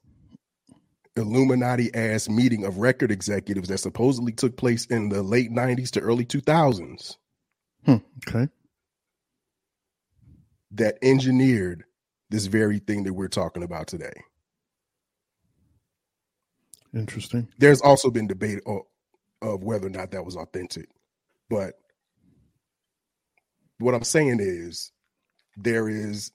Illuminati 1.17 1.93
ass 1.95 2.29
meeting 2.29 2.65
of 2.65 2.79
record 2.79 3.11
executives 3.11 3.69
that 3.69 3.79
supposedly 3.79 4.33
took 4.33 4.57
place 4.57 4.87
in 4.87 5.09
the 5.09 5.23
late 5.23 5.51
90s 5.51 5.91
to 5.93 6.01
early 6.01 6.25
2000s 6.25 7.17
Hmm. 7.87 7.97
Okay. 8.29 8.49
that 10.73 10.97
engineered 11.03 11.85
this 12.31 12.47
very 12.47 12.79
thing 12.79 13.05
that 13.05 13.15
we're 13.15 13.29
talking 13.29 13.63
about 13.63 13.89
today. 13.89 14.13
Interesting. 16.95 17.49
there's 17.59 17.81
also 17.81 18.11
been 18.11 18.27
debate 18.27 18.61
of, 19.43 19.63
whether 19.63 19.87
or 19.87 19.91
not 19.91 20.11
that 20.13 20.25
was 20.25 20.37
authentic. 20.37 20.89
But 21.49 21.75
what 23.79 23.95
I'm 23.95 24.05
saying 24.05 24.39
is 24.41 24.93
there 25.57 25.89
is 25.89 26.33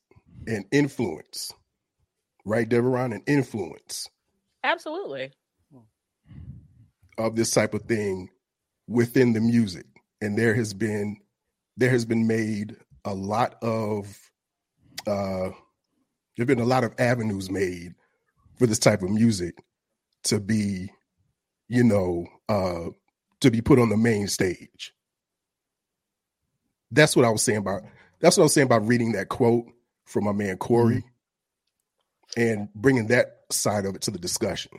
an 0.48 0.66
influence, 0.72 1.52
right, 2.46 2.68
Deveron? 2.68 3.14
An 3.14 3.24
influence 3.28 4.10
Absolutely. 4.64 5.32
of 7.18 7.36
this 7.36 7.52
type 7.52 7.74
of 7.74 7.84
thing 7.84 8.30
within 8.88 9.34
the 9.34 9.42
music. 9.42 9.86
And 10.22 10.38
there 10.38 10.54
has 10.56 10.74
been 10.74 11.18
there 11.78 11.90
has 11.90 12.06
been 12.06 12.26
made 12.26 12.76
a 13.04 13.14
lot 13.14 13.56
of 13.62 14.18
uh 15.06 15.50
there've 16.36 16.48
been 16.48 16.60
a 16.60 16.66
lot 16.66 16.84
of 16.84 16.94
avenues 16.98 17.50
made 17.50 17.94
for 18.58 18.66
this 18.68 18.80
type 18.80 19.02
of 19.02 19.10
music 19.10 19.56
to 20.24 20.40
be, 20.40 20.90
you 21.70 21.84
know, 21.84 22.28
uh 22.50 22.90
to 23.42 23.52
be 23.52 23.62
put 23.62 23.80
on 23.80 23.90
the 23.90 23.98
main 23.98 24.28
stage. 24.28 24.94
That's 26.92 27.16
what 27.16 27.26
I 27.26 27.30
was 27.30 27.44
saying 27.44 27.60
about 27.60 27.84
that's 28.22 28.38
what 28.38 28.44
I 28.44 28.46
was 28.46 28.54
saying 28.54 28.68
about 28.68 28.88
reading 28.88 29.14
that 29.14 29.30
quote 29.30 29.66
from 30.06 30.26
my 30.26 30.34
man 30.34 30.58
Corey 30.58 31.04
and 32.38 32.70
bringing 32.76 33.08
that 33.08 33.42
side 33.52 33.86
of 33.86 33.96
it 33.96 34.02
to 34.04 34.12
the 34.12 34.20
discussion. 34.20 34.72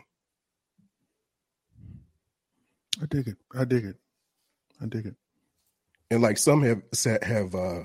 I 3.03 3.07
dig 3.07 3.29
it. 3.29 3.37
I 3.55 3.65
dig 3.65 3.85
it. 3.87 3.97
I 4.83 4.87
dig 4.87 5.07
it. 5.07 5.15
and 6.11 6.23
like 6.23 6.39
some 6.39 6.63
have 6.65 6.83
said 6.95 7.25
have 7.25 7.55
uh 7.55 7.85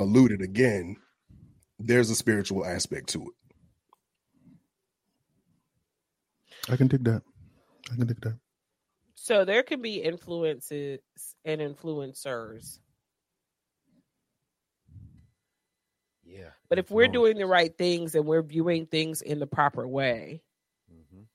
alluded 0.00 0.42
again 0.42 0.96
there's 1.80 2.10
a 2.10 2.16
spiritual 2.16 2.64
aspect 2.66 3.10
to 3.10 3.22
it 3.22 3.46
I 6.72 6.76
can 6.76 6.88
dig 6.88 7.04
that. 7.04 7.22
I 7.92 7.96
can 7.96 8.06
dig 8.06 8.20
that. 8.22 8.38
So 9.14 9.44
there 9.44 9.62
can 9.62 9.82
be 9.82 9.96
influences 10.02 11.00
and 11.44 11.60
influencers. 11.60 12.78
Yeah. 16.24 16.50
But 16.68 16.78
if 16.78 16.90
we're 16.90 17.08
doing 17.08 17.38
the 17.38 17.46
right 17.46 17.76
things 17.76 18.14
and 18.14 18.26
we're 18.26 18.42
viewing 18.42 18.86
things 18.86 19.22
in 19.22 19.38
the 19.38 19.46
proper 19.46 19.88
way, 19.88 20.42
Mhm. 20.92 21.26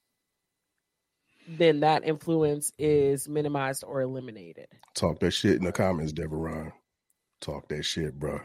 then 1.48 1.80
that 1.82 2.04
influence 2.06 2.72
is 2.78 3.28
minimized 3.28 3.84
or 3.84 4.02
eliminated. 4.02 4.68
talk 4.94 5.20
that 5.20 5.32
shit 5.32 5.56
in 5.58 5.64
the 5.64 5.72
comments 5.72 6.14
deveron 6.14 6.72
talk 7.42 7.68
that 7.68 7.82
shit 7.84 8.14
bro 8.20 8.40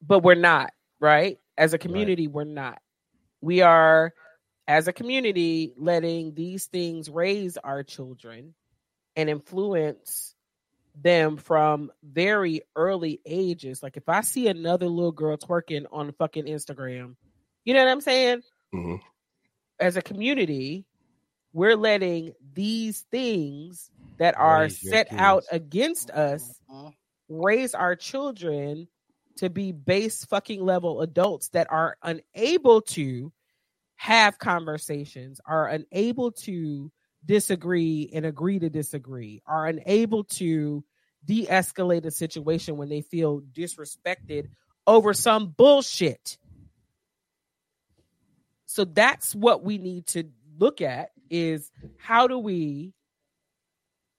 But 0.00 0.20
we're 0.20 0.34
not, 0.34 0.72
right? 0.98 1.38
As 1.58 1.74
a 1.74 1.78
community, 1.78 2.26
we're 2.26 2.44
not. 2.44 2.80
We 3.42 3.60
are, 3.60 4.14
as 4.68 4.86
a 4.86 4.92
community, 4.92 5.72
letting 5.76 6.34
these 6.34 6.66
things 6.66 7.10
raise 7.10 7.56
our 7.56 7.82
children 7.82 8.54
and 9.16 9.30
influence 9.30 10.36
them 10.94 11.38
from 11.38 11.90
very 12.02 12.62
early 12.76 13.20
ages. 13.26 13.82
Like 13.82 13.96
if 13.96 14.08
I 14.08 14.20
see 14.20 14.48
another 14.48 14.86
little 14.86 15.12
girl 15.12 15.38
twerking 15.38 15.86
on 15.90 16.12
fucking 16.12 16.44
Instagram, 16.46 17.16
you 17.64 17.74
know 17.74 17.84
what 17.84 17.90
I'm 17.90 18.00
saying? 18.02 18.42
Mhm. 18.74 19.00
As 19.80 19.96
a 19.96 20.02
community, 20.02 20.84
we're 21.52 21.76
letting 21.76 22.34
these 22.52 23.06
things 23.10 23.90
that 24.18 24.36
are 24.38 24.62
Raise 24.62 24.80
set 24.80 25.08
out 25.16 25.44
against 25.50 26.10
us 26.10 26.60
raise 27.28 27.74
our 27.74 27.96
children 27.96 28.88
to 29.36 29.48
be 29.48 29.72
base 29.72 30.24
fucking 30.24 30.62
level 30.62 31.00
adults 31.00 31.50
that 31.50 31.70
are 31.70 31.96
unable 32.02 32.82
to 32.82 33.32
have 33.98 34.38
conversations, 34.38 35.40
are 35.44 35.66
unable 35.66 36.30
to 36.30 36.90
disagree 37.26 38.08
and 38.14 38.24
agree 38.24 38.60
to 38.60 38.70
disagree, 38.70 39.42
are 39.44 39.66
unable 39.66 40.22
to 40.24 40.84
de 41.24 41.46
escalate 41.46 42.06
a 42.06 42.10
situation 42.10 42.76
when 42.76 42.88
they 42.88 43.02
feel 43.02 43.40
disrespected 43.40 44.48
over 44.86 45.12
some 45.12 45.48
bullshit. 45.48 46.38
So 48.66 48.84
that's 48.84 49.34
what 49.34 49.64
we 49.64 49.78
need 49.78 50.06
to 50.08 50.24
look 50.58 50.80
at 50.80 51.10
is 51.28 51.70
how 51.98 52.28
do 52.28 52.38
we 52.38 52.94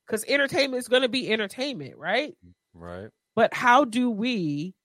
because 0.06 0.26
entertainment 0.28 0.80
is 0.80 0.90
going 0.90 1.04
to 1.04 1.10
be 1.10 1.32
entertainment, 1.32 1.96
right? 1.98 2.36
Right. 2.74 3.10
But 3.34 3.54
how 3.54 3.86
do 3.86 4.10
we 4.10 4.76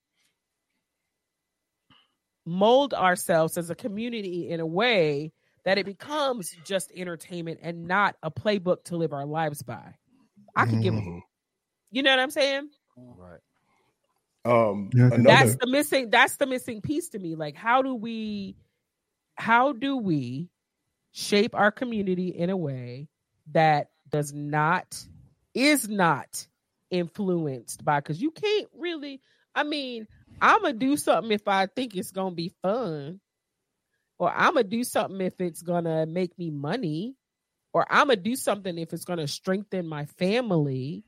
mold 2.46 2.94
ourselves 2.94 3.56
as 3.58 3.70
a 3.70 3.74
community 3.74 4.48
in 4.50 4.60
a 4.60 4.66
way 4.66 5.32
that 5.64 5.78
it 5.78 5.86
becomes 5.86 6.50
just 6.64 6.92
entertainment 6.94 7.58
and 7.62 7.86
not 7.86 8.16
a 8.22 8.30
playbook 8.30 8.84
to 8.84 8.96
live 8.96 9.12
our 9.12 9.24
lives 9.26 9.62
by? 9.62 9.94
I 10.56 10.66
could 10.66 10.82
give, 10.82 10.94
Mhm. 10.94 11.22
you 11.90 12.02
know 12.02 12.10
what 12.10 12.20
I'm 12.20 12.30
saying? 12.30 12.70
Right. 12.96 13.40
um 14.44 14.90
Yeah, 14.94 15.04
I 15.10 15.14
another 15.14 15.22
That's 15.22 15.56
the 15.56 15.66
missing. 15.66 16.10
That's 16.10 16.36
the 16.36 16.46
missing 16.46 16.80
piece 16.82 17.08
to 17.10 17.18
me. 17.18 17.34
Like, 17.34 17.56
how 17.56 17.80
do 17.82 17.94
we, 17.94 18.56
how 19.36 19.72
do 19.72 19.96
we 19.96 20.50
shape 21.12 21.54
our 21.54 21.72
community 21.72 22.28
in 22.28 22.50
a 22.50 22.56
way 22.56 23.08
that 23.52 23.88
does 24.10 24.32
not, 24.34 25.02
is 25.54 25.88
not 25.88 26.46
influenced 26.90 27.84
by? 27.84 28.00
Because 28.00 28.20
you 28.20 28.30
can't 28.30 28.68
really. 28.76 29.20
I 29.54 29.62
mean, 29.62 30.06
I'm 30.44 30.60
gonna 30.60 30.74
do 30.74 30.96
something 30.98 31.32
if 31.32 31.48
I 31.48 31.66
think 31.66 31.96
it's 31.96 32.10
gonna 32.10 32.34
be 32.34 32.52
fun, 32.60 33.20
or 34.18 34.30
I'm 34.30 34.54
gonna 34.54 34.64
do 34.64 34.84
something 34.84 35.20
if 35.22 35.40
it's 35.40 35.62
gonna 35.62 36.04
make 36.04 36.38
me 36.38 36.50
money, 36.50 37.16
or 37.72 37.86
I'm 37.90 38.08
gonna 38.08 38.16
do 38.16 38.36
something 38.36 38.76
if 38.76 38.92
it's 38.92 39.06
gonna 39.06 39.26
strengthen 39.26 39.86
my 39.88 40.04
family. 40.04 41.02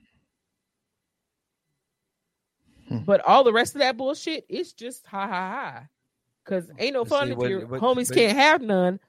Hmm. 2.89 2.99
But 3.05 3.21
all 3.27 3.45
the 3.45 3.53
rest 3.53 3.75
of 3.75 3.81
that 3.81 3.97
bullshit, 3.97 4.47
it's 4.49 4.73
just 4.73 5.07
ha 5.07 5.27
ha 5.27 5.51
ha. 5.51 5.87
Cause 6.45 6.71
ain't 6.79 6.95
no 6.95 7.05
fun 7.05 7.27
see, 7.27 7.33
if 7.33 7.39
what- 7.39 7.51
your 7.51 7.67
but- 7.67 7.81
homies 7.81 8.09
but- 8.09 8.17
can't 8.17 8.39
have 8.39 8.63
none. 8.63 9.01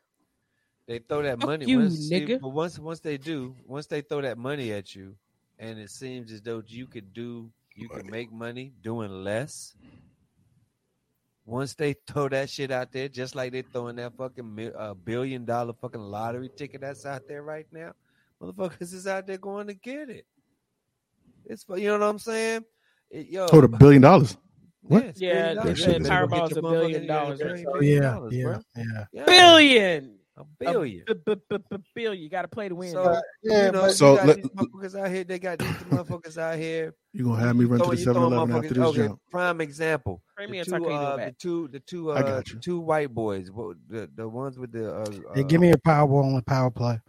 They 0.88 1.00
throw 1.00 1.22
that 1.24 1.40
Fuck 1.40 1.48
money. 1.50 1.66
you, 1.68 1.80
once, 1.80 1.96
see, 2.00 2.22
nigga. 2.22 2.40
but 2.42 2.50
once 2.50 2.80
once 2.80 3.00
they 3.02 3.18
do, 3.18 3.56
once 3.66 3.88
they 3.88 4.02
throw 4.02 4.22
that 4.22 4.38
money 4.38 4.72
at 4.72 4.96
you, 4.96 5.16
and 5.60 5.78
it 5.80 5.90
seems 5.90 6.32
as 6.32 6.42
though 6.42 6.64
you 6.66 6.88
could 6.88 7.14
do, 7.14 7.52
you 7.76 7.90
can 7.90 8.10
make 8.10 8.32
money 8.32 8.74
doing 8.82 9.24
less. 9.24 9.76
Once 11.48 11.74
they 11.76 11.96
throw 12.06 12.28
that 12.28 12.50
shit 12.50 12.72
out 12.72 12.92
there, 12.92 13.08
just 13.08 13.34
like 13.34 13.54
they 13.54 13.62
throwing 13.62 13.96
that 13.96 14.14
fucking 14.18 14.72
uh, 14.78 14.94
billion 14.94 15.46
dollar 15.46 15.72
fucking 15.72 16.02
lottery 16.02 16.50
ticket 16.58 16.82
that's 16.82 17.06
out 17.06 17.22
there 17.26 17.42
right 17.42 17.66
now, 17.72 17.94
motherfuckers 18.42 18.94
is 18.94 19.08
out 19.08 19.26
there 19.26 19.38
going 19.38 19.66
to 19.68 19.74
get 19.74 20.10
it. 20.10 20.26
It's 21.46 21.64
fu- 21.64 21.78
you 21.78 21.88
know 21.88 22.00
what 22.00 22.04
I'm 22.06 22.20
saying? 22.20 22.66
It, 23.10 23.28
yo, 23.28 23.48
Oh, 23.50 23.62
the 23.62 23.70
billion 23.70 24.02
dollars. 24.02 24.36
What? 24.82 25.06
it's 25.06 25.22
Yeah, 25.22 25.54
billion 25.54 25.56
they 25.56 25.62
dollars. 25.64 25.80
said 25.86 25.98
You 26.00 26.04
better 26.04 26.28
go 26.28 26.36
Powerball's 26.36 26.58
a 26.58 26.62
billion 26.62 27.08
dollars 27.08 27.40
gotta 27.40 27.52
or 27.52 27.56
get 27.56 27.64
so. 27.64 27.80
your 27.82 27.82
billion 27.82 28.04
yeah 28.04 28.20
yeah 28.30 28.60
yeah 28.76 29.06
Yeah, 29.14 29.26
Billion. 29.26 30.17
A 30.38 30.44
billion. 30.60 31.04
A 31.10 31.16
b- 31.16 31.36
b- 31.50 31.58
b- 31.70 31.78
billion. 31.96 32.24
You 32.24 32.30
got 32.30 32.44
to 32.44 32.48
play 32.48 32.70
to 32.70 32.76
win. 32.76 32.92
So, 32.92 33.04
dog. 33.04 33.24
yeah 33.44 33.66
you 33.68 33.72
know, 33.72 33.82
but 33.82 33.88
you 33.88 33.94
So 33.94 34.16
got 34.16 34.28
let- 34.28 34.36
these 34.38 34.46
motherfuckers 34.52 34.96
out 35.00 35.10
here. 35.12 35.24
They 35.24 35.40
got 35.40 35.58
these 35.60 35.68
motherfuckers 35.70 36.38
out 36.38 36.58
here. 36.58 36.94
You 37.14 37.24
gonna 37.26 37.42
have 37.42 37.56
me 37.56 37.66
run 37.66 37.80
to 37.80 37.86
throwing- 37.86 37.98
the 37.98 38.04
7-Eleven 38.14 38.56
after 38.56 38.74
this 38.74 38.84
okay, 38.84 38.98
jump? 39.08 39.20
Prime 39.32 39.62
example. 39.62 40.22
Bring 40.36 40.52
The 40.52 40.64
two, 40.64 40.86
uh, 40.86 41.16
the 41.18 41.36
two, 41.40 41.68
the 41.70 41.80
two, 41.80 42.12
I 42.12 42.16
uh, 42.18 42.22
got 42.22 42.46
the 42.46 42.54
you. 42.54 42.60
two 42.60 42.80
white 42.80 43.14
boys. 43.14 43.48
The 43.48 44.10
the 44.16 44.30
ones 44.30 44.60
with 44.60 44.72
the 44.72 44.94
uh, 44.96 45.06
yeah, 45.36 45.42
uh, 45.42 45.48
give 45.48 45.60
me 45.60 45.72
a 45.72 45.78
Powerball 45.78 46.36
and 46.36 46.46
power 46.46 46.70
play. 46.70 47.00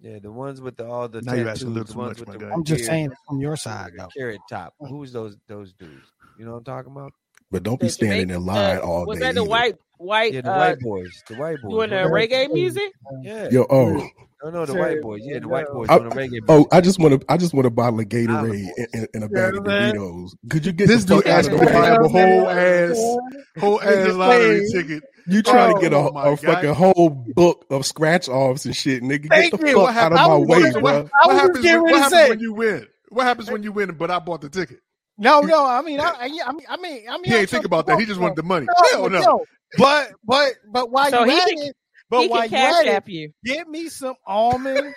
yeah, 0.00 0.18
the 0.18 0.30
ones 0.30 0.60
with 0.60 0.76
the 0.76 0.86
all 0.86 1.08
the 1.08 1.22
Now 1.22 1.32
you're 1.32 1.44
tattoos, 1.44 1.62
asking 1.62 1.68
a 1.68 1.70
little 1.70 1.84
the 1.86 1.92
too 1.94 1.98
ones 1.98 2.08
much, 2.10 2.18
with 2.20 2.28
my 2.28 2.34
the 2.34 2.38
guy. 2.40 2.50
I'm 2.52 2.64
just 2.64 2.84
saying 2.84 3.06
it 3.12 3.18
from 3.26 3.40
your 3.40 3.56
side 3.56 3.92
though. 3.96 4.08
carrot 4.14 4.40
top. 4.50 4.74
Who's 4.78 5.12
those 5.12 5.36
those 5.48 5.72
dudes? 5.72 6.12
You 6.38 6.44
know 6.44 6.52
what 6.52 6.58
I'm 6.58 6.64
talking 6.64 6.92
about? 6.92 7.12
but 7.50 7.62
don't 7.62 7.78
be 7.80 7.88
standing 7.88 8.28
Jamaican- 8.28 8.42
in 8.42 8.44
line 8.46 8.78
all 8.78 9.06
Was 9.06 9.18
day 9.20 9.26
that 9.26 9.36
the 9.36 9.40
either. 9.42 9.48
white 9.48 9.76
white 9.98 10.32
Yeah, 10.34 10.40
the 10.42 10.52
uh, 10.52 10.58
white 10.58 10.80
boys. 10.80 11.22
The 11.28 11.34
white 11.36 11.56
boys. 11.62 11.70
doing 11.72 11.90
the 11.90 12.02
What- 12.08 12.12
reggae 12.30 12.52
music? 12.52 12.92
yeah. 13.22 13.48
yo 13.50 13.66
oh 13.70 14.06
No, 14.44 14.50
no, 14.50 14.66
the 14.66 14.72
Sure. 14.74 14.82
white 14.82 15.00
boys. 15.02 15.20
Yeah, 15.24 15.38
the 15.40 15.48
white 15.48 15.66
boys 15.72 15.88
I- 15.88 15.98
doing 15.98 16.10
the 16.10 16.16
reggae. 16.16 16.40
oh 16.48 16.66
i 16.70 16.80
just 16.80 16.98
want 16.98 17.18
to 17.20 17.32
i 17.32 17.36
just 17.36 17.54
want 17.54 17.66
a 17.66 17.70
bottle 17.70 18.00
of 18.00 18.06
gatorade 18.06 18.28
Island 18.36 18.70
and, 18.76 18.88
and, 18.92 19.08
and 19.14 19.24
a 19.24 19.28
Yeah, 19.32 19.46
bag 19.46 19.56
of 19.56 19.66
man. 19.66 19.94
doritos 19.96 20.30
could 20.50 20.66
you 20.66 20.72
get 20.72 20.88
This 20.88 21.04
dude 21.04 21.24
fuck 21.24 21.32
out 21.32 21.38
asked 21.38 21.50
of 21.50 21.60
to 21.60 21.66
buy 21.66 21.88
a 21.88 22.08
whole 22.08 22.48
ass, 22.48 23.16
whole 23.58 23.80
ass 23.82 24.14
lottery 24.14 24.68
ticket. 24.72 25.02
You 25.28 25.42
trying 25.42 25.74
to 25.74 25.80
get 25.80 25.92
a, 25.92 25.96
Oh, 25.96 26.08
a 26.32 26.36
fucking 26.36 26.74
whole 26.74 27.10
book 27.10 27.64
of 27.70 27.84
scratch 27.84 28.28
offs 28.28 28.64
and 28.64 28.76
shit, 28.76 29.02
nigga. 29.02 29.28
Thank 29.28 29.50
get 29.52 29.60
the 29.60 29.68
you. 29.70 29.74
fuck 29.86 29.96
out 29.96 30.12
of 30.12 30.18
my 30.18 30.36
way, 30.36 30.70
bro. 30.70 31.08
I 31.22 31.26
What 31.26 31.34
happens, 31.34 31.64
when, 31.64 31.82
what 31.82 31.98
happens 32.00 32.28
when 32.30 32.38
you 32.40 32.52
win? 32.52 32.86
What 33.08 33.24
happens 33.24 33.50
when 33.50 33.62
you 33.64 33.72
win? 33.72 33.90
But 33.96 34.12
I 34.12 34.20
bought 34.20 34.42
the 34.42 34.48
ticket. 34.48 34.78
No, 35.18 35.40
no. 35.40 35.66
I 35.66 35.80
mean, 35.82 36.00
I, 36.00 36.04
I, 36.10 36.28
I 36.46 36.52
mean, 36.52 36.66
I 36.68 36.76
mean, 36.76 37.04
I 37.08 37.16
mean, 37.16 37.24
He 37.24 37.34
ain't 37.34 37.48
think 37.48 37.64
about 37.64 37.86
that. 37.86 37.98
He 37.98 38.04
just 38.06 38.20
wanted 38.20 38.36
the 38.36 38.42
money. 38.42 38.66
Hell 38.92 39.08
no. 39.08 39.20
no. 39.20 39.44
But, 39.78 40.12
but, 40.24 40.52
but 40.72 40.90
while 40.90 41.10
So 41.10 41.24
you 41.24 41.30
he 41.32 41.38
at 41.40 41.48
can- 41.48 41.58
it, 41.58 41.76
but 42.08 42.20
he 42.22 42.28
while 42.28 42.42
can 42.42 42.50
you 42.50 42.56
cash 42.56 42.74
at 42.80 42.86
it, 42.86 42.90
app 42.90 43.08
you. 43.08 43.32
get 43.44 43.68
me 43.68 43.88
some 43.88 44.14
almond 44.26 44.94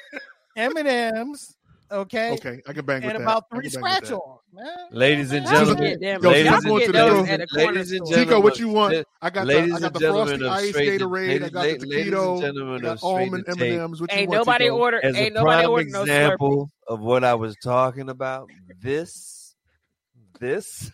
M 0.56 0.78
and 0.78 0.88
M's, 0.88 1.56
okay, 1.92 2.34
Okay, 2.34 2.62
I 2.68 2.74
can 2.74 2.86
bang 2.86 3.02
with 3.02 3.16
and 3.16 3.20
that. 3.20 3.24
about 3.24 3.46
I 3.52 3.56
three 3.56 3.70
can 3.70 3.82
bang 3.82 3.82
with 3.82 3.92
scratch 3.98 4.10
that. 4.10 4.16
offs, 4.18 4.44
man. 4.54 4.66
Ladies 4.92 5.32
and 5.32 5.46
gentlemen, 5.48 5.76
can 5.78 5.86
get 5.86 6.00
them- 6.02 6.24
Yo, 6.24 6.30
ladies 6.30 6.52
and 6.52 6.64
gentlemen, 6.64 6.92
those 6.94 7.30
at 7.30 7.42
a 7.42 7.48
corner 7.48 7.72
ladies 7.74 7.92
and 7.94 8.08
gentlemen, 8.08 8.28
Chico, 8.28 8.40
what 8.42 8.60
you 8.60 8.68
want? 8.68 8.92
Ladies 8.94 9.06
I 9.22 9.30
got 9.32 9.48
ladies 9.48 9.70
the 9.72 9.76
I 9.78 9.80
got 9.80 9.94
the 9.94 10.00
frosty 10.00 10.46
ice 10.48 10.70
straight 10.70 10.98
to- 11.00 11.06
Gatorade. 11.08 11.36
I 11.44 11.50
got 11.50 11.52
the 11.54 11.60
ladies 11.62 11.84
and 11.84 11.92
taquito. 12.14 12.42
gentlemen 12.42 12.76
I 12.76 12.80
got 12.90 13.00
almond 13.04 13.44
M 13.48 13.54
and 13.62 13.62
M's. 13.82 14.02
What 14.02 14.12
you 14.12 14.18
Ain't 14.20 14.30
want? 14.30 14.38
nobody 14.40 14.66
Chico? 14.66 14.78
order. 14.78 15.00
As 15.04 15.16
a 15.16 15.20
Ain't 15.20 15.34
nobody 15.34 15.58
prime 15.64 15.70
order 15.72 15.90
no 15.90 16.02
example 16.02 16.70
of 16.88 17.00
what 17.00 17.24
I 17.24 17.34
was 17.34 17.56
talking 17.64 18.10
about, 18.10 18.50
this, 18.82 19.39
this 20.40 20.92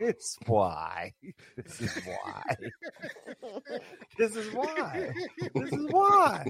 is 0.00 0.38
why. 0.46 1.12
This 1.56 1.80
is 1.80 1.98
why. 2.04 2.42
This 4.18 4.36
is 4.36 4.52
why. 4.52 5.10
This 5.54 5.72
is 5.72 5.86
why. 5.90 6.46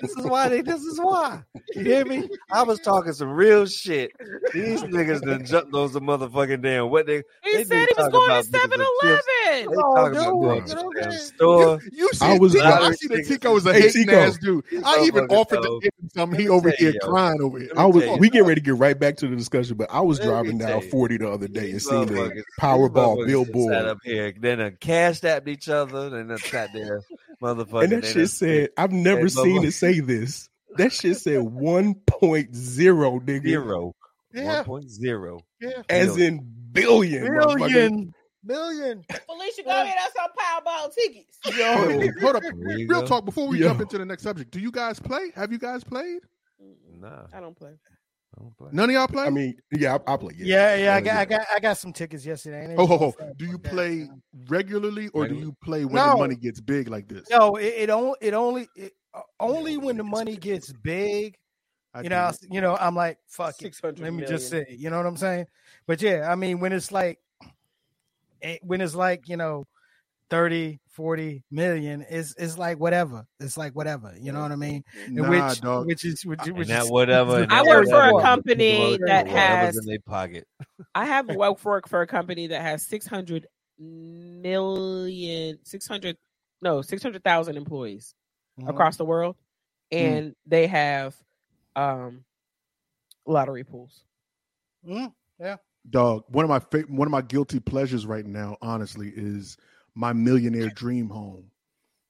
This 0.00 0.10
is 0.16 0.26
why 0.26 0.48
they. 0.48 0.60
This 0.62 0.82
is 0.82 0.98
why. 1.00 1.42
You 1.74 1.82
hear 1.84 2.04
me? 2.04 2.28
I 2.50 2.62
was 2.62 2.80
talking 2.80 3.12
some 3.12 3.30
real 3.30 3.66
shit. 3.66 4.12
These 4.52 4.82
niggas 4.82 5.22
done 5.22 5.44
jumped 5.44 5.74
on 5.74 5.88
some 5.90 6.04
motherfucking 6.04 6.62
damn 6.62 6.90
what 6.90 7.06
they. 7.06 7.22
He 7.44 7.56
They 7.56 7.64
said 7.64 7.88
he 7.88 7.94
was 7.96 8.08
going 8.08 8.30
about 8.30 8.44
to 8.44 8.50
niggas 8.50 8.60
7 8.60 8.80
of 8.80 8.86
chips. 9.02 9.26
They 9.46 9.62
Eleven. 9.62 9.74
Oh, 9.78 9.94
talking 9.94 10.16
about 10.18 10.66
dude, 10.66 10.78
you 10.78 11.02
damn 11.02 11.12
store. 11.12 11.80
You 11.92 12.08
see, 12.12 12.24
I 12.26 12.38
was- 12.38 12.52
Tico, 12.52 12.64
I 12.66 12.92
see 12.92 13.08
that. 13.08 13.24
Tico 13.26 13.56
is 13.56 13.66
a 13.66 13.72
Hey, 13.72 13.80
hating 13.82 14.06
Tico. 14.06 14.16
ass 14.20 14.38
dude. 14.38 14.64
I 14.84 15.02
even 15.04 15.24
offered 15.26 15.56
to 15.56 15.62
fellow. 15.62 15.80
give 15.80 15.92
him 16.00 16.08
something. 16.14 16.38
He 16.40 16.46
me 16.46 16.50
over 16.50 16.70
here 16.70 16.94
crying 17.02 17.40
over 17.42 17.58
here. 17.58 17.70
I 17.76 17.86
was. 17.86 18.04
We 18.18 18.30
getting 18.30 18.46
ready 18.46 18.60
to 18.60 18.64
get 18.64 18.76
right 18.76 18.98
back 18.98 19.16
to 19.18 19.28
the 19.28 19.36
discussion, 19.36 19.76
but 19.76 19.88
I 19.90 20.00
was 20.00 20.18
driving 20.18 20.58
down 20.58 20.82
forty 20.82 21.18
the 21.18 21.30
other 21.30 21.48
day 21.48 21.66
and 21.66 21.74
These 21.74 21.88
seen 21.88 22.06
the 22.06 22.12
motherfuckers- 22.14 22.34
these 22.34 22.44
Powerball 22.90 23.16
motherfuckers 23.18 23.26
billboard, 23.26 23.74
Sat 23.74 23.86
up 23.86 23.98
here, 24.04 24.34
then 24.38 24.60
uh, 24.60 24.70
cashed 24.80 25.24
at 25.24 25.46
each 25.48 25.68
other, 25.68 26.14
and 26.16 26.30
then 26.30 26.38
sat 26.38 26.70
there, 26.72 27.00
motherfucker. 27.42 27.84
and 27.84 27.92
that 27.92 28.04
shit 28.06 28.30
said, 28.30 28.70
"I've 28.76 28.92
never 28.92 29.28
seen 29.28 29.64
it 29.64 29.72
say 29.72 30.00
this." 30.00 30.48
That 30.76 30.92
shit 30.92 31.16
said 31.18 31.42
one 31.42 31.94
point 31.94 32.54
zero, 32.54 33.20
nigga, 33.20 33.42
zero, 33.42 33.94
Yeah, 34.32 34.56
one 34.56 34.64
point 34.64 34.90
zero. 34.90 35.40
yeah. 35.60 35.82
as 35.88 36.16
in 36.16 36.40
billion, 36.72 37.26
motherfucker. 37.26 37.58
Billion, 37.58 38.14
billion. 38.46 39.04
Felicia, 39.26 39.62
go 39.64 39.70
ahead. 39.70 39.94
That's 39.98 40.16
our 40.16 40.30
Powerball 40.62 40.94
tickets. 40.94 41.38
Yo, 41.58 42.10
hold 42.20 42.36
up. 42.36 42.42
Real 42.54 42.86
go. 42.88 43.06
talk. 43.06 43.24
Before 43.24 43.46
we 43.48 43.58
Yo. 43.58 43.68
jump 43.68 43.80
into 43.82 43.98
the 43.98 44.04
next 44.06 44.22
subject, 44.22 44.50
do 44.50 44.60
you 44.60 44.70
guys 44.70 44.98
play? 44.98 45.30
Have 45.34 45.52
you 45.52 45.58
guys 45.58 45.84
played? 45.84 46.20
Nah, 46.98 47.26
I 47.34 47.40
don't 47.40 47.56
play. 47.56 47.72
I 48.36 48.40
don't 48.40 48.56
play. 48.56 48.68
None 48.72 48.88
of 48.88 48.94
y'all 48.94 49.08
play. 49.08 49.24
I 49.26 49.30
mean, 49.30 49.54
yeah, 49.72 49.98
I, 50.06 50.14
I 50.14 50.16
play. 50.16 50.34
Yeah, 50.36 50.74
yeah. 50.76 50.94
I 50.94 51.00
got, 51.00 51.16
I 51.16 51.24
got, 51.26 51.46
I 51.54 51.60
got 51.60 51.76
some 51.76 51.92
tickets 51.92 52.24
yesterday. 52.24 52.64
and 52.64 52.80
oh, 52.80 52.86
ho, 52.86 52.96
ho. 52.96 53.14
Do 53.36 53.44
you 53.44 53.52
like 53.52 53.62
that, 53.62 53.72
play 53.72 53.96
man. 53.96 54.22
regularly, 54.48 55.08
or 55.08 55.28
do 55.28 55.34
you 55.34 55.54
play 55.62 55.84
when 55.84 55.96
No. 55.96 56.12
the 56.12 56.16
money 56.16 56.36
gets 56.36 56.60
big 56.60 56.88
like 56.88 57.08
this? 57.08 57.28
No, 57.30 57.56
it, 57.56 57.74
it 57.76 57.90
only, 57.90 58.14
it 58.22 58.32
only, 58.32 58.68
it, 58.74 58.92
uh, 59.12 59.20
only 59.38 59.76
when 59.76 59.98
the 59.98 60.04
money 60.04 60.36
gets 60.36 60.72
big. 60.72 61.36
I 61.94 62.02
You 62.02 62.08
know, 62.08 62.28
it. 62.28 62.38
you 62.50 62.62
know. 62.62 62.76
I'm 62.76 62.96
like, 62.96 63.18
fuck 63.28 63.50
it. 63.50 63.74
600 63.74 64.00
Let 64.00 64.14
me 64.14 64.24
just 64.24 64.48
say, 64.48 64.64
you 64.70 64.88
know 64.88 64.96
what 64.96 65.04
I'm 65.06 65.16
saying? 65.18 65.44
But 65.86 66.00
yeah, 66.00 66.26
I 66.30 66.34
mean, 66.34 66.58
when 66.58 66.72
it's 66.72 66.90
like, 66.90 67.18
eh, 68.40 68.56
when 68.62 68.80
it's 68.80 68.94
like, 68.94 69.28
you 69.28 69.36
know, 69.36 69.66
30, 70.32 70.80
40 70.88 71.44
million, 71.50 72.06
it's 72.08 72.34
it's 72.38 72.56
like 72.56 72.80
whatever. 72.80 73.26
It's 73.38 73.58
like 73.58 73.74
whatever. 73.76 74.14
You 74.18 74.32
know 74.32 74.40
what 74.40 74.50
I 74.50 74.56
mean? 74.56 74.82
Nah, 75.10 75.28
which, 75.28 75.60
dog. 75.60 75.86
which 75.86 76.06
is 76.06 76.24
which, 76.24 76.40
which 76.46 76.68
that 76.68 76.84
is 76.84 76.90
whatever. 76.90 77.46
I 77.50 77.62
that 77.62 77.66
work 77.66 77.86
for 77.86 78.18
a 78.18 78.22
company 78.22 78.98
that 79.06 79.28
has- 79.28 79.76
in 79.76 79.84
their 79.84 79.98
pocket. 80.00 80.48
I 80.94 81.04
have 81.04 81.28
work 81.36 81.62
work 81.66 81.86
for 81.86 82.00
a 82.00 82.06
company 82.06 82.46
that 82.46 82.62
has 82.62 82.82
600 82.86 83.46
million, 83.78 85.58
600, 85.64 86.16
no, 86.62 86.80
600,000 86.80 87.56
employees 87.58 88.14
Mhm. 88.58 88.70
across 88.70 88.96
the 88.96 89.04
world. 89.04 89.36
And 89.90 90.34
they 90.46 90.66
have 90.66 91.14
um 91.76 92.24
lottery 93.26 93.64
pools. 93.64 94.04
Mhm. 94.86 95.12
Dog, 95.90 96.24
one 96.28 96.44
of 96.44 96.48
my 96.48 96.60
fa- 96.60 96.86
one 96.88 97.06
of 97.06 97.12
my 97.12 97.20
guilty 97.20 97.60
pleasures 97.60 98.06
right 98.06 98.24
now, 98.24 98.56
honestly, 98.62 99.12
is 99.14 99.58
my 99.94 100.12
millionaire 100.12 100.70
dream 100.70 101.08
home. 101.08 101.50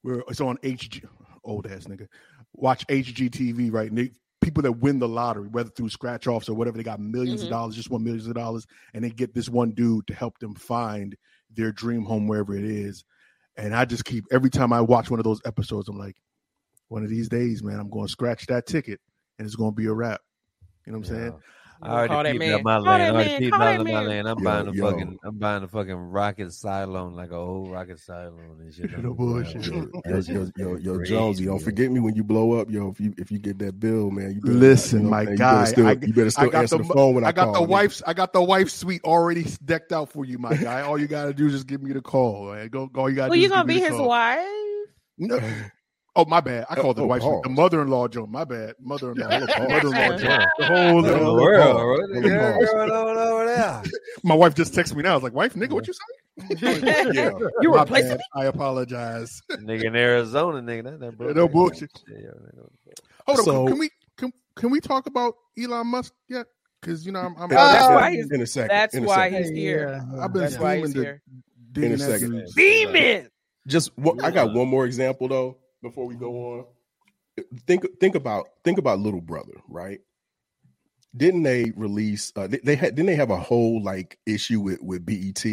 Where 0.02 0.22
it's 0.28 0.40
on 0.40 0.58
HG, 0.58 1.04
old 1.44 1.66
ass 1.66 1.84
nigga. 1.84 2.08
Watch 2.54 2.84
HGTV, 2.88 3.70
right? 3.72 3.88
And 3.88 3.96
they, 3.96 4.10
people 4.40 4.62
that 4.64 4.72
win 4.72 4.98
the 4.98 5.08
lottery, 5.08 5.48
whether 5.48 5.70
through 5.70 5.90
scratch 5.90 6.26
offs 6.26 6.48
or 6.48 6.54
whatever, 6.54 6.76
they 6.76 6.82
got 6.82 6.98
1000000s 6.98 7.40
Mhm. 7.40 7.44
of 7.44 7.50
dollars, 7.50 7.76
just 7.76 7.90
won 7.90 8.02
millions 8.02 8.26
of 8.26 8.34
dollars, 8.34 8.66
and 8.94 9.04
they 9.04 9.10
get 9.10 9.32
this 9.32 9.48
one 9.48 9.70
dude 9.70 10.06
to 10.08 10.14
help 10.14 10.38
them 10.38 10.54
find 10.54 11.16
their 11.54 11.70
dream 11.70 12.04
home 12.04 12.26
wherever 12.26 12.54
it 12.54 12.64
is. 12.64 13.04
And 13.56 13.74
I 13.74 13.84
just 13.84 14.04
keep 14.04 14.24
every 14.32 14.50
time 14.50 14.72
I 14.72 14.80
watch 14.80 15.10
one 15.10 15.20
of 15.20 15.24
those 15.24 15.40
episodes, 15.44 15.88
I'm 15.88 15.98
like, 15.98 16.16
one 16.88 17.04
of 17.04 17.10
these 17.10 17.28
days, 17.28 17.62
man, 17.62 17.78
I'm 17.78 17.90
going 17.90 18.06
to 18.06 18.12
scratch 18.12 18.46
that 18.46 18.66
ticket, 18.66 19.00
and 19.38 19.46
it's 19.46 19.56
going 19.56 19.70
to 19.72 19.76
be 19.76 19.86
a 19.86 19.92
wrap. 19.92 20.20
You 20.86 20.92
know 20.92 20.98
what 20.98 21.08
I'm 21.08 21.14
saying? 21.14 21.32
I 21.82 21.88
Call 21.88 21.94
already 21.94 22.14
that 22.14 22.32
peeped 22.32 22.38
man. 22.38 22.54
out 22.54 22.62
my 22.64 22.74
Call 22.76 22.84
land. 22.84 23.02
I 23.02 23.10
already 23.10 23.28
man. 23.30 23.38
peeped 23.40 23.54
out 23.54 23.58
that 23.58 23.80
of 23.80 23.86
my 23.86 23.92
man. 23.92 24.06
land. 24.08 24.28
I'm 24.28 24.38
Yo, 24.38 24.44
buying 24.44 24.68
a 24.68 24.72
yo. 24.72 24.90
fucking. 24.90 25.18
I'm 25.24 25.38
buying 25.38 25.62
a 25.64 25.68
fucking 25.68 25.94
rocket 25.94 26.48
Cylon, 26.48 27.14
like 27.14 27.30
a 27.30 27.34
whole 27.34 27.66
rocket 27.70 27.96
Cylon 27.98 28.60
and 28.60 28.72
shit. 28.74 28.98
No 29.02 29.14
bullshit. 29.14 29.66
Yo, 29.66 29.90
yo, 30.06 30.20
yo, 30.28 30.48
yo, 30.56 30.76
yo, 30.76 30.94
crazy, 30.96 31.12
Jonesy, 31.12 31.44
don't 31.46 31.58
yo. 31.58 31.64
forget 31.64 31.90
me 31.90 31.98
when 32.00 32.14
you 32.14 32.22
blow 32.22 32.52
up, 32.52 32.70
yo. 32.70 32.88
If 32.90 33.00
you 33.00 33.14
if 33.18 33.32
you 33.32 33.38
get 33.38 33.58
that 33.58 33.80
bill, 33.80 34.10
man, 34.10 34.32
you 34.34 34.40
better, 34.40 34.54
Listen, 34.54 34.98
you 34.98 35.04
know, 35.04 35.10
my 35.10 35.24
man, 35.24 35.32
you 35.32 35.38
guy, 35.38 35.54
better 35.54 35.66
still, 35.72 35.86
I- 35.86 35.98
you 36.06 36.12
better 36.14 36.30
still 36.30 36.50
I 36.56 36.60
answer 36.60 36.78
the, 36.78 36.84
the, 36.84 36.94
phone 36.94 37.14
when 37.14 37.24
I, 37.24 37.28
I 37.28 37.32
got 37.32 37.44
call, 37.46 37.52
the 37.54 37.66
nigga. 37.66 37.70
wife's 37.70 38.02
I 38.06 38.12
got 38.12 38.32
the 38.32 38.42
wife's 38.42 38.74
suite 38.74 39.02
already 39.04 39.46
decked 39.64 39.92
out 39.92 40.10
for 40.12 40.24
you, 40.24 40.38
my 40.38 40.56
guy. 40.56 40.82
All 40.82 40.98
you 40.98 41.08
gotta 41.08 41.34
do 41.34 41.46
is 41.46 41.52
just 41.52 41.66
give 41.66 41.82
me 41.82 41.92
the 41.92 42.00
call. 42.00 42.52
Man. 42.52 42.68
Go, 42.68 42.88
all 42.94 43.10
you 43.10 43.16
gotta 43.16 43.30
Well, 43.30 43.36
do 43.36 43.42
you 43.42 43.48
gonna 43.48 43.64
be 43.64 43.80
his 43.80 43.98
wife? 43.98 44.46
No. 45.18 45.38
Oh, 46.14 46.26
my 46.26 46.40
bad. 46.40 46.66
I 46.68 46.74
oh, 46.76 46.82
called 46.82 46.96
the 46.96 47.02
Oh, 47.02 47.06
wife's. 47.06 47.24
The 47.24 47.48
mother-in-law 47.48 48.08
joke. 48.08 48.28
My 48.28 48.44
bad. 48.44 48.74
Mother-in-law. 48.80 49.28
Hello. 49.28 49.40
Mother-in-law. 49.68 50.18
The 50.58 50.64
whole 50.66 50.94
What 50.96 51.02
little- 51.02 51.02
the 51.02 51.16
Hello, 51.18 51.34
world? 51.34 51.76
Paul. 51.76 51.88
What 51.88 52.22
the 52.22 52.28
Hello, 52.28 52.52
Paul. 52.52 52.86
going 52.86 53.18
over 53.18 53.46
there? 53.46 53.82
My 54.22 54.34
wife 54.34 54.54
just 54.54 54.74
texted 54.74 54.94
me 54.96 55.02
now. 55.02 55.12
I 55.12 55.14
was 55.14 55.22
like, 55.22 55.32
"Wife, 55.32 55.54
nigga, 55.54 55.72
what 55.72 55.86
you 55.86 55.94
say?" 55.94 56.56
yeah, 57.14 57.30
You 57.62 57.70
My 57.70 57.80
replacing 57.80 58.10
bad. 58.10 58.20
I 58.34 58.44
apologize. 58.44 59.40
nigga 59.52 59.84
in 59.84 59.96
Arizona, 59.96 60.60
nigga. 60.60 60.98
That, 61.00 61.16
that 61.18 61.26
Yeah, 61.28 61.32
no 61.32 61.48
bullshit. 61.48 61.90
Shit, 62.06 62.20
yo. 62.20 62.30
Hold 63.26 63.38
on. 63.38 63.44
So- 63.44 63.66
can 63.68 63.78
we 63.78 63.90
can, 64.18 64.32
can 64.54 64.70
we 64.70 64.80
talk 64.80 65.06
about 65.06 65.34
Elon 65.58 65.86
Musk 65.86 66.12
yet? 66.28 66.46
Because 66.80 67.06
you 67.06 67.12
know 67.12 67.20
I'm, 67.20 67.34
I'm 67.38 67.44
In 67.50 67.52
a 67.52 67.54
that's 67.54 67.78
second, 67.78 67.94
why 67.94 68.10
he's- 68.12 68.30
in 68.30 68.40
a 68.42 68.46
second. 68.46 68.68
that's 68.68 68.94
in 68.94 69.04
a 69.04 69.06
why 69.06 69.30
second. 69.30 69.44
he's 69.44 69.50
here. 69.56 69.88
Yeah, 70.14 70.24
I've 70.24 70.32
been 70.34 70.42
That's 70.42 70.58
why 70.58 70.76
he's 70.78 70.92
here. 70.92 71.22
In 71.76 71.92
a 71.92 71.98
second. 71.98 72.30
dude's- 72.32 72.54
Demon. 72.54 73.28
just 73.66 73.96
one, 73.96 74.20
I 74.20 74.30
got 74.30 74.52
one 74.52 74.68
more 74.68 74.84
example 74.84 75.28
though 75.28 75.56
before 75.82 76.06
we 76.06 76.14
go 76.14 76.58
on. 76.58 76.64
Think 77.66 77.84
think 78.00 78.14
about 78.14 78.46
think 78.64 78.78
about 78.78 78.98
Little 79.00 79.20
Brother, 79.20 79.54
right? 79.68 80.00
Didn't 81.16 81.42
they 81.42 81.72
release? 81.76 82.32
Uh, 82.36 82.46
they, 82.46 82.58
they 82.58 82.74
had 82.76 82.94
didn't 82.94 83.06
they 83.06 83.14
have 83.16 83.30
a 83.30 83.36
whole 83.36 83.82
like 83.82 84.18
issue 84.26 84.60
with 84.60 84.80
with 84.82 85.04
BET 85.04 85.44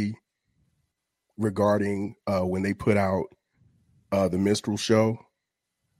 regarding 1.37 2.15
uh, 2.27 2.41
when 2.41 2.61
they 2.63 2.73
put 2.73 2.97
out 2.97 3.25
uh, 4.11 4.27
the 4.27 4.37
minstrel 4.37 4.77
show, 4.77 5.17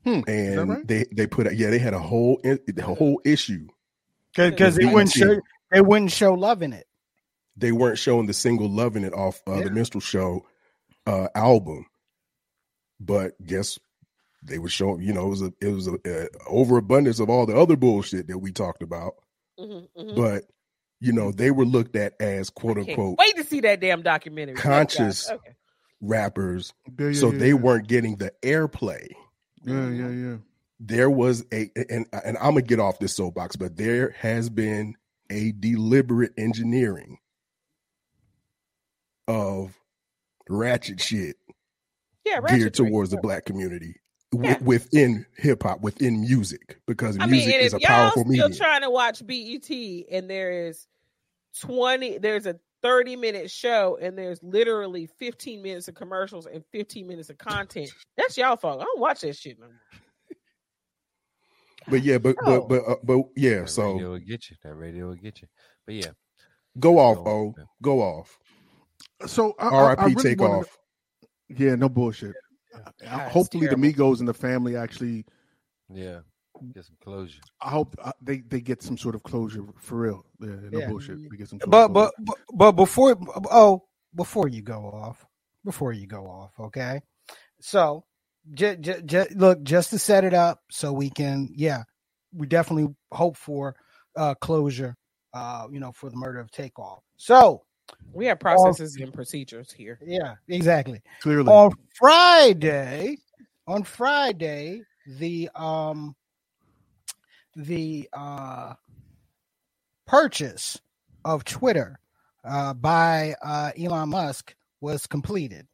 Hmm, 0.04 0.22
and 0.28 0.70
right? 0.70 0.88
they 0.88 1.06
they 1.16 1.28
put 1.28 1.48
out, 1.48 1.56
yeah 1.56 1.70
they 1.70 1.80
had 1.80 1.94
a 1.94 2.00
whole 2.00 2.42
a 2.44 2.82
whole 2.82 3.22
issue. 3.26 3.68
because 4.36 4.76
they 4.76 4.86
wouldn't 4.86 5.12
show 5.12 5.40
they 5.72 5.82
wouldn't 5.82 6.12
show 6.12 6.34
love 6.34 6.62
in 6.62 6.74
it. 6.74 6.86
They 7.56 7.72
weren't 7.72 8.00
showing 8.00 8.26
the 8.26 8.34
single 8.34 8.70
"Loving 8.70 9.04
It" 9.04 9.14
off 9.14 9.42
uh, 9.48 9.58
Yeah. 9.58 9.64
the 9.66 9.72
minstrel 9.72 10.02
show 10.02 10.46
uh, 11.06 11.28
album, 11.36 11.86
but 13.00 13.34
guess 13.46 13.78
they 14.44 14.60
were 14.60 14.70
showing. 14.70 15.02
You 15.02 15.14
know, 15.14 15.26
it 15.28 15.30
was 15.30 15.42
a 15.42 15.54
it 15.62 15.68
was 15.68 15.88
a, 15.88 15.98
a 16.06 16.28
overabundance 16.48 17.20
of 17.20 17.30
all 17.30 17.46
the 17.46 17.56
other 17.58 17.76
bullshit 17.76 18.28
that 18.28 18.38
we 18.40 18.52
talked 18.52 18.82
about. 18.84 19.14
Mhm, 19.60 19.88
mhm. 19.98 20.16
But 20.16 20.44
you 21.02 21.14
know, 21.14 21.32
they 21.32 21.52
were 21.52 21.66
looked 21.66 21.96
at 21.96 22.14
as 22.20 22.50
quote 22.50 22.78
unquote 22.78 23.18
Wait 23.18 23.36
to 23.38 23.44
see 23.44 23.62
that 23.62 23.80
damn 23.80 24.02
documentary. 24.02 24.56
Conscious. 24.56 25.30
Okay. 25.30 25.56
rappers, 26.02 26.74
Yeah, 26.98 27.08
yeah, 27.08 27.14
so 27.20 27.32
yeah, 27.32 27.38
they 27.40 27.48
yeah. 27.50 27.54
weren't 27.56 27.88
getting 27.88 28.16
the 28.18 28.32
airplay. 28.42 29.10
Yeah, 29.64 29.90
yeah, 29.90 30.10
yeah. 30.10 30.38
There 30.80 31.10
was 31.10 31.46
a 31.52 31.70
and 31.90 32.06
and 32.12 32.38
I'm 32.38 32.52
gonna 32.54 32.62
get 32.62 32.80
off 32.80 33.00
this 33.00 33.16
soapbox, 33.16 33.58
but 33.58 33.76
there 33.76 34.12
has 34.20 34.50
been 34.50 34.96
a 35.30 35.52
deliberate 35.52 36.32
engineering 36.38 37.18
of 39.28 39.76
ratchet 40.50 41.00
shit 41.00 41.36
Yeah, 42.26 42.40
geared 42.48 42.74
towards 42.74 43.12
the 43.12 43.18
black 43.18 43.46
community 43.46 43.98
w- 44.32 44.50
Yeah. 44.50 44.58
within 44.64 45.26
hip 45.38 45.64
hop, 45.64 45.82
within 45.82 46.22
music, 46.22 46.80
because 46.88 47.18
I 47.20 47.24
mean, 47.26 47.32
music 47.32 47.54
and 47.56 47.64
is 47.64 47.74
if 47.74 47.80
a 47.80 47.82
y'all 47.82 47.88
powerful 47.90 48.22
still 48.24 48.32
medium. 48.32 48.54
trying 48.54 48.82
to 48.82 48.90
watch 48.90 49.26
BET 49.26 49.70
and 50.12 50.30
there 50.30 50.68
is 50.68 50.88
twenty, 51.60 52.18
there's 52.18 52.46
a 52.46 52.60
30 52.82 53.18
minute 53.18 53.52
show 53.52 53.98
and 54.02 54.18
there's 54.18 54.42
literally 54.42 55.06
15 55.18 55.62
minutes 55.62 55.90
of 55.90 55.96
commercials 55.96 56.46
and 56.46 56.64
15 56.72 57.06
minutes 57.08 57.30
of 57.30 57.38
content. 57.38 57.90
That's 58.16 58.38
y'all 58.38 58.56
fault. 58.56 58.80
I 58.80 58.86
don't 58.86 59.00
watch 59.02 59.20
that 59.22 59.36
shit 59.36 59.60
no 59.60 59.66
more. 59.66 59.76
But 61.90 62.04
yeah, 62.04 62.20
but 62.20 62.36
No. 62.42 62.62
but 62.62 62.70
but 62.70 62.90
uh, 62.92 62.96
but 63.04 63.20
yeah. 63.36 63.62
That 63.62 63.70
So 63.70 63.92
radio 63.94 64.12
will 64.12 64.20
get 64.20 64.50
you. 64.50 64.56
That 64.64 64.76
radio 64.76 65.08
will 65.08 65.16
get 65.16 65.42
you. 65.42 65.48
But 65.86 65.96
yeah, 65.96 66.12
go 66.80 67.00
off, 67.00 67.18
Go 67.18 67.32
oh, 67.32 67.56
go 67.82 68.00
off. 68.02 68.38
So 69.26 69.56
I, 69.60 69.66
I- 69.68 69.70
I 69.70 69.74
R.I.P. 69.74 70.02
really 70.16 70.30
Take 70.30 70.40
wanna- 70.42 70.60
off. 70.60 70.78
Yeah, 71.50 71.76
no 71.76 71.90
bullshit. 71.90 72.36
God, 72.86 73.32
Hopefully, 73.32 73.68
the 73.68 73.76
Migos 73.76 74.20
and 74.20 74.28
the 74.28 74.34
family 74.34 74.76
actually. 74.76 75.26
yeah. 75.94 76.20
Get 76.74 76.86
some 76.86 76.98
closure. 77.02 77.40
I 77.62 77.70
hope 77.70 77.96
uh, 78.04 78.12
they 78.22 78.40
they 78.40 78.60
get 78.60 78.82
some 78.82 78.98
sort 78.98 79.16
of 79.16 79.24
closure 79.24 79.64
for 79.80 79.96
real. 79.98 80.26
Yeah, 80.42 80.50
no 80.72 80.80
Yeah. 80.80 80.88
bullshit. 80.88 81.30
They 81.30 81.38
get 81.38 81.48
some. 81.50 81.60
Sort 81.60 81.72
but 81.72 81.90
but 81.90 82.14
but 82.20 82.38
but 82.54 82.72
before 82.74 83.18
oh 83.52 83.84
before 84.16 84.48
you 84.50 84.62
go 84.62 84.86
off 84.92 85.26
before 85.64 85.94
you 85.94 86.08
go 86.08 86.26
off 86.28 86.52
okay 86.60 87.02
so 87.62 88.04
j- 88.54 88.78
j- 88.78 89.02
j- 89.06 89.28
look 89.36 89.64
just 89.64 89.92
to 89.92 90.00
set 90.00 90.24
it 90.24 90.34
up 90.34 90.62
so 90.72 90.92
we 90.94 91.10
can 91.10 91.50
yeah 91.56 91.84
we 92.34 92.48
definitely 92.48 92.94
hope 93.12 93.38
for 93.38 93.76
uh 94.16 94.34
closure 94.36 94.96
uh 95.34 95.68
you 95.72 95.80
know 95.80 95.92
for 95.92 96.10
the 96.10 96.16
murder 96.18 96.40
of 96.40 96.52
takeoff 96.52 97.04
so 97.18 97.64
We 98.14 98.26
have 98.26 98.40
processes 98.40 98.96
and 98.98 99.14
procedures 99.14 99.72
here. 99.72 100.00
yeah 100.06 100.36
exactly 100.48 101.02
clearly, 101.22 101.52
on 101.52 101.72
Friday, 101.96 103.18
on 103.68 103.84
Friday, 103.84 104.82
the 105.08 105.50
um 105.56 106.16
the 107.56 108.10
uh 108.14 108.74
purchase 110.08 110.80
of 111.26 111.44
Twitter 111.44 112.00
uh 112.44 112.74
by 112.74 113.36
uh 113.44 113.72
Elon 113.78 114.10
Musk 114.10 114.56
was 114.82 115.06
completed. 115.08 115.68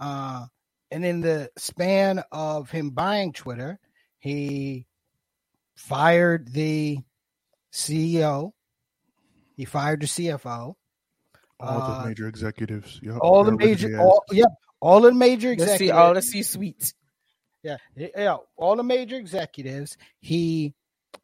Uh 0.00 0.46
and 0.90 1.04
in 1.04 1.20
the 1.20 1.50
span 1.58 2.22
of 2.32 2.70
him 2.70 2.90
buying 2.90 3.32
Twitter, 3.32 3.78
he 4.18 4.86
fired 5.76 6.48
the 6.52 6.98
CEO, 7.72 8.52
he 9.54 9.64
fired 9.66 10.00
the 10.00 10.06
CFO, 10.06 10.74
all 11.60 11.82
uh, 11.82 12.02
the 12.02 12.08
major 12.08 12.28
executives. 12.28 13.00
Yep, 13.02 13.18
all 13.20 13.44
the 13.44 13.56
major 13.56 13.98
all, 14.00 14.24
yep, 14.30 14.48
all 14.80 15.00
the 15.00 15.12
major 15.12 15.48
Let's 15.48 15.62
executives. 15.62 15.78
see 15.78 15.90
all 15.90 16.14
the 16.14 16.22
C 16.22 16.42
suites. 16.42 16.94
Yeah, 17.62 17.76
yeah, 17.96 18.36
all 18.56 18.76
the 18.76 18.84
major 18.84 19.16
executives. 19.16 19.96
He, 20.20 20.74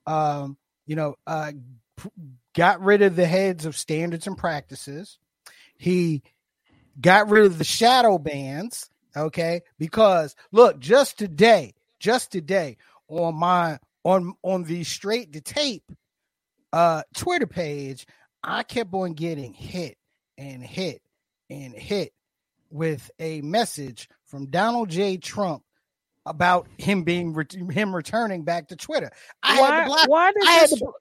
um, 0.07 0.57
you 0.87 0.97
know, 0.97 1.15
uh, 1.27 1.53
p- 1.97 2.11
got 2.55 2.81
rid 2.83 3.03
of 3.03 3.17
the 3.17 3.27
heads 3.27 3.67
of 3.67 3.77
standards 3.77 4.27
and 4.27 4.37
practices. 4.37 5.19
He 5.79 6.23
got 7.01 7.29
rid 7.29 7.47
of 7.47 7.59
the 7.59 7.65
shadow 7.65 8.19
bans. 8.19 8.91
Okay, 9.17 9.63
because 9.79 10.35
look, 10.51 10.81
just 10.81 11.19
today, 11.19 11.75
just 12.01 12.33
today 12.33 12.77
on 13.09 13.37
my 13.37 13.79
on 14.03 14.35
on 14.43 14.65
the 14.65 14.83
straight 14.83 15.33
to 15.35 15.41
tape 15.41 15.85
uh 16.73 17.03
Twitter 17.15 17.47
page, 17.47 18.07
I 18.43 18.65
kept 18.65 18.93
on 18.93 19.13
getting 19.13 19.53
hit 19.53 19.97
and 20.39 20.63
hit 20.63 21.01
and 21.51 21.75
hit 21.75 22.13
with 22.71 23.11
a 23.19 23.41
message 23.43 24.09
from 24.25 24.47
Donald 24.51 24.89
J. 24.89 25.17
Trump 25.17 25.63
about 26.27 26.67
him 26.79 27.03
being 27.05 27.35
ret- 27.35 27.53
him 27.53 27.95
returning 27.95 28.43
back 28.45 28.69
to 28.69 28.77
Twitter. 28.77 29.11
I 29.43 29.57
had 29.57 29.81
to 29.83 29.87
block. 29.89 30.09
why 30.09 30.33
does 30.33 30.47
I 30.49 30.51
had 30.53 30.69
to, 30.71 30.93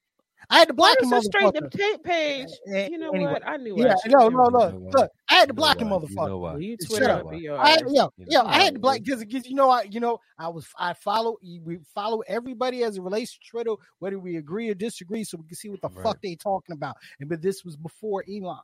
I 0.49 0.59
had 0.59 0.67
to 0.67 0.73
block 0.73 1.01
him. 1.01 1.09
does 1.09 1.23
the 1.23 1.29
straight 1.29 1.53
to 1.55 1.61
motherfucker. 1.61 1.71
tape 1.71 2.03
page? 2.03 2.47
A- 2.67 2.89
You 2.91 2.97
know 2.97 3.11
anyway, 3.11 3.31
what? 3.31 3.47
I 3.47 3.55
knew. 3.57 3.75
Yeah, 3.77 3.93
I 3.93 3.95
should 4.03 4.11
no, 4.11 4.27
no, 4.27 4.43
it. 4.47 4.51
look, 4.51 4.73
You 4.73 4.89
look. 4.91 5.11
I 5.29 5.33
had 5.35 5.39
to 5.39 5.47
You 5.47 5.47
know 5.47 5.53
block 5.55 5.79
him, 5.81 5.89
why? 5.89 5.97
motherfucker. 5.97 6.09
You 6.23 6.27
know 6.27 6.37
why? 6.39 6.57
You 6.57 6.77
Shut 6.81 6.89
Twitter 6.89 7.09
up. 7.09 7.25
up 7.25 7.31
I, 7.33 7.71
ass. 7.71 7.81
yeah, 7.87 8.07
yeah, 8.17 8.43
I 8.43 8.59
had 8.59 8.67
to 8.67 8.73
no, 8.73 8.79
block 8.81 8.99
because 9.03 9.47
you 9.47 9.55
know 9.55 9.69
I 9.69 9.83
you 9.83 10.01
know 10.01 10.19
I 10.37 10.49
was 10.49 10.67
I 10.77 10.93
follow 10.93 11.37
we 11.41 11.79
follow 11.95 12.19
everybody 12.27 12.83
as 12.83 12.97
it 12.97 13.01
relates 13.01 13.31
to 13.33 13.39
Twitter, 13.49 13.71
whether 13.99 14.19
we 14.19 14.35
agree 14.35 14.69
or 14.69 14.73
disagree, 14.75 15.23
so 15.23 15.37
we 15.37 15.47
can 15.47 15.55
see 15.55 15.69
what 15.69 15.81
the 15.81 15.87
Right. 15.87 16.03
fuck 16.03 16.21
they 16.21 16.35
talking 16.35 16.73
about. 16.75 16.97
And 17.21 17.29
but 17.29 17.41
this 17.41 17.63
was 17.63 17.77
before 17.77 18.25
Elon, 18.29 18.59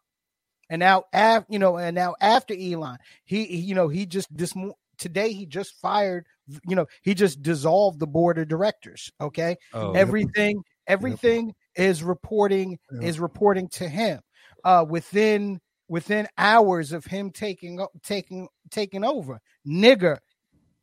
and 0.69 0.79
now 0.79 1.03
after 1.13 1.51
you 1.51 1.59
know, 1.59 1.77
and 1.77 1.95
now 1.95 2.15
after 2.21 2.53
Elon, 2.53 2.97
he, 3.25 3.45
he 3.45 3.57
you 3.57 3.75
know 3.75 3.87
he 3.87 4.05
just 4.05 4.35
this 4.35 4.53
today 4.97 5.31
he 5.31 5.45
just 5.45 5.79
fired 5.79 6.25
you 6.67 6.75
know 6.75 6.85
he 7.01 7.13
just 7.13 7.41
dissolved 7.41 7.99
the 7.99 8.07
board 8.07 8.37
of 8.37 8.47
directors. 8.47 9.11
Okay, 9.19 9.57
Oh, 9.73 9.93
everything 9.93 10.63
everything 10.87 11.53
is 11.75 12.03
reporting 12.03 12.77
Yeah. 12.91 13.07
is 13.07 13.19
reporting 13.19 13.67
to 13.69 13.87
him. 13.87 14.19
Uh 14.63 14.85
within 14.87 15.59
within 15.87 16.27
hours 16.37 16.91
of 16.91 17.05
him 17.05 17.31
taking 17.31 17.85
taking 18.03 18.47
taking 18.69 19.03
over 19.03 19.39
nigger 19.67 20.17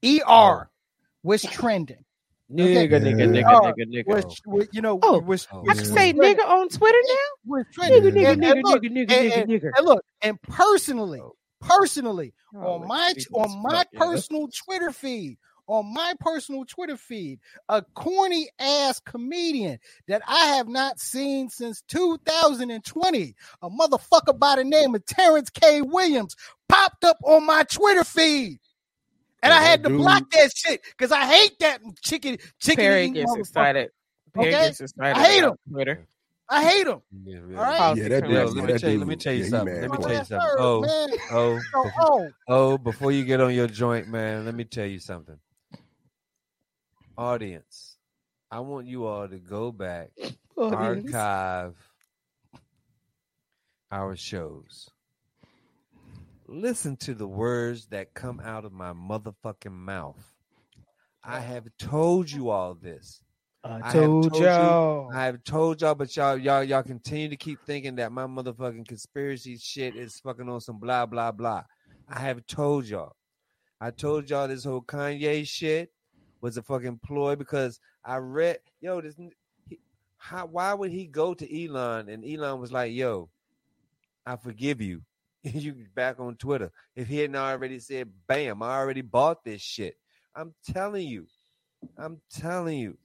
er 0.04 0.70
was 1.22 1.42
trending 1.42 2.04
Nigga, 2.52 2.86
Okay. 2.86 2.88
nigga, 2.88 3.28
nigga, 3.28 3.44
Oh, 3.54 3.60
nigga, 3.72 3.86
nigga. 3.92 4.06
was, 4.06 4.40
was 4.46 4.68
you 4.72 4.80
know 4.80 5.00
Oh, 5.02 5.18
was, 5.18 5.48
Oh, 5.52 5.58
I 5.58 5.62
was 5.62 5.80
can 5.80 5.88
yeah. 5.88 5.94
say 5.94 6.12
trending, 6.12 6.36
nigga 6.44 6.48
on 6.48 6.68
Twitter 6.68 6.98
now. 7.08 7.14
was 7.46 7.64
Nigga, 7.66 7.72
trending. 7.72 8.14
nigga, 8.14 8.32
And- 8.32 8.42
nigga, 8.42 8.52
and 8.52 8.62
look, 8.62 8.82
nigga, 8.82 8.90
nigga, 8.90 8.98
and- 8.98 9.08
nigga, 9.10 9.36
and- 9.42 9.50
nigga. 9.50 9.70
and 9.78 9.86
look 9.86 10.04
and 10.22 10.42
personally 10.42 11.20
Oh. 11.20 11.34
personally 11.60 12.34
Oh, 12.54 12.74
on 12.74 12.86
my 12.86 13.12
Jesus 13.14 13.32
on 13.34 13.62
my 13.62 13.70
fuck, 13.78 13.88
yeah. 13.92 13.98
personal 13.98 14.48
Twitter 14.64 14.92
feed, 14.92 15.38
on 15.66 15.92
my 15.92 16.14
personal 16.20 16.64
Twitter 16.64 16.96
feed, 16.96 17.40
a 17.68 17.82
corny 17.94 18.48
ass 18.60 19.00
comedian 19.00 19.80
that 20.06 20.22
I 20.28 20.54
have 20.54 20.68
not 20.68 21.00
seen 21.00 21.48
since 21.48 21.82
2020, 21.88 23.34
a 23.62 23.68
motherfucker 23.70 24.38
by 24.38 24.54
the 24.54 24.64
name 24.64 24.94
of 24.94 25.04
Terrence 25.06 25.50
K. 25.50 25.82
Williams, 25.82 26.36
popped 26.68 27.04
up 27.04 27.18
on 27.24 27.44
my 27.44 27.64
Twitter 27.64 28.04
feed. 28.04 28.60
And 29.46 29.54
I 29.54 29.62
had 29.62 29.82
to 29.84 29.88
dude- 29.88 29.98
block 29.98 30.30
that 30.32 30.50
shit 30.54 30.82
because 30.96 31.12
I 31.12 31.24
hate 31.24 31.58
that 31.60 31.80
chicken 32.02 32.38
chicken 32.60 32.82
Perry 32.84 33.10
gets 33.10 33.34
excited. 33.36 33.90
Perry 34.34 34.48
Okay? 34.54 34.66
gets 34.66 34.80
excited. 34.80 35.16
I 35.18 35.24
hate 35.24 35.42
about 35.44 35.58
Twitter. 35.70 36.06
I 36.48 36.64
hate 36.64 36.86
him. 36.86 37.00
Yeah, 37.24 37.38
really. 37.38 37.56
All 37.56 37.62
right. 37.64 37.96
Yeah, 37.96 38.08
that 38.08 38.22
comes 38.22 38.54
dude. 38.54 38.56
let 38.56 38.66
me 38.66 38.72
that 38.72 38.80
tell 38.80 38.90
you. 38.90 38.98
Let 38.98 39.08
me 39.08 39.16
tell 39.16 39.32
you 39.32 39.44
yeah, 39.44 39.50
something. 39.50 39.80
Let 39.80 39.90
me 39.90 39.96
cold. 39.96 40.02
tell 40.02 40.18
you 40.18 40.24
something. 40.24 40.50
Oh, 40.58 40.80
man. 40.80 41.08
oh, 41.32 41.60
oh, 41.74 42.28
oh! 42.48 42.78
Before 42.78 43.10
you 43.10 43.24
get 43.24 43.40
on 43.40 43.52
your 43.54 43.66
joint, 43.66 44.08
man, 44.08 44.44
let 44.44 44.54
me 44.54 44.64
tell 44.64 44.86
you 44.86 44.98
something. 45.00 45.38
Audience, 47.18 47.96
I 48.50 48.60
want 48.60 48.86
you 48.86 49.06
all 49.06 49.26
to 49.28 49.38
go 49.38 49.72
back, 49.72 50.10
Audience. 50.56 51.12
archive 51.14 51.74
our 53.90 54.14
shows. 54.16 54.88
Listen 56.48 56.96
to 56.98 57.14
the 57.14 57.26
words 57.26 57.86
that 57.88 58.14
come 58.14 58.40
out 58.40 58.64
of 58.64 58.72
my 58.72 58.92
motherfucking 58.92 59.72
mouth. 59.72 60.34
I 61.24 61.38
uh, 61.38 61.42
have 61.42 61.66
told 61.78 62.30
you 62.30 62.50
all 62.50 62.74
this. 62.74 63.20
I 63.64 63.78
I 63.78 63.78
have 63.78 63.92
told 63.92 64.30
told 64.30 64.42
you- 64.42 64.46
y'all. 64.46 65.10
I 65.12 65.24
have 65.24 65.42
told 65.42 65.80
y'all, 65.80 65.94
but 65.96 66.14
y'all, 66.16 66.36
y'all, 66.38 66.62
y'all 66.62 66.82
continue 66.84 67.28
to 67.28 67.36
keep 67.36 67.58
thinking 67.66 67.96
that 67.96 68.12
my 68.12 68.26
motherfucking 68.26 68.86
conspiracy 68.86 69.56
shit 69.56 69.96
is 69.96 70.20
fucking 70.20 70.48
on 70.48 70.60
some 70.60 70.78
blah 70.78 71.06
blah 71.06 71.32
blah. 71.32 71.64
I 72.08 72.20
have 72.20 72.46
told 72.46 72.86
y'all. 72.86 73.16
I 73.80 73.90
told 73.90 74.30
y'all 74.30 74.46
this 74.48 74.64
whole 74.64 74.82
Kanye 74.82 75.46
shit 75.46 75.90
was 76.40 76.56
a 76.56 76.62
fucking 76.62 77.00
ploy 77.04 77.34
because 77.34 77.80
I 78.04 78.16
read, 78.18 78.58
yo, 78.80 79.00
this, 79.00 79.16
he, 79.68 79.80
how, 80.16 80.46
why 80.46 80.72
would 80.74 80.92
he 80.92 81.06
go 81.06 81.34
to 81.34 81.64
Elon 81.64 82.08
and 82.08 82.24
Elon 82.24 82.60
was 82.60 82.72
like, 82.72 82.92
yo, 82.92 83.28
I 84.24 84.36
forgive 84.36 84.80
you. 84.80 85.02
you 85.54 85.74
back 85.94 86.18
on 86.20 86.36
Twitter. 86.36 86.70
If 86.94 87.08
he 87.08 87.18
hadn't 87.18 87.36
already 87.36 87.78
said, 87.80 88.08
bam, 88.26 88.62
I 88.62 88.76
already 88.76 89.02
bought 89.02 89.44
this 89.44 89.62
shit. 89.62 89.96
I'm 90.34 90.54
telling 90.72 91.06
you. 91.06 91.26
I'm 91.96 92.20
telling 92.30 92.78
you. 92.78 92.96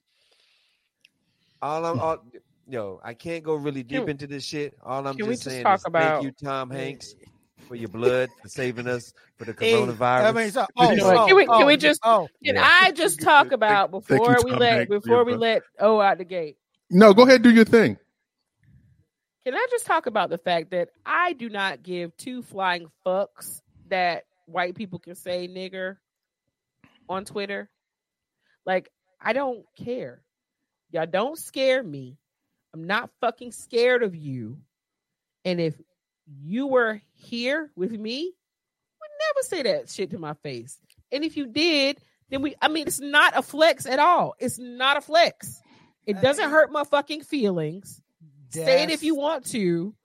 All 1.62 1.86
I'm 1.86 2.00
all, 2.00 2.26
yo, 2.68 3.00
I 3.04 3.14
can't 3.14 3.44
go 3.44 3.56
really 3.56 3.84
deep 3.84 4.02
Can- 4.02 4.10
into 4.10 4.28
this 4.28 4.44
shit. 4.44 4.76
All 4.84 5.06
I'm 5.08 5.16
can 5.16 5.28
we 5.28 5.34
just 5.34 5.44
just 5.44 5.54
saying 5.54 5.64
talk 5.64 5.80
is 5.80 5.86
about- 5.86 6.24
thank 6.24 6.24
you, 6.42 6.48
Tom 6.48 6.72
Hanks, 6.72 7.14
for 7.68 7.76
your 7.76 7.90
blood, 7.90 8.30
for 8.42 8.50
saving 8.50 8.88
us 8.88 9.14
for 9.38 9.46
the 9.46 9.54
Hey, 9.60 9.74
coronavirus. 9.74 10.24
I 10.24 10.32
mean, 10.32 10.52
so, 10.52 10.66
oh, 10.76 10.90
You 10.92 10.98
know 10.98 11.06
oh, 11.12 11.18
oh, 11.24 11.28
can 11.28 11.36
we- 11.36 11.46
can 11.46 11.62
oh, 11.62 11.66
we 11.68 11.78
just- 11.78 12.00
oh, 12.04 12.28
Can 12.44 12.56
Yeah. 12.56 12.68
I 12.82 12.92
just 12.92 13.22
talk 13.22 13.52
about 13.52 13.92
Thank- 13.92 14.06
thank 14.08 14.22
you, 14.22 14.28
before 14.34 14.44
we 14.46 14.52
let 14.60 14.74
Hanks, 14.74 14.90
before 14.90 15.16
your 15.18 15.26
we 15.26 15.32
book. 15.34 15.42
let 15.42 15.62
O 15.80 16.02
out 16.02 16.18
the 16.18 16.26
gate? 16.26 16.58
No, 16.90 17.14
go 17.14 17.24
ahead, 17.24 17.44
do 17.44 17.52
your 17.52 17.66
thing. 17.66 17.98
Can 19.46 19.56
I 19.56 19.68
just 19.72 19.86
talk 19.86 20.06
about 20.06 20.30
the 20.30 20.38
fact 20.38 20.72
that 20.72 20.90
I 21.06 21.34
do 21.34 21.50
not 21.50 21.82
give 21.84 22.16
two 22.18 22.44
flying 22.44 22.92
fucks 23.06 23.62
that 23.90 24.26
white 24.46 24.76
people 24.76 25.00
can 25.00 25.16
say 25.16 25.48
nigger 25.48 25.98
on 27.10 27.26
Twitter? 27.26 27.70
Like, 28.66 28.92
I 29.20 29.34
don't 29.34 29.66
care. 29.76 30.22
Y'all 30.92 31.08
don't 31.08 31.38
scare 31.38 31.82
me. 31.82 32.18
I'm 32.74 32.86
not 32.86 33.10
fucking 33.20 33.52
scared 33.52 34.04
of 34.04 34.16
you. 34.16 34.60
And 35.44 35.60
if 35.60 35.76
you 36.28 36.68
were 36.68 37.02
here 37.14 37.72
with 37.76 37.92
me, 37.92 38.34
would 39.02 39.10
never 39.28 39.44
say 39.48 39.72
that 39.72 39.90
shit 39.90 40.12
to 40.12 40.20
my 40.20 40.36
face. 40.36 40.80
And 41.12 41.24
if 41.24 41.36
you 41.36 41.48
did, 41.48 42.00
then 42.30 42.42
we 42.42 42.56
I 42.62 42.68
mean 42.68 42.88
it's 42.88 43.00
not 43.00 43.38
a 43.38 43.42
flex 43.42 43.86
at 43.86 44.00
all. 44.00 44.36
It's 44.40 44.60
not 44.60 44.98
a 44.98 45.02
flex. 45.02 45.62
It 46.06 46.22
doesn't 46.22 46.50
hurt 46.50 46.72
my 46.72 46.84
fucking 46.84 47.22
feelings. 47.22 48.02
Say 48.54 48.84
it 48.84 48.90
if 48.90 49.04
you 49.04 49.16
want 49.16 49.46
to. 49.48 49.96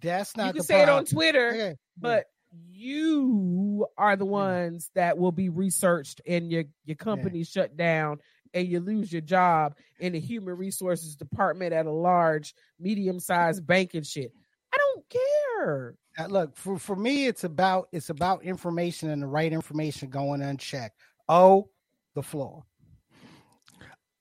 That's 0.00 0.36
not 0.36 0.46
you 0.46 0.52
can 0.52 0.58
the 0.58 0.64
say 0.64 0.82
it 0.82 0.88
on 0.88 1.04
Twitter, 1.04 1.54
Yeah. 1.54 1.72
but 1.96 2.26
you 2.70 3.86
are 3.96 4.16
the 4.16 4.24
Yeah. 4.24 4.30
ones 4.30 4.90
that 4.94 5.18
will 5.18 5.32
be 5.32 5.48
researched 5.48 6.20
and 6.26 6.50
your 6.50 6.64
your 6.84 6.96
company 6.96 7.44
shut 7.44 7.76
down 7.76 8.18
and 8.54 8.66
you 8.66 8.80
lose 8.80 9.12
your 9.12 9.20
job 9.20 9.76
in 9.98 10.12
the 10.12 10.20
human 10.20 10.56
resources 10.56 11.14
department 11.16 11.72
at 11.74 11.84
a 11.86 11.92
large 11.92 12.54
medium 12.78 13.20
sized 13.20 13.66
bank 13.66 13.92
and 13.92 14.06
shit 14.06 14.32
i 14.72 14.78
don't 14.78 15.04
care 15.10 15.94
Uh, 16.18 16.26
look 16.28 16.56
for 16.56 16.78
for 16.78 16.96
me 16.96 17.26
it's 17.26 17.44
about 17.44 17.88
it's 17.92 18.08
about 18.08 18.42
information 18.42 19.10
and 19.10 19.20
the 19.22 19.26
right 19.26 19.52
information 19.52 20.08
going 20.08 20.40
unchecked 20.40 20.98
oh 21.28 21.68
the 22.14 22.22
floor 22.22 22.64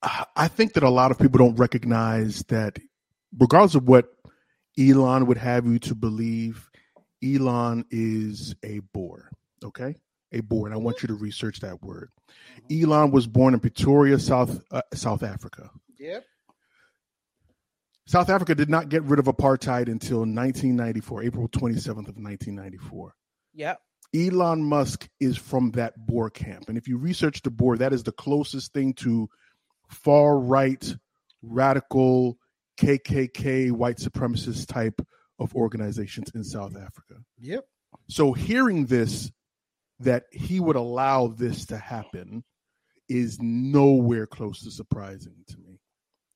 I 0.03 0.25
I 0.35 0.47
think 0.49 0.73
that 0.73 0.83
a 0.83 0.89
lot 0.89 1.11
of 1.11 1.17
people 1.17 1.37
don't 1.39 1.55
recognize 1.55 2.43
that, 2.49 2.77
regardless 3.39 3.75
of 3.75 3.87
what 3.87 4.05
Elon 4.77 5.25
would 5.27 5.37
have 5.37 5.65
you 5.65 5.79
to 5.79 5.95
believe, 5.95 6.69
Elon 7.23 7.85
is 7.89 8.55
a 8.63 8.79
Boer. 8.79 9.29
Okay, 9.63 9.95
a 10.31 10.41
Boer, 10.41 10.67
and 10.67 10.73
I 10.73 10.77
want 10.77 11.01
you 11.01 11.07
to 11.07 11.15
research 11.15 11.59
that 11.61 11.81
word. 11.81 12.09
Elon 12.71 13.11
was 13.11 13.27
born 13.27 13.53
in 13.53 13.59
Pretoria, 13.59 14.19
South 14.19 14.61
uh, 14.71 14.81
South 14.93 15.23
Africa. 15.23 15.69
yep 15.97 16.25
South 18.05 18.29
Africa 18.29 18.55
did 18.55 18.69
not 18.69 18.87
get 18.87 19.03
rid 19.03 19.19
of 19.19 19.25
apartheid 19.25 19.89
until 19.89 20.19
1994, 20.19 21.23
April 21.23 21.49
27th 21.49 22.07
of 22.07 22.17
1994. 22.17 23.13
yep 23.53 23.79
Elon 24.15 24.63
Musk 24.63 25.09
is 25.19 25.37
from 25.37 25.71
that 25.71 25.93
Boer 25.97 26.29
camp. 26.29 26.69
And 26.69 26.77
if 26.77 26.87
you 26.87 26.97
research 26.97 27.41
the 27.41 27.51
Boer, 27.51 27.77
that 27.77 27.93
is 27.93 28.03
the 28.03 28.11
closest 28.13 28.73
thing 28.73 28.93
to 28.95 29.29
far 29.89 30.39
right, 30.39 30.95
radical, 31.41 32.37
KKK, 32.79 33.71
white 33.71 33.97
supremacist 33.97 34.67
type 34.67 34.99
of 35.39 35.53
organizations 35.55 36.31
in 36.35 36.43
South 36.43 36.75
Africa. 36.75 37.15
yep 37.39 37.65
So 38.09 38.33
hearing 38.33 38.85
this, 38.85 39.31
that 39.99 40.25
he 40.31 40.59
would 40.59 40.75
allow 40.75 41.27
this 41.27 41.65
to 41.67 41.77
happen, 41.77 42.43
is 43.09 43.39
nowhere 43.41 44.27
close 44.27 44.61
to 44.63 44.71
surprising 44.71 45.35
to 45.47 45.57
me. 45.59 45.79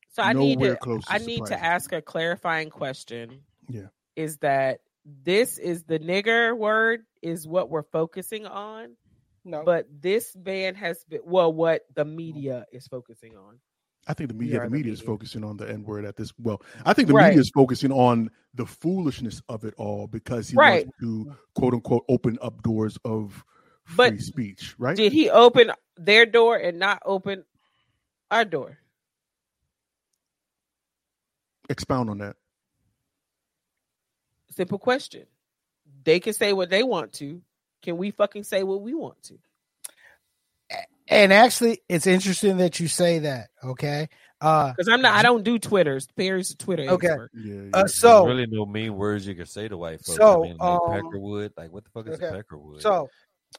so 0.10 0.24
i 0.24 0.32
need 0.34 0.60
to 0.60 0.76
close 0.78 1.04
to 1.06 1.12
i 1.14 1.18
need 1.18 1.46
to 1.46 1.62
ask 1.62 1.92
a 1.92 2.02
clarifying 2.02 2.70
question 2.70 3.42
Yeah. 3.70 3.88
is 4.16 4.38
that 4.38 4.80
this 5.06 5.58
is 5.58 5.84
the 5.84 6.00
nigger 6.00 6.56
word 6.58 7.02
is 7.22 7.46
what 7.48 7.70
we're 7.70 7.84
focusing 7.84 8.46
on 8.46 8.96
no 9.44 9.64
but 9.66 9.86
this 10.02 10.34
ban 10.36 10.76
has 10.76 11.04
been 11.10 11.22
well 11.26 11.52
what 11.52 11.82
the 11.94 12.06
media 12.06 12.66
is 12.72 12.88
focusing 12.88 13.36
on 13.36 13.60
I 14.08 14.14
think 14.14 14.30
the 14.30 14.36
media, 14.36 14.60
the 14.60 14.66
the 14.66 14.70
media 14.72 14.92
is 14.94 15.02
focusing 15.02 15.44
on 15.44 15.58
the 15.58 15.70
N 15.70 15.84
word 15.84 16.06
at 16.06 16.16
this. 16.18 16.34
Well, 16.40 16.62
I 16.86 16.94
think 16.94 17.08
the 17.08 17.14
Right. 17.14 17.28
media 17.28 17.42
is 17.42 17.52
focusing 17.52 17.92
on 17.92 18.32
the 18.54 18.66
foolishness 18.66 19.42
of 19.48 19.64
it 19.64 19.74
all 19.78 20.08
because 20.08 20.50
he 20.50 20.58
Right. 20.58 20.86
wants 20.86 20.98
to 21.02 21.36
quote 21.56 21.74
unquote 21.74 22.04
open 22.10 22.38
up 22.42 22.64
doors 22.64 22.98
of 23.06 23.44
free 23.84 23.96
But 23.98 24.22
speech. 24.22 24.76
Right? 24.80 24.96
did 24.98 25.12
he 25.14 25.30
open 25.30 25.72
their 25.98 26.26
door 26.26 26.58
and 26.58 26.80
not 26.80 27.02
open 27.06 27.46
our 28.32 28.46
door 28.46 28.80
Expound 31.70 32.10
on 32.10 32.18
that. 32.18 32.36
simple 34.50 34.80
question 34.80 35.26
they 36.04 36.20
can 36.20 36.34
say 36.34 36.54
what 36.54 36.70
they 36.70 36.84
want 36.84 37.14
to 37.14 37.42
can 37.82 37.98
we 37.98 38.12
fucking 38.12 38.44
say 38.44 38.64
what 38.64 38.82
we 38.82 38.94
want 38.94 39.22
to 39.24 39.38
and 41.08 41.34
actually 41.34 41.82
it's 41.90 42.08
interesting 42.08 42.58
that 42.58 42.80
you 42.80 42.88
say 42.88 43.20
that 43.20 43.50
okay 43.64 44.08
uh 44.42 44.72
because 44.72 44.88
i'm 44.88 45.02
not 45.02 45.14
i 45.16 45.22
don't 45.22 45.44
do 45.44 45.58
twitters 45.60 46.08
perry's 46.16 46.52
a 46.52 46.58
twitter 46.58 46.84
Okay. 46.90 47.08
expert. 47.08 47.32
Yeah. 47.34 47.54
yeah. 47.56 47.62
uh 47.74 47.80
There's 47.80 47.96
so 47.96 48.26
really 48.26 48.48
no 48.48 48.66
mean 48.66 48.96
words 48.96 49.26
you 49.28 49.36
can 49.36 49.46
say 49.46 49.68
to 49.68 49.78
white 49.78 50.04
folks. 50.06 50.18
So, 50.18 50.44
I 50.44 50.48
mean, 50.48 50.58
like 50.58 50.70
um, 50.70 50.80
peckerwood. 50.90 51.52
Like, 51.58 51.72
what 51.72 51.84
the 51.84 51.90
fuck 51.92 52.08
is 52.08 52.16
okay. 52.16 52.28
a 52.28 52.32
peckerwood? 52.44 52.82
so 52.82 53.10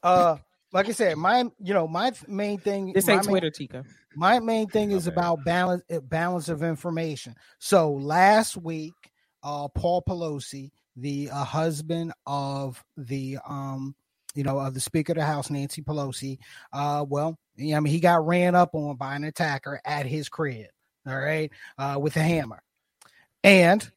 uh 0.01 0.37
like 0.71 0.87
i 0.89 0.91
said 0.91 1.17
my 1.17 1.45
you 1.59 1.73
know 1.73 1.87
my 1.87 2.11
main 2.27 2.57
thing 2.59 2.91
this 2.93 3.05
my 3.07 3.13
ain't 3.13 3.25
main- 3.25 3.31
twitter 3.31 3.49
tika 3.51 3.83
my 4.15 4.39
main 4.39 4.67
thing 4.67 4.89
My 4.89 4.95
is 4.95 5.05
bad. 5.05 5.13
about 5.13 5.43
balance 5.45 5.83
uh, 5.91 5.99
balance 5.99 6.49
of 6.49 6.63
information 6.63 7.35
so 7.59 7.91
last 7.91 8.57
week 8.57 8.93
uh 9.43 9.67
paul 9.69 10.01
pelosi 10.01 10.71
the 10.95 11.29
uh, 11.31 11.43
husband 11.43 12.11
of 12.27 12.83
the 12.97 13.37
um 13.47 13.95
you 14.35 14.43
know 14.43 14.59
of 14.59 14.73
the 14.73 14.79
speaker 14.79 15.11
of 15.13 15.17
the 15.17 15.25
house 15.25 15.49
nancy 15.49 15.81
pelosi 15.81 16.37
uh 16.71 17.05
well 17.07 17.37
i 17.59 17.61
mean 17.79 17.85
he 17.85 17.99
got 17.99 18.25
ran 18.25 18.55
up 18.55 18.73
on 18.73 18.95
by 18.95 19.15
an 19.15 19.23
attacker 19.23 19.79
at 19.85 20.05
his 20.05 20.29
crib 20.29 20.67
all 21.07 21.17
right 21.17 21.51
uh 21.77 21.97
with 21.99 22.15
a 22.17 22.21
hammer 22.21 22.61
and 23.43 23.89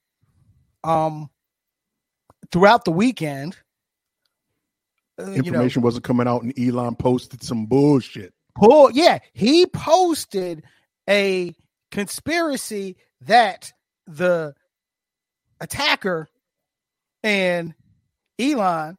um 0.85 1.31
throughout 2.51 2.85
the 2.85 2.93
weekend 2.93 3.57
uh, 5.19 5.31
you 5.31 5.43
know 5.43 5.49
Information 5.49 5.81
wasn't 5.81 6.05
coming 6.05 6.29
out, 6.29 6.43
and 6.43 6.53
Elon 6.59 6.95
posted 6.95 7.43
some 7.43 7.65
bullshit. 7.65 8.35
pull 8.55 8.91
yeah 8.91 9.19
he 9.33 9.65
posted 9.67 10.63
a 11.09 11.55
conspiracy 11.91 12.97
that 13.23 13.73
the 14.07 14.55
attacker 15.61 16.29
and 17.23 17.75
elon 18.39 18.99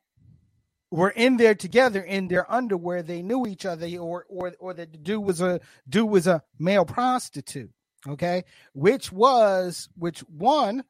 were 0.91 1.09
in 1.11 1.37
there 1.37 1.55
together 1.55 2.01
in 2.01 2.27
their 2.27 2.49
underwear 2.51 3.03
they 3.03 3.21
knew 3.21 3.45
each 3.45 3.65
other 3.65 3.87
or 3.97 4.25
or 4.29 4.53
or 4.59 4.73
that 4.73 4.91
the 4.91 4.97
dude 4.97 5.23
was 5.23 5.41
a 5.41 5.59
dude 5.89 6.09
was 6.09 6.27
a 6.27 6.41
male 6.59 6.85
prostitute 6.85 7.69
okay 8.07 8.43
which 8.73 9.11
was 9.11 9.89
which 9.95 10.19
one 10.21 10.83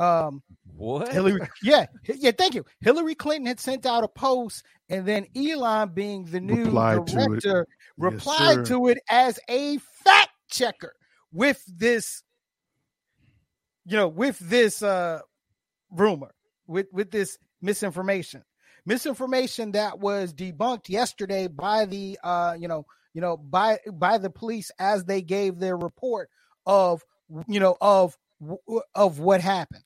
um 0.00 0.42
what? 0.78 1.12
Hillary, 1.12 1.40
yeah, 1.60 1.86
yeah, 2.04 2.30
thank 2.30 2.54
you. 2.54 2.64
Hillary 2.80 3.16
Clinton 3.16 3.46
had 3.46 3.58
sent 3.58 3.84
out 3.84 4.04
a 4.04 4.08
post, 4.08 4.64
and 4.88 5.04
then 5.04 5.26
Elon, 5.34 5.88
being 5.92 6.24
the 6.24 6.40
new 6.40 6.66
Replied 6.66 7.04
director, 7.04 7.66
Yes, 7.68 7.76
replied 7.96 8.54
sir. 8.54 8.64
to 8.66 8.86
it 8.88 8.98
as 9.10 9.40
a 9.48 9.78
fact 9.78 10.30
checker 10.48 10.94
with 11.32 11.64
this, 11.66 12.22
you 13.86 13.96
know, 13.96 14.06
with 14.06 14.38
this 14.38 14.80
uh 14.80 15.18
rumor, 15.90 16.30
with 16.68 16.86
with 16.92 17.10
this 17.10 17.36
misinformation, 17.60 18.44
misinformation 18.88 19.72
that 19.72 19.98
was 19.98 20.32
debunked 20.34 20.88
yesterday 20.88 21.46
by 21.46 21.84
the 21.84 22.18
uh, 22.24 22.56
you 22.58 22.68
know, 22.68 22.86
you 23.14 23.20
know, 23.20 23.36
by 23.36 23.78
by 23.92 24.18
the 24.18 24.30
police 24.30 24.70
as 24.78 25.04
they 25.04 25.22
gave 25.22 25.58
their 25.58 25.76
report 25.76 26.30
of 26.66 27.02
you 27.46 27.60
know 27.60 27.76
of 27.80 28.16
of 28.94 29.18
what 29.18 29.40
happened 29.40 29.84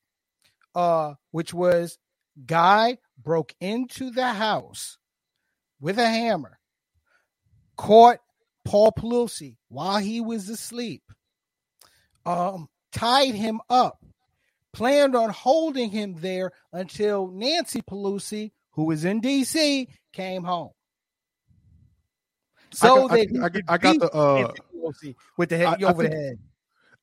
uh, 0.74 1.15
which 1.31 1.53
was 1.53 1.99
guy 2.47 2.99
broke 3.23 3.55
into 3.61 4.11
the 4.11 4.29
house 4.29 4.99
with 5.81 5.99
a 5.99 6.09
hammer, 6.09 6.59
caught 7.77 8.19
Paul 8.65 8.93
Pelosi 8.93 9.57
while 9.69 9.99
he 9.99 10.20
was 10.20 10.49
asleep, 10.49 11.03
um, 12.24 12.69
tied 12.93 13.35
him 13.35 13.61
up, 13.69 14.05
planned 14.73 15.16
on 15.16 15.31
holding 15.31 15.91
him 15.91 16.16
there 16.20 16.53
until 16.73 17.29
Nancy 17.29 17.83
Pelosi, 17.83 18.53
who 18.73 18.85
was 18.85 19.05
in 19.05 19.20
D.C., 19.20 19.89
came 20.12 20.44
home. 20.44 20.70
So 22.73 23.09
I, 23.09 23.15
they 23.16 23.27
got- 23.27 23.43
I, 23.44 23.49
got- 23.49 23.62
I 23.69 23.78
got 23.78 23.99
the. 24.01 24.11
Uh, 24.12 24.53
with 25.36 25.49
the 25.51 25.57
head 25.59 25.66
I- 25.66 25.86
I 25.86 25.90
over 25.90 26.03
think- 26.03 26.15
the 26.15 26.20
head. 26.20 26.39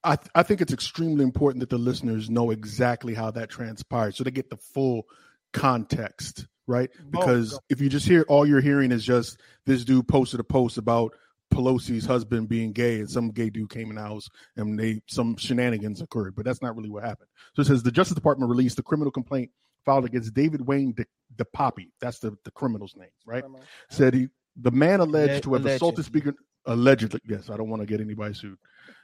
I, 0.02 0.16
th- 0.16 0.30
I 0.34 0.44
think 0.44 0.62
it's 0.62 0.72
extremely 0.72 1.26
important 1.26 1.60
that 1.60 1.70
the 1.70 1.78
listeners 1.78 2.30
know 2.30 2.52
exactly 2.52 3.14
how 3.14 3.32
that 3.32 3.50
transpired, 3.50 4.16
so 4.16 4.24
they 4.24 4.32
get 4.32 4.50
the 4.50 4.56
full 4.56 5.04
context, 5.52 6.48
right? 6.68 6.90
Because 7.10 7.52
go. 7.52 7.60
if 7.70 7.82
you 7.82 7.90
just 7.90 8.08
hear 8.08 8.24
all 8.30 8.46
you're 8.46 8.62
hearing 8.62 8.94
is 8.94 9.04
just 9.04 9.42
this 9.66 9.84
dude 9.84 10.08
posted 10.08 10.40
a 10.40 10.44
post 10.46 10.78
about 10.78 11.14
Pelosi's 11.54 12.06
husband 12.06 12.48
being 12.48 12.72
gay, 12.72 13.00
and 13.00 13.10
some 13.10 13.30
gay 13.32 13.50
dude 13.50 13.70
came 13.70 13.90
in 13.90 13.96
the 13.98 14.02
house 14.02 14.30
and 14.56 14.80
they 14.80 15.02
some 15.08 15.36
shenanigans 15.36 16.00
occurred, 16.02 16.34
but 16.34 16.46
that's 16.46 16.62
not 16.62 16.78
really 16.78 16.90
what 16.90 17.04
happened. 17.04 17.28
So 17.58 17.64
it 17.64 17.66
says 17.66 17.84
the 17.84 17.92
Justice 17.92 18.16
Department 18.16 18.50
released 18.50 18.78
the 18.78 18.84
criminal 18.84 19.12
complaint 19.12 19.52
filed 19.86 20.06
against 20.06 20.34
David 20.34 20.66
Wayne 20.66 20.94
De, 20.94 21.06
DePape. 21.36 21.90
That's 22.02 22.20
the, 22.20 22.36
the 22.44 22.52
criminal's 22.52 22.96
name, 22.96 23.10
right? 23.26 23.44
said 23.90 24.14
he 24.14 24.28
the 24.62 24.72
man 24.72 25.00
alleged 25.00 25.44
to 25.44 25.54
have 25.54 25.66
assaulted 25.66 26.06
speaker 26.06 26.34
allegedly 26.66 27.20
yes 27.26 27.50
i 27.50 27.58
don't 27.58 27.70
want 27.70 27.82
to 27.82 27.86
get 27.86 28.02
anybody 28.02 28.34
sued 28.34 28.58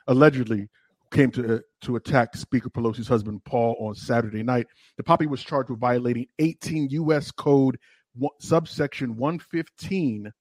allegedly 0.08 0.68
came 1.12 1.32
to 1.32 1.62
to 1.82 1.96
attack 1.96 2.36
speaker 2.36 2.70
pelosi's 2.70 3.08
husband 3.08 3.44
paul 3.46 3.76
on 3.80 3.96
saturday 3.96 4.44
night 4.44 4.68
DePape 5.02 5.28
was 5.28 5.44
charged 5.44 5.70
with 5.70 5.80
violating 5.80 6.26
18 6.40 6.90
u.s 6.90 7.32
code 7.32 7.78
one, 8.16 8.32
subsection 8.40 9.16
115 9.16 10.32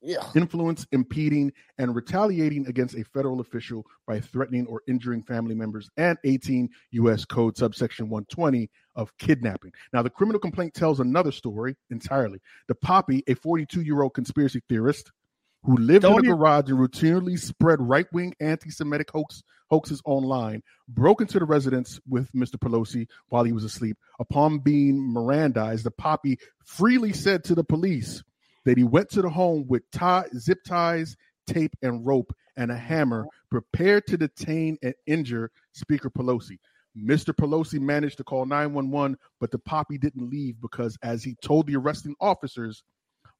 Yeah. 0.00 0.24
influence 0.36 0.86
impeding 0.92 1.52
and 1.78 1.94
retaliating 1.94 2.66
against 2.68 2.94
a 2.94 3.02
federal 3.04 3.40
official 3.40 3.84
by 4.06 4.20
threatening 4.20 4.66
or 4.66 4.82
injuring 4.86 5.24
family 5.24 5.56
members 5.56 5.90
and 5.96 6.16
18 6.22 6.68
u.s 6.92 7.24
code 7.24 7.56
subsection 7.56 8.08
120 8.08 8.70
of 8.94 9.12
kidnapping 9.18 9.72
now 9.92 10.00
the 10.00 10.10
criminal 10.10 10.38
complaint 10.38 10.72
tells 10.72 11.00
another 11.00 11.32
story 11.32 11.76
entirely 11.90 12.38
DePape 12.70 13.22
a 13.26 13.34
42 13.34 13.82
year 13.82 14.02
old 14.02 14.14
conspiracy 14.14 14.62
theorist 14.68 15.10
who 15.64 15.76
lived 15.76 16.02
Don't 16.02 16.20
in 16.20 16.26
a 16.26 16.28
you- 16.28 16.36
garage 16.36 16.70
and 16.70 16.78
routinely 16.78 17.36
spread 17.38 17.80
right-wing 17.80 18.34
anti-semitic 18.40 19.10
hoax 19.10 19.42
hoaxes 19.70 20.00
online, 20.06 20.62
broke 20.88 21.20
into 21.20 21.38
the 21.38 21.44
residence 21.44 22.00
with 22.08 22.32
Mr. 22.32 22.54
Pelosi 22.54 23.06
while 23.28 23.44
he 23.44 23.52
was 23.52 23.64
asleep. 23.64 23.98
Upon 24.18 24.60
being 24.60 24.96
Mirandized, 24.98 25.86
DePape 25.86 26.38
freely 26.64 27.12
said 27.12 27.44
to 27.44 27.54
the 27.54 27.64
police 27.64 28.22
that 28.64 28.78
he 28.78 28.84
went 28.84 29.10
to 29.10 29.22
the 29.22 29.30
home 29.30 29.66
with 29.68 29.82
tie, 29.92 30.24
zip 30.36 30.58
ties, 30.66 31.16
tape, 31.46 31.74
and 31.82 32.06
rope 32.06 32.32
and 32.56 32.70
a 32.70 32.76
hammer, 32.76 33.22
mm-hmm. 33.22 33.28
prepared 33.50 34.06
to 34.06 34.16
detain 34.16 34.76
and 34.82 34.94
injure 35.06 35.50
Speaker 35.72 36.10
Pelosi. 36.10 36.58
Mr. 36.96 37.32
Pelosi 37.32 37.80
managed 37.80 38.16
to 38.16 38.24
call 38.24 38.44
911, 38.44 39.16
but 39.40 39.50
DePape 39.50 40.00
didn't 40.00 40.30
leave 40.30 40.60
because, 40.60 40.98
as 41.02 41.22
he 41.22 41.36
told 41.42 41.66
the 41.66 41.76
arresting 41.76 42.16
officers, 42.20 42.82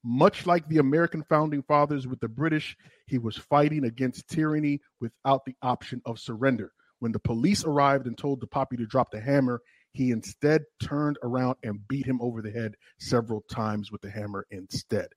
much 0.03 0.45
like 0.45 0.67
the 0.67 0.77
American 0.77 1.23
founding 1.23 1.61
fathers 1.63 2.07
with 2.07 2.19
the 2.21 2.27
British, 2.27 2.77
he 3.07 3.17
was 3.17 3.35
fighting 3.35 3.83
against 3.83 4.29
tyranny 4.29 4.79
without 5.01 5.43
the 5.45 5.55
option 5.61 6.01
of 6.05 6.19
surrender. 6.19 6.71
When 6.99 7.11
the 7.11 7.19
police 7.19 7.65
arrived 7.65 8.07
and 8.07 8.17
told 8.17 8.41
DePape 8.41 8.77
to 8.77 8.85
drop 8.85 9.11
the 9.11 9.19
hammer, 9.19 9.61
he 9.99 10.11
instead 10.11 10.63
turned 10.81 11.17
around 11.23 11.57
and 11.63 11.85
beat 11.89 12.05
him 12.05 12.21
over 12.21 12.41
the 12.41 12.49
head 12.49 12.73
several 12.99 13.41
times 13.51 13.91
with 13.91 13.99
the 13.99 14.09
hammer 14.09 14.47
instead. 14.49 15.07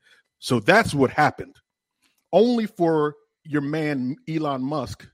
So 0.40 0.59
that's 0.59 0.92
what 0.92 1.10
happened. 1.10 1.54
Only 2.32 2.66
for 2.66 3.14
your 3.44 3.62
man 3.62 4.16
Elon 4.28 4.60
Musk 4.60 5.09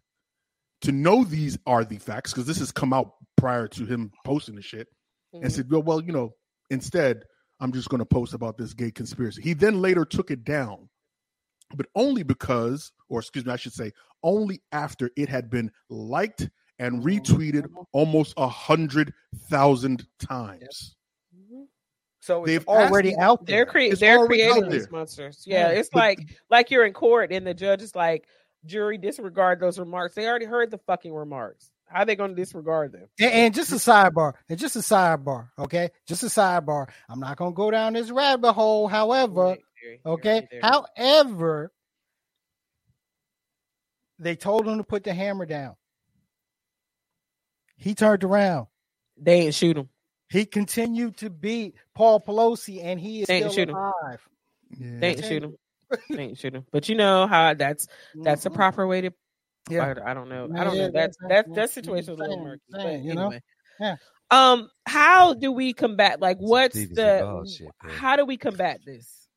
to 0.80 0.92
know 0.92 1.22
these 1.22 1.58
are 1.66 1.84
the 1.84 1.98
facts, 1.98 2.32
because 2.32 2.46
this 2.46 2.60
has 2.60 2.72
come 2.72 2.94
out 2.94 3.12
prior 3.36 3.68
to 3.68 3.84
him 3.84 4.10
posting 4.24 4.54
the 4.54 4.62
shit, 4.62 4.88
and 5.34 5.44
Mhm. 5.44 5.52
said, 5.52 5.70
well, 5.70 5.82
well, 5.82 6.00
you 6.00 6.12
know, 6.12 6.34
instead, 6.70 7.24
I'm 7.60 7.72
just 7.72 7.90
going 7.90 7.98
to 7.98 8.06
post 8.06 8.32
about 8.32 8.56
this 8.56 8.72
gay 8.72 8.90
conspiracy. 8.90 9.42
He 9.42 9.52
then 9.52 9.82
later 9.82 10.06
took 10.06 10.30
it 10.30 10.44
down, 10.44 10.88
but 11.74 11.86
only 11.94 12.22
because, 12.22 12.90
or 13.10 13.18
excuse 13.20 13.44
me, 13.44 13.52
I 13.52 13.56
should 13.56 13.74
say, 13.74 13.92
only 14.22 14.62
after 14.72 15.10
it 15.14 15.28
had 15.28 15.50
been 15.50 15.70
liked 15.90 16.48
and 16.78 17.02
retweeted 17.02 17.68
almost 17.92 18.34
a 18.36 18.48
hundred 18.48 19.12
thousand 19.48 20.06
times. 20.18 20.96
Mhm. 21.36 21.66
So 22.20 22.44
They've 22.44 22.66
already 22.68 23.12
asked- 23.14 23.20
out 23.20 23.46
They're 23.46 23.64
there. 23.64 23.90
cre- 23.90 23.94
they're 23.96 24.18
already 24.18 24.44
out 24.44 24.52
creating 24.52 24.70
these 24.70 24.90
monsters. 24.90 25.44
Yeah, 25.46 25.70
Yeah. 25.70 25.78
it's 25.80 25.88
But- 25.92 25.98
like 25.98 26.18
like 26.50 26.70
you're 26.70 26.84
in 26.86 26.92
court 26.92 27.32
and 27.32 27.46
the 27.46 27.55
judge 27.55 27.82
is 27.82 27.94
like, 27.94 28.26
jury 28.64 28.98
disregard 28.98 29.60
those 29.60 29.78
remarks. 29.78 30.14
They 30.14 30.26
already 30.26 30.44
heard 30.44 30.70
the 30.70 30.78
fucking 30.78 31.12
remarks. 31.14 31.70
How 31.86 32.00
are 32.00 32.05
they 32.05 32.16
going 32.16 32.30
to 32.30 32.36
disregard 32.36 32.92
them? 32.92 33.09
And, 33.18 33.32
and 33.32 33.55
just 33.55 33.72
a 33.72 33.76
sidebar, 33.76 34.34
and 34.50 34.59
just 34.59 34.76
a 34.76 34.80
sidebar, 34.80 35.48
okay? 35.59 35.88
Just 36.06 36.22
a 36.22 36.26
sidebar. 36.26 36.90
I'm 37.09 37.18
not 37.20 37.38
gonna 37.38 37.52
go 37.55 37.70
down 37.70 37.94
this 37.94 38.10
rabbit 38.10 38.52
hole. 38.52 38.88
However, 38.88 39.42
Right 39.42 39.60
okay. 40.05 40.48
right. 40.62 40.62
However, 40.62 41.72
they 44.18 44.36
told 44.36 44.66
him 44.68 44.78
to 44.78 44.84
put 44.84 45.05
the 45.05 45.14
hammer 45.14 45.46
down. 45.46 45.76
He 47.78 47.94
turned 47.94 48.24
around. 48.24 48.66
they 49.16 49.42
ain't 49.42 49.55
shoot 49.55 49.76
him. 49.78 49.88
He 50.30 50.44
continued 50.44 51.16
to 51.18 51.30
beat 51.30 51.74
Paul 51.94 52.20
Pelosi, 52.20 52.84
and 52.84 53.00
he 53.00 53.22
is 53.22 53.26
They 53.28 53.36
ain't 53.36 53.50
still 53.52 53.62
shoot 53.62 53.68
him. 53.70 53.76
alive. 53.76 54.28
Yeah. 54.78 54.98
They 55.00 55.09
ain't 55.10 55.24
shoot 55.24 55.42
him. 55.44 55.56
They 56.10 56.22
ain't 56.22 56.38
shoot 56.38 56.55
him. 56.55 56.66
But 56.70 56.88
you 56.90 56.96
know 56.96 57.26
how 57.26 57.55
that's 57.55 57.86
that's 58.14 58.44
a 58.44 58.50
Mhm. 58.50 58.55
proper 58.55 58.86
way 58.86 59.00
to. 59.00 59.10
Yeah. 59.70 59.94
I, 60.05 60.10
I 60.10 60.14
don't 60.14 60.28
know. 60.28 60.48
I 60.55 60.64
don't 60.64 60.76
yeah, 60.76 60.86
know. 60.88 60.90
That's 60.92 61.16
yeah, 61.22 61.28
that's 61.28 61.48
yeah. 61.48 61.55
that 61.55 61.70
situation 61.70 62.02
is 62.02 62.09
a 62.09 62.14
little 62.14 62.36
Same, 62.36 62.44
murky. 62.44 62.62
But 62.68 62.80
same, 62.82 63.02
you 63.05 63.14
know? 63.14 63.32
Yeah. 63.80 63.96
Um, 64.30 64.68
how 64.86 65.32
do 65.32 65.50
we 65.52 65.72
combat? 65.72 66.20
Like, 66.20 66.36
what's 66.38 66.74
Stevie 66.76 66.94
the? 66.94 67.02
Seagal 67.22 67.56
shit, 67.56 67.68
how 67.82 68.16
do 68.16 68.26
we 68.26 68.36
combat 68.36 68.80
this? 68.84 69.28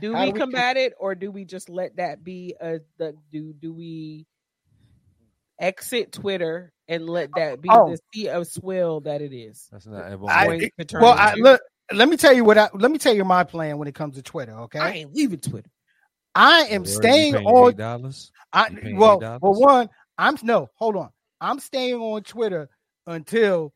Do 0.00 0.12
How 0.14 0.20
we 0.20 0.26
do 0.26 0.32
we 0.32 0.38
com- 0.40 0.50
combat 0.50 0.76
it, 0.76 0.94
or 0.98 1.14
do 1.14 1.30
we 1.30 1.44
just 1.44 1.68
let 1.68 1.96
that 1.96 2.24
be 2.24 2.56
a 2.60 2.80
the 2.98 3.14
do 3.30 3.52
do 3.52 3.72
we 3.72 4.26
exit 5.58 6.12
Twitter 6.12 6.72
and 6.90 7.08
let 7.08 7.30
that 7.36 7.62
be 7.62 7.68
Oh. 7.72 7.90
the 7.90 7.98
sea 8.12 8.28
of 8.28 8.46
swill 8.46 9.00
that 9.02 9.22
it 9.22 9.32
is? 9.32 9.68
That's 9.72 9.86
not. 9.86 10.00
It 10.06 10.12
I- 10.12 10.16
won't 10.16 10.60
work. 10.60 10.88
Going 10.88 11.02
Well, 11.02 11.12
I, 11.16 11.34
look. 11.36 11.62
Let 11.92 12.08
me 12.08 12.16
tell 12.16 12.32
you 12.32 12.44
what. 12.44 12.56
I, 12.58 12.68
let 12.74 12.90
me 12.92 12.98
tell 12.98 13.14
you 13.14 13.24
my 13.24 13.42
plan 13.42 13.78
when 13.78 13.88
it 13.88 13.94
comes 13.96 14.14
to 14.16 14.22
Twitter. 14.22 14.52
Okay, 14.52 14.78
I 14.78 14.90
ain't 14.90 15.14
leaving 15.14 15.40
Twitter. 15.40 15.70
I 16.34 16.60
am 16.70 16.82
Word, 16.82 16.88
staying 16.88 17.34
on. 17.36 17.70
eight 17.70 17.76
dollars. 17.76 18.30
I 18.52 18.68
well, 18.94 19.20
$8? 19.20 19.40
well, 19.40 19.54
one, 19.54 19.88
I'm 20.18 20.36
no, 20.42 20.68
hold 20.74 20.94
on. 20.96 21.10
I'm 21.40 21.58
staying 21.58 21.94
on 21.96 22.22
Twitter 22.22 22.68
until 23.06 23.72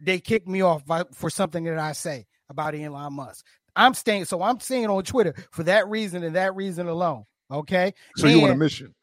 they 0.00 0.20
kick 0.20 0.46
me 0.46 0.60
off 0.60 0.84
by, 0.86 1.04
for 1.12 1.30
something 1.30 1.64
that 1.64 1.78
I 1.78 1.92
say 1.92 2.26
about 2.48 2.74
Elon 2.76 3.12
Musk. 3.14 3.44
I'm 3.74 3.94
staying, 3.94 4.26
so 4.26 4.42
I'm 4.42 4.60
staying 4.60 4.86
on 4.88 5.02
Twitter 5.02 5.34
for 5.50 5.62
that 5.64 5.88
reason 5.88 6.22
and 6.22 6.36
that 6.36 6.54
reason 6.54 6.86
alone. 6.86 7.24
Okay, 7.50 7.92
So 8.16 8.26
you 8.28 8.38
want 8.38 8.50
a 8.50 8.52
And- 8.52 8.60
mission? 8.60 8.94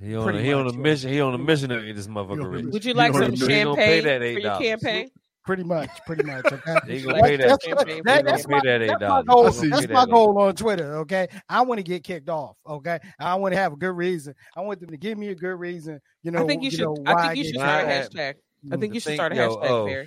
He 0.00 0.14
on 0.16 0.22
a, 0.22 0.24
Pretty 0.24 0.44
he 0.44 0.52
on 0.52 0.62
a 0.62 0.64
much, 0.64 0.74
yeah. 0.74 0.80
mission. 0.80 1.10
He 1.10 1.20
on 1.20 1.34
a 1.34 1.38
Pretty 1.38 1.46
mission 1.46 1.68
to 1.70 1.82
get 1.82 1.96
this 1.96 2.06
motherfucker 2.06 2.62
You 2.62 2.70
Would 2.70 2.84
you 2.84 2.90
You 2.90 2.94
like 2.94 3.12
know 3.12 3.20
some 3.20 3.30
what 3.32 3.42
I 3.42 3.46
mean? 3.46 3.48
They 3.48 3.62
champagne 3.62 4.04
that 4.04 4.20
for 4.20 4.40
your 4.40 4.58
campaign? 4.58 5.10
pretty 5.44 5.62
much, 5.62 5.90
pretty 6.06 6.24
much. 6.24 6.46
Okay, 6.46 6.74
They 6.86 7.02
gonna 7.02 7.22
pay 7.22 7.36
that. 7.36 7.48
that's, 7.48 7.64
champagne 7.64 7.86
They 7.86 8.00
that- 8.00 8.18
for 8.18 8.24
gonna 8.24 8.30
that's 8.30 8.46
pay 8.46 8.52
my, 8.52 8.60
that 8.60 8.98
that's 8.98 9.00
my 9.00 9.22
goal. 9.22 9.44
That's 9.44 9.62
my 9.62 9.80
that 9.86 10.08
goal 10.10 10.38
on 10.38 10.54
Twitter. 10.56 10.96
Okay, 10.98 11.28
I 11.48 11.62
want 11.62 11.78
to 11.78 11.82
get 11.82 12.02
kicked 12.02 12.28
off. 12.28 12.56
Okay, 12.66 12.98
I 13.20 13.34
want 13.36 13.54
to 13.54 13.58
have 13.60 13.72
a 13.72 13.76
good 13.76 13.96
reason. 13.96 14.34
I 14.56 14.62
want 14.62 14.80
them 14.80 14.90
to 14.90 14.96
give 14.96 15.18
me 15.18 15.28
a 15.28 15.34
good 15.34 15.54
reason. 15.54 16.00
You 16.22 16.30
know, 16.30 16.42
I 16.42 16.46
think 16.46 16.62
you 16.62 16.70
should. 16.70 16.80
know, 16.80 16.96
I 17.06 17.26
think 17.28 17.36
you 17.36 17.44
should 17.44 17.60
start 17.60 17.84
a 17.84 17.88
hashtag. 17.88 18.34
I 18.72 18.76
mm. 18.76 18.80
think 18.80 18.94
you 18.94 19.00
should 19.00 19.14
start 19.14 19.32
a 19.32 19.36
hashtag. 19.36 19.68
oh. 19.68 20.04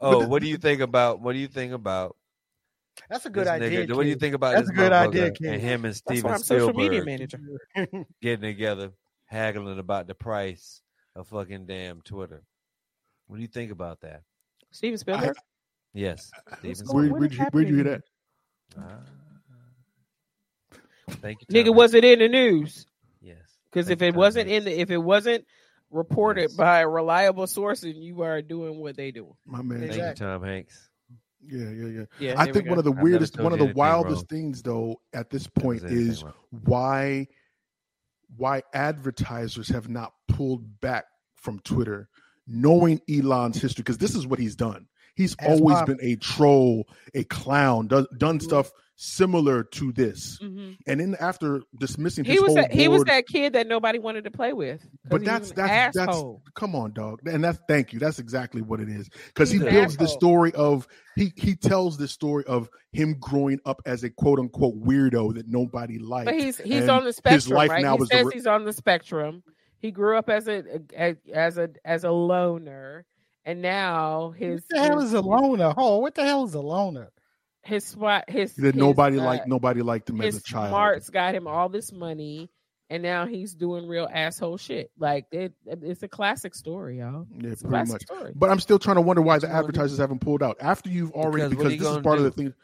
Oh, 0.00 0.26
what 0.26 0.42
do 0.42 0.48
you 0.48 0.56
think 0.56 0.80
about? 0.80 1.20
What 1.20 1.32
do 1.32 1.38
you 1.38 1.48
think 1.48 1.72
about 1.72 2.16
That's 3.08 3.26
a 3.26 3.30
good 3.30 3.46
idea. 3.46 3.86
nigga? 3.86 3.94
What 3.94 4.02
do 4.02 4.08
you 4.08 4.16
think 4.16 4.34
about 4.34 4.54
That's 4.54 4.68
this 4.68 4.76
a 4.76 4.80
good 4.80 4.92
idea, 4.92 5.30
motherfucker 5.30 5.38
kid. 5.38 5.52
and 5.52 5.62
him 5.62 5.84
and 5.84 5.94
That's 5.94 5.98
Steven 5.98 6.30
I'm 6.32 6.38
social 6.38 6.72
media 6.72 7.02
Spielberg 7.02 7.06
manager. 7.06 8.06
getting 8.22 8.42
together, 8.42 8.90
haggling 9.26 9.78
about 9.78 10.06
the 10.06 10.14
price 10.14 10.80
of 11.14 11.28
fucking 11.28 11.66
damn 11.66 12.00
Twitter? 12.02 12.42
What 13.26 13.36
do 13.36 13.42
you 13.42 13.48
think 13.48 13.70
about 13.72 14.00
that? 14.00 14.22
Steven 14.72 14.98
Spielberg. 14.98 15.36
Yes, 15.94 16.30
Steven 16.58 16.86
Where, 16.88 17.08
what 17.10 17.20
where'd, 17.20 17.34
you, 17.34 17.44
where'd 17.50 17.68
you 17.68 17.74
hear 17.76 17.84
that? 17.84 18.02
Ah. 18.78 18.98
Thank 21.08 21.38
you, 21.48 21.64
Nigga, 21.64 21.74
was 21.74 21.94
it 21.94 22.04
in 22.04 22.18
the 22.18 22.28
news? 22.28 22.86
Yes, 23.20 23.38
Because 23.70 23.88
if 23.90 24.02
it 24.02 24.10
Tom 24.12 24.18
wasn't 24.18 24.48
Hanks. 24.48 24.66
in 24.66 24.72
the, 24.72 24.80
if 24.80 24.90
it 24.90 24.98
wasn't 24.98 25.44
reported 25.90 26.42
Yes. 26.50 26.54
by 26.54 26.80
a 26.80 26.88
reliable 26.88 27.46
source, 27.46 27.84
and 27.84 27.94
you 28.02 28.22
are 28.22 28.42
doing 28.42 28.78
what 28.80 28.96
they 28.96 29.10
do. 29.12 29.36
My 29.46 29.62
man. 29.62 29.78
Thank 29.80 29.92
Exactly. 29.92 30.26
you, 30.26 30.32
Tom 30.32 30.42
Hanks. 30.42 30.90
Yeah, 31.48 31.70
yeah, 31.70 31.86
yeah. 31.86 32.04
Yeah, 32.18 32.34
I 32.40 32.50
think 32.50 32.68
one 32.68 32.78
of 32.78 32.84
the 32.84 32.90
weirdest, 32.92 33.38
one 33.38 33.52
of 33.52 33.60
the 33.60 33.72
wildest 33.72 34.16
wrong. 34.22 34.26
things, 34.26 34.62
though, 34.62 35.00
at 35.12 35.30
this 35.30 35.46
point 35.46 35.82
said 35.82 35.90
anything 35.90 36.08
is 36.10 36.24
wrong. 36.24 36.34
why 36.64 37.28
why 38.36 38.62
advertisers 38.74 39.68
have 39.68 39.88
not 39.88 40.12
pulled 40.28 40.80
back 40.80 41.06
from 41.36 41.58
Twitter, 41.60 42.08
knowing 42.46 43.00
Elon's 43.08 43.60
history, 43.60 43.82
because 43.82 43.98
this 43.98 44.14
is 44.14 44.26
what 44.26 44.38
he's 44.38 44.56
done. 44.56 44.86
He's 45.14 45.34
As 45.38 45.60
always 45.60 45.82
been 45.82 45.98
a 46.02 46.16
troll, 46.16 46.88
a 47.14 47.24
clown, 47.24 47.88
done 47.88 48.40
stuff 48.40 48.70
similar 48.96 49.62
to 49.62 49.92
this. 49.92 50.38
Mhm. 50.42 50.78
And 50.86 51.00
then 51.00 51.16
after 51.20 51.62
dismissing 51.78 52.24
He 52.24 52.32
his 52.32 52.40
was 52.40 52.48
whole 52.48 52.56
that, 52.56 52.72
he 52.72 52.88
was 52.88 53.04
that 53.04 53.26
kid 53.26 53.52
that 53.52 53.66
nobody 53.66 53.98
wanted 53.98 54.24
to 54.24 54.30
play 54.30 54.54
with. 54.54 54.86
But 55.08 55.20
he 55.20 55.26
that's 55.26 55.50
was 55.50 55.50
an 55.50 55.66
that's 55.66 55.96
that's 55.96 56.22
come 56.54 56.74
on, 56.74 56.92
dog, 56.92 57.20
and 57.26 57.44
that's 57.44 57.58
thank 57.68 57.92
you. 57.92 57.98
That's 57.98 58.18
exactly 58.18 58.62
what 58.62 58.80
it 58.80 58.88
is 58.88 59.08
because 59.26 59.50
he 59.50 59.58
builds 59.58 59.96
this 59.98 60.08
asshole. 60.08 60.18
story 60.18 60.52
of 60.54 60.88
he 61.14 61.32
he 61.36 61.54
tells 61.54 61.98
this 61.98 62.10
story 62.12 62.44
of 62.46 62.68
him 62.92 63.16
growing 63.20 63.60
up 63.66 63.82
as 63.84 64.02
a 64.02 64.10
quote 64.10 64.38
unquote 64.38 64.82
weirdo 64.82 65.34
that 65.34 65.46
nobody 65.46 65.98
liked. 65.98 66.26
But 66.26 66.36
he's 66.40 66.56
he's 66.58 66.82
and 66.82 66.90
on 66.90 67.04
the 67.04 67.12
spectrum, 67.12 67.34
His 67.34 67.50
life 67.50 67.70
right? 67.70 67.82
now 67.82 67.96
he 67.98 68.02
is 68.02 68.08
says 68.08 68.24
re- 68.24 68.32
he's 68.34 68.46
on 68.46 68.64
the 68.64 68.72
spectrum. 68.72 69.42
He 69.78 69.90
grew 69.90 70.16
up 70.16 70.30
as 70.30 70.48
a, 70.48 70.64
a 70.98 71.16
as 71.34 71.58
a 71.58 71.68
as 71.84 72.04
a 72.04 72.10
loner, 72.10 73.04
and 73.44 73.60
now 73.60 74.30
his 74.30 74.62
What 74.62 74.62
the 74.70 74.80
hell 74.88 75.00
his, 75.00 75.08
is 75.10 75.12
a 75.12 75.20
loner? 75.20 75.74
Oh, 75.76 75.98
what 75.98 76.14
the 76.14 76.24
hell 76.24 76.44
is 76.46 76.54
a 76.54 76.60
loner? 76.60 77.10
His 77.66 77.84
spot 77.84 78.24
his 78.28 78.54
that 78.54 78.74
his, 78.74 78.74
nobody 78.74 79.18
uh, 79.18 79.24
liked. 79.24 79.46
Nobody 79.46 79.82
liked 79.82 80.08
him 80.10 80.20
as 80.20 80.34
his 80.34 80.42
a 80.42 80.42
child. 80.44 80.70
smarts 80.70 81.10
got 81.10 81.34
him 81.34 81.46
all 81.46 81.68
this 81.68 81.92
money, 81.92 82.50
and 82.90 83.02
now 83.02 83.26
he's 83.26 83.54
doing 83.54 83.86
real 83.86 84.08
asshole 84.12 84.56
shit. 84.56 84.90
Like 84.98 85.26
it, 85.32 85.52
it's 85.66 86.02
a 86.02 86.08
classic 86.08 86.54
story, 86.54 86.98
y'all. 87.00 87.26
Yeah, 87.38 87.50
It's 87.50 87.62
pretty 87.62 87.72
classic 87.72 87.92
much. 87.92 88.02
story. 88.02 88.32
But 88.34 88.50
I'm 88.50 88.60
still 88.60 88.78
trying 88.78 88.96
to 88.96 89.02
wonder 89.02 89.22
why 89.22 89.38
the 89.38 89.46
you 89.46 89.52
gonna 89.52 89.62
do? 89.62 89.68
advertisers 89.68 89.98
haven't 89.98 90.20
pulled 90.20 90.42
out 90.42 90.56
after 90.60 90.88
you've 90.90 91.12
already 91.12 91.48
Because 91.48 91.50
because 91.50 91.72
this 91.72 91.80
is 91.80 91.86
gonna 91.88 92.02
part 92.02 92.18
of 92.18 92.24
the 92.24 92.30
thing. 92.30 92.54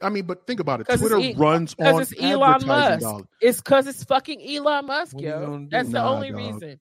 I 0.00 0.08
mean, 0.08 0.24
but 0.24 0.46
think 0.46 0.60
about 0.60 0.80
it. 0.80 0.86
Twitter 0.88 1.18
E- 1.18 1.34
runs 1.36 1.74
on 1.78 2.00
it's 2.00 2.14
Elon 2.18 2.54
advertising 2.54 2.66
Musk. 2.66 3.00
dollars. 3.00 3.26
It's 3.42 3.60
because 3.60 3.86
it's 3.86 4.02
fucking 4.04 4.40
Elon 4.56 4.86
Musk, 4.86 5.14
What 5.14 5.22
yo. 5.24 5.40
gonna? 5.46 5.66
That's 5.68 5.90
the 5.90 5.98
Nah, 5.98 6.10
only 6.14 6.30
dog. 6.30 6.36
reason. 6.38 6.80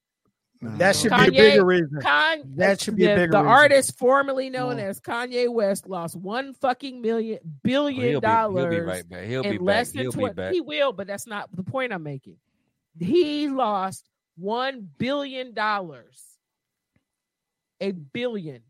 Nah, 0.64 0.78
That 0.78 0.96
should 0.96 1.12
Kanye- 1.12 1.32
be 1.32 1.38
a 1.38 1.42
bigger 1.52 1.66
reason. 1.66 2.00
Con- 2.02 2.42
That 2.56 2.82
should 2.82 2.96
be 2.96 3.06
a 3.06 3.10
the, 3.10 3.16
bigger 3.16 3.32
the 3.34 3.38
reason. 3.40 3.48
artist 3.52 3.98
formerly 3.98 4.50
known 4.50 4.78
No. 4.78 4.84
as 4.84 5.00
Kanye 5.02 5.52
West 5.52 5.88
lost 5.88 6.16
one 6.16 6.54
fucking 6.54 7.02
million 7.02 7.40
Oh, 7.46 7.50
billion 7.64 8.02
he'll, 8.02 8.06
be, 8.06 8.10
he'll 8.12 8.22
dollars 8.22 8.70
be 8.76 8.80
right 8.82 9.08
back. 9.10 9.26
He'll 9.26 9.44
be 9.44 9.52
back. 9.52 9.62
less 9.62 9.92
than 9.92 10.02
He'll 10.04 10.12
be 10.12 10.18
twenty. 10.20 10.34
back. 10.36 10.54
He 10.54 10.62
will, 10.62 10.94
but 10.94 11.08
that's 11.08 11.28
not 11.28 11.54
the 11.56 11.64
point 11.64 11.92
I'm 11.94 12.04
making. 12.04 12.38
He 13.00 13.50
lost 13.50 14.08
one 14.38 14.88
billion 14.98 15.54
dollars, 15.54 16.22
a 17.82 17.92
billion, 17.92 18.62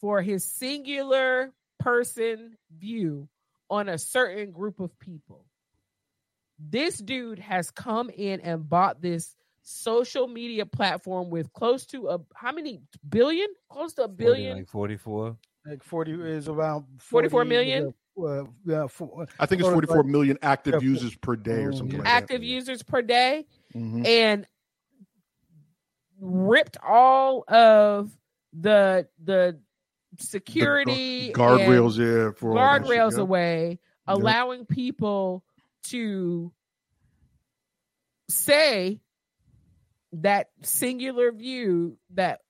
for 0.00 0.22
his 0.22 0.44
singular 0.44 1.52
person 1.78 2.56
view 2.78 3.28
on 3.70 3.88
a 3.88 3.98
certain 3.98 4.52
group 4.52 4.78
of 4.80 4.96
people. 4.98 5.44
This 6.58 6.98
dude 6.98 7.38
has 7.40 7.70
come 7.70 8.08
in 8.10 8.40
and 8.40 8.68
bought 8.68 9.00
this 9.02 9.34
social 9.72 10.28
media 10.28 10.66
platform 10.66 11.30
with 11.30 11.52
close 11.52 11.86
to 11.86 12.08
a 12.08 12.20
how 12.34 12.52
many 12.52 12.80
billion? 13.08 13.48
Close 13.70 13.94
to 13.94 14.02
a 14.02 14.08
40, 14.08 14.16
billion. 14.16 14.56
like 14.58 14.68
44. 14.68 15.36
Like 15.64 15.82
forty 15.84 16.12
is 16.12 16.48
around 16.48 16.86
44 16.98 17.30
40, 17.30 17.48
million? 17.48 17.94
Uh, 18.20 18.44
yeah, 18.66 18.86
for, 18.88 19.26
I 19.38 19.46
think 19.46 19.60
it's 19.60 19.68
Or 19.68 19.72
44 19.72 20.02
million 20.02 20.36
active 20.42 20.74
Yeah, 20.82 20.88
users 20.88 21.14
per 21.16 21.36
day 21.36 21.64
or 21.64 21.72
something 21.72 21.92
yeah. 21.92 21.98
like 21.98 22.04
that. 22.06 22.22
active 22.24 22.42
users 22.42 22.82
per 22.82 23.00
day 23.00 23.46
Mhm. 23.74 24.04
and 24.06 24.46
ripped 26.20 26.76
all 26.82 27.44
of 27.48 28.10
the 28.52 29.08
the 29.22 29.58
security 30.18 31.26
and 31.28 31.34
guardrails, 31.36 31.96
yeah, 31.96 32.32
for 32.32 32.50
all 32.50 32.54
that 32.56 32.82
guardrails 32.82 33.12
yeah. 33.12 33.20
away, 33.22 33.68
Yep. 33.70 33.78
allowing 34.18 34.66
people 34.66 35.44
to 35.84 36.52
say 38.28 39.00
that 40.12 40.48
singular 40.62 41.32
view 41.32 41.98
that 42.14 42.40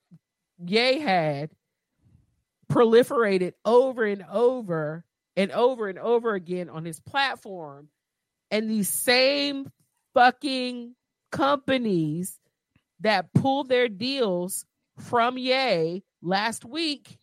Ye 0.64 1.00
had 1.00 1.50
proliferated 2.72 3.52
over 3.64 4.04
and 4.04 4.24
over 4.30 5.04
and 5.36 5.52
over 5.52 5.88
and 5.88 5.98
over 5.98 6.34
again 6.34 6.70
on 6.70 6.84
his 6.84 7.00
platform. 7.00 7.88
And 8.50 8.70
these 8.70 8.88
same 8.88 9.70
fucking 10.14 10.94
companies 11.32 12.38
that 13.00 13.32
pulled 13.34 13.68
their 13.68 13.88
deals 13.88 14.64
from 14.98 15.38
Ye 15.38 16.02
last 16.22 16.64
week 16.64 17.18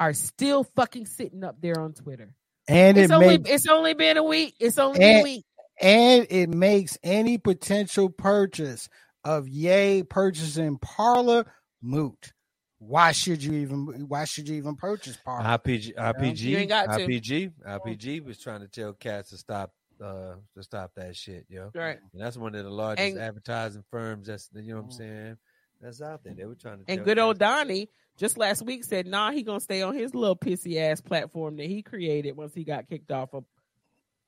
are 0.00 0.14
still 0.14 0.64
fucking 0.64 1.06
sitting 1.06 1.44
up 1.44 1.56
there 1.60 1.80
on 1.80 1.94
Twitter. 1.94 2.34
and 2.68 2.98
It's 2.98 3.10
it 3.10 3.12
only 3.12 3.36
it's 3.46 3.68
only 3.68 3.94
been 3.94 4.16
a 4.18 4.24
week. 4.24 4.56
It's 4.60 4.78
only 4.78 5.00
been 5.00 5.16
a 5.16 5.20
week. 5.20 5.44
and 5.80 6.26
it 6.30 6.48
makes 6.50 6.98
any 7.02 7.38
potential 7.38 8.10
purchase 8.10 8.88
of 9.24 9.48
Yay 9.48 10.02
purchasing 10.02 10.78
Parler 10.78 11.44
moot. 11.82 12.32
Why 12.78 13.12
should 13.12 13.42
you 13.42 13.52
even? 13.54 14.06
Why 14.08 14.24
should 14.24 14.48
you 14.48 14.56
even 14.56 14.76
purchase 14.76 15.16
Parler? 15.16 15.44
RPG, 15.58 15.94
RPG, 15.94 16.38
You 16.40 16.56
ain't 16.58 16.68
got 16.68 16.86
to. 16.98 17.04
RPG, 17.06 17.52
RPG 17.66 18.24
was 18.24 18.38
trying 18.38 18.60
to 18.60 18.68
tell 18.68 18.92
cats 18.92 19.30
to 19.30 19.38
stop, 19.38 19.72
uh, 20.02 20.34
to 20.54 20.62
stop 20.62 20.90
that 20.96 21.16
shit, 21.16 21.46
yo. 21.48 21.70
Right. 21.74 21.98
And 22.12 22.20
that's 22.20 22.36
one 22.36 22.54
of 22.54 22.64
the 22.64 22.70
largest 22.70 23.08
And- 23.14 23.18
advertising 23.18 23.84
firms. 23.90 24.26
That's 24.26 24.50
you 24.54 24.74
know 24.74 24.76
what 24.76 24.84
I'm 24.84 24.90
Mm. 24.90 24.92
saying. 24.96 25.38
That's 25.80 26.02
out 26.02 26.22
there. 26.24 26.34
They 26.34 26.44
were 26.44 26.54
trying 26.56 26.78
to. 26.78 26.84
And 26.88 26.98
tell 26.98 27.04
good 27.04 27.18
old 27.18 27.38
cats- 27.38 27.50
Donnie 27.58 27.88
just 28.16 28.36
last 28.36 28.62
week 28.62 28.84
said, 28.84 29.06
nah, 29.06 29.30
he 29.30 29.42
gonna 29.42 29.60
stay 29.60 29.80
on 29.82 29.94
his 29.94 30.14
little 30.14 30.36
pissy 30.36 30.76
ass 30.76 31.00
platform 31.00 31.56
that 31.56 31.66
he 31.66 31.82
created 31.82 32.36
once 32.36 32.54
he 32.54 32.64
got 32.64 32.86
kicked 32.88 33.10
off 33.10 33.32
of 33.34 33.44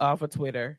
off 0.01 0.23
of 0.23 0.31
Twitter. 0.31 0.79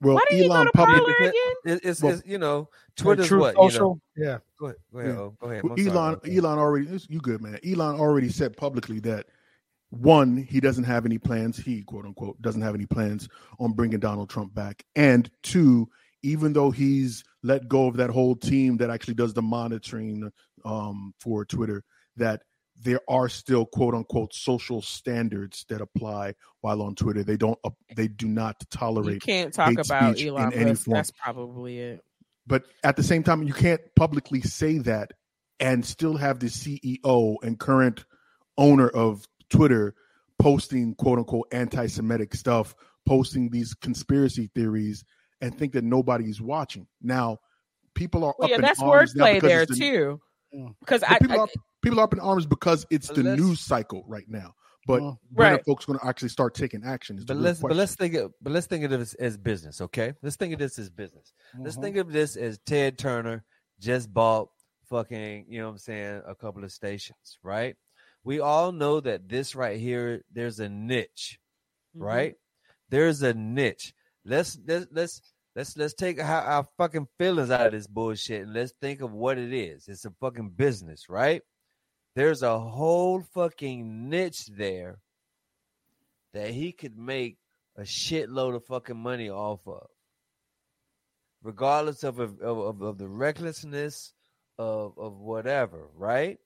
Well, 0.00 0.14
Why 0.16 0.20
did 0.30 0.38
he 0.38 0.46
go 0.46 0.54
Elon 0.54 0.66
to 0.66 0.72
public, 0.72 0.98
Parler 0.98 1.14
again? 1.16 1.32
It, 1.64 1.80
it's, 1.84 2.02
Well, 2.02 2.14
it's 2.14 2.26
you 2.26 2.38
know 2.38 2.58
Like 2.58 2.68
Twitter's 2.96 3.28
Truth 3.28 3.40
what 3.40 3.54
you 3.54 3.62
know. 3.62 3.68
Social? 3.68 4.00
Yeah. 4.16 4.38
Go 4.58 4.66
ahead, 4.66 4.76
go 4.92 4.98
ahead, 4.98 5.14
Yeah. 5.14 5.20
oh, 5.20 5.36
go 5.40 5.50
ahead. 5.50 5.62
Well, 5.64 5.72
I'm 5.72 5.84
sorry 5.84 5.96
Elon. 5.96 6.20
Elon 6.38 6.58
already 6.58 7.00
you 7.08 7.20
good 7.20 7.42
man. 7.42 7.58
Elon 7.66 8.00
already 8.00 8.28
said 8.28 8.56
publicly 8.56 9.00
that 9.00 9.26
one 9.90 10.36
he 10.36 10.60
doesn't 10.60 10.84
have 10.84 11.06
any 11.06 11.18
plans. 11.18 11.56
He 11.56 11.82
quote 11.82 12.04
unquote 12.04 12.40
doesn't 12.42 12.62
have 12.62 12.74
any 12.74 12.86
plans 12.86 13.28
on 13.58 13.72
bringing 13.72 14.00
Donald 14.00 14.28
Trump 14.30 14.54
back, 14.54 14.84
and 14.96 15.30
two, 15.42 15.88
even 16.22 16.52
though 16.52 16.70
he's 16.70 17.24
let 17.42 17.68
go 17.68 17.86
of 17.86 17.96
that 17.96 18.10
whole 18.10 18.36
team 18.36 18.76
that 18.78 18.90
actually 18.90 19.14
does 19.14 19.32
the 19.32 19.42
monitoring 19.42 20.30
um, 20.64 21.14
for 21.20 21.44
Twitter, 21.44 21.84
that 22.16 22.42
there 22.80 23.00
are 23.08 23.28
still 23.28 23.66
quote 23.66 23.94
unquote 23.94 24.32
social 24.34 24.80
standards 24.82 25.64
that 25.68 25.80
apply 25.80 26.34
while 26.60 26.80
on 26.82 26.94
Twitter. 26.94 27.24
They 27.24 27.36
don't 27.36 27.58
uh, 27.64 27.70
they 27.96 28.08
do 28.08 28.28
not 28.28 28.56
tolerate. 28.70 29.14
You 29.14 29.20
tolerate 29.20 29.22
can't 29.22 29.54
talk 29.54 29.68
hate 29.70 29.86
about 29.86 30.20
Elon 30.20 30.52
in 30.52 30.58
any 30.58 30.70
Musk. 30.70 30.84
form. 30.84 30.94
That's 30.94 31.10
probably 31.10 31.78
it. 31.80 32.04
but 32.46 32.64
at 32.84 32.96
the 32.96 33.02
same 33.02 33.22
time 33.22 33.42
you 33.42 33.52
can't 33.52 33.80
publicly 33.96 34.40
say 34.42 34.78
that 34.78 35.12
and 35.60 35.84
still 35.84 36.16
have 36.16 36.38
the 36.38 36.46
ceo 36.46 37.34
and 37.42 37.58
current 37.58 38.04
owner 38.56 38.88
of 38.88 39.26
twitter 39.50 39.94
posting 40.38 40.94
quote 40.94 41.18
unquote 41.18 41.48
anti-semitic 41.52 42.32
stuff 42.34 42.74
posting 43.06 43.50
these 43.50 43.74
conspiracy 43.74 44.48
theories 44.54 45.04
and 45.40 45.58
think 45.58 45.72
that 45.72 45.82
nobody's 45.84 46.40
watching 46.40 46.86
now 47.02 47.38
people 47.94 48.24
are 48.24 48.34
Well, 48.38 48.46
up 48.46 48.50
yeah, 48.50 48.56
in 48.56 48.62
that's 48.62 48.80
arms 48.80 49.14
now 49.16 49.24
wordplay 49.24 49.34
because 49.34 49.48
there 49.50 49.66
the- 49.66 49.74
too. 49.74 50.20
Because 50.80 51.00
but 51.02 51.30
I, 51.30 51.34
I 51.34 51.36
are, 51.38 51.48
people 51.82 52.00
are 52.00 52.04
up 52.04 52.12
in 52.12 52.20
arms 52.20 52.46
because 52.46 52.86
it's 52.90 53.08
But 53.08 53.16
the 53.16 53.22
news 53.36 53.60
cycle 53.60 54.04
right 54.06 54.28
now 54.28 54.54
but 54.86 55.02
Mm. 55.02 55.18
when 55.34 55.52
are 55.52 55.62
folks 55.64 55.84
going 55.84 55.98
to 55.98 56.06
actually 56.06 56.30
start 56.30 56.54
taking 56.54 56.82
action 56.82 57.22
But 57.26 57.36
let's 57.36 57.60
but 57.60 57.76
let's 57.76 57.94
think 57.94 58.14
of 58.14 58.32
but 58.40 58.52
let's 58.52 58.66
think 58.66 58.84
of 58.84 58.90
this 58.90 59.12
as 59.14 59.36
business, 59.36 59.80
okay? 59.82 60.14
Let's 60.22 60.36
think 60.36 60.54
of 60.54 60.58
this 60.58 60.78
as 60.78 60.88
business. 60.88 61.34
Let's 61.58 61.76
Mhm. 61.76 61.82
think 61.82 61.96
of 61.98 62.10
this 62.10 62.36
as 62.36 62.58
Ted 62.64 62.96
Turner 62.98 63.44
just 63.78 64.12
bought 64.12 64.48
fucking, 64.88 65.44
you 65.48 65.60
know 65.60 65.66
what 65.66 65.72
I'm 65.72 65.78
saying, 65.78 66.22
a 66.26 66.34
couple 66.34 66.64
of 66.64 66.72
stations, 66.72 67.38
right? 67.42 67.76
We 68.24 68.40
all 68.40 68.72
know 68.72 69.00
that 69.00 69.28
this 69.28 69.54
right 69.54 69.78
here, 69.78 70.24
there's 70.32 70.58
a 70.60 70.68
niche, 70.70 71.38
Mhm. 71.94 72.02
right? 72.02 72.34
There's 72.88 73.20
a 73.22 73.34
niche. 73.34 73.92
Let's 74.24 74.58
let's 74.66 74.86
let's 74.90 75.20
let's 75.54 75.76
let's 75.76 75.94
take 75.94 76.18
our, 76.18 76.42
our 76.42 76.64
fucking 76.78 77.08
feelings 77.18 77.50
out 77.50 77.66
of 77.66 77.72
this 77.72 77.86
bullshit 77.86 78.42
and 78.44 78.54
let's 78.54 78.72
think 78.80 79.02
of 79.02 79.12
what 79.12 79.36
it 79.36 79.52
is. 79.52 79.86
It's 79.88 80.06
a 80.06 80.10
fucking 80.12 80.50
business, 80.50 81.10
right? 81.10 81.42
There's 82.14 82.42
a 82.42 82.58
whole 82.58 83.22
fucking 83.22 84.08
niche 84.08 84.46
there 84.46 84.98
that 86.32 86.50
he 86.50 86.72
could 86.72 86.98
make 86.98 87.36
a 87.76 87.82
shitload 87.82 88.56
of 88.56 88.64
fucking 88.64 88.96
money 88.96 89.30
off 89.30 89.60
of, 89.66 89.86
regardless 91.42 92.02
of 92.02 92.18
of, 92.18 92.40
of, 92.40 92.82
of 92.82 92.98
the 92.98 93.08
recklessness 93.08 94.12
of 94.58 94.98
of 94.98 95.18
whatever, 95.18 95.86
right? 95.96 96.38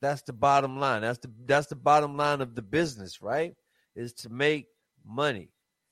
That's 0.00 0.22
the 0.22 0.32
bottom 0.32 0.78
line. 0.78 1.02
That's 1.02 1.18
the 1.18 1.30
that's 1.46 1.66
the 1.66 1.76
bottom 1.76 2.16
line 2.16 2.40
of 2.40 2.54
the 2.54 2.62
business, 2.62 3.20
right? 3.20 3.54
Is 3.96 4.12
to 4.14 4.28
make 4.28 4.66
money. 5.04 5.48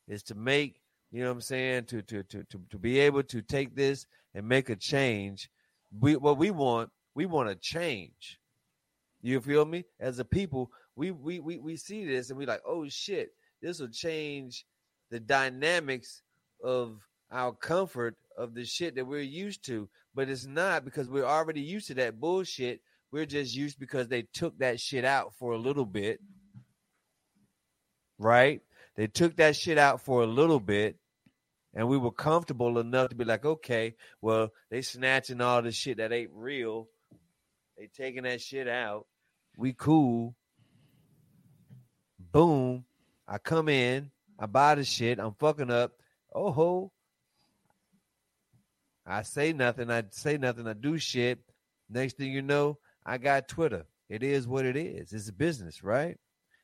Is 0.07 0.23
to 0.25 0.37
make, 0.37 0.81
you 1.11 1.23
know 1.23 1.31
what 1.31 1.37
I'm 1.37 1.41
saying, 1.41 1.87
to 1.87 2.03
to 2.03 2.23
to 2.23 2.45
to, 2.45 2.61
to 2.71 2.79
be 2.79 3.01
able 3.01 3.25
to 3.25 3.43
take 3.43 3.75
this 3.75 4.07
and 4.35 4.49
make 4.49 4.71
a 4.71 4.77
change. 4.77 5.51
We 5.99 6.17
what 6.17 6.39
we 6.39 6.53
want, 6.53 6.91
we 7.17 7.25
want 7.25 7.49
to 7.49 7.55
change. 7.57 8.39
You 9.23 9.41
feel 9.41 9.65
me? 9.65 9.87
As 9.99 10.19
a 10.19 10.25
people, 10.25 10.71
we 10.95 11.11
we 11.11 11.41
we, 11.41 11.59
we 11.59 11.77
see 11.77 12.05
this 12.05 12.29
and 12.29 12.39
we 12.39 12.45
like, 12.47 12.61
oh 12.65 12.87
shit, 12.89 13.31
this 13.61 13.81
will 13.81 13.89
change 13.89 14.67
the 15.11 15.19
dynamics 15.19 16.23
of 16.63 17.01
our 17.33 17.53
comfort 17.53 18.17
of 18.37 18.55
the 18.55 18.67
shit 18.67 18.95
that 18.95 19.07
we're 19.07 19.21
used 19.21 19.65
to. 19.65 19.89
But 20.15 20.29
it's 20.29 20.47
not 20.47 20.85
because 20.85 21.09
we're 21.09 21.25
already 21.25 21.63
used 21.63 21.89
to 21.89 21.95
that 21.95 22.21
bullshit. 22.21 22.83
We're 23.11 23.27
just 23.27 23.57
used 23.57 23.81
because 23.81 24.09
they 24.09 24.23
took 24.35 24.59
that 24.59 24.79
shit 24.79 25.05
out 25.05 25.33
for 25.39 25.53
a 25.53 25.59
little 25.59 25.87
bit. 25.87 26.21
Right? 28.19 28.61
They 28.95 29.07
took 29.07 29.37
that 29.37 29.57
shit 29.57 29.79
out 29.79 30.03
for 30.03 30.23
a 30.23 30.27
little 30.27 30.61
bit. 30.61 30.97
And 31.75 31.89
we 31.89 31.99
were 31.99 32.13
comfortable 32.13 32.79
enough 32.79 33.11
to 33.11 33.17
be 33.17 33.25
like, 33.25 33.45
okay, 33.45 33.95
well, 34.23 34.51
they 34.71 34.81
snatching 34.81 35.43
all 35.43 35.61
the 35.61 35.73
shit 35.73 35.99
that 35.99 36.13
ain't 36.13 36.31
real. 36.35 36.89
They 37.77 37.89
taking 37.95 38.23
that 38.25 38.41
shit 38.41 38.69
out. 38.69 39.07
We 39.57 39.73
cool. 39.73 40.35
Boom. 42.33 42.85
I 43.29 43.39
come 43.39 43.69
in. 43.69 44.11
I 44.39 44.47
buy 44.47 44.75
the 44.75 44.85
shit. 44.85 45.19
I'm 45.19 45.35
fucking 45.35 45.71
up. 45.71 45.93
Oh 46.35 46.53
ho. 46.53 46.93
I 49.07 49.23
say 49.23 49.53
nothing. 49.53 49.91
I 49.91 50.05
say 50.11 50.37
nothing. 50.37 50.67
I 50.67 50.73
do 50.73 50.99
shit. 50.99 51.39
Next 51.89 52.17
thing 52.17 52.33
you 52.33 52.43
know, 52.43 52.79
I 53.05 53.19
got 53.19 53.49
Twitter. 53.49 53.85
It 54.09 54.23
is 54.23 54.47
what 54.49 54.65
it 54.65 54.77
is. 54.77 55.13
It's 55.13 55.29
a 55.29 55.33
business, 55.33 55.83
right? 55.83 56.17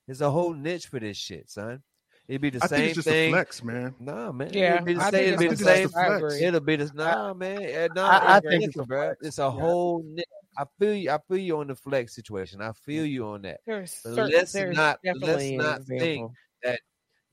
There's 0.06 0.20
a 0.20 0.30
whole 0.30 0.52
niche 0.52 0.86
for 0.89 0.98
this 0.98 1.16
shit, 1.16 1.48
son. 1.51 1.82
It'd 2.28 2.40
be 2.40 2.51
the 2.51 2.60
i 2.62 2.66
same 2.66 2.78
think 2.78 2.89
it's 2.90 2.94
just 2.97 3.09
thing. 3.09 3.28
a 3.30 3.32
flex 3.36 3.62
man 3.64 3.94
Nah, 4.01 4.30
man. 4.32 4.51
Yeah, 4.52 4.74
it'll 4.74 4.84
be 4.86 4.94
the 4.94 5.01
I 5.01 5.10
same. 5.10 5.12
think 5.12 5.26
It'll 5.28 5.39
be 5.39 5.48
the 5.48 5.64
same. 5.64 5.89
flex. 5.89 6.34
It'll 6.40 6.60
be 6.60 6.76
the 6.76 6.90
nah, 6.94 7.34
man. 7.34 7.62
eh, 7.62 7.89
Nah, 7.94 8.09
I- 8.09 8.16
I 8.34 8.36
it's 8.39 8.48
think 8.48 8.64
it's 8.64 8.76
a 8.76 8.80
different, 8.80 8.89
flex. 9.18 9.26
It's 9.28 9.39
a 9.39 9.43
Yeah. 9.43 9.51
whole. 9.51 10.02
ni- 10.05 10.24
I 10.58 10.64
feel 10.78 10.94
you. 10.94 11.10
I 11.10 11.18
feel 11.28 11.38
you 11.38 11.58
on 11.58 11.68
the 11.68 11.74
flex 11.74 12.14
situation. 12.14 12.60
I 12.60 12.72
feel 12.72 13.04
you 13.06 13.26
on 13.26 13.42
that. 13.42 13.60
There's, 14.04 14.16
let's 14.32 14.52
not- 14.74 14.98
let's 15.26 15.42
not 15.56 15.82
think 15.84 16.02
example. 16.02 16.34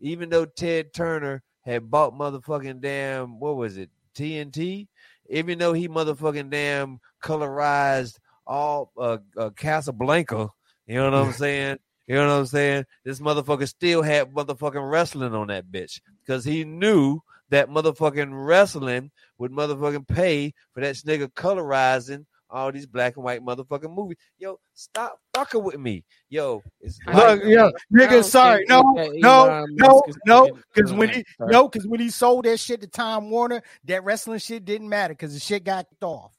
Even 0.01 0.29
though 0.29 0.45
Ted 0.45 0.93
Turner 0.93 1.43
had 1.61 1.91
bought 1.91 2.13
motherfucking 2.13 2.81
damn 2.81 3.39
what 3.39 3.57
was 3.57 3.77
it 3.77 3.89
TNT, 4.15 4.87
even 5.29 5.59
though 5.59 5.73
he 5.73 5.87
motherfucking 5.87 6.49
damn 6.49 6.99
colorized 7.23 8.17
all 8.47 8.91
uh, 8.97 9.17
uh 9.37 9.49
Casablanca, 9.51 10.49
you 10.87 10.95
know 10.95 11.05
what 11.11 11.13
I'm 11.13 11.33
saying? 11.33 11.77
You 12.07 12.15
know 12.15 12.27
what 12.27 12.39
I'm 12.39 12.45
saying? 12.47 12.85
This 13.03 13.19
motherfucker 13.19 13.67
still 13.67 14.01
had 14.01 14.33
motherfucking 14.33 14.89
wrestling 14.89 15.35
on 15.35 15.47
that 15.47 15.69
bitch 15.69 16.01
because 16.25 16.43
he 16.43 16.63
knew 16.63 17.19
that 17.49 17.69
motherfucking 17.69 18.31
wrestling 18.47 19.11
would 19.37 19.51
motherfucking 19.51 20.07
pay 20.07 20.53
for 20.73 20.81
that 20.81 20.95
nigga 20.95 21.27
colorizing 21.33 22.25
all 22.49 22.71
these 22.71 22.85
black 22.85 23.15
and 23.15 23.23
white 23.23 23.41
motherfucking 23.41 23.93
movies. 23.93 24.17
Yo, 24.38 24.59
stop 24.73 25.19
fucking 25.34 25.63
with 25.63 25.77
me. 25.80 26.03
Yo, 26.30 26.63
it's 26.81 26.99
Look, 27.07 27.41
don't 27.41 27.49
yeah, 27.49 27.69
nigga, 27.93 28.23
sorry, 28.23 28.65
no, 28.67 28.84
no, 28.95 29.65
no, 29.77 30.03
no, 30.26 30.57
because 30.73 30.93
when 30.93 31.09
he 31.09 31.23
no, 31.39 31.67
because 31.67 31.88
when 31.88 31.99
he 31.99 32.09
sold 32.09 32.45
that 32.45 32.59
shit 32.59 32.81
to 32.81 32.88
Time 32.88 33.30
Warner, 33.30 33.61
that 33.85 34.03
wrestling 34.03 34.39
shit 34.39 34.65
didn't 34.65 34.89
matter 34.89 35.13
because 35.13 35.34
the 35.34 35.39
shit 35.39 35.63
got 35.63 35.88
off. 36.01 36.35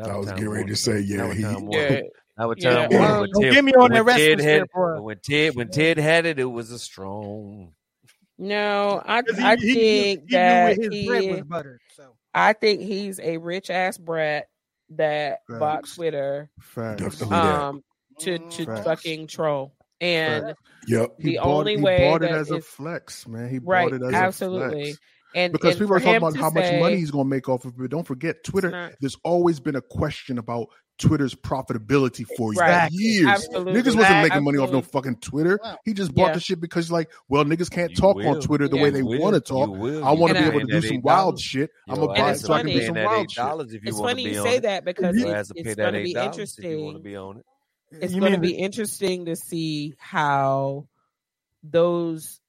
I 0.00 0.16
was 0.16 0.32
getting 0.32 0.48
ready 0.48 0.68
to 0.70 0.76
say, 0.76 1.00
yeah, 1.00 1.32
he- 1.34 1.42
yeah, 1.70 2.00
That 2.36 2.46
was 2.48 2.56
Yeah, 2.58 2.88
Time 2.88 2.90
Warner. 2.90 3.20
when 3.20 3.30
Ted- 3.42 3.52
get 3.52 3.64
me 3.64 3.72
on 3.74 3.82
when 3.82 3.92
that 3.92 4.04
wrestling 4.04 4.38
Ted 4.38 4.44
had, 4.44 4.60
shit, 4.62 4.72
bro. 4.72 5.02
When 5.02 5.18
Ted, 5.18 5.54
when 5.54 5.68
Ted 5.68 5.98
had 5.98 6.26
it, 6.26 6.38
it 6.38 6.44
was 6.44 6.70
a 6.70 6.78
strong. 6.78 7.74
no, 8.38 9.02
I 9.04 9.22
'Cause 9.22 9.38
he- 9.38 9.44
I 9.44 9.56
he 9.56 9.74
think 9.74 10.30
he 10.30 10.36
knew 10.36 10.42
that 10.48 10.62
where 10.64 10.74
his 10.74 11.06
bread 11.06 11.24
was 11.28 11.36
he, 11.38 11.42
buttered. 11.42 11.80
So 11.94 12.16
I 12.34 12.54
think 12.54 12.80
he's 12.80 13.20
a 13.20 13.36
rich 13.36 13.68
ass 13.70 13.98
brat 13.98 14.48
that 14.96 15.38
bought 15.48 15.86
Twitter 15.88 16.50
Facts. 16.60 17.22
Um 17.22 17.82
to 18.20 18.38
to 18.38 18.66
Facts. 18.66 18.84
fucking 18.84 19.26
troll 19.26 19.74
and 20.00 20.54
Yep. 20.86 21.16
the 21.18 21.30
He 21.30 21.36
bought- 21.36 21.46
only 21.46 21.76
he 21.76 21.82
way 21.82 22.08
bought 22.10 22.22
it 22.22 22.30
as 22.30 22.50
a 22.50 22.60
flex, 22.60 23.26
man. 23.26 23.48
He 23.50 23.58
right 23.58 23.90
bought 23.90 24.00
it 24.00 24.04
as 24.06 24.14
absolutely 24.14 24.80
a 24.82 24.84
flex. 24.86 24.98
and 25.34 25.52
Because 25.52 25.70
and 25.74 25.80
people 25.80 25.96
are 25.96 26.00
talking 26.00 26.16
about 26.16 26.34
to 26.34 26.38
how 26.40 26.50
much 26.50 26.72
money 26.80 26.96
he's 26.96 27.10
going 27.10 27.24
to 27.24 27.28
make 27.30 27.48
off 27.48 27.64
of 27.64 27.72
it. 27.72 27.78
But 27.78 27.90
don't 27.90 28.06
forget, 28.06 28.44
Twitter. 28.44 28.70
not- 28.70 28.92
There's 29.00 29.16
always 29.24 29.60
been 29.60 29.76
a 29.76 29.80
question 29.80 30.38
about 30.38 30.68
Twitter's 30.98 31.34
profitability 31.34 32.24
for 32.36 32.52
Right. 32.52 32.88
years. 32.92 33.26
Absolutely. 33.26 33.72
Niggas 33.72 33.96
wasn't 33.96 34.22
making 34.22 34.44
money 34.44 34.58
off 34.58 34.70
no 34.70 34.82
fucking 34.82 35.16
Twitter. 35.16 35.58
Wow. 35.62 35.78
He 35.84 35.94
just 35.94 36.14
bought 36.14 36.28
Yeah. 36.28 36.32
the 36.34 36.40
shit 36.40 36.60
because, 36.60 36.92
like, 36.92 37.10
well, 37.28 37.44
niggas 37.44 37.70
can't 37.70 37.90
You 37.90 37.96
talk 37.96 38.16
will. 38.16 38.28
on 38.28 38.40
Twitter 38.40 38.68
the 38.68 38.76
Yeah. 38.76 38.82
way 38.82 38.90
they 38.90 39.02
want 39.02 39.34
to 39.34 39.40
talk. 39.40 39.70
I 39.70 40.12
want 40.12 40.34
to 40.36 40.40
be 40.42 40.46
able 40.48 40.60
to 40.60 40.66
do 40.66 40.80
some 40.82 41.00
wild 41.00 41.34
$8. 41.36 41.40
shit. 41.40 41.70
I'm 41.88 41.96
Yo, 41.96 42.06
gonna 42.06 42.18
buy 42.20 42.30
it 42.32 42.38
so 42.38 42.52
I 42.52 42.62
can 42.62 42.70
do 42.70 42.84
some 42.86 42.94
that 42.94 43.06
wild 43.06 43.20
eight 43.24 43.30
shit. 43.32 43.74
if 43.74 43.84
you 43.84 43.88
it's 43.88 43.98
funny 43.98 44.24
be 44.24 44.30
you 44.32 44.38
on 44.40 44.46
say 44.46 44.56
it. 44.56 44.62
that 44.62 44.84
because 44.84 45.16
Your 45.16 45.26
it- 45.36 45.38
it's 45.56 45.74
going 45.74 45.94
to 45.94 46.00
be 46.02 46.10
eight 46.10 46.14
dollars 46.14 46.58
if 46.58 46.64
you 46.64 46.70
want 46.82 46.94
to 46.94 47.00
interesting 47.00 47.02
be 47.02 47.16
on 47.16 47.36
it. 47.38 47.46
it's 48.00 48.12
You 48.14 48.20
going 48.20 48.32
to 48.32 48.38
mean 48.38 48.50
be 48.52 48.56
interesting 48.58 49.24
to 49.26 49.34
see 49.36 49.94
how 49.98 50.86
those 51.64 52.40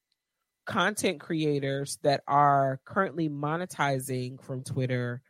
content 0.65 1.20
creators 1.20 1.98
that 2.03 2.24
are 2.28 2.80
currently 2.86 3.30
monetizing 3.30 4.41
from 4.41 4.64
Twitter, 4.64 5.22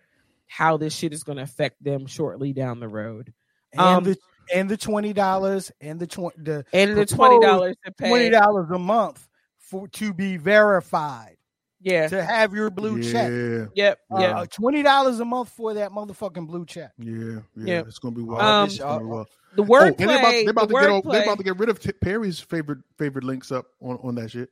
how 0.53 0.77
this 0.77 0.93
shit 0.93 1.13
is 1.13 1.23
going 1.23 1.38
to 1.38 1.43
affect 1.43 1.84
them 1.84 2.05
shortly 2.05 2.53
down 2.53 2.80
the 2.80 2.88
road. 2.88 3.34
and 3.71 3.81
Um, 3.81 4.03
the 4.03 4.17
and 4.53 4.69
the 4.69 4.77
twenty 4.77 5.11
dollars 5.13 5.71
and 5.81 5.99
the 5.99 6.05
twenty 6.05 6.35
the 6.43 6.63
and 6.71 6.95
the 6.95 7.07
twenty 7.07 7.39
dollars 7.39 7.75
twenty 7.97 8.30
dollars 8.30 8.69
a 8.69 8.77
month 8.77 9.27
for 9.57 9.88
to 9.88 10.13
be 10.13 10.38
verified 10.38 11.38
yeah, 11.81 12.07
to 12.07 12.23
have 12.23 12.53
your 12.53 12.69
blue 12.69 13.01
check. 13.01 13.31
Yeah, 13.31 13.65
yep, 13.73 13.99
Uh, 14.13 14.19
yeah. 14.19 14.45
twenty 14.51 14.84
dollars 14.84 15.19
a 15.19 15.25
month 15.25 15.49
for 15.49 15.73
that 15.73 15.89
motherfucking 15.89 16.45
blue 16.45 16.65
check. 16.67 16.91
yeah, 16.99 17.39
yeah. 17.55 17.65
Yeah. 17.65 17.80
It's 17.88 17.97
gonna 17.99 18.15
be 18.15 18.21
wild. 18.21 18.41
Um, 18.41 18.65
It's 18.67 18.77
gonna 18.77 18.99
be 18.99 19.05
wild. 19.05 19.27
The 19.55 19.61
Oh, 19.63 19.65
wordplay, 19.65 19.88
and 19.88 19.97
they're 20.09 20.19
about, 20.19 20.31
they're 20.31 20.49
about 20.51 20.67
the 20.69 20.75
to 20.75 20.81
get 20.81 20.89
all, 20.89 21.01
they're 21.01 21.23
about 21.23 21.38
to 21.39 21.43
get 21.43 21.57
rid 21.57 21.69
of 21.69 21.80
T- 21.80 21.91
Perry's 21.93 22.39
favorite 22.39 22.80
favorite 22.97 23.23
links 23.23 23.51
up 23.51 23.65
on, 23.81 23.97
on 24.03 24.15
that 24.15 24.30
shit. 24.31 24.49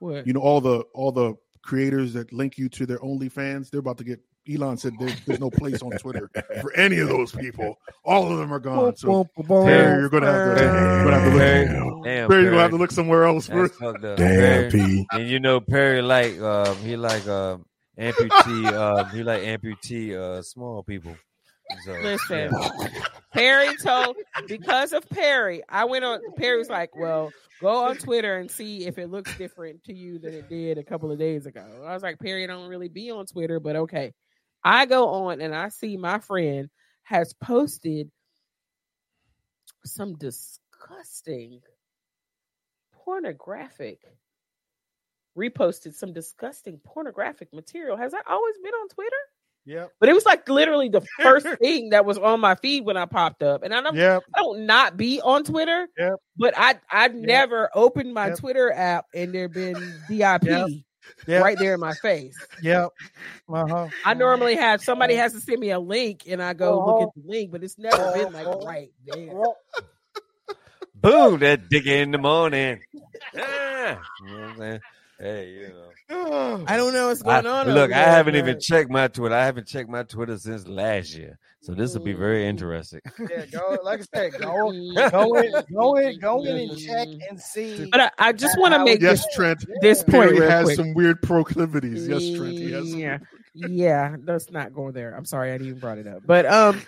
what? 0.00 0.26
You 0.26 0.32
know, 0.32 0.40
all 0.40 0.60
the 0.60 0.80
all 0.94 1.12
the 1.12 1.34
creators 1.62 2.12
that 2.14 2.32
link 2.32 2.56
you 2.58 2.68
to 2.70 2.86
their 2.86 2.98
OnlyFans, 2.98 3.70
they're 3.70 3.80
about 3.80 3.98
to 3.98 4.04
get. 4.04 4.20
Elon 4.52 4.76
said 4.76 4.94
there, 4.98 5.14
there's 5.26 5.40
no 5.40 5.50
place 5.50 5.82
on 5.82 5.90
Twitter 5.92 6.30
for 6.60 6.72
any 6.74 6.98
of 6.98 7.08
those 7.08 7.32
people. 7.32 7.78
All 8.04 8.30
of 8.32 8.38
them 8.38 8.52
are 8.52 8.58
gone. 8.58 8.96
So 8.96 9.28
Perry, 9.46 10.00
you're 10.00 10.08
gonna 10.08 10.26
have 10.26 10.56
to, 10.58 10.62
you're 10.64 11.04
gonna 11.04 11.20
have 11.20 11.24
to 11.24 11.30
look. 11.30 11.38
Damn. 11.40 12.02
Damn, 12.02 12.28
Perry, 12.28 12.42
you're 12.42 12.50
gonna 12.50 12.62
have 12.62 12.70
to 12.70 12.76
look 12.76 12.90
somewhere 12.90 13.24
else. 13.24 13.46
That's 13.48 13.76
For. 13.76 13.92
Damn, 13.98 14.16
Perry- 14.16 14.70
P. 14.70 15.06
And 15.12 15.28
you 15.28 15.40
know 15.40 15.60
Perry 15.60 16.02
like 16.02 16.40
um 16.40 16.76
he 16.78 16.96
like 16.96 17.26
um 17.26 17.64
amputee 17.98 18.72
um 18.72 19.10
he 19.10 19.22
like 19.22 19.42
amputee 19.42 20.14
uh 20.14 20.42
small 20.42 20.82
people. 20.82 21.16
So, 21.84 21.92
Listen, 22.02 22.50
yeah. 22.50 23.04
Perry 23.34 23.76
told 23.82 24.16
because 24.46 24.94
of 24.94 25.06
Perry, 25.10 25.62
I 25.68 25.84
went 25.84 26.02
on. 26.02 26.20
Perry 26.36 26.56
was 26.56 26.70
like, 26.70 26.96
"Well, 26.96 27.30
go 27.60 27.84
on 27.84 27.96
Twitter 27.96 28.38
and 28.38 28.50
see 28.50 28.86
if 28.86 28.96
it 28.96 29.10
looks 29.10 29.36
different 29.36 29.84
to 29.84 29.92
you 29.92 30.18
than 30.18 30.32
it 30.32 30.48
did 30.48 30.78
a 30.78 30.82
couple 30.82 31.10
of 31.12 31.18
days 31.18 31.44
ago." 31.44 31.62
I 31.84 31.92
was 31.92 32.02
like, 32.02 32.18
"Perry, 32.20 32.46
don't 32.46 32.68
really 32.68 32.88
be 32.88 33.10
on 33.10 33.26
Twitter, 33.26 33.60
but 33.60 33.76
okay." 33.76 34.14
I 34.64 34.86
go 34.86 35.08
on 35.08 35.40
and 35.40 35.54
I 35.54 35.68
see 35.68 35.96
my 35.96 36.18
friend 36.18 36.68
has 37.04 37.32
posted 37.34 38.10
some 39.84 40.14
disgusting 40.16 41.60
pornographic 42.92 44.00
reposted 45.36 45.94
some 45.94 46.12
disgusting 46.12 46.78
pornographic 46.84 47.52
material. 47.52 47.96
Has 47.96 48.12
that 48.12 48.24
always 48.28 48.56
been 48.58 48.72
on 48.74 48.88
Twitter? 48.88 49.16
Yeah. 49.64 49.86
But 50.00 50.08
it 50.08 50.14
was 50.14 50.26
like 50.26 50.48
literally 50.48 50.88
the 50.88 51.02
first 51.22 51.46
thing 51.60 51.90
that 51.90 52.04
was 52.04 52.18
on 52.18 52.40
my 52.40 52.54
feed 52.56 52.84
when 52.84 52.96
I 52.96 53.04
popped 53.04 53.42
up. 53.42 53.62
And 53.62 53.72
I 53.72 53.80
don't, 53.80 53.94
Yep. 53.94 54.24
I 54.34 54.40
don't 54.40 54.66
not 54.66 54.96
be 54.96 55.20
on 55.20 55.44
Twitter. 55.44 55.88
Yep. 55.96 56.14
But 56.36 56.54
I 56.56 56.76
I've 56.90 57.14
never 57.14 57.70
opened 57.74 58.12
my 58.14 58.28
Yep. 58.28 58.38
Twitter 58.38 58.72
app 58.72 59.06
and 59.14 59.32
there 59.32 59.48
been 59.48 59.74
DIP 60.08 60.44
Yep. 61.26 61.44
Right 61.44 61.58
there 61.58 61.74
in 61.74 61.80
my 61.80 61.94
face. 61.94 62.36
Yep. 62.62 62.90
Uh-huh. 63.48 63.88
I 64.04 64.14
normally 64.14 64.56
have 64.56 64.80
somebody 64.80 65.14
has 65.14 65.32
to 65.32 65.40
send 65.40 65.60
me 65.60 65.70
a 65.70 65.78
link 65.78 66.24
and 66.26 66.42
I 66.42 66.54
go 66.54 66.78
look 66.78 67.00
at 67.02 67.08
the 67.14 67.22
link, 67.30 67.50
but 67.50 67.62
it's 67.62 67.78
never 67.78 68.12
been 68.12 68.32
like 68.32 68.46
right 68.64 68.92
there. 69.06 69.34
Boom, 70.94 71.40
that 71.40 71.68
dick 71.68 71.86
in 71.86 72.10
the 72.10 72.18
morning. 72.18 72.80
Ah, 73.36 74.00
you 74.20 74.26
know 74.26 74.40
what 74.40 74.50
I'm 74.50 74.58
saying? 74.58 74.80
Hey, 75.20 75.50
you 75.50 75.68
know. 75.68 76.64
I 76.68 76.76
don't 76.76 76.92
know 76.92 77.08
what's 77.08 77.22
I- 77.24 77.42
going 77.42 77.46
on. 77.46 77.74
look, 77.74 77.92
I 77.92 77.98
haven't 78.04 78.36
even 78.36 78.58
checked 78.60 78.88
my 78.90 79.08
Twitter. 79.08 79.34
I 79.34 79.44
haven't 79.44 79.66
checked 79.66 79.88
my 79.90 80.04
Twitter 80.04 80.38
since 80.38 80.66
last 80.68 81.14
year. 81.16 81.38
So 81.60 81.74
this 81.74 81.92
will 81.92 82.04
be 82.04 82.12
very 82.12 82.44
Mm. 82.44 82.48
interesting. 82.50 83.00
Yeah, 83.18 83.46
go 83.46 83.78
like 83.82 84.00
I 84.00 84.04
said, 84.30 84.32
go 84.40 84.70
go 85.10 85.34
in, 85.36 85.52
go 85.74 85.96
in, 85.96 86.18
go 86.20 86.44
in 86.44 86.56
and 86.70 86.78
check 86.78 87.08
and 87.28 87.40
see. 87.40 87.88
But 87.90 88.00
I, 88.00 88.10
I 88.18 88.32
just 88.32 88.58
want 88.60 88.74
to 88.74 88.84
make 88.84 89.00
yes, 89.02 89.24
this 89.26 89.34
Trent. 89.34 89.64
this 89.80 90.04
point 90.04 90.28
Perry 90.30 90.40
real 90.40 90.50
has 90.50 90.64
quick. 90.66 90.76
some 90.76 90.94
weird 90.94 91.20
proclivities. 91.20 92.06
Yes, 92.06 92.20
Trent. 92.38 92.52
He 92.52 92.70
has. 92.72 92.90
Some 92.90 93.00
yeah, 93.00 93.18
yeah. 93.54 94.16
Let's 94.22 94.50
not 94.50 94.72
go 94.72 94.90
there. 94.90 95.14
I'm 95.14 95.24
sorry, 95.24 95.50
I 95.50 95.54
didn't 95.54 95.68
even 95.68 95.80
brought 95.80 95.98
it 95.98 96.06
up. 96.06 96.22
But 96.26 96.46
um, 96.46 96.80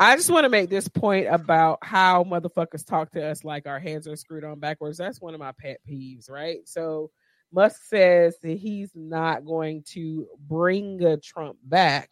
I 0.00 0.16
just 0.16 0.30
want 0.30 0.44
to 0.44 0.48
make 0.48 0.70
this 0.70 0.88
point 0.88 1.28
about 1.30 1.78
how 1.82 2.24
motherfuckers 2.24 2.86
talk 2.86 3.12
to 3.12 3.24
us 3.26 3.44
like 3.44 3.66
our 3.66 3.78
hands 3.78 4.08
are 4.08 4.16
screwed 4.16 4.44
on 4.44 4.58
backwards. 4.58 4.98
That's 4.98 5.20
one 5.20 5.34
of 5.34 5.40
my 5.40 5.52
pet 5.52 5.80
peeves, 5.88 6.30
right? 6.30 6.58
So 6.64 7.10
Musk 7.52 7.82
says 7.84 8.36
that 8.42 8.58
he's 8.58 8.90
not 8.94 9.44
going 9.44 9.84
to 9.92 10.26
bring 10.38 11.02
a 11.04 11.16
Trump 11.16 11.58
back, 11.62 12.10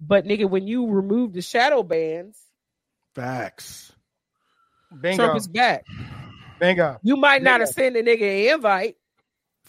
but 0.00 0.24
nigga, 0.24 0.48
when 0.48 0.66
you 0.66 0.88
remove 0.88 1.32
the 1.32 1.42
shadow 1.42 1.82
bans, 1.82 2.40
Facts. 3.14 3.92
Bingo. 5.00 5.24
Trump 5.24 5.38
is 5.38 5.48
back. 5.48 5.84
Bingo. 6.60 6.98
You 7.02 7.16
might 7.16 7.42
not 7.42 7.60
have 7.60 7.68
sent 7.68 7.96
a 7.96 8.02
nigga 8.02 8.48
an 8.48 8.54
invite. 8.54 8.96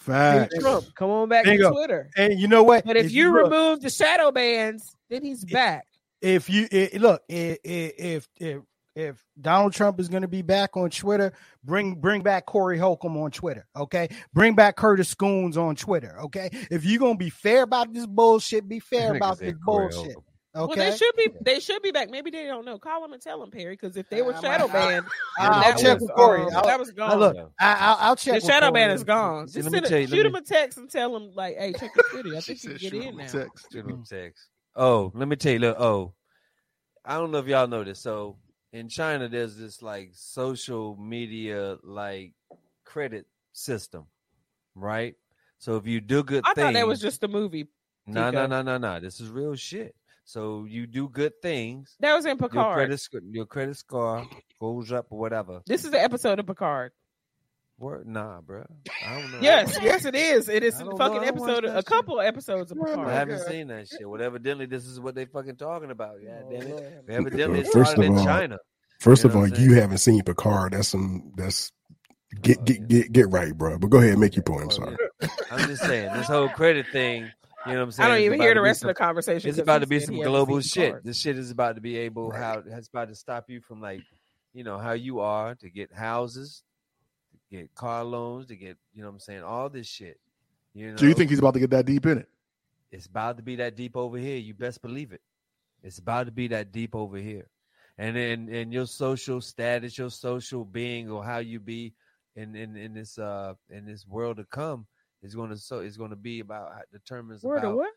Hey, 0.06 0.12
Facts. 0.12 0.60
Trump, 0.60 0.86
come 0.96 1.10
on 1.10 1.30
back 1.30 1.46
Bingo. 1.46 1.70
to 1.70 1.76
Twitter. 1.76 2.10
And 2.18 2.40
you 2.40 2.48
know 2.48 2.64
what? 2.64 2.86
But 2.86 2.98
if 2.98 3.12
you 3.12 3.32
look, 3.34 3.46
remove 3.52 3.82
the 3.82 3.90
shadow 3.90 4.32
bans, 4.32 4.96
then 5.10 5.24
he's 5.24 5.44
back. 5.46 5.88
if 6.22 6.50
you 6.50 6.68
i 6.72 6.90
look, 6.98 7.22
i- 7.30 7.58
i- 7.66 7.94
if 7.98 8.28
if 8.40 8.62
if 8.96 9.22
Donald 9.42 9.74
Trump 9.74 10.00
is 10.00 10.08
going 10.08 10.22
to 10.22 10.28
be 10.30 10.42
back 10.42 10.78
on 10.78 10.90
Twitter, 10.90 11.34
bring 11.66 11.96
bring 11.96 12.22
back 12.22 12.46
Corey 12.46 12.78
Holcomb 12.78 13.18
on 13.18 13.30
Twitter. 13.30 13.68
Okay, 13.76 14.08
bring 14.34 14.56
back 14.56 14.78
Curtis 14.78 15.14
Scoons 15.14 15.58
on 15.58 15.76
Twitter. 15.76 16.18
Okay, 16.22 16.50
if 16.72 16.86
you're 16.86 17.00
gonna 17.00 17.18
be 17.18 17.30
fair 17.30 17.64
about 17.64 17.94
this 17.94 18.06
bullshit, 18.06 18.68
be 18.70 18.80
fair 18.80 19.16
about 19.16 19.38
this 19.40 19.54
bullshit. 19.66 20.16
Holcomb. 20.56 20.78
Well, 20.80 20.90
they 20.92 20.98
should 20.98 21.16
be 21.18 21.30
they 21.42 21.60
should 21.60 21.82
be 21.82 21.92
back. 21.92 22.10
Maybe 22.10 22.32
they 22.32 22.46
don't 22.46 22.64
know. 22.66 22.80
Call 22.80 23.02
them 23.02 23.12
and 23.14 23.22
tell 23.22 23.40
them, 23.42 23.52
Perry, 23.52 23.74
because 23.74 23.98
if 23.98 24.10
they 24.10 24.22
were 24.22 24.34
shadow 24.34 24.68
I- 24.70 24.72
banned, 24.74 25.06
I'll 25.38 25.74
check 25.78 26.00
was, 26.00 26.02
with 26.04 26.12
Corey. 26.16 26.42
um, 26.44 26.50
I'll- 26.56 26.64
that 26.66 26.80
was 26.80 26.92
gone. 26.92 27.20
look, 27.20 27.38
I, 27.60 27.74
I'll, 27.74 27.98
I'll 28.00 28.16
check. 28.16 28.42
the 28.42 28.48
shadow 28.48 28.68
Corey. 28.70 28.82
ban 28.82 28.90
is 28.92 29.04
gone. 29.04 29.48
Just 29.48 29.56
let 29.58 29.66
me 29.66 29.72
send 29.72 29.86
a, 29.94 30.02
you- 30.02 30.08
shoot 30.08 30.24
me- 30.24 30.30
him 30.30 30.36
a 30.36 30.42
text 30.42 30.78
and 30.78 30.90
tell 30.90 31.16
him 31.16 31.32
like, 31.36 31.58
"Hey, 31.58 31.74
check 31.74 31.92
your 31.96 32.06
Twitter. 32.24 32.38
I 32.38 32.40
think 32.42 32.64
you 32.64 32.70
can 32.70 32.78
get 32.80 32.94
in 32.94 33.18
now." 33.18 33.26
text. 33.28 33.68
Shoot 33.72 33.86
him 33.86 34.04
a 34.04 34.06
text. 34.16 34.48
Oh, 34.76 35.12
let 35.14 35.28
me 35.28 35.36
tell 35.36 35.54
you. 35.54 35.60
Look, 35.60 35.80
oh, 35.80 36.14
I 37.04 37.16
don't 37.16 37.32
know 37.32 37.40
if 37.40 37.48
y'all 37.48 37.68
know 37.68 37.84
this. 37.84 38.00
So 38.00 38.38
in 38.74 38.88
China, 38.90 39.28
there's 39.28 39.58
this 39.58 39.82
like 39.82 40.12
social 40.14 40.96
media 40.98 41.78
like 41.84 42.34
credit 42.86 43.26
system, 43.54 44.06
right? 44.74 45.16
So 45.58 45.78
if 45.78 45.86
you 45.88 46.02
do 46.02 46.24
good. 46.24 46.44
I 46.46 46.54
things, 46.54 46.66
thought 46.66 46.74
that 46.74 46.88
was 46.88 47.00
just 47.02 47.24
a 47.24 47.28
movie. 47.28 47.68
no, 48.06 48.30
no, 48.30 48.32
Tico. 48.32 48.48
no, 48.48 48.62
no, 48.62 48.78
no. 48.78 49.00
This 49.00 49.20
is 49.20 49.30
real 49.30 49.56
shit. 49.56 49.96
So 50.28 50.66
you 50.68 50.88
do 50.88 51.08
good 51.08 51.34
things, 51.42 51.96
That 52.00 52.16
was 52.16 52.26
in 52.26 52.30
your 52.38 52.50
Picard. 52.50 52.76
credit 52.76 53.00
sc- 53.00 53.14
your 53.32 53.46
credit 53.46 53.78
score 53.78 54.28
goes 54.60 54.92
up 54.92 55.06
or 55.12 55.20
whatever. 55.20 55.62
This 55.68 55.86
is 55.86 55.92
the 55.92 56.02
episode 56.02 56.40
of 56.40 56.48
Picard. 56.48 56.92
Word, 57.78 58.08
nah, 58.08 58.40
bro. 58.42 58.64
I 59.06 59.20
don't 59.22 59.32
know. 59.34 59.40
Yes, 59.42 59.78
yes, 59.82 60.06
it 60.06 60.16
is. 60.16 60.48
It 60.50 60.64
is 60.64 60.76
I 60.76 60.82
a 60.82 60.86
don't 60.86 60.98
fucking 60.98 61.16
know. 61.18 61.22
I 61.22 61.26
don't 61.26 61.40
watch 61.40 61.50
episode. 61.50 61.64
that 61.66 61.74
A 61.74 61.80
shit. 61.80 61.86
couple 61.86 62.22
episodes 62.22 62.72
of 62.72 62.78
Picard. 62.80 63.08
I 63.08 63.14
haven't 63.14 63.36
uh, 63.42 63.50
seen 63.50 63.68
that 63.68 63.88
shit. 63.90 64.10
Well, 64.10 64.22
evidently, 64.22 64.66
this 64.66 64.86
is 64.86 65.00
what 65.00 65.14
they 65.14 65.26
fucking 65.26 65.58
talking 65.58 65.92
about. 65.92 66.16
Yeah, 66.24 66.40
Oh, 66.46 66.50
damn 66.52 66.62
it. 66.62 66.70
Lord. 66.70 66.94
Evidently, 67.10 67.60
it 67.60 67.68
first 67.68 67.92
started 67.92 68.12
of 68.12 68.14
in 68.14 68.18
all- 68.20 68.26
China. 68.26 68.58
First 69.00 69.24
You 69.26 69.30
of 69.30 69.36
all, 69.36 69.48
you 69.48 69.74
haven't 69.74 69.98
seen 69.98 70.24
Picard. 70.24 70.72
That's 70.74 70.88
some. 70.88 71.34
That's 71.36 71.72
get 72.42 72.64
get 72.64 72.88
get 72.88 73.12
get 73.12 73.30
right, 73.30 73.56
bro. 73.56 73.78
But 73.78 73.90
go 73.90 73.98
ahead, 73.98 74.12
and 74.12 74.22
make 74.22 74.38
your 74.38 74.44
point. 74.44 74.64
I'm 74.64 74.72
sorry. 74.72 74.98
I'm 75.52 75.68
just 75.68 75.84
saying, 75.84 76.14
this 76.14 76.28
whole 76.28 76.48
credit 76.50 76.86
thing 76.94 77.30
You 77.66 77.74
know 77.74 77.80
what 77.80 77.84
I'm 77.86 77.92
saying? 77.92 78.06
I 78.06 78.10
don't 78.10 78.18
It's 78.20 78.26
even 78.26 78.42
hear 78.42 78.54
the 78.54 78.62
rest 78.62 78.82
some- 78.82 78.90
of 78.90 78.96
the 78.96 79.00
conversation. 79.00 79.50
It's 79.50 79.60
about 79.60 79.80
to 79.82 79.88
be 79.88 80.00
some 80.00 80.16
global 80.16 80.62
shit. 80.62 80.92
cards. 80.92 81.06
This 81.06 81.20
shit 81.20 81.38
is 81.38 81.52
about 81.52 81.76
to 81.76 81.82
be 81.82 81.98
able 81.98 82.32
how 82.32 82.62
it's 82.66 82.88
about 82.88 83.10
to 83.10 83.16
stop 83.16 83.50
you 83.50 83.62
from 83.62 83.82
like, 83.82 84.02
you 84.54 84.64
know, 84.64 84.78
how 84.78 84.92
you 84.94 85.20
are 85.20 85.56
to 85.56 85.70
get 85.70 85.92
houses, 85.94 86.64
to 87.32 87.58
get 87.58 87.74
car 87.76 88.04
loans, 88.04 88.48
to 88.48 88.56
get, 88.56 88.78
you 88.94 89.02
know 89.02 89.08
what 89.08 89.14
I'm 89.16 89.20
saying, 89.20 89.44
all 89.44 89.70
this 89.70 89.88
shit. 89.88 90.20
You 90.74 90.92
know, 90.92 90.98
So 90.98 91.06
you 91.06 91.14
think 91.14 91.30
he's 91.30 91.40
about 91.40 91.54
to 91.56 91.60
get 91.60 91.70
that 91.72 91.86
deep 91.86 92.06
in 92.06 92.20
it? 92.20 92.30
it's 92.92 93.08
about 93.08 93.36
to 93.38 93.44
be 93.44 93.56
that 93.58 93.76
deep 93.76 93.98
over 93.98 94.18
here. 94.18 94.38
You 94.38 94.54
best 94.54 94.82
believe 94.82 95.12
it. 95.12 95.22
It's 95.84 95.98
about 96.00 96.26
to 96.28 96.32
be 96.32 96.48
that 96.50 96.72
deep 96.72 96.96
over 96.96 97.18
here. 97.18 97.48
And 97.98 98.16
then 98.16 98.50
and 98.50 98.72
your 98.74 98.86
social 98.88 99.42
status, 99.42 99.98
your 99.98 100.10
social 100.10 100.64
being, 100.66 101.10
or 101.10 101.24
how 101.24 101.38
you 101.40 101.60
be 101.60 101.94
in 102.36 102.56
in, 102.56 102.76
in 102.76 102.94
this 102.94 103.18
uh 103.18 103.54
in 103.70 103.86
this 103.86 104.06
world 104.08 104.38
to 104.38 104.46
come 104.46 104.86
is 105.26 105.36
going 105.36 105.50
to 105.50 105.58
so 105.58 105.80
is 105.80 105.98
going 105.98 106.12
to 106.12 106.16
be 106.16 106.40
about 106.40 106.72
determines 106.94 107.44
Word 107.44 107.58
about 107.58 107.76
what? 107.76 107.94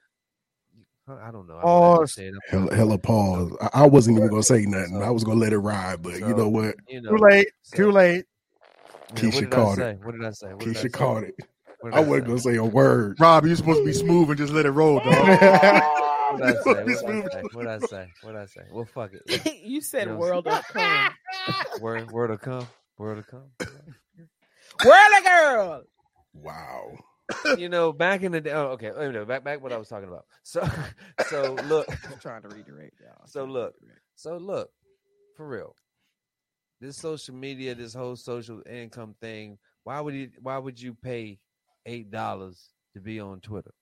I 1.09 1.31
don't 1.31 1.47
know. 1.49 1.57
I 1.57 1.63
Oh, 1.65 1.97
don't 1.99 2.11
say. 2.11 2.27
I'm- 2.27 2.39
Hella, 2.51 2.75
hella 2.75 2.99
pause. 2.99 3.57
I, 3.61 3.83
I 3.83 3.87
wasn't 3.87 4.19
even 4.19 4.29
gonna 4.31 4.43
say 4.43 4.67
nothing. 4.67 5.03
I 5.03 5.11
was 5.11 5.25
gonna 5.25 5.41
let 5.41 5.53
it 5.53 5.59
ride, 5.59 6.03
but 6.03 6.21
you 6.21 6.35
know 6.35 6.49
what? 6.49 6.75
You 6.89 7.01
know, 7.01 7.17
Too 7.17 7.23
late. 7.23 7.49
so- 7.63 7.77
Too 7.77 7.93
late. 7.93 8.25
Yeah, 9.15 9.23
Keisha 9.23 9.43
what 9.43 9.51
caught 9.51 9.79
it. 9.79 9.99
What 10.01 10.13
did 10.13 10.25
I 10.25 10.31
say? 10.33 10.49
What 10.55 10.65
did 10.65 10.77
I 10.77 10.81
Keisha 10.81 10.83
say? 10.83 10.89
caught 10.91 11.25
it. 11.25 11.35
What 11.81 11.93
did 11.93 11.97
I 11.97 12.01
wasn't 12.01 12.25
say? 12.25 12.27
gonna 12.29 12.41
say 12.41 12.57
a 12.57 12.65
word. 12.65 13.21
Rob, 13.21 13.47
you're 13.47 13.57
supposed 13.57 13.81
to 13.81 13.85
be 13.87 13.93
smooth 13.95 14.29
and 14.29 14.39
just 14.39 14.53
let 14.53 14.67
it 14.67 14.71
roll, 14.71 14.99
dog. 15.01 15.39
What 16.29 16.41
did 16.41 16.57
I 16.57 16.57
say? 16.61 16.85
What 16.85 17.07
Be 17.07 17.23
did 17.23 17.27
I 17.27 17.31
say? 17.31 17.43
What 17.53 17.67
I 17.67 17.79
say? 17.79 18.09
What 18.21 18.33
did 18.33 18.41
I 18.43 18.47
say? 18.47 18.61
Well, 18.71 18.85
fuck 18.85 19.11
it. 19.15 19.63
you 19.65 19.81
said 19.81 20.07
You 20.09 20.13
know, 20.13 20.19
world 20.19 20.47
of 20.47 20.63
come. 20.69 21.11
Word, 21.81 22.11
word 22.11 22.31
will 22.31 22.37
come. 22.37 22.69
Word 22.99 23.17
will 23.17 23.23
come. 23.25 23.51
World 24.85 25.13
of 25.19 25.25
girl. 25.25 25.83
Wow. 26.35 26.99
You 27.59 27.69
know, 27.69 27.93
back 27.93 28.23
in 28.23 28.33
the 28.33 28.41
day. 28.41 28.53
Oh, 28.53 28.69
okay. 28.73 28.91
Wait 28.91 29.07
a 29.07 29.13
minute. 29.13 29.29
Back, 29.29 29.45
back. 29.45 29.63
What 29.63 29.73
I 29.73 29.77
was 29.77 29.89
talking 29.89 30.09
about. 30.09 30.27
So, 30.43 30.69
so 31.29 31.55
look. 31.67 31.87
I'm 32.11 32.19
trying 32.19 32.43
to 32.43 32.49
redirect 32.49 33.01
y'all. 33.01 33.13
So 33.27 33.45
look. 33.45 33.75
So 34.15 34.37
look. 34.37 34.71
For 35.37 35.47
real. 35.47 35.75
This 36.81 36.97
social 36.97 37.35
media, 37.35 37.75
this 37.75 37.95
whole 37.95 38.17
social 38.17 38.63
income 38.69 39.15
thing. 39.21 39.59
Why 39.85 40.01
would 40.01 40.15
you? 40.15 40.31
Why 40.41 40.59
would 40.59 40.81
you 40.81 40.95
pay 40.95 41.39
eight 41.87 42.11
dollars 42.11 42.71
to 42.95 43.01
be 43.01 43.21
on 43.21 43.41
Twitter? 43.41 43.73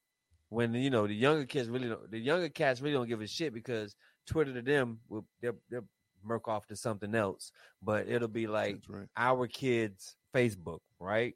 When 0.49 0.75
you 0.75 0.91
know 0.91 1.07
the 1.07 1.15
younger 1.15 1.45
kids 1.45 1.69
really 1.69 1.89
don't. 1.89 2.11
The 2.11 2.19
younger 2.19 2.49
cats 2.49 2.81
really 2.81 2.95
don't 2.95 3.09
give 3.09 3.21
a 3.21 3.27
shit 3.27 3.53
because 3.53 3.95
Twitter 4.27 4.55
to 4.55 4.63
them 4.63 5.01
will 5.09 5.27
they'll, 5.41 5.57
they'll 5.71 5.87
murk 6.25 6.49
off 6.49 6.67
to 6.67 6.77
something 6.77 7.15
else. 7.15 7.53
But 7.83 8.09
it'll 8.09 8.29
be 8.29 8.47
like 8.47 8.79
right. 8.89 9.07
our 9.17 9.47
kids 9.47 10.17
Facebook, 10.35 10.81
right? 10.99 11.35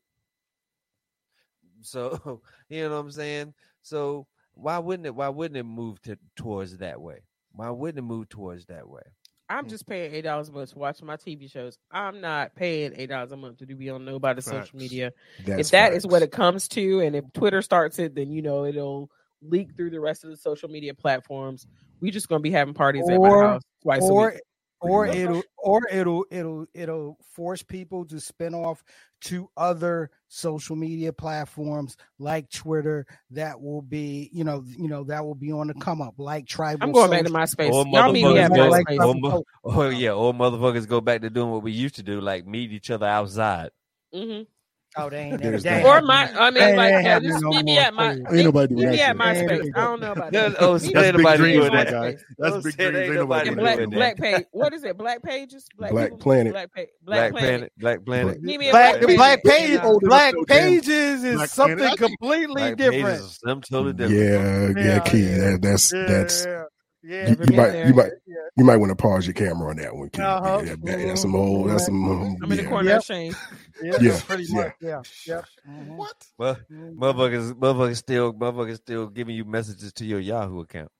So 1.84 2.42
you 2.68 2.82
know 2.82 2.90
what 2.90 3.00
I'm 3.00 3.10
saying. 3.10 3.54
So 3.82 4.26
why 4.54 4.78
wouldn't 4.78 5.06
it? 5.06 5.14
Why 5.14 5.28
wouldn't 5.28 5.56
it 5.56 5.64
move 5.64 6.00
to 6.02 6.18
towards 6.36 6.78
that 6.78 7.00
way? 7.00 7.20
Why 7.52 7.70
wouldn't 7.70 7.98
it 7.98 8.02
move 8.02 8.28
towards 8.28 8.66
that 8.66 8.88
way? 8.88 9.02
I'm 9.48 9.64
hmm. 9.64 9.70
just 9.70 9.86
paying 9.86 10.14
eight 10.14 10.22
dollars 10.22 10.48
a 10.48 10.52
month 10.52 10.72
to 10.72 10.78
watch 10.78 11.02
my 11.02 11.16
TV 11.16 11.50
shows. 11.50 11.78
I'm 11.90 12.20
not 12.20 12.54
paying 12.54 12.92
eight 12.96 13.08
dollars 13.08 13.32
a 13.32 13.36
month 13.36 13.58
to 13.58 13.66
be 13.66 13.90
on 13.90 14.04
nobody's 14.04 14.44
Facts. 14.44 14.68
social 14.68 14.78
media. 14.78 15.12
That's 15.44 15.60
if 15.60 15.70
that 15.72 15.92
is 15.92 16.04
facts. 16.04 16.12
what 16.12 16.22
it 16.22 16.30
comes 16.30 16.68
to, 16.68 17.00
and 17.00 17.16
if 17.16 17.24
Twitter 17.32 17.60
starts 17.60 17.98
it, 17.98 18.14
then 18.14 18.30
you 18.30 18.42
know 18.42 18.64
it'll 18.64 19.10
leak 19.42 19.74
through 19.76 19.90
the 19.90 20.00
rest 20.00 20.24
of 20.24 20.30
the 20.30 20.36
social 20.36 20.68
media 20.68 20.94
platforms. 20.94 21.66
We 22.00 22.10
just 22.10 22.28
gonna 22.28 22.40
be 22.40 22.50
having 22.50 22.74
parties 22.74 23.08
at 23.08 23.18
my 23.18 23.28
house 23.28 23.62
twice 23.82 24.08
a 24.08 24.12
week. 24.12 24.40
Or 24.80 25.06
it'll 25.06 25.42
or 25.58 25.80
it'll 25.90 26.24
it'll 26.30 26.66
it'll 26.74 27.18
force 27.34 27.62
people 27.62 28.04
to 28.06 28.18
spin 28.20 28.54
off 28.54 28.82
to 29.22 29.50
other 29.56 30.10
social 30.28 30.74
media 30.76 31.12
platforms 31.12 31.96
like 32.18 32.50
Twitter 32.50 33.06
that 33.30 33.60
will 33.60 33.82
be 33.82 34.30
you 34.32 34.44
know 34.44 34.64
you 34.66 34.88
know 34.88 35.04
that 35.04 35.24
will 35.24 35.34
be 35.34 35.52
on 35.52 35.66
the 35.66 35.74
come 35.74 36.00
up 36.00 36.14
like 36.18 36.46
tribal. 36.46 36.82
I'm 36.84 36.92
going 36.92 37.10
back 37.10 37.24
to 37.24 37.28
social- 37.28 37.40
MySpace. 37.66 37.72
Or 37.72 37.86
Y'all 37.86 38.12
meet 38.12 38.24
me 38.24 38.38
at 38.38 38.50
go- 38.54 38.68
like 38.68 38.86
MySpace. 38.86 38.92
or 38.94 38.96
tribal 38.96 39.14
mo- 39.20 39.44
Oh 39.64 39.88
yeah, 39.90 40.10
old 40.10 40.36
motherfuckers 40.36 40.88
go 40.88 41.00
back 41.00 41.20
to 41.22 41.30
doing 41.30 41.50
what 41.50 41.62
we 41.62 41.72
used 41.72 41.96
to 41.96 42.02
do, 42.02 42.20
like 42.20 42.46
meet 42.46 42.72
each 42.72 42.90
other 42.90 43.06
outside. 43.06 43.70
Mhm. 44.14 44.46
Oh, 44.96 45.08
they 45.08 45.18
ain't 45.18 45.40
There's 45.40 45.62
they 45.62 45.84
Or 45.84 46.02
my. 46.02 46.30
I 46.34 46.50
mean, 46.50 46.54
They 46.54 46.76
like, 46.76 47.04
yeah, 47.04 47.20
just 47.20 47.42
no 47.42 47.50
meet 47.50 47.64
me 47.64 47.78
at 47.78 47.94
my, 47.94 48.14
food. 48.14 48.26
Ain't 48.32 48.44
nobody 48.44 48.74
meet 48.74 48.82
doing 48.82 48.90
me 48.90 48.96
that 48.96 49.10
at 49.10 49.16
shit. 49.16 49.48
MySpace. 49.48 49.70
I 49.76 49.80
don't 49.84 50.00
know 50.00 50.12
about 50.12 50.32
that. 50.32 50.56
oh, 50.60 50.78
Meet 50.78 50.82
me 50.82 50.88
ain't 50.88 50.94
That's 50.94 51.12
big 51.16 51.16
nobody 51.16 51.38
dreams, 51.38 51.58
doing 51.60 51.72
my 51.72 51.84
that. 51.84 51.90
guy. 51.92 52.16
That's 52.38 52.54
Those 52.54 52.64
big 52.64 52.76
dreams. 52.76 52.96
ain't 52.96 53.06
Ain't 53.06 53.14
nobody 53.14 53.50
nobody 53.50 53.50
doing 53.50 53.56
black 53.56 53.78
that. 53.78 53.90
black 53.90 54.16
page. 54.16 54.46
What 54.50 54.74
is 54.74 54.84
it? 54.84 54.98
Black 54.98 55.22
pages. 55.22 55.66
Black, 55.78 55.90
Black 55.92 56.18
Planet. 56.18 56.52
Black, 56.52 56.72
pa- 56.74 56.80
Black 57.02 57.30
black 57.30 57.32
planet. 57.32 57.48
Planet, 57.50 57.72
Black 57.78 58.04
Planet. 58.04 58.42
Meet 58.42 58.58
me 58.58 58.68
at 58.68 58.72
Black 58.72 59.00
Black 59.00 59.00
Planet. 59.00 59.16
Black 59.16 59.40
Yeah, 59.44 59.52
page 59.52 59.70
yeah. 59.70 59.96
Black 60.02 60.34
pages 60.48 61.24
is 61.24 61.52
something 61.52 61.96
completely 61.96 62.74
different. 62.74 63.04
pages 63.04 63.20
is 63.20 63.38
something 63.44 63.62
totally 63.70 63.92
different. 63.92 64.76
Yeah, 64.76 64.82
yeah, 64.82 64.94
Yeah, 64.94 64.98
Key. 65.00 65.22
yeah. 65.30 65.56
That's 65.60 65.90
that's 65.90 66.44
yeah, 66.46 66.64
yeah. 67.02 67.28
you, 67.30 67.36
you 67.48 67.56
might 67.56 67.86
you 67.86 67.94
might 67.94 68.10
Yeah. 68.26 68.29
You 68.56 68.64
might 68.64 68.76
want 68.78 68.90
to 68.90 68.96
pause 68.96 69.26
your 69.26 69.34
camera 69.34 69.70
on 69.70 69.76
that 69.76 69.94
one, 69.94 70.10
Key. 70.10 70.22
Uh-huh. 70.22 70.62
Yeah, 70.64 70.74
that- 70.82 71.06
that's 71.06 71.20
some 71.22 71.34
old. 71.36 71.70
That's 71.70 71.86
some. 71.86 72.04
Um, 72.04 72.36
I'm 72.42 72.50
in 72.50 72.56
the 72.58 72.62
yeah. 72.64 72.68
corner 72.68 72.88
Yep. 72.90 72.98
of 72.98 73.04
shame. 73.04 73.36
Yeah, 73.82 73.92
Yeah, 74.00 74.20
pretty 74.26 74.44
yeah. 74.44 74.54
much. 74.56 74.72
Yeah, 74.80 75.02
yep. 75.26 75.44
Mhm. 75.68 75.96
What? 75.96 76.26
Well, 76.38 76.56
Mhm. 76.70 76.94
motherfuckers, 76.96 77.52
motherfuckers 77.54 77.96
still, 77.96 78.32
motherfuckers 78.34 78.76
still 78.76 79.06
giving 79.08 79.34
you 79.36 79.44
messages 79.44 79.92
to 79.94 80.04
your 80.04 80.20
Yahoo 80.20 80.60
account. 80.60 80.90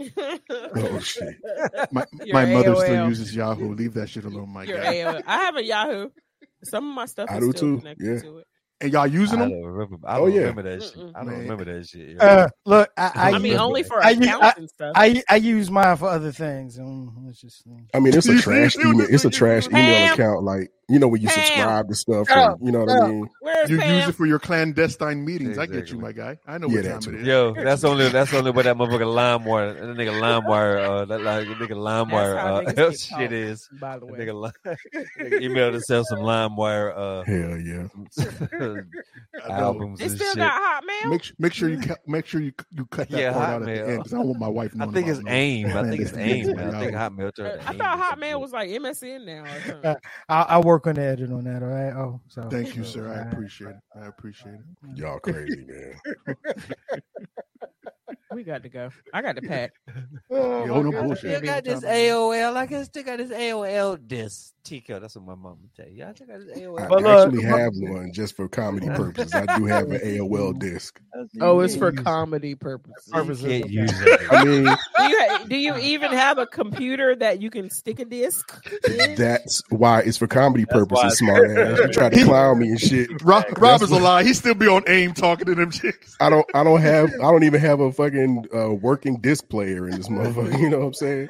Oh 0.00 0.98
shit. 1.02 1.36
My, 1.92 2.04
my 2.32 2.44
mother 2.46 2.74
still 2.76 3.08
uses 3.08 3.34
Yahoo. 3.34 3.74
Leave 3.74 3.94
that 3.94 4.08
shit 4.08 4.24
alone, 4.24 4.50
my 4.50 4.64
Your 4.64 4.78
guy. 4.78 4.94
AOL. 4.94 5.22
I 5.26 5.36
have 5.42 5.56
a 5.56 5.64
Yahoo. 5.64 6.10
Some 6.64 6.88
of 6.88 6.94
my 6.94 7.06
stuff 7.06 7.28
I 7.30 7.38
is 7.38 7.40
do 7.44 7.50
still 7.52 7.60
too, 7.60 7.78
connected 7.78 8.06
yeah. 8.06 8.20
to 8.22 8.38
it. 8.38 8.46
And 8.82 8.92
y'all 8.92 9.02
I 9.02 9.06
using 9.06 9.38
don't 9.38 9.50
them? 9.50 9.62
remember. 9.64 9.96
I 10.06 10.16
Oh, 10.16 10.26
don't 10.26 10.32
yeah. 10.34 10.40
remember 10.40 10.62
that 10.62 10.82
shit. 10.82 10.96
Mm-mm. 10.96 11.12
I 11.14 11.18
don't 11.20 11.26
Man. 11.30 11.38
remember 11.40 11.64
that 11.64 11.86
shit. 11.88 12.20
Uh, 12.20 12.48
look, 12.66 12.90
I, 12.96 13.02
I, 13.02 13.10
I, 13.14 13.30
I 13.34 13.38
mean, 13.38 13.56
only 13.56 13.82
for 13.84 14.02
I 14.04 14.10
use- 14.10 14.26
accounts 14.26 14.58
and 14.58 14.68
stuff. 14.70 14.92
I 14.96 15.22
I 15.28 15.36
use 15.36 15.70
mine 15.70 15.96
for 15.96 16.08
other 16.08 16.32
things. 16.32 16.78
Um, 16.78 17.26
it's 17.30 17.40
just 17.40 17.64
I 17.94 18.00
mean, 18.00 18.14
it's 18.14 18.28
a 18.28 18.38
trash 18.40 18.76
email. 18.76 19.06
It's 19.08 19.24
a 19.24 19.30
trash 19.30 19.68
doing? 19.68 19.82
email 19.84 20.12
account. 20.12 20.42
Like 20.42 20.70
you 20.88 20.98
know 20.98 21.08
when 21.08 21.22
you 21.22 21.28
Pam. 21.28 21.36
subscribe 21.46 21.88
to 21.88 21.94
stuff. 21.94 22.28
Shut 22.28 22.58
and- 22.58 22.66
you 22.66 22.72
know 22.72 22.80
what 22.80 22.90
Shut 22.90 23.02
I 23.02 23.08
mean? 23.08 23.28
Where's 23.40 23.70
You 23.70 23.78
Pam? 23.78 23.94
use 24.00 24.08
it 24.08 24.12
for 24.14 24.26
your 24.26 24.38
clandestine 24.40 25.24
meetings. 25.24 25.56
I 25.58 25.66
get 25.66 25.90
you, 25.90 25.98
my 25.98 26.12
guy. 26.12 26.38
I 26.46 26.58
know 26.58 26.68
Yeah, 26.68 26.76
what 26.76 26.84
time 26.90 27.00
too. 27.00 27.10
it 27.14 27.20
is. 27.22 27.26
Yo, 27.26 27.54
that's 27.54 27.84
only 27.84 28.08
that's 28.08 28.34
only 28.34 28.50
what 28.50 28.64
that 28.64 28.76
motherfucker 28.76 29.06
LimeWire, 29.06 29.74
that 29.78 29.96
nigga 29.96 30.20
LimeWire, 30.20 30.84
uh, 31.02 31.04
that 31.06 31.20
like 31.22 31.46
nigga 31.46 31.76
LimeWire, 31.76 32.74
That's 32.74 32.78
uh, 32.78 32.90
shit 33.18 33.30
caught, 33.30 33.32
is. 33.32 33.68
By 33.80 33.98
the 34.00 34.06
way, 34.06 34.18
nigga, 34.18 34.34
li- 34.34 34.74
nigga 35.20 35.40
emailed 35.42 35.72
to 35.72 35.80
sell 35.80 36.04
some 36.04 36.18
LimeWire 36.18 36.92
uh, 36.96 37.22
Hell 37.22 37.58
yeah. 37.58 38.71
I 39.44 39.48
know. 39.48 39.54
albums 39.54 40.00
they 40.00 40.06
and 40.06 40.14
still 40.14 40.32
shit. 40.34 40.38
got 40.38 40.82
Hotmail. 40.82 41.10
Make 41.10 41.32
make 41.38 41.52
sure 41.52 41.68
you 41.68 41.78
ca- 41.82 41.96
make 42.06 42.26
sure 42.26 42.40
you 42.40 42.52
you 42.70 42.86
cut 42.86 43.08
that 43.10 43.18
Yeah, 43.18 43.32
part 43.32 43.50
out 43.50 43.62
at 43.62 43.66
the 43.66 43.88
end 43.88 43.98
because 43.98 44.12
I 44.12 44.16
don't 44.18 44.26
want 44.26 44.38
my 44.40 44.48
wife 44.48 44.72
I 44.78 44.86
think 44.86 45.08
it's 45.08 45.20
about 45.20 45.32
AIM. 45.32 45.76
I 45.76 45.82
think 45.90 46.02
it's 46.02 46.12
AIM, 46.14 46.56
man. 46.56 46.74
I 46.74 46.78
think 46.80 46.92
Yahoo. 46.92 47.16
Hotmail 47.16 47.34
turned 47.34 47.60
to 47.60 47.68
I 47.68 47.72
AIM 47.72 47.78
thought 47.78 47.98
or 47.98 48.02
some 48.02 48.18
Hotmail 48.18 48.40
was 48.40 48.52
like 48.52 48.70
MSN 48.70 49.24
now. 49.24 49.44
Or. 49.44 50.00
I, 50.28 50.42
I 50.42 50.58
work 50.60 50.86
on 50.86 50.94
the 50.94 51.02
edit 51.02 51.30
on 51.32 51.44
that. 51.44 51.62
All 51.62 51.68
right. 51.68 51.92
Oh, 51.92 52.20
so 52.28 52.48
Thank 52.50 52.76
you, 52.76 52.84
sir. 52.84 53.08
I 53.08 53.30
appreciate 53.30 53.70
it. 53.70 53.76
I 54.00 54.06
appreciate 54.06 54.54
it. 54.54 54.98
Y'all 54.98 55.18
crazy, 55.18 55.64
man. 55.66 56.36
We 58.34 58.44
got 58.44 58.62
to 58.62 58.68
go. 58.68 58.90
I 59.12 59.22
got 59.22 59.36
to 59.36 59.42
pack. 59.42 59.72
Oh, 60.30 60.64
Yo, 60.64 60.80
no 60.80 60.90
my 60.90 60.92
God. 60.92 61.10
Mm. 61.10 61.18
Still 61.18 61.40
got 61.42 61.64
this 61.64 61.80
AOL. 61.84 62.56
I 62.56 62.64
guess 62.66 62.86
still 62.86 63.02
got 63.02 63.18
this 63.18 63.30
AOL 63.30 64.08
disc. 64.08 64.52
Tico, 64.64 65.00
that's 65.00 65.16
what 65.16 65.24
my 65.26 65.34
mom 65.34 65.58
would 65.60 65.74
tell 65.74 65.88
you. 65.92 66.04
I 66.04 66.14
still 66.14 66.28
got 66.28 66.38
this 66.46 66.56
I 66.56 66.60
AOL. 66.60 66.88
But 66.88 67.02
look- 67.02 67.26
actually 67.26 67.42
have 67.42 67.72
one 67.74 68.12
just 68.14 68.34
for 68.36 68.48
comedy 68.48 68.86
purposes. 68.94 69.34
I 69.34 69.58
do 69.58 69.66
have 69.66 69.90
an 69.90 70.00
AOL 70.00 70.58
disc. 70.58 71.00
Oh, 71.40 71.60
it's 71.60 71.76
for 71.76 71.92
comedy 71.92 72.54
purposes. 72.54 73.08
Purposes. 73.12 73.44
You 73.44 73.60
can't 73.60 73.70
use 73.70 74.00
it. 74.00 74.20
I 74.32 74.44
mean, 74.44 74.64
Do 74.98 75.08
you 75.08 75.18
ha- 75.18 75.44
do 75.48 75.56
you 75.56 75.76
even 75.78 76.12
have 76.12 76.38
a 76.38 76.46
computer 76.46 77.14
that 77.16 77.42
you 77.42 77.50
can 77.50 77.68
stick 77.70 77.98
a 78.00 78.04
disc? 78.04 78.56
in? 78.88 79.16
that's 79.16 79.60
why 79.68 80.00
it's 80.00 80.16
for 80.16 80.26
comedy 80.28 80.64
That's 80.64 80.78
purposes. 80.78 81.18
Smart 81.18 81.50
ass. 81.50 81.78
You 81.78 81.88
try 81.88 82.08
to 82.08 82.24
clown 82.24 82.58
me 82.60 82.68
and 82.68 82.80
shit. 82.80 83.10
Rob, 83.22 83.44
Rob 83.58 83.80
That's 83.80 83.82
is 83.84 83.90
a 83.90 83.98
lie. 84.00 84.22
He 84.22 84.32
still 84.32 84.54
be 84.54 84.68
on 84.68 84.84
AIM 84.86 85.14
talking 85.14 85.46
to 85.46 85.54
them 85.56 85.70
chicks. 85.72 86.16
I 86.20 86.30
don't. 86.30 86.46
I 86.54 86.62
don't 86.64 86.80
have. 86.80 87.10
I 87.14 87.30
don't 87.32 87.42
even 87.44 87.60
have 87.60 87.80
a 87.80 87.92
fucking 87.92 88.21
uh, 88.54 88.70
working 88.74 89.20
disc 89.20 89.48
player 89.48 89.88
in 89.88 89.96
this 89.96 90.08
motherfucker. 90.08 90.58
You 90.60 90.70
know 90.70 90.78
what 90.80 90.86
I'm 90.86 90.94
saying? 90.94 91.28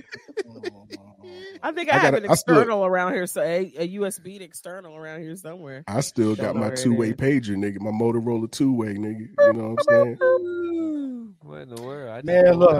I 1.64 1.70
think 1.72 1.92
I, 1.92 1.96
I 1.96 1.98
have 2.00 2.12
gotta- 2.14 2.24
an 2.26 2.30
I 2.30 2.34
still- 2.34 2.56
external 2.58 2.84
around 2.84 3.12
here, 3.14 3.26
so 3.26 3.40
a, 3.40 3.72
a 3.76 3.88
USB 3.98 4.40
external 4.40 4.96
around 4.96 5.20
here 5.22 5.36
somewhere. 5.36 5.84
I 5.86 6.00
still 6.00 6.34
Don't 6.34 6.54
got 6.54 6.56
my 6.56 6.70
two 6.70 6.94
way 6.94 7.12
pager, 7.12 7.56
nigga. 7.56 7.80
My 7.80 7.90
Motorola 7.90 8.50
two 8.50 8.72
way, 8.72 8.94
nigga. 8.94 9.28
You 9.38 9.52
know 9.52 9.76
what 9.76 9.86
I'm 9.90 10.16
saying? 10.18 11.34
What 11.42 11.60
in 11.62 11.68
the 11.74 11.82
world? 11.82 12.10
I 12.10 12.16
just 12.16 12.24
Man, 12.26 12.44
don't 12.46 12.58
look, 12.58 12.70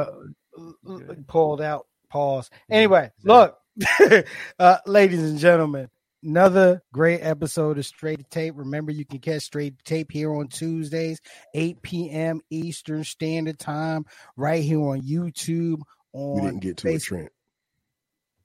know. 0.59 0.75
l- 0.89 1.01
l- 1.09 1.17
pulled 1.29 1.61
out. 1.61 1.87
Pause. 2.11 2.51
Anyway, 2.71 3.11
look, 3.25 3.57
uh, 4.59 4.79
ladies 4.87 5.23
and 5.23 5.39
gentlemen, 5.39 5.89
another 6.23 6.83
great 6.93 7.21
episode 7.21 7.79
of 7.79 7.87
Straight 7.87 8.19
to 8.19 8.25
Tape. 8.25 8.55
Remember, 8.57 8.93
you 8.93 9.05
can 9.05 9.19
catch 9.19 9.43
Straight 9.43 9.79
to 9.79 9.85
Tape 9.85 10.11
here 10.13 10.33
on 10.35 10.49
Tuesdays, 10.49 11.21
8 11.55 11.83
p.m. 11.83 12.41
Eastern 12.51 13.05
Standard 13.05 13.59
Time, 13.59 14.05
right 14.37 14.63
here 14.63 14.81
on 14.81 15.01
YouTube. 15.03 15.81
On 16.13 16.35
We 16.37 16.41
didn't 16.43 16.61
get 16.61 16.77
to 16.79 16.89
it, 16.89 16.95
Facebook. 16.97 17.03
Trent. 17.09 17.33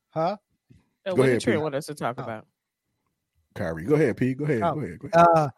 huh? 0.10 0.20
Uh, 1.06 1.10
Go 1.12 1.16
what 1.16 1.20
ahead, 1.28 1.40
did 1.40 1.42
Trent 1.44 1.58
Pete. 1.58 1.64
want 1.64 1.76
us 1.76 1.86
to 1.88 1.96
talk 1.96 2.16
Oh. 2.20 2.24
about? 2.24 2.46
Kyrie, 3.56 3.86
go 3.86 3.96
ahead, 3.96 4.18
Pete. 4.18 4.38
Go 4.38 4.46
ahead. 4.46 4.62
Oh. 4.62 4.74
Go 4.76 4.80
ahead. 4.82 5.00
Go 5.00 5.10
ahead. 5.14 5.28
Uh, 5.36 5.50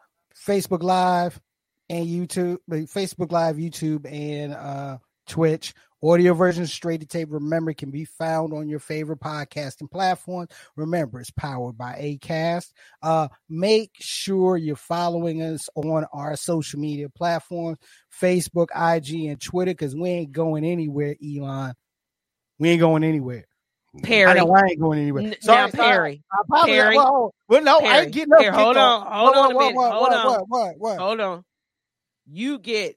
Facebook 0.46 0.82
Live, 0.82 1.40
and 1.88 2.06
YouTube, 2.06 2.58
Facebook 2.68 3.32
Live, 3.32 3.56
YouTube, 3.56 4.10
and 4.10 4.52
uh, 4.54 4.98
Twitch. 5.26 5.74
Audio 6.02 6.32
version 6.32 6.66
straight 6.66 7.00
to 7.00 7.06
tape. 7.06 7.28
Remember, 7.30 7.74
can 7.74 7.90
be 7.90 8.06
found 8.06 8.54
on 8.54 8.68
your 8.68 8.78
favorite 8.78 9.20
podcasting 9.20 9.90
platforms. 9.90 10.48
Remember, 10.74 11.20
it's 11.20 11.30
powered 11.30 11.76
by 11.76 11.92
Acast. 11.92 12.72
Uh, 13.02 13.28
make 13.50 13.90
sure 14.00 14.56
you're 14.56 14.76
following 14.76 15.42
us 15.42 15.68
on 15.74 16.06
our 16.12 16.36
social 16.36 16.80
media 16.80 17.10
platforms: 17.10 17.76
Facebook, 18.18 18.68
IG, 18.74 19.26
and 19.26 19.40
Twitter. 19.40 19.72
Because 19.72 19.94
we 19.94 20.08
ain't 20.08 20.32
going 20.32 20.64
anywhere, 20.64 21.16
Elon. 21.22 21.74
We 22.58 22.70
ain't 22.70 22.80
going 22.80 23.04
anywhere. 23.04 23.46
Perry. 24.02 24.30
I 24.30 24.34
know 24.34 24.54
I 24.54 24.66
ain't 24.66 24.80
going 24.80 25.00
anywhere. 25.00 25.34
Sorry, 25.40 25.58
now, 25.58 25.68
sorry. 25.68 25.72
Perry. 25.72 26.22
I 26.32 26.36
apologize. 26.42 26.76
Perry. 26.76 26.96
Well, 26.96 27.34
well, 27.48 27.62
no, 27.62 27.78
I 27.78 27.80
Perry. 27.80 28.04
ain't 28.04 28.12
getting 28.12 28.32
up. 28.32 28.40
Here, 28.40 28.52
hold 28.52 28.76
on. 28.76 29.06
Hold 29.06 29.36
on 29.36 29.54
what, 29.54 29.74
Hold 29.74 29.74
what, 29.74 30.12
on. 30.12 30.26
What, 30.26 30.48
what, 30.48 30.74
what? 30.78 30.98
Hold 30.98 31.20
on. 31.20 31.44
You 32.26 32.58
get 32.58 32.96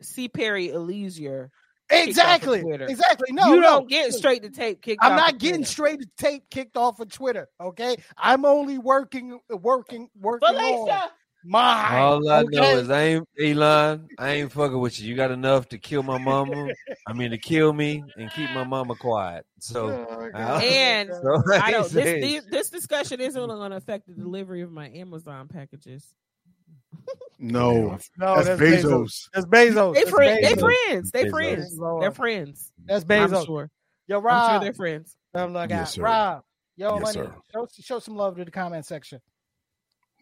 C. 0.00 0.28
Perry 0.28 0.68
Elysier. 0.68 1.50
Exactly. 1.92 2.60
Twitter. 2.62 2.86
Exactly. 2.86 3.28
No, 3.32 3.48
you 3.54 3.56
no. 3.60 3.62
don't 3.62 3.88
get 3.88 4.12
straight 4.14 4.42
to 4.42 4.50
tape 4.50 4.82
kicked 4.82 5.02
I'm 5.04 5.12
off 5.12 5.18
not 5.18 5.32
of 5.34 5.38
getting 5.38 5.56
Twitter. 5.60 5.70
straight 5.70 6.00
to 6.00 6.08
tape 6.18 6.44
kicked 6.50 6.76
off 6.76 7.00
of 7.00 7.10
Twitter. 7.10 7.48
Okay, 7.60 7.96
I'm 8.16 8.44
only 8.44 8.78
working, 8.78 9.38
working, 9.50 10.08
working 10.18 10.48
on 10.48 10.54
Felicia. 10.54 11.10
mine. 11.44 11.94
All 12.02 12.30
I 12.30 12.42
know 12.44 12.62
is 12.78 12.88
I 12.90 13.02
ain't 13.02 13.28
Elon. 13.40 14.08
I 14.18 14.28
ain't 14.30 14.52
fucking 14.52 14.78
with 14.78 15.00
you. 15.00 15.08
You 15.08 15.16
got 15.16 15.30
enough 15.30 15.68
to 15.70 15.78
kill 15.78 16.02
my 16.02 16.18
mama. 16.18 16.68
I 17.06 17.12
mean 17.12 17.30
to 17.32 17.38
kill 17.38 17.72
me 17.72 18.02
and 18.16 18.30
keep 18.32 18.50
my 18.52 18.64
mama 18.64 18.94
quiet. 18.94 19.44
So, 19.58 20.06
Oh, 20.08 20.30
I- 20.34 20.64
And 20.64 21.10
so 21.22 21.42
I 21.54 21.70
don't. 21.72 21.90
This, 21.90 22.04
this 22.24 22.44
this 22.50 22.70
discussion 22.70 23.20
isn't 23.20 23.46
going 23.46 23.70
to 23.70 23.76
affect 23.76 24.06
the 24.06 24.14
delivery 24.14 24.62
of 24.62 24.70
my 24.72 24.88
Amazon 24.90 25.48
packages. 25.48 26.14
No, 27.38 27.98
no, 28.18 28.42
that's, 28.42 28.60
Bezos. 28.60 29.28
That's 29.32 29.46
Bezos. 29.46 29.94
They 29.94 30.04
That's 30.04 30.10
friends. 30.10 30.40
They 30.42 30.54
Bezos. 30.54 30.60
friends. 30.60 31.10
They 31.10 31.24
Bezos. 31.24 31.30
friends. 31.30 31.78
They're 32.00 32.10
friends. 32.12 32.72
That's 32.86 33.04
I'm 33.04 33.08
Bezos. 33.08 33.46
sure. 33.46 33.70
Yo, 34.06 34.18
I'm 34.18 34.24
Rob. 34.24 34.50
sure 34.50 34.60
they're 34.60 34.72
friends. 34.74 35.16
I'm 35.34 35.52
like, 35.52 35.70
Yes, 35.70 35.94
sir. 35.94 36.02
Rob. 36.02 36.42
Yo, 36.76 36.94
Yes, 36.94 37.16
money. 37.16 37.28
Show, 37.52 37.68
show 37.80 37.98
some 37.98 38.16
love 38.16 38.36
to 38.36 38.44
the 38.44 38.50
comment 38.50 38.86
section. 38.86 39.20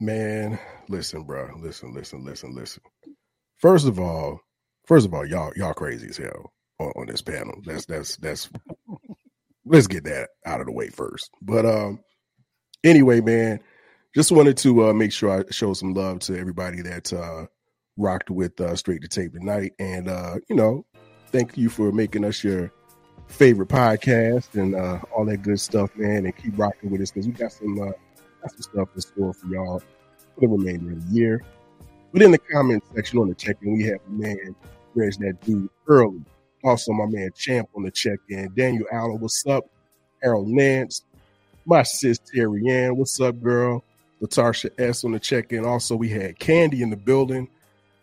Man, 0.01 0.59
listen, 0.89 1.25
bro. 1.25 1.51
Listen, 1.59 1.93
listen, 1.93 2.25
listen, 2.25 2.55
listen. 2.55 2.83
First 3.59 3.87
of 3.87 4.01
all, 4.01 4.41
first 4.87 5.07
of 5.07 5.13
all, 5.13 5.27
y'all 5.27 5.53
y'all 5.57 5.75
crazy 5.75 6.09
as 6.09 6.17
hell 6.17 6.53
on, 6.79 6.93
on 6.97 7.07
this 7.07 7.23
panel. 7.23 7.61
That's 7.67 7.85
that's 7.87 8.17
that's 8.17 8.49
let's 9.67 9.87
get 9.87 10.05
that 10.05 10.31
out 10.47 10.61
of 10.61 10.67
the 10.67 10.73
way 10.73 10.89
first. 10.89 11.31
But 11.43 11.67
um 11.67 12.01
anyway, 12.83 13.21
man, 13.21 13.61
just 14.15 14.33
wanted 14.33 14.57
to 14.59 14.89
uh 14.89 14.93
make 14.93 15.13
sure 15.13 15.31
I 15.31 15.45
show 15.51 15.73
some 15.73 15.95
love 15.95 16.21
to 16.21 16.39
everybody 16.39 16.83
that 16.83 17.13
uh 17.13 17.47
rocked 17.97 18.31
with 18.31 18.61
uh 18.61 18.75
straight 18.77 19.03
to 19.03 19.09
tape 19.09 19.33
tonight. 19.33 19.73
And 19.79 20.09
uh, 20.09 20.37
you 20.49 20.57
know, 20.57 20.85
thank 21.27 21.57
you 21.57 21.69
for 21.69 21.93
making 21.93 22.25
us 22.25 22.43
your 22.43 22.73
favorite 23.29 23.69
podcast 23.69 24.55
and 24.55 24.75
uh 24.75 25.01
all 25.15 25.25
that 25.27 25.43
good 25.43 25.61
stuff, 25.61 25.95
man, 25.97 26.25
and 26.25 26.37
keep 26.37 26.59
rocking 26.59 26.91
with 26.91 27.01
us 27.01 27.11
because 27.11 27.27
we 27.27 27.33
got 27.33 27.53
some 27.53 27.81
uh 27.81 27.93
got 28.43 28.51
some 28.51 28.63
stuff 28.63 28.89
in 28.95 29.01
store 29.01 29.33
for 29.33 29.47
y'all 29.47 29.79
for 29.79 30.41
the 30.41 30.49
remainder 30.49 30.93
of 30.93 31.09
the 31.09 31.15
year. 31.15 31.45
But 32.13 32.23
in 32.23 32.33
the 32.33 32.39
comment 32.39 32.83
section 32.95 33.21
on 33.21 33.29
the 33.29 33.35
check-in, 33.37 33.73
we 33.73 33.85
have 33.85 34.01
man 34.09 34.57
Reg 34.95 35.13
that 35.21 35.41
dude 35.43 35.69
early. 35.87 36.25
Also, 36.65 36.93
my 36.93 37.07
man 37.07 37.31
Champ 37.37 37.69
on 37.77 37.85
the 37.85 37.91
check-in. 37.93 38.53
Daniel 38.55 38.87
Allen, 38.91 39.21
what's 39.21 39.47
up? 39.47 39.65
Harold 40.21 40.49
Nance, 40.49 41.05
my 41.65 41.85
sis 41.85 42.19
Terry 42.19 42.69
Ann, 42.69 42.97
what's 42.97 43.21
up, 43.21 43.41
girl? 43.41 43.85
Latarsha 44.23 44.71
S 44.79 45.05
on 45.05 45.13
the 45.13 45.21
check-in. 45.21 45.65
Also, 45.65 45.97
we 45.97 46.09
had 46.09 46.39
Candy 46.39 46.83
in 46.83 46.91
the 46.91 46.97
building. 46.97 47.49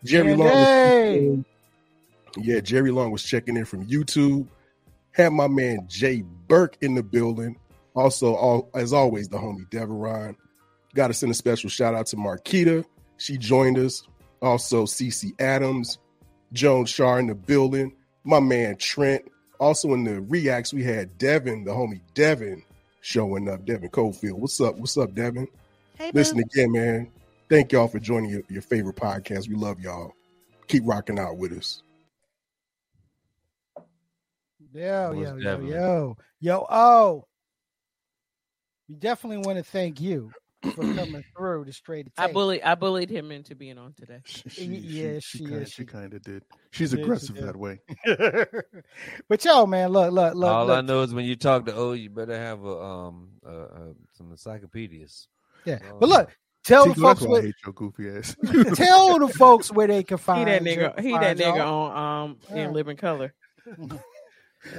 Jerry 0.04 0.34
Long, 0.34 0.48
was 0.48 0.68
in. 0.68 1.44
yeah, 2.36 2.60
Jerry 2.60 2.90
Long 2.90 3.10
was 3.10 3.22
checking 3.22 3.56
in 3.56 3.64
from 3.64 3.86
YouTube. 3.86 4.46
Had 5.12 5.32
my 5.32 5.48
man 5.48 5.86
Jay 5.88 6.22
Burke 6.46 6.76
in 6.80 6.94
the 6.94 7.02
building. 7.02 7.56
Also, 7.94 8.34
all, 8.34 8.70
as 8.74 8.92
always, 8.92 9.28
the 9.28 9.38
homie 9.38 9.68
Deveron. 9.70 10.36
Got 10.94 11.08
to 11.08 11.14
send 11.14 11.32
a 11.32 11.34
special 11.34 11.68
shout 11.68 11.94
out 11.94 12.06
to 12.06 12.16
Marquita. 12.16 12.84
She 13.16 13.36
joined 13.36 13.78
us. 13.78 14.04
Also, 14.40 14.84
CC 14.84 15.32
Adams, 15.40 15.98
Joan 16.52 16.84
Shar 16.86 17.18
in 17.18 17.26
the 17.26 17.34
building. 17.34 17.94
My 18.24 18.40
man 18.40 18.76
Trent. 18.76 19.24
Also 19.58 19.92
in 19.94 20.04
the 20.04 20.20
reacts, 20.20 20.72
we 20.72 20.84
had 20.84 21.18
Devin, 21.18 21.64
the 21.64 21.72
homie 21.72 22.00
Devin, 22.14 22.62
showing 23.00 23.48
up. 23.48 23.64
Devin 23.64 23.90
Cofield. 23.90 24.34
What's 24.38 24.60
up? 24.60 24.76
What's 24.76 24.96
up, 24.96 25.14
Devin? 25.14 25.48
Hey, 25.98 26.10
Listen 26.14 26.36
boo. 26.38 26.44
again, 26.52 26.72
man. 26.72 27.10
Thank 27.50 27.72
y'all 27.72 27.88
for 27.88 27.98
joining 27.98 28.30
your, 28.30 28.42
your 28.48 28.62
favorite 28.62 28.96
podcast. 28.96 29.48
We 29.48 29.54
love 29.56 29.80
y'all. 29.80 30.12
Keep 30.68 30.84
rocking 30.86 31.18
out 31.18 31.36
with 31.38 31.52
us. 31.52 31.82
Yo, 34.72 35.12
Most 35.12 35.24
yo, 35.24 35.36
yo, 35.36 35.40
definitely. 35.40 35.70
yo, 35.74 36.16
yo. 36.40 36.66
Oh, 36.70 37.24
we 38.88 38.94
definitely 38.96 39.38
want 39.38 39.56
to 39.58 39.64
thank 39.64 40.00
you 40.00 40.30
for 40.62 40.82
coming 40.94 41.24
through 41.36 41.64
the 41.64 41.72
straight 41.72 42.06
to 42.06 42.22
I 42.22 42.30
bullied. 42.32 42.62
I 42.62 42.74
bullied 42.74 43.08
him 43.08 43.32
into 43.32 43.54
being 43.54 43.78
on 43.78 43.94
today. 43.94 44.20
Yeah, 44.56 45.18
she 45.20 45.38
kinda, 45.38 45.62
is, 45.62 45.68
She 45.70 45.82
she- 45.82 45.84
kind 45.86 46.12
of 46.12 46.22
did. 46.22 46.42
She's 46.70 46.92
Yeah, 46.92 46.98
she 46.98 47.02
aggressive 47.02 47.34
did. 47.36 47.44
that 47.44 47.56
way. 47.56 47.80
but 49.28 49.42
yo, 49.44 49.64
man, 49.66 49.88
look, 49.88 50.12
look, 50.12 50.34
look. 50.34 50.50
All 50.50 50.70
I 50.70 50.82
know 50.82 51.00
is 51.02 51.14
when 51.14 51.24
you 51.24 51.34
talk 51.34 51.64
to 51.64 51.74
O, 51.74 51.92
you 51.92 52.10
better 52.10 52.36
have 52.38 52.62
a 52.62 52.82
um 52.82 53.30
uh, 53.44 53.50
uh, 53.50 53.92
some 54.12 54.30
encyclopedias. 54.30 55.28
Yeah, 55.64 55.78
Oh. 55.92 55.96
but 56.00 56.08
look, 56.08 56.30
tell 56.64 56.84
See, 56.84 56.92
the 56.92 57.00
folks 57.00 57.20
why 57.22 57.26
I 57.26 57.30
where, 57.30 57.42
hate 57.42 57.54
your 57.64 57.72
goofy 57.74 58.08
ass. 58.10 58.36
tell 58.76 59.18
the 59.18 59.28
folks 59.36 59.70
where 59.72 59.86
they 59.86 60.02
can 60.02 60.18
He 60.18 60.22
find 60.24 60.48
that 60.48 60.62
nigga. 60.62 60.98
He 61.00 61.12
that 61.12 61.36
nigga 61.36 61.56
y'all. 61.56 61.84
on 61.90 62.22
um 62.30 62.36
Yeah. 62.50 62.64
in 62.68 62.72
living 62.72 62.96
color. 62.96 63.34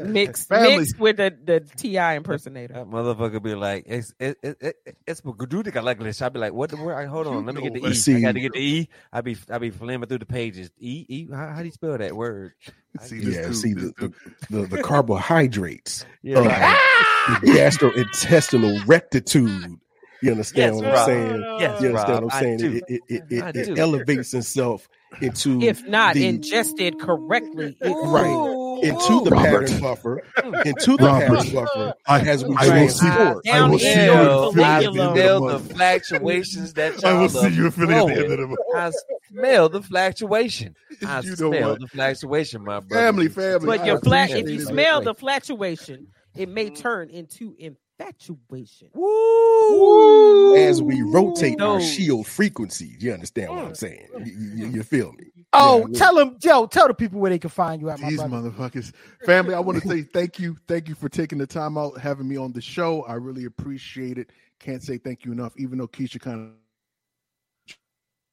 Mixed 0.03 0.49
Family. 0.49 0.77
mixed 0.79 0.99
with 0.99 1.17
the 1.17 1.33
the 1.41 1.61
Ti 1.61 1.95
impersonator. 1.95 2.73
That 2.73 2.87
motherfucker 2.87 3.41
be 3.41 3.55
like, 3.55 3.85
it's 3.87 4.13
it, 4.19 4.37
it, 4.43 4.57
it, 4.59 4.97
it's 5.07 5.21
Gadudica 5.21 5.81
like 5.81 5.99
this. 5.99 6.21
I'd 6.21 6.33
be 6.33 6.39
like, 6.39 6.51
what 6.51 6.69
the 6.69 6.75
word? 6.75 7.07
Hold 7.07 7.27
on, 7.27 7.45
let 7.45 7.55
me 7.55 7.61
get 7.61 7.73
the 7.73 7.79
know, 7.81 7.87
E. 7.87 7.93
see- 7.93 8.17
I 8.17 8.19
got 8.21 8.33
to 8.33 8.41
get 8.41 8.51
the 8.51 8.59
E. 8.59 8.89
I 9.13 9.21
be 9.21 9.37
I 9.49 9.57
be 9.57 9.71
flimming 9.71 10.07
through 10.09 10.17
the 10.19 10.25
pages. 10.25 10.69
E 10.77 11.05
E. 11.07 11.27
How, 11.31 11.47
how 11.53 11.59
do 11.59 11.65
you 11.65 11.71
spell 11.71 11.97
that 11.97 12.13
word? 12.15 12.53
See, 13.01 13.19
yeah, 13.19 13.43
dude, 13.43 13.55
see 13.55 13.73
the, 13.73 13.93
the, 13.97 14.13
the, 14.49 14.67
the 14.67 14.83
carbohydrates, 14.83 16.05
Yeah, 16.23 16.39
uh, 16.39 16.43
like, 16.43 17.41
the 17.41 17.47
gastrointestinal 17.51 18.85
rectitude. 18.85 19.79
You 20.21 20.31
understand 20.31 20.75
Yes, 20.75 20.83
what 20.83 20.95
I'm 20.95 21.05
saying? 21.05 21.41
yes, 21.59 21.81
You 21.81 21.87
understand 21.89 21.93
Rob, 21.95 22.23
what 22.23 22.33
I'm 22.33 22.37
I 22.37 22.41
saying? 22.41 22.57
do. 22.57 22.71
It, 22.75 22.83
it, 22.87 23.01
it, 23.07 23.23
it, 23.29 23.43
I 23.43 23.49
it 23.49 23.79
elevates 23.79 24.33
itself 24.33 24.87
into 25.21 25.61
If 25.61 25.87
not 25.87 26.15
the, 26.15 26.27
ingested 26.27 26.99
correctly, 26.99 27.77
it 27.81 27.89
Right. 27.89 28.83
into 28.83 29.23
the 29.23 29.31
Robert. 29.31 29.67
pattern 29.67 29.79
buffer, 29.81 30.21
hmm. 30.37 30.55
into 30.65 30.97
the 30.97 31.05
Robert. 31.05 31.27
pattern 31.37 31.53
buffer 31.53 31.93
I, 32.07 32.19
as 32.21 32.45
we 32.45 32.55
I 32.57 32.81
will 32.81 32.89
see. 32.89 33.09
forward. 33.09 33.43
I 33.51 33.61
will 33.67 33.77
Down 33.77 33.79
see 33.79 33.91
in 33.93 33.99
you 33.99 34.05
your 34.05 34.47
in 34.47 34.53
Philly 34.53 34.63
I 34.65 34.83
at 34.83 34.93
the 34.93 34.99
end 34.99 34.99
of 34.99 35.15
the 35.15 35.15
smell 35.15 35.41
the 35.45 35.53
month. 35.53 35.71
fluctuations 35.75 36.73
that 36.73 37.03
I 37.05 37.13
will 37.13 37.29
see 37.29 37.47
you 37.49 37.65
in 37.65 37.71
Philly 37.71 37.93
at 37.95 38.05
the 38.07 38.13
end 38.15 38.31
of 38.33 38.39
the 38.39 38.47
month. 38.47 38.59
I 38.75 38.91
smell 39.31 39.69
the 39.69 39.81
fluctuation. 39.81 40.75
I 41.05 41.19
You 41.23 41.35
smell 41.35 41.77
the 41.77 41.87
fluctuation, 41.87 42.63
my 42.63 42.79
brother. 42.81 43.05
Family, 43.07 43.27
family. 43.29 43.65
But 43.65 43.81
I 43.81 43.85
your 43.85 43.99
flat, 43.99 44.31
if 44.31 44.49
you 44.49 44.59
smell 44.61 45.01
the 45.01 45.13
fluctuation, 45.15 46.07
it 46.35 46.49
may 46.49 46.65
mm-hmm. 46.67 46.75
turn 46.75 47.09
into 47.09 47.55
infatuation. 47.99 48.89
Woo! 48.93 50.55
As 50.55 50.81
we 50.81 51.01
rotate 51.01 51.61
our 51.61 51.79
shield 51.79 52.27
frequencies, 52.27 53.01
you 53.03 53.13
understand 53.13 53.49
what 53.49 53.65
I'm 53.65 53.75
saying? 53.75 54.07
You, 54.25 54.33
you, 54.33 54.67
you 54.67 54.83
feel 54.83 55.11
me? 55.13 55.25
Oh, 55.53 55.87
Yeah, 55.91 55.99
tell 55.99 56.15
them, 56.15 56.37
yo, 56.41 56.65
tell 56.67 56.87
the 56.87 56.93
people 56.93 57.19
where 57.19 57.29
they 57.29 57.39
can 57.39 57.49
find 57.49 57.81
you 57.81 57.89
at, 57.89 57.99
my 57.99 58.09
These 58.09 58.19
brother. 58.19 58.49
motherfuckers. 58.51 58.93
Family, 59.25 59.53
I 59.53 59.59
want 59.59 59.81
to 59.81 59.87
say 59.87 60.03
thank 60.03 60.39
you. 60.39 60.55
Thank 60.67 60.87
you 60.87 60.95
for 60.95 61.09
taking 61.09 61.37
the 61.37 61.47
time 61.47 61.77
out, 61.77 61.99
having 61.99 62.27
me 62.27 62.37
on 62.37 62.51
the 62.53 62.61
show. 62.61 63.03
I 63.03 63.13
really 63.15 63.45
appreciate 63.45 64.17
it. 64.17 64.31
Can't 64.59 64.83
say 64.83 64.97
thank 64.97 65.25
you 65.25 65.31
enough, 65.31 65.53
even 65.57 65.77
though 65.77 65.87
Keisha 65.87 66.19
kind 66.19 66.53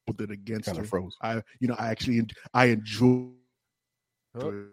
of 0.07 0.17
did 0.17 0.31
against 0.31 0.65
Kind 0.65 0.77
her. 0.77 0.83
of 0.83 0.89
froze. 0.89 1.17
I, 1.21 1.41
you 1.59 1.67
know, 1.67 1.75
I 1.77 1.89
actually, 1.89 2.25
I 2.53 2.65
enjoy. 2.65 3.27
Oh. 4.39 4.65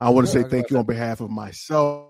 I 0.00 0.10
want 0.10 0.26
to 0.26 0.36
Yeah, 0.38 0.42
say 0.44 0.48
thank 0.50 0.64
got 0.64 0.70
you 0.72 0.78
on 0.78 0.84
behalf 0.86 1.20
of 1.20 1.30
myself 1.30 2.08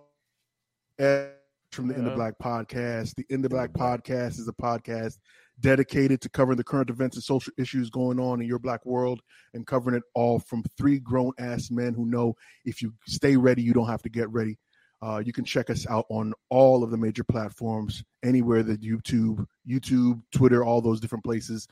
and 0.98 1.28
from 1.72 1.88
the 1.88 1.94
In 1.94 2.04
the 2.04 2.10
Black 2.10 2.38
podcast. 2.38 3.14
The 3.14 3.24
In 3.30 3.40
the 3.42 3.48
Black 3.48 3.72
podcast 3.72 4.38
is 4.38 4.48
a 4.48 4.52
podcast 4.52 5.18
dedicated 5.60 6.20
to 6.20 6.28
covering 6.28 6.56
the 6.56 6.64
current 6.64 6.90
events 6.90 7.16
and 7.16 7.24
social 7.24 7.52
issues 7.56 7.88
going 7.88 8.20
on 8.20 8.40
in 8.40 8.48
your 8.48 8.58
black 8.58 8.84
world 8.84 9.20
and 9.54 9.64
covering 9.66 9.96
it 9.96 10.02
all 10.14 10.38
from 10.38 10.62
three 10.76 10.98
grown 10.98 11.32
ass 11.38 11.70
men 11.70 11.94
who 11.94 12.04
know 12.06 12.34
if 12.64 12.82
you 12.82 12.92
stay 13.06 13.36
ready, 13.36 13.62
you 13.62 13.72
don't 13.72 13.88
have 13.88 14.02
to 14.02 14.08
get 14.08 14.28
ready. 14.30 14.58
Uh, 15.00 15.22
you 15.24 15.32
can 15.32 15.44
check 15.44 15.70
us 15.70 15.86
out 15.88 16.04
on 16.10 16.32
all 16.48 16.82
of 16.84 16.90
the 16.90 16.96
major 16.96 17.24
platforms, 17.24 18.04
anywhere 18.22 18.62
that 18.62 18.80
YouTube, 18.80 19.44
YouTube, 19.68 20.22
Twitter, 20.32 20.64
all 20.64 20.80
those 20.80 21.00
different 21.00 21.24
places. 21.24 21.66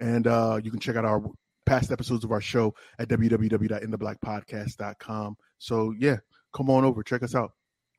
And 0.00 0.26
uh, 0.26 0.60
you 0.62 0.70
can 0.70 0.78
check 0.78 0.96
out 0.96 1.04
our 1.04 1.22
past 1.64 1.90
episodes 1.90 2.24
of 2.24 2.30
our 2.30 2.40
show 2.40 2.74
at 2.98 3.08
www.intheblackpodcast.com. 3.08 5.36
So, 5.58 5.94
yeah, 5.98 6.18
come 6.54 6.70
on 6.70 6.84
over, 6.84 7.02
check 7.02 7.24
us 7.24 7.34
out. 7.34 7.50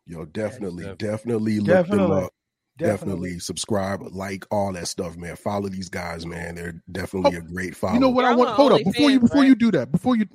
Yo, 0.07 0.25
definitely, 0.25 0.85
Definitely. 0.85 1.59
definitely 1.59 1.59
look 1.59 1.87
them 1.87 2.11
up. 2.11 2.33
definitely 2.77 3.39
subscribe, 3.39 4.01
like 4.11 4.45
all 4.51 4.71
that 4.73 4.87
stuff, 4.87 5.17
man. 5.17 5.35
Follow 5.35 5.67
these 5.69 5.89
guys, 5.89 6.25
man. 6.25 6.55
They're 6.55 6.81
definitely 6.91 7.35
Oh, 7.35 7.39
a 7.39 7.41
great 7.41 7.75
follow. 7.75 7.93
You 7.95 7.99
know 7.99 8.09
what 8.09 8.23
I 8.25 8.31
I'm 8.31 8.37
want? 8.37 8.51
Hold 8.51 8.71
up 8.73 8.83
before 8.83 9.11
you 9.11 9.19
before 9.19 9.41
right? 9.41 9.47
you 9.47 9.55
do 9.55 9.71
that. 9.71 9.91
Before 9.91 10.15
you, 10.15 10.25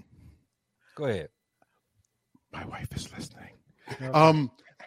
Go 0.96 1.06
ahead. 1.06 1.28
my 2.52 2.64
wife 2.66 2.88
is 2.94 3.10
listening. 3.16 3.50
Okay. 3.92 4.06
Um, 4.08 4.50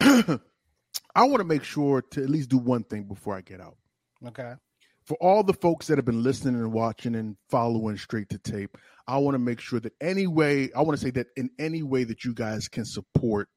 I 1.14 1.24
want 1.24 1.38
to 1.38 1.44
make 1.44 1.64
sure 1.64 2.02
to 2.12 2.22
at 2.22 2.28
least 2.30 2.50
do 2.50 2.58
one 2.58 2.84
thing 2.84 3.04
before 3.04 3.34
I 3.36 3.40
get 3.40 3.60
out. 3.60 3.76
okay. 4.26 4.54
For 5.04 5.16
all 5.20 5.44
the 5.44 5.52
folks 5.52 5.86
that 5.86 5.98
have 5.98 6.04
been 6.04 6.24
listening 6.24 6.56
and 6.56 6.72
watching 6.72 7.14
and 7.14 7.36
following 7.48 7.96
straight 7.96 8.28
to 8.30 8.38
tape, 8.38 8.76
I 9.06 9.18
want 9.18 9.36
to 9.36 9.38
make 9.38 9.60
sure 9.60 9.78
that 9.78 9.92
any 10.00 10.26
way, 10.26 10.70
I 10.76 10.82
want 10.82 10.98
to 10.98 11.04
say 11.04 11.10
that 11.12 11.28
in 11.36 11.48
any 11.60 11.84
way 11.84 12.02
that 12.02 12.24
you 12.24 12.34
guys 12.34 12.66
can 12.66 12.84
support 12.84 13.48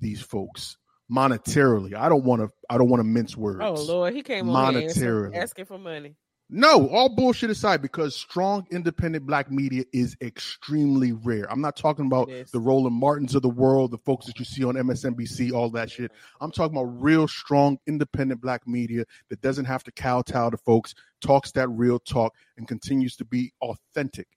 these 0.00 0.20
folks 0.20 0.76
monetarily. 1.10 1.94
I 1.94 2.08
don't 2.08 2.24
want 2.24 2.42
to. 2.42 2.50
I 2.68 2.78
don't 2.78 2.88
want 2.88 3.00
to 3.00 3.04
mince 3.04 3.36
words. 3.36 3.60
Oh 3.62 3.74
Lord, 3.74 4.14
he 4.14 4.22
came 4.22 4.48
on 4.50 4.74
Monetarily. 4.74 5.36
asking 5.36 5.66
for 5.66 5.78
money. 5.78 6.16
No, 6.48 6.88
all 6.90 7.08
bullshit 7.08 7.50
aside, 7.50 7.82
because 7.82 8.14
strong 8.14 8.68
independent 8.70 9.26
black 9.26 9.50
media 9.50 9.82
is 9.92 10.16
extremely 10.20 11.10
rare. 11.10 11.50
I'm 11.50 11.60
not 11.60 11.74
talking 11.74 12.06
about 12.06 12.30
is. 12.30 12.52
the 12.52 12.60
Roland 12.60 12.94
Martins 12.94 13.34
of 13.34 13.42
the 13.42 13.48
world, 13.48 13.90
the 13.90 13.98
folks 13.98 14.26
that 14.26 14.38
you 14.38 14.44
see 14.44 14.62
on 14.62 14.74
MSNBC, 14.76 15.52
all 15.52 15.70
that 15.70 15.90
shit. 15.90 16.12
I'm 16.40 16.52
talking 16.52 16.76
about 16.76 17.02
real 17.02 17.26
strong 17.26 17.78
independent 17.88 18.40
black 18.40 18.64
media 18.64 19.06
that 19.28 19.40
doesn't 19.40 19.64
have 19.64 19.82
to 19.84 19.92
kowtow 19.92 20.50
to 20.50 20.56
folks, 20.58 20.94
talks 21.20 21.50
that 21.52 21.68
real 21.68 21.98
talk, 21.98 22.32
and 22.56 22.68
continues 22.68 23.16
to 23.16 23.24
be 23.24 23.52
authentic. 23.60 24.28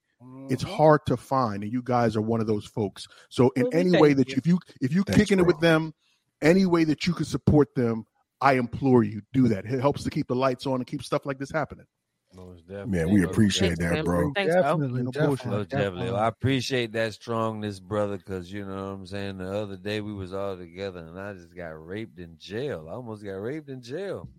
It's 0.49 0.63
Mhm. 0.63 0.75
hard 0.75 1.01
to 1.05 1.15
find, 1.15 1.63
and 1.63 1.71
you 1.71 1.81
guys 1.81 2.15
are 2.15 2.21
one 2.21 2.41
of 2.41 2.47
those 2.47 2.65
folks. 2.65 3.07
So, 3.29 3.51
in 3.55 3.63
Well, 3.63 3.71
any 3.73 3.97
way 3.97 4.13
that 4.13 4.29
you. 4.29 4.33
you, 4.33 4.37
if 4.37 4.47
you 4.47 4.59
if 4.81 4.93
you 4.93 5.03
Thanks, 5.03 5.17
kicking 5.17 5.39
it 5.39 5.45
with 5.45 5.59
them, 5.59 5.93
any 6.41 6.65
way 6.65 6.83
that 6.85 7.05
you 7.07 7.13
can 7.13 7.25
support 7.25 7.73
them, 7.75 8.05
I 8.41 8.53
implore 8.53 9.03
you 9.03 9.21
do 9.33 9.47
that. 9.49 9.65
It 9.65 9.79
helps 9.79 10.03
to 10.03 10.09
keep 10.09 10.27
the 10.27 10.35
lights 10.35 10.65
on 10.65 10.75
and 10.75 10.87
keep 10.87 11.03
stuff 11.03 11.25
like 11.25 11.37
this 11.39 11.51
happening. 11.51 11.85
Most 12.33 12.67
definitely. 12.67 12.91
Man, 12.91 13.09
we 13.11 13.23
appreciate 13.23 13.77
Thanks, 13.79 13.95
that, 13.95 14.05
bro. 14.05 14.31
Thanks. 14.35 14.53
Definitely, 14.53 15.03
No 15.03 15.11
definitely. 15.11 15.29
Most 15.29 15.69
definitely. 15.69 15.83
definitely. 16.05 16.19
I 16.19 16.27
appreciate 16.27 16.91
that 16.93 17.13
strongness, 17.13 17.79
brother, 17.79 18.17
because 18.17 18.51
you 18.51 18.65
know 18.65 18.75
what 18.75 18.91
I'm 18.99 19.07
saying. 19.07 19.37
The 19.39 19.51
other 19.51 19.77
day 19.77 20.01
we 20.01 20.13
was 20.13 20.33
all 20.33 20.55
together, 20.57 20.99
and 20.99 21.19
I 21.19 21.33
just 21.33 21.55
got 21.55 21.69
raped 21.69 22.19
in 22.19 22.37
jail. 22.37 22.87
I 22.89 22.93
almost 22.93 23.23
got 23.23 23.31
raped 23.33 23.69
in 23.69 23.81
jail. 23.81 24.29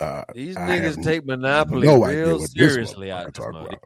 Uh, 0.00 0.24
These 0.34 0.56
I 0.56 0.68
niggas 0.68 1.02
take 1.02 1.24
monopoly 1.24 1.86
no 1.86 2.04
real 2.04 2.38
seriously 2.40 3.08
motherfucker 3.08 3.12
out 3.12 3.26
this 3.26 3.44
talk 3.44 3.50
about. 3.50 3.84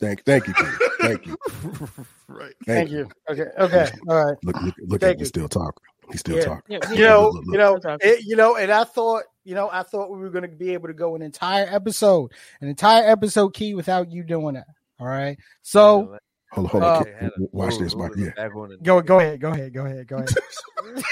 Thank, 0.00 0.24
thank 0.24 0.46
you, 0.48 0.54
King. 0.54 0.72
thank 1.00 1.26
you, 1.26 1.36
right. 2.28 2.54
Thank 2.66 2.90
you. 2.90 3.08
Okay. 3.30 3.44
Okay. 3.58 3.86
All 4.08 4.24
right. 4.26 4.36
Look, 4.44 4.62
look, 4.62 4.74
look 4.86 5.00
Thank 5.00 5.12
at 5.14 5.18
you. 5.18 5.20
you. 5.20 5.26
Still 5.26 5.48
talking. 5.48 5.82
He's 6.10 6.20
still 6.20 6.36
Yeah. 6.38 6.44
talking. 6.44 6.62
Yeah, 6.82 6.92
You 6.92 7.04
know, 7.04 7.24
Look, 7.28 7.34
look, 7.34 7.44
you 7.52 7.58
know, 7.58 7.78
it, 8.00 8.24
you 8.24 8.34
know, 8.36 8.56
and 8.56 8.72
I 8.72 8.84
thought, 8.84 9.24
you 9.44 9.54
know, 9.54 9.68
I 9.70 9.82
thought 9.82 10.10
we 10.10 10.18
were 10.18 10.30
going 10.30 10.48
to 10.50 10.56
be 10.56 10.72
able 10.72 10.88
to 10.88 10.94
go 10.94 11.14
an 11.16 11.22
entire 11.22 11.66
episode, 11.70 12.32
an 12.62 12.68
entire 12.68 13.04
episode 13.10 13.50
key 13.54 13.74
without 13.74 14.10
you 14.10 14.24
doing 14.24 14.54
that. 14.54 14.66
All 14.98 15.06
right. 15.06 15.36
So 15.62 16.18
Hold 16.52 16.66
on, 16.66 16.70
hold 16.70 16.82
Uh, 16.82 16.86
on. 16.96 17.04
They 17.04 17.12
had 17.12 17.30
Watch 17.52 17.70
rule- 17.72 17.80
this, 17.80 17.94
Mike. 17.94 18.12
Yeah, 18.16 18.30
back 18.34 18.56
on 18.56 18.70
the- 18.70 18.76
go, 18.78 19.00
go 19.02 19.20
ahead, 19.20 19.40
go 19.40 19.50
ahead, 19.50 19.72
go 19.72 19.84
ahead, 19.86 20.06
go 20.08 20.16
ahead. 20.16 20.30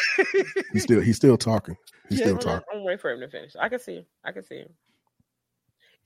he's 0.72 0.82
still, 0.82 1.00
he's 1.00 1.16
still 1.16 1.36
talking. 1.36 1.76
He's 2.08 2.18
Yeah, 2.20 2.24
still 2.24 2.34
I'm, 2.36 2.40
talking. 2.40 2.66
I'm 2.74 2.84
waiting 2.84 2.98
for 2.98 3.10
him 3.12 3.20
to 3.20 3.28
finish. 3.28 3.52
I 3.60 3.68
can 3.68 3.78
see 3.78 3.96
him. 3.96 4.06
I 4.24 4.32
can 4.32 4.42
see 4.42 4.56
him. 4.56 4.68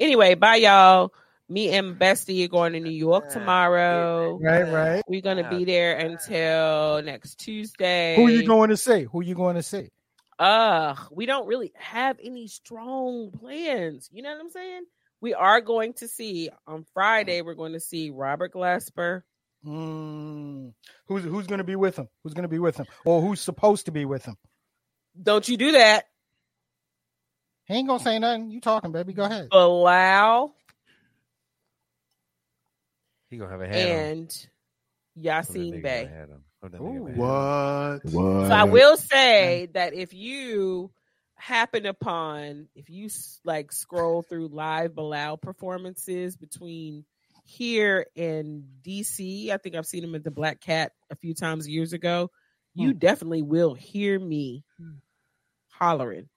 Anyway, 0.00 0.34
bye 0.34 0.56
y'all. 0.56 1.12
Me 1.48 1.70
and 1.70 1.98
Bestie 1.98 2.44
are 2.44 2.48
going 2.48 2.72
to 2.72 2.80
New 2.80 2.90
York 2.90 3.28
tomorrow. 3.30 4.38
Right, 4.40 4.62
right. 4.62 5.02
We're 5.06 5.20
gonna 5.20 5.48
be 5.50 5.64
there 5.64 5.96
until 5.98 7.02
next 7.02 7.36
Tuesday. 7.36 8.16
Who 8.16 8.28
you 8.28 8.46
going 8.46 8.70
to 8.70 8.76
see? 8.76 9.02
Who 9.04 9.22
you 9.22 9.34
going 9.34 9.56
to 9.56 9.62
see? 9.62 9.90
Uh, 10.38 10.94
we 11.10 11.26
don't 11.26 11.46
really 11.46 11.72
have 11.76 12.16
any 12.22 12.48
strong 12.48 13.30
plans. 13.30 14.08
You 14.12 14.22
know 14.22 14.32
what 14.32 14.40
I'm 14.40 14.50
saying? 14.50 14.82
We 15.20 15.34
are 15.34 15.60
going 15.60 15.92
to 15.94 16.08
see 16.08 16.50
on 16.66 16.84
Friday. 16.94 17.42
We're 17.42 17.54
going 17.54 17.74
to 17.74 17.80
see 17.80 18.10
Robert 18.10 18.54
Glasper. 18.54 19.22
Mm, 19.64 20.72
who's 21.06 21.22
who's 21.22 21.46
going 21.46 21.58
to 21.58 21.64
be 21.64 21.76
with 21.76 21.96
him? 21.96 22.08
Who's 22.22 22.34
going 22.34 22.42
to 22.42 22.48
be 22.48 22.58
with 22.58 22.76
him? 22.76 22.86
Or 23.04 23.20
who's 23.20 23.40
supposed 23.40 23.86
to 23.86 23.92
be 23.92 24.04
with 24.04 24.24
him? 24.24 24.36
Don't 25.22 25.46
you 25.48 25.56
do 25.56 25.72
that, 25.72 26.06
He 27.66 27.74
ain't 27.74 27.86
gonna 27.86 28.02
say 28.02 28.18
nothing. 28.18 28.50
You 28.50 28.60
talking, 28.60 28.90
baby? 28.92 29.12
Go 29.12 29.24
ahead. 29.24 29.50
Bilal 29.50 30.56
He 33.32 33.38
gonna 33.38 33.50
have 33.50 33.62
a 33.62 33.66
hat 33.66 33.76
and 33.76 34.46
Hope 35.16 35.22
that 35.24 35.24
Yassine 35.24 35.82
Bey. 35.82 36.04
got 36.04 36.12
a 36.12 36.14
hat 36.14 36.28
on. 36.30 36.42
Hope 36.62 36.72
that 36.72 36.80
Ooh. 36.82 36.84
nigga 36.84 36.98
got 37.00 37.08
a 37.08 37.12
hat 37.12 37.20
on. 37.22 38.12
What? 38.12 38.12
What? 38.12 38.48
So 38.48 38.54
I 38.54 38.64
will 38.64 38.96
say 38.98 39.68
that 39.72 39.94
if 39.94 40.12
you 40.12 40.90
happen 41.34 41.86
upon, 41.86 42.68
if 42.74 42.90
you 42.90 43.08
like 43.44 43.72
scroll 43.72 44.20
through 44.20 44.48
live 44.48 44.94
Bilal 44.94 45.38
performances 45.38 46.36
between 46.36 47.06
here 47.44 48.06
and 48.16 48.64
DC, 48.86 49.48
I 49.48 49.56
think 49.56 49.76
I've 49.76 49.86
seen 49.86 50.04
him 50.04 50.14
at 50.14 50.24
the 50.24 50.30
Black 50.30 50.60
Cat 50.60 50.92
a 51.10 51.16
few 51.16 51.32
times 51.32 51.66
years 51.66 51.94
ago. 51.94 52.30
You 52.74 52.92
definitely 52.92 53.42
will 53.42 53.72
hear 53.72 54.18
me 54.18 54.62
hollering 55.70 56.28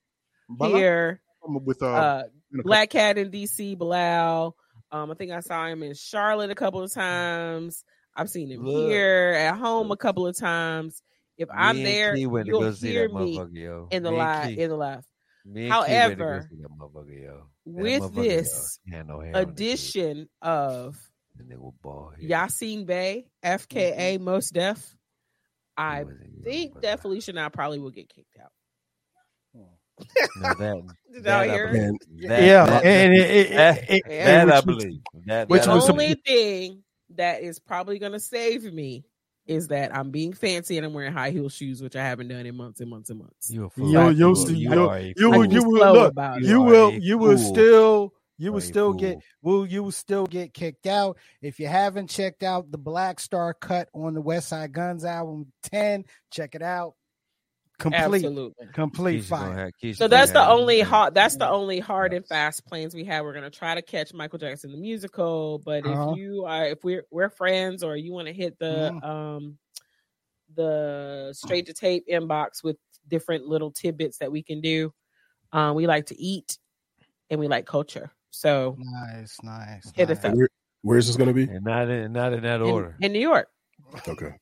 Bilal? 0.50 0.76
here. 0.78 1.22
with 1.44 1.84
uh, 1.84 1.88
Uh, 1.88 2.24
a 2.58 2.64
Black 2.64 2.90
Cat 2.90 3.18
in 3.18 3.32
DC, 3.32 3.78
Bilal. 3.78 4.56
Um, 4.96 5.12
I 5.12 5.16
think 5.16 5.32
I 5.32 5.42
saw 5.42 5.66
him 5.66 5.84
in 5.84 5.94
Charlotte 5.94 6.52
a 6.52 6.56
couple 6.56 6.82
of 6.82 6.94
times. 6.94 7.84
I've 8.16 8.30
seen 8.30 8.50
him 8.50 8.64
Look. 8.64 8.90
here 8.90 9.36
at 9.38 9.58
home 9.58 9.92
a 9.92 9.98
couple 9.98 10.26
of 10.26 10.38
times. 10.38 11.02
If 11.38 11.50
I'm 11.54 11.84
there, 11.84 12.16
you'll 12.16 12.72
hear 12.72 13.10
me 13.10 13.38
yo. 13.52 13.90
in 13.92 14.04
the 14.04 14.12
Me 14.12 14.18
live. 14.18 14.58
In 14.58 14.70
the 14.70 14.78
live. 14.78 15.06
me 15.46 15.70
and 15.70 15.86
Key 15.86 15.94
went 15.94 16.12
to 16.12 16.16
go 16.16 16.24
However, 16.24 16.48
see 16.50 16.62
that 16.62 16.70
motherfucker, 16.70 17.24
yo. 17.24 17.44
With 17.66 18.16
this 18.16 18.80
no 18.86 18.94
hair 18.94 19.04
on 19.10 19.26
his 19.26 19.36
head. 19.36 19.50
Addition 19.50 20.30
of 20.42 20.96
And 21.38 21.52
they 21.52 21.58
were 21.58 21.72
bald 21.84 22.14
head. 22.22 22.30
Yassine 22.30 22.86
Bey, 22.86 23.26
FKA 23.44 24.22
Mos 24.22 24.50
Def, 24.50 24.96
I 25.76 26.06
think 26.42 26.82
that 26.84 27.02
Felicia 27.02 27.32
and 27.32 27.40
I 27.42 27.50
probably 27.50 27.80
will 27.80 27.92
get 27.92 28.08
kicked 28.08 28.38
out. 28.42 28.52
Now 30.40 30.54
that, 30.56 30.84
that 31.24 31.40
I 31.42 31.48
believe. 31.48 31.82
And 31.84 32.00
That- 32.30 32.42
yeah, 32.44 32.66
that- 32.66 32.86
and 32.86 33.14
it, 33.14 33.20
it, 33.32 33.50
that- 33.52 33.90
it, 33.90 34.04
it, 34.06 34.26
that 34.26 34.52
I 34.52 34.62
believe. 34.62 35.00
That, 35.26 35.50
which 35.50 35.62
that 35.62 35.66
the 35.68 35.72
I 35.72 35.76
was 35.76 35.86
believe. 35.88 36.02
only 36.02 36.22
thing 36.26 36.84
that 37.16 37.42
is 37.42 37.60
probably 37.60 38.00
going 38.00 38.12
to 38.12 38.20
save 38.20 38.64
me 38.74 39.06
is 39.48 39.68
that 39.68 39.96
I'm 39.96 40.10
being 40.10 40.34
fancy 40.34 40.76
and 40.78 40.86
I'm 40.86 40.94
wearing 40.94 41.14
high 41.14 41.30
heel 41.30 41.50
shoes, 41.50 41.82
which 41.82 41.96
I 41.96 42.04
haven't 42.04 42.30
done 42.30 42.46
in 42.48 42.56
months 42.58 42.82
and 42.82 42.90
months 42.90 43.12
and 43.12 43.20
months. 43.20 43.52
You 43.52 43.66
a 43.66 43.70
fool. 43.70 43.92
You'll- 43.92 44.12
You 44.12 44.18
you'll 44.18 44.40
are- 44.46 44.50
you 44.50 44.70
you'll- 44.70 44.90
are 44.90 44.98
a 44.98 45.14
you 45.16 45.30
will- 45.30 45.46
you 45.54 45.64
will 45.64 45.94
look. 45.94 46.14
You 46.16 46.34
it. 46.34 46.42
you 46.44 46.62
are 46.62 46.66
will 46.66 46.88
a 46.90 46.94
you 47.00 47.18
will 47.20 47.38
still 47.38 48.14
you 48.38 48.46
You 48.48 48.52
will 48.52 48.58
are 48.58 48.60
a 48.60 48.62
still 48.66 48.94
get 48.94 49.18
will 49.44 49.66
you 49.68 49.84
will 49.84 49.92
still 49.92 50.26
get 50.26 50.54
kicked 50.54 50.88
out 50.88 51.18
if 51.42 51.60
you 51.60 51.68
haven't 51.68 52.10
checked 52.10 52.42
out 52.44 52.70
the 52.72 52.78
Black 52.80 53.20
Star 53.20 53.54
cut 53.54 53.88
on 53.94 54.14
the 54.16 54.22
Westside 54.22 54.72
Gunn's 54.72 55.06
album 55.06 55.52
10 55.64 56.04
check 56.32 56.54
it 56.56 56.62
out 56.64 56.96
complete 57.80 58.24
Absolutely. 58.26 58.68
complete 58.74 59.24
Keisha 59.24 59.28
fire 59.28 59.54
have- 59.66 59.72
Keisha 59.84 59.98
So 59.98 60.08
that's 60.08 60.32
the 60.32 60.40
have- 60.44 60.52
only 60.52 60.82
hard. 60.82 61.14
That's 61.14 61.36
the 61.38 61.48
only 61.50 61.80
hard 61.80 62.14
and 62.14 62.26
fast 62.26 62.66
plans 62.66 62.96
we 62.96 63.04
have. 63.06 63.24
We're 63.26 63.34
gonna 63.34 63.50
try 63.50 63.76
to 63.76 63.82
catch 63.82 64.14
Michael 64.14 64.40
Jackson 64.40 64.72
the 64.72 64.78
musical, 64.78 65.60
but 65.60 65.86
Uh-huh. 65.86 66.12
if 66.12 66.18
you 66.18 66.46
are, 66.46 66.66
if 66.68 66.84
we're 66.84 67.06
we're 67.12 67.30
friends, 67.30 67.84
or 67.84 67.96
you 67.98 68.14
want 68.14 68.28
to 68.28 68.34
hit 68.34 68.58
the 68.60 68.92
Mhm. 68.94 69.04
um 69.06 69.58
the 70.56 71.34
straight 71.34 71.66
to 71.66 71.74
tape 71.74 72.06
inbox 72.08 72.64
with 72.64 72.78
different 73.08 73.46
little 73.46 73.72
tidbits 73.72 74.20
that 74.20 74.32
we 74.32 74.42
can 74.44 74.62
do. 74.62 74.94
Um, 75.52 75.76
we 75.76 75.88
like 75.88 76.08
to 76.08 76.20
eat 76.20 76.58
and 77.30 77.40
we 77.40 77.48
like 77.48 77.66
culture. 77.66 78.12
So 78.32 78.76
nice 78.80 79.38
nice, 79.44 79.92
Hit 79.96 80.10
us 80.12 80.24
up. 80.24 80.34
where, 80.36 80.50
where's 80.82 81.08
this 81.08 81.16
going 81.16 81.28
to 81.28 81.34
be? 81.34 81.44
And 81.44 81.64
not 81.66 81.90
in 81.90 82.14
not 82.14 82.34
in 82.34 82.44
that 82.44 82.62
in, 82.62 82.68
order. 82.68 82.96
in 83.02 83.12
New 83.14 83.20
York, 83.20 83.48
Okay. 84.08 84.34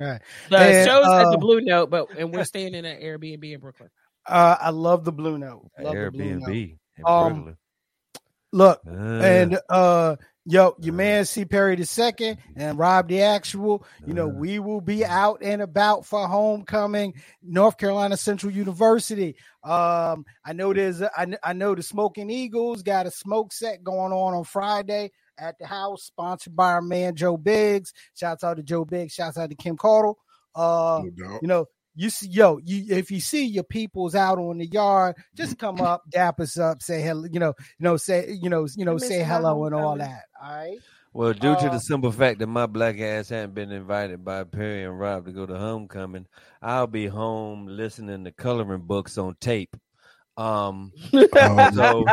The 0.00 0.20
And, 0.58 0.88
show's 0.88 1.04
at 1.06 1.26
uh, 1.26 1.30
the 1.30 1.38
Blue 1.38 1.60
Note, 1.60 1.90
but 1.90 2.08
and 2.18 2.32
we're 2.32 2.44
staying 2.54 2.74
in 2.74 2.84
an 2.84 3.00
Airbnb 3.00 3.52
in 3.52 3.60
Brooklyn. 3.60 3.90
uh 4.26 4.56
I 4.60 4.70
love 4.70 5.04
the 5.04 5.12
blue 5.12 5.38
note 5.38 5.70
love 5.78 5.94
the 5.94 6.10
blue 6.10 6.38
note. 6.40 6.48
Airbnb. 6.48 6.78
in 6.98 7.04
Um, 7.06 7.32
Brooklyn. 7.34 7.56
look 8.52 8.80
Uh, 8.86 8.90
and 8.90 9.58
uh 9.68 10.16
yo 10.46 10.74
your 10.80 10.92
Uh. 10.94 10.96
man 10.96 11.24
C 11.24 11.44
Perry 11.44 11.76
the 11.76 11.84
second 11.86 12.38
and 12.56 12.78
Rob 12.78 13.08
the 13.08 13.22
actual 13.22 13.84
you 14.06 14.12
know 14.14 14.24
Uh. 14.28 14.32
we 14.34 14.58
will 14.58 14.80
be 14.80 15.04
out 15.04 15.38
and 15.42 15.62
about 15.62 16.04
for 16.06 16.26
homecoming 16.26 17.14
North 17.42 17.76
Carolina 17.78 18.16
Central 18.16 18.52
University 18.52 19.36
um 19.64 20.24
I 20.44 20.52
know 20.54 20.72
there's 20.72 21.00
a, 21.02 21.10
I, 21.16 21.26
kn- 21.26 21.38
I 21.44 21.52
know 21.52 21.74
the 21.74 21.82
Smoking 21.82 22.30
Eagles 22.30 22.82
got 22.82 23.06
a 23.06 23.10
smoke 23.10 23.52
set 23.52 23.84
going 23.84 24.12
on 24.12 24.34
on 24.34 24.44
Friday 24.44 25.12
at 25.40 25.58
the 25.58 25.66
house 25.66 26.04
sponsored 26.04 26.54
by 26.54 26.72
our 26.72 26.82
man 26.82 27.14
Joe 27.16 27.36
Biggs 27.36 27.92
shouts 28.14 28.44
out 28.44 28.58
to 28.58 28.62
Joe 28.62 28.84
Biggs 28.84 29.14
shouts 29.14 29.38
out 29.38 29.50
to 29.50 29.56
Kim 29.56 29.76
Caudle 29.76 30.16
uh 30.54 31.02
No 31.16 31.38
you 31.40 31.48
know, 31.48 31.66
you 31.94 32.10
see, 32.10 32.28
yo, 32.28 32.58
you 32.64 32.96
if 32.96 33.10
you 33.10 33.20
see 33.20 33.44
your 33.44 33.64
peoples 33.64 34.14
out 34.14 34.38
on 34.38 34.58
the 34.58 34.66
yard, 34.66 35.16
just 35.34 35.58
come 35.58 35.80
up, 35.80 36.02
dap 36.08 36.40
us 36.40 36.58
up, 36.58 36.82
say 36.82 37.02
hello, 37.02 37.26
you 37.30 37.40
know, 37.40 37.54
you 37.78 37.84
know, 37.84 37.96
say, 37.96 38.36
you 38.40 38.48
know, 38.48 38.66
you 38.76 38.84
know, 38.84 38.94
I 38.94 38.98
say 38.98 39.22
hello 39.22 39.64
and 39.64 39.74
all 39.74 39.96
that. 39.98 40.24
All 40.42 40.54
right. 40.54 40.78
Well, 41.12 41.32
due 41.32 41.56
to 41.56 41.66
Uh, 41.66 41.70
the 41.70 41.80
simple 41.80 42.12
fact 42.12 42.38
that 42.38 42.46
my 42.46 42.66
black 42.66 43.00
ass 43.00 43.30
hadn't 43.30 43.54
been 43.54 43.72
invited 43.72 44.24
by 44.24 44.44
Perry 44.44 44.84
and 44.84 44.98
Rob 44.98 45.26
to 45.26 45.32
go 45.32 45.44
to 45.44 45.58
homecoming, 45.58 46.26
I'll 46.62 46.86
be 46.86 47.06
home 47.08 47.66
listening 47.66 48.24
to 48.24 48.32
coloring 48.32 48.82
books 48.82 49.18
on 49.18 49.36
tape. 49.40 49.76
Um, 50.36 50.92
Um, 51.12 51.72
so 51.74 52.04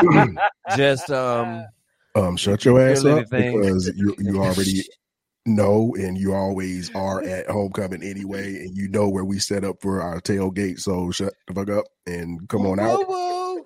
just 0.75 1.11
um, 1.11 1.63
um, 2.17 2.37
shut 2.37 2.65
your 2.65 2.79
ass 2.81 3.01
Feel 3.03 3.13
up 3.13 3.27
anything? 3.33 3.61
because 3.61 3.91
you 3.95 4.15
you 4.19 4.41
already 4.41 4.83
know 5.45 5.95
and 5.97 6.17
you 6.17 6.33
always 6.33 6.93
are 6.95 7.21
at 7.23 7.49
homecoming 7.49 8.03
anyway, 8.03 8.45
and 8.61 8.75
you 8.75 8.89
know 8.89 9.07
where 9.09 9.25
we 9.25 9.39
set 9.39 9.63
up 9.63 9.77
for 9.81 10.01
our 10.01 10.19
tailgate. 10.21 10.79
So 10.79 11.11
shut 11.11 11.33
the 11.47 11.53
fuck 11.53 11.69
up 11.69 11.85
and 12.05 12.47
come 12.49 12.65
on 12.65 12.79
out. 12.79 13.01
All 13.09 13.63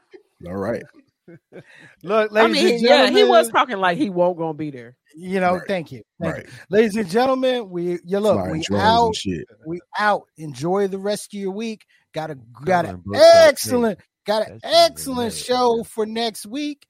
right. 0.57 0.83
Look, 2.03 2.31
I 2.31 2.33
ladies 2.33 2.63
mean, 2.63 2.73
and 2.73 2.81
yeah, 2.81 2.87
gentlemen, 3.05 3.15
he 3.15 3.23
was 3.29 3.49
talking 3.49 3.77
like 3.77 3.97
he 3.97 4.09
won't 4.09 4.37
gonna 4.37 4.53
be 4.53 4.69
there. 4.71 4.97
You 5.15 5.39
know, 5.39 5.55
Right. 5.55 5.67
thank 5.67 5.91
you, 5.91 6.01
thank 6.21 6.35
Right. 6.35 6.45
you, 6.45 6.51
ladies 6.69 6.95
and 6.95 7.09
gentlemen. 7.09 7.69
We 7.69 7.99
you 8.03 8.19
look, 8.19 8.35
Flying 8.35 8.63
we 8.69 8.77
out, 8.77 9.15
shit. 9.15 9.45
we 9.65 9.79
out. 9.97 10.23
Enjoy 10.37 10.87
the 10.87 10.97
rest 10.97 11.33
of 11.33 11.39
your 11.39 11.51
week. 11.51 11.83
Got 12.13 12.31
a 12.31 12.37
got 12.65 12.85
an 12.85 13.01
Coloring 13.03 13.03
books 13.05 13.19
on 13.19 13.23
tape. 13.33 13.49
excellent, 13.49 13.99
got 14.25 14.47
an 14.47 14.59
That 14.63 14.69
shit 14.69 14.71
is 14.73 14.89
excellent 14.91 15.33
show 15.33 15.83
for 15.83 16.05
next 16.05 16.45
week. 16.45 16.85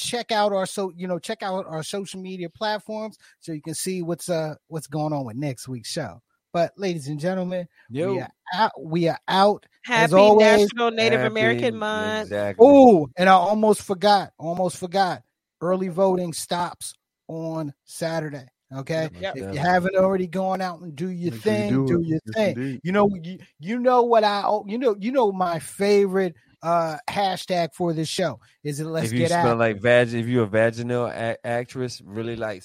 Check 0.00 0.32
out 0.32 0.52
our 0.52 0.66
so 0.66 0.92
you 0.96 1.06
know 1.06 1.18
check 1.18 1.42
out 1.42 1.66
our 1.66 1.82
social 1.82 2.20
media 2.20 2.48
platforms 2.48 3.18
so 3.40 3.52
you 3.52 3.60
can 3.60 3.74
see 3.74 4.02
what's 4.02 4.28
uh 4.28 4.54
what's 4.68 4.86
going 4.86 5.12
on 5.12 5.24
with 5.26 5.36
next 5.36 5.68
week's 5.68 5.90
show. 5.90 6.20
But 6.52 6.72
ladies 6.76 7.06
and 7.08 7.20
gentlemen, 7.20 7.68
we 7.90 8.20
are 8.20 8.28
out. 8.54 8.72
We 8.80 9.08
are 9.08 9.18
out. 9.28 9.66
Happy 9.82 10.14
always, 10.14 10.62
National 10.72 10.90
Native 10.90 11.20
happy- 11.20 11.30
American 11.30 11.76
Month. 11.76 12.22
Exactly. 12.22 12.66
Oh, 12.68 13.08
and 13.16 13.28
I 13.28 13.32
almost 13.32 13.82
forgot. 13.82 14.32
Almost 14.38 14.78
forgot. 14.78 15.22
Early 15.60 15.88
voting 15.88 16.32
stops 16.32 16.94
on 17.28 17.72
Saturday. 17.84 18.46
Okay. 18.74 19.10
Yep. 19.20 19.36
If 19.36 19.54
you 19.54 19.60
haven't 19.60 19.96
already 19.96 20.26
gone 20.26 20.60
out 20.60 20.80
and 20.80 20.96
do 20.96 21.08
your 21.10 21.32
Make 21.32 21.42
sure 21.42 21.52
you 21.52 21.58
thing, 21.58 21.68
do 21.70 21.86
do, 21.86 22.02
your 22.04 22.20
Yes, 22.24 22.34
thing. 22.34 22.56
indeed. 22.56 22.80
You 22.82 22.92
know, 22.92 23.10
you, 23.22 23.38
you 23.58 23.78
know 23.78 24.02
what 24.02 24.24
I 24.24 24.42
oh, 24.46 24.64
you 24.66 24.78
know 24.78 24.96
you 24.98 25.12
know 25.12 25.30
my 25.32 25.58
favorite 25.58 26.34
uh 26.62 26.96
hashtag 27.08 27.68
for 27.74 27.92
this 27.94 28.08
show 28.08 28.38
is 28.62 28.80
it 28.80 28.84
let's 28.84 29.06
if 29.06 29.12
you 29.12 29.18
get 29.20 29.30
smell 29.30 29.52
out. 29.52 29.58
like 29.58 29.80
vag, 29.80 30.12
if 30.12 30.26
you're 30.26 30.44
a 30.44 30.46
vaginal 30.46 31.06
a- 31.06 31.36
actress, 31.46 32.02
really 32.04 32.36
like 32.36 32.62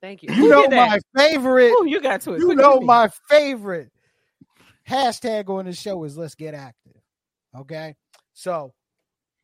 Thank 0.00 0.22
you. 0.22 0.28
you 0.30 0.34
Who 0.34 0.48
know 0.50 0.62
did 0.62 0.72
that? 0.72 1.00
my 1.14 1.22
favorite. 1.22 1.70
Ooh, 1.70 1.86
you 1.86 2.00
got 2.00 2.20
to 2.22 2.34
it. 2.34 2.40
You 2.40 2.46
Quick, 2.46 2.58
know 2.58 2.80
me. 2.80 2.84
my 2.86 3.08
favorite 3.30 3.90
hashtag 4.86 5.48
on 5.48 5.64
the 5.64 5.72
show 5.72 6.04
is 6.04 6.16
let's 6.18 6.34
get 6.34 6.52
active. 6.52 6.92
Okay. 7.56 7.94
So 8.34 8.74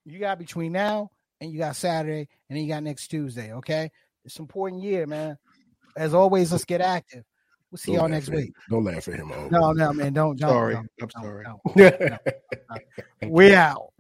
you 0.04 0.18
got 0.18 0.38
between 0.38 0.72
now 0.72 1.08
and 1.40 1.50
you 1.50 1.58
got 1.58 1.76
Saturday 1.76 2.28
and 2.48 2.58
then 2.58 2.64
you 2.64 2.68
got 2.68 2.82
next 2.82 3.08
Tuesday. 3.08 3.54
Okay. 3.54 3.90
It's 4.26 4.38
important 4.38 4.82
year, 4.82 5.06
man. 5.06 5.38
As 5.96 6.12
always, 6.12 6.52
let's 6.52 6.66
get 6.66 6.82
active. 6.82 7.24
We'll 7.70 7.78
see 7.78 7.92
Don't 7.92 8.00
y'all 8.00 8.08
next 8.08 8.28
week. 8.30 8.52
Don't 8.68 8.84
laugh 8.84 9.06
at 9.06 9.14
him. 9.14 9.30
O. 9.30 9.48
No, 9.48 9.72
no, 9.72 9.92
man. 9.92 10.12
Don't, 10.12 10.36
don't. 10.36 10.50
Sorry. 10.50 10.74
don't, 10.74 10.90
I'm 11.00 11.08
don't, 11.08 11.12
sorry. 11.12 11.44
don't. 11.44 11.60
We 13.30 13.54
out. 13.54 13.92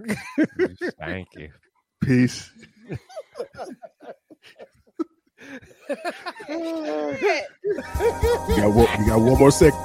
thank 0.98 1.28
you. 1.36 1.50
Peace. 2.00 2.50
You 6.48 6.56
got 8.56 8.74
one, 8.74 9.00
you 9.00 9.06
got 9.06 9.20
one 9.20 9.38
more 9.38 9.50
second. 9.50 9.78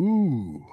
Ooh. 0.00 0.62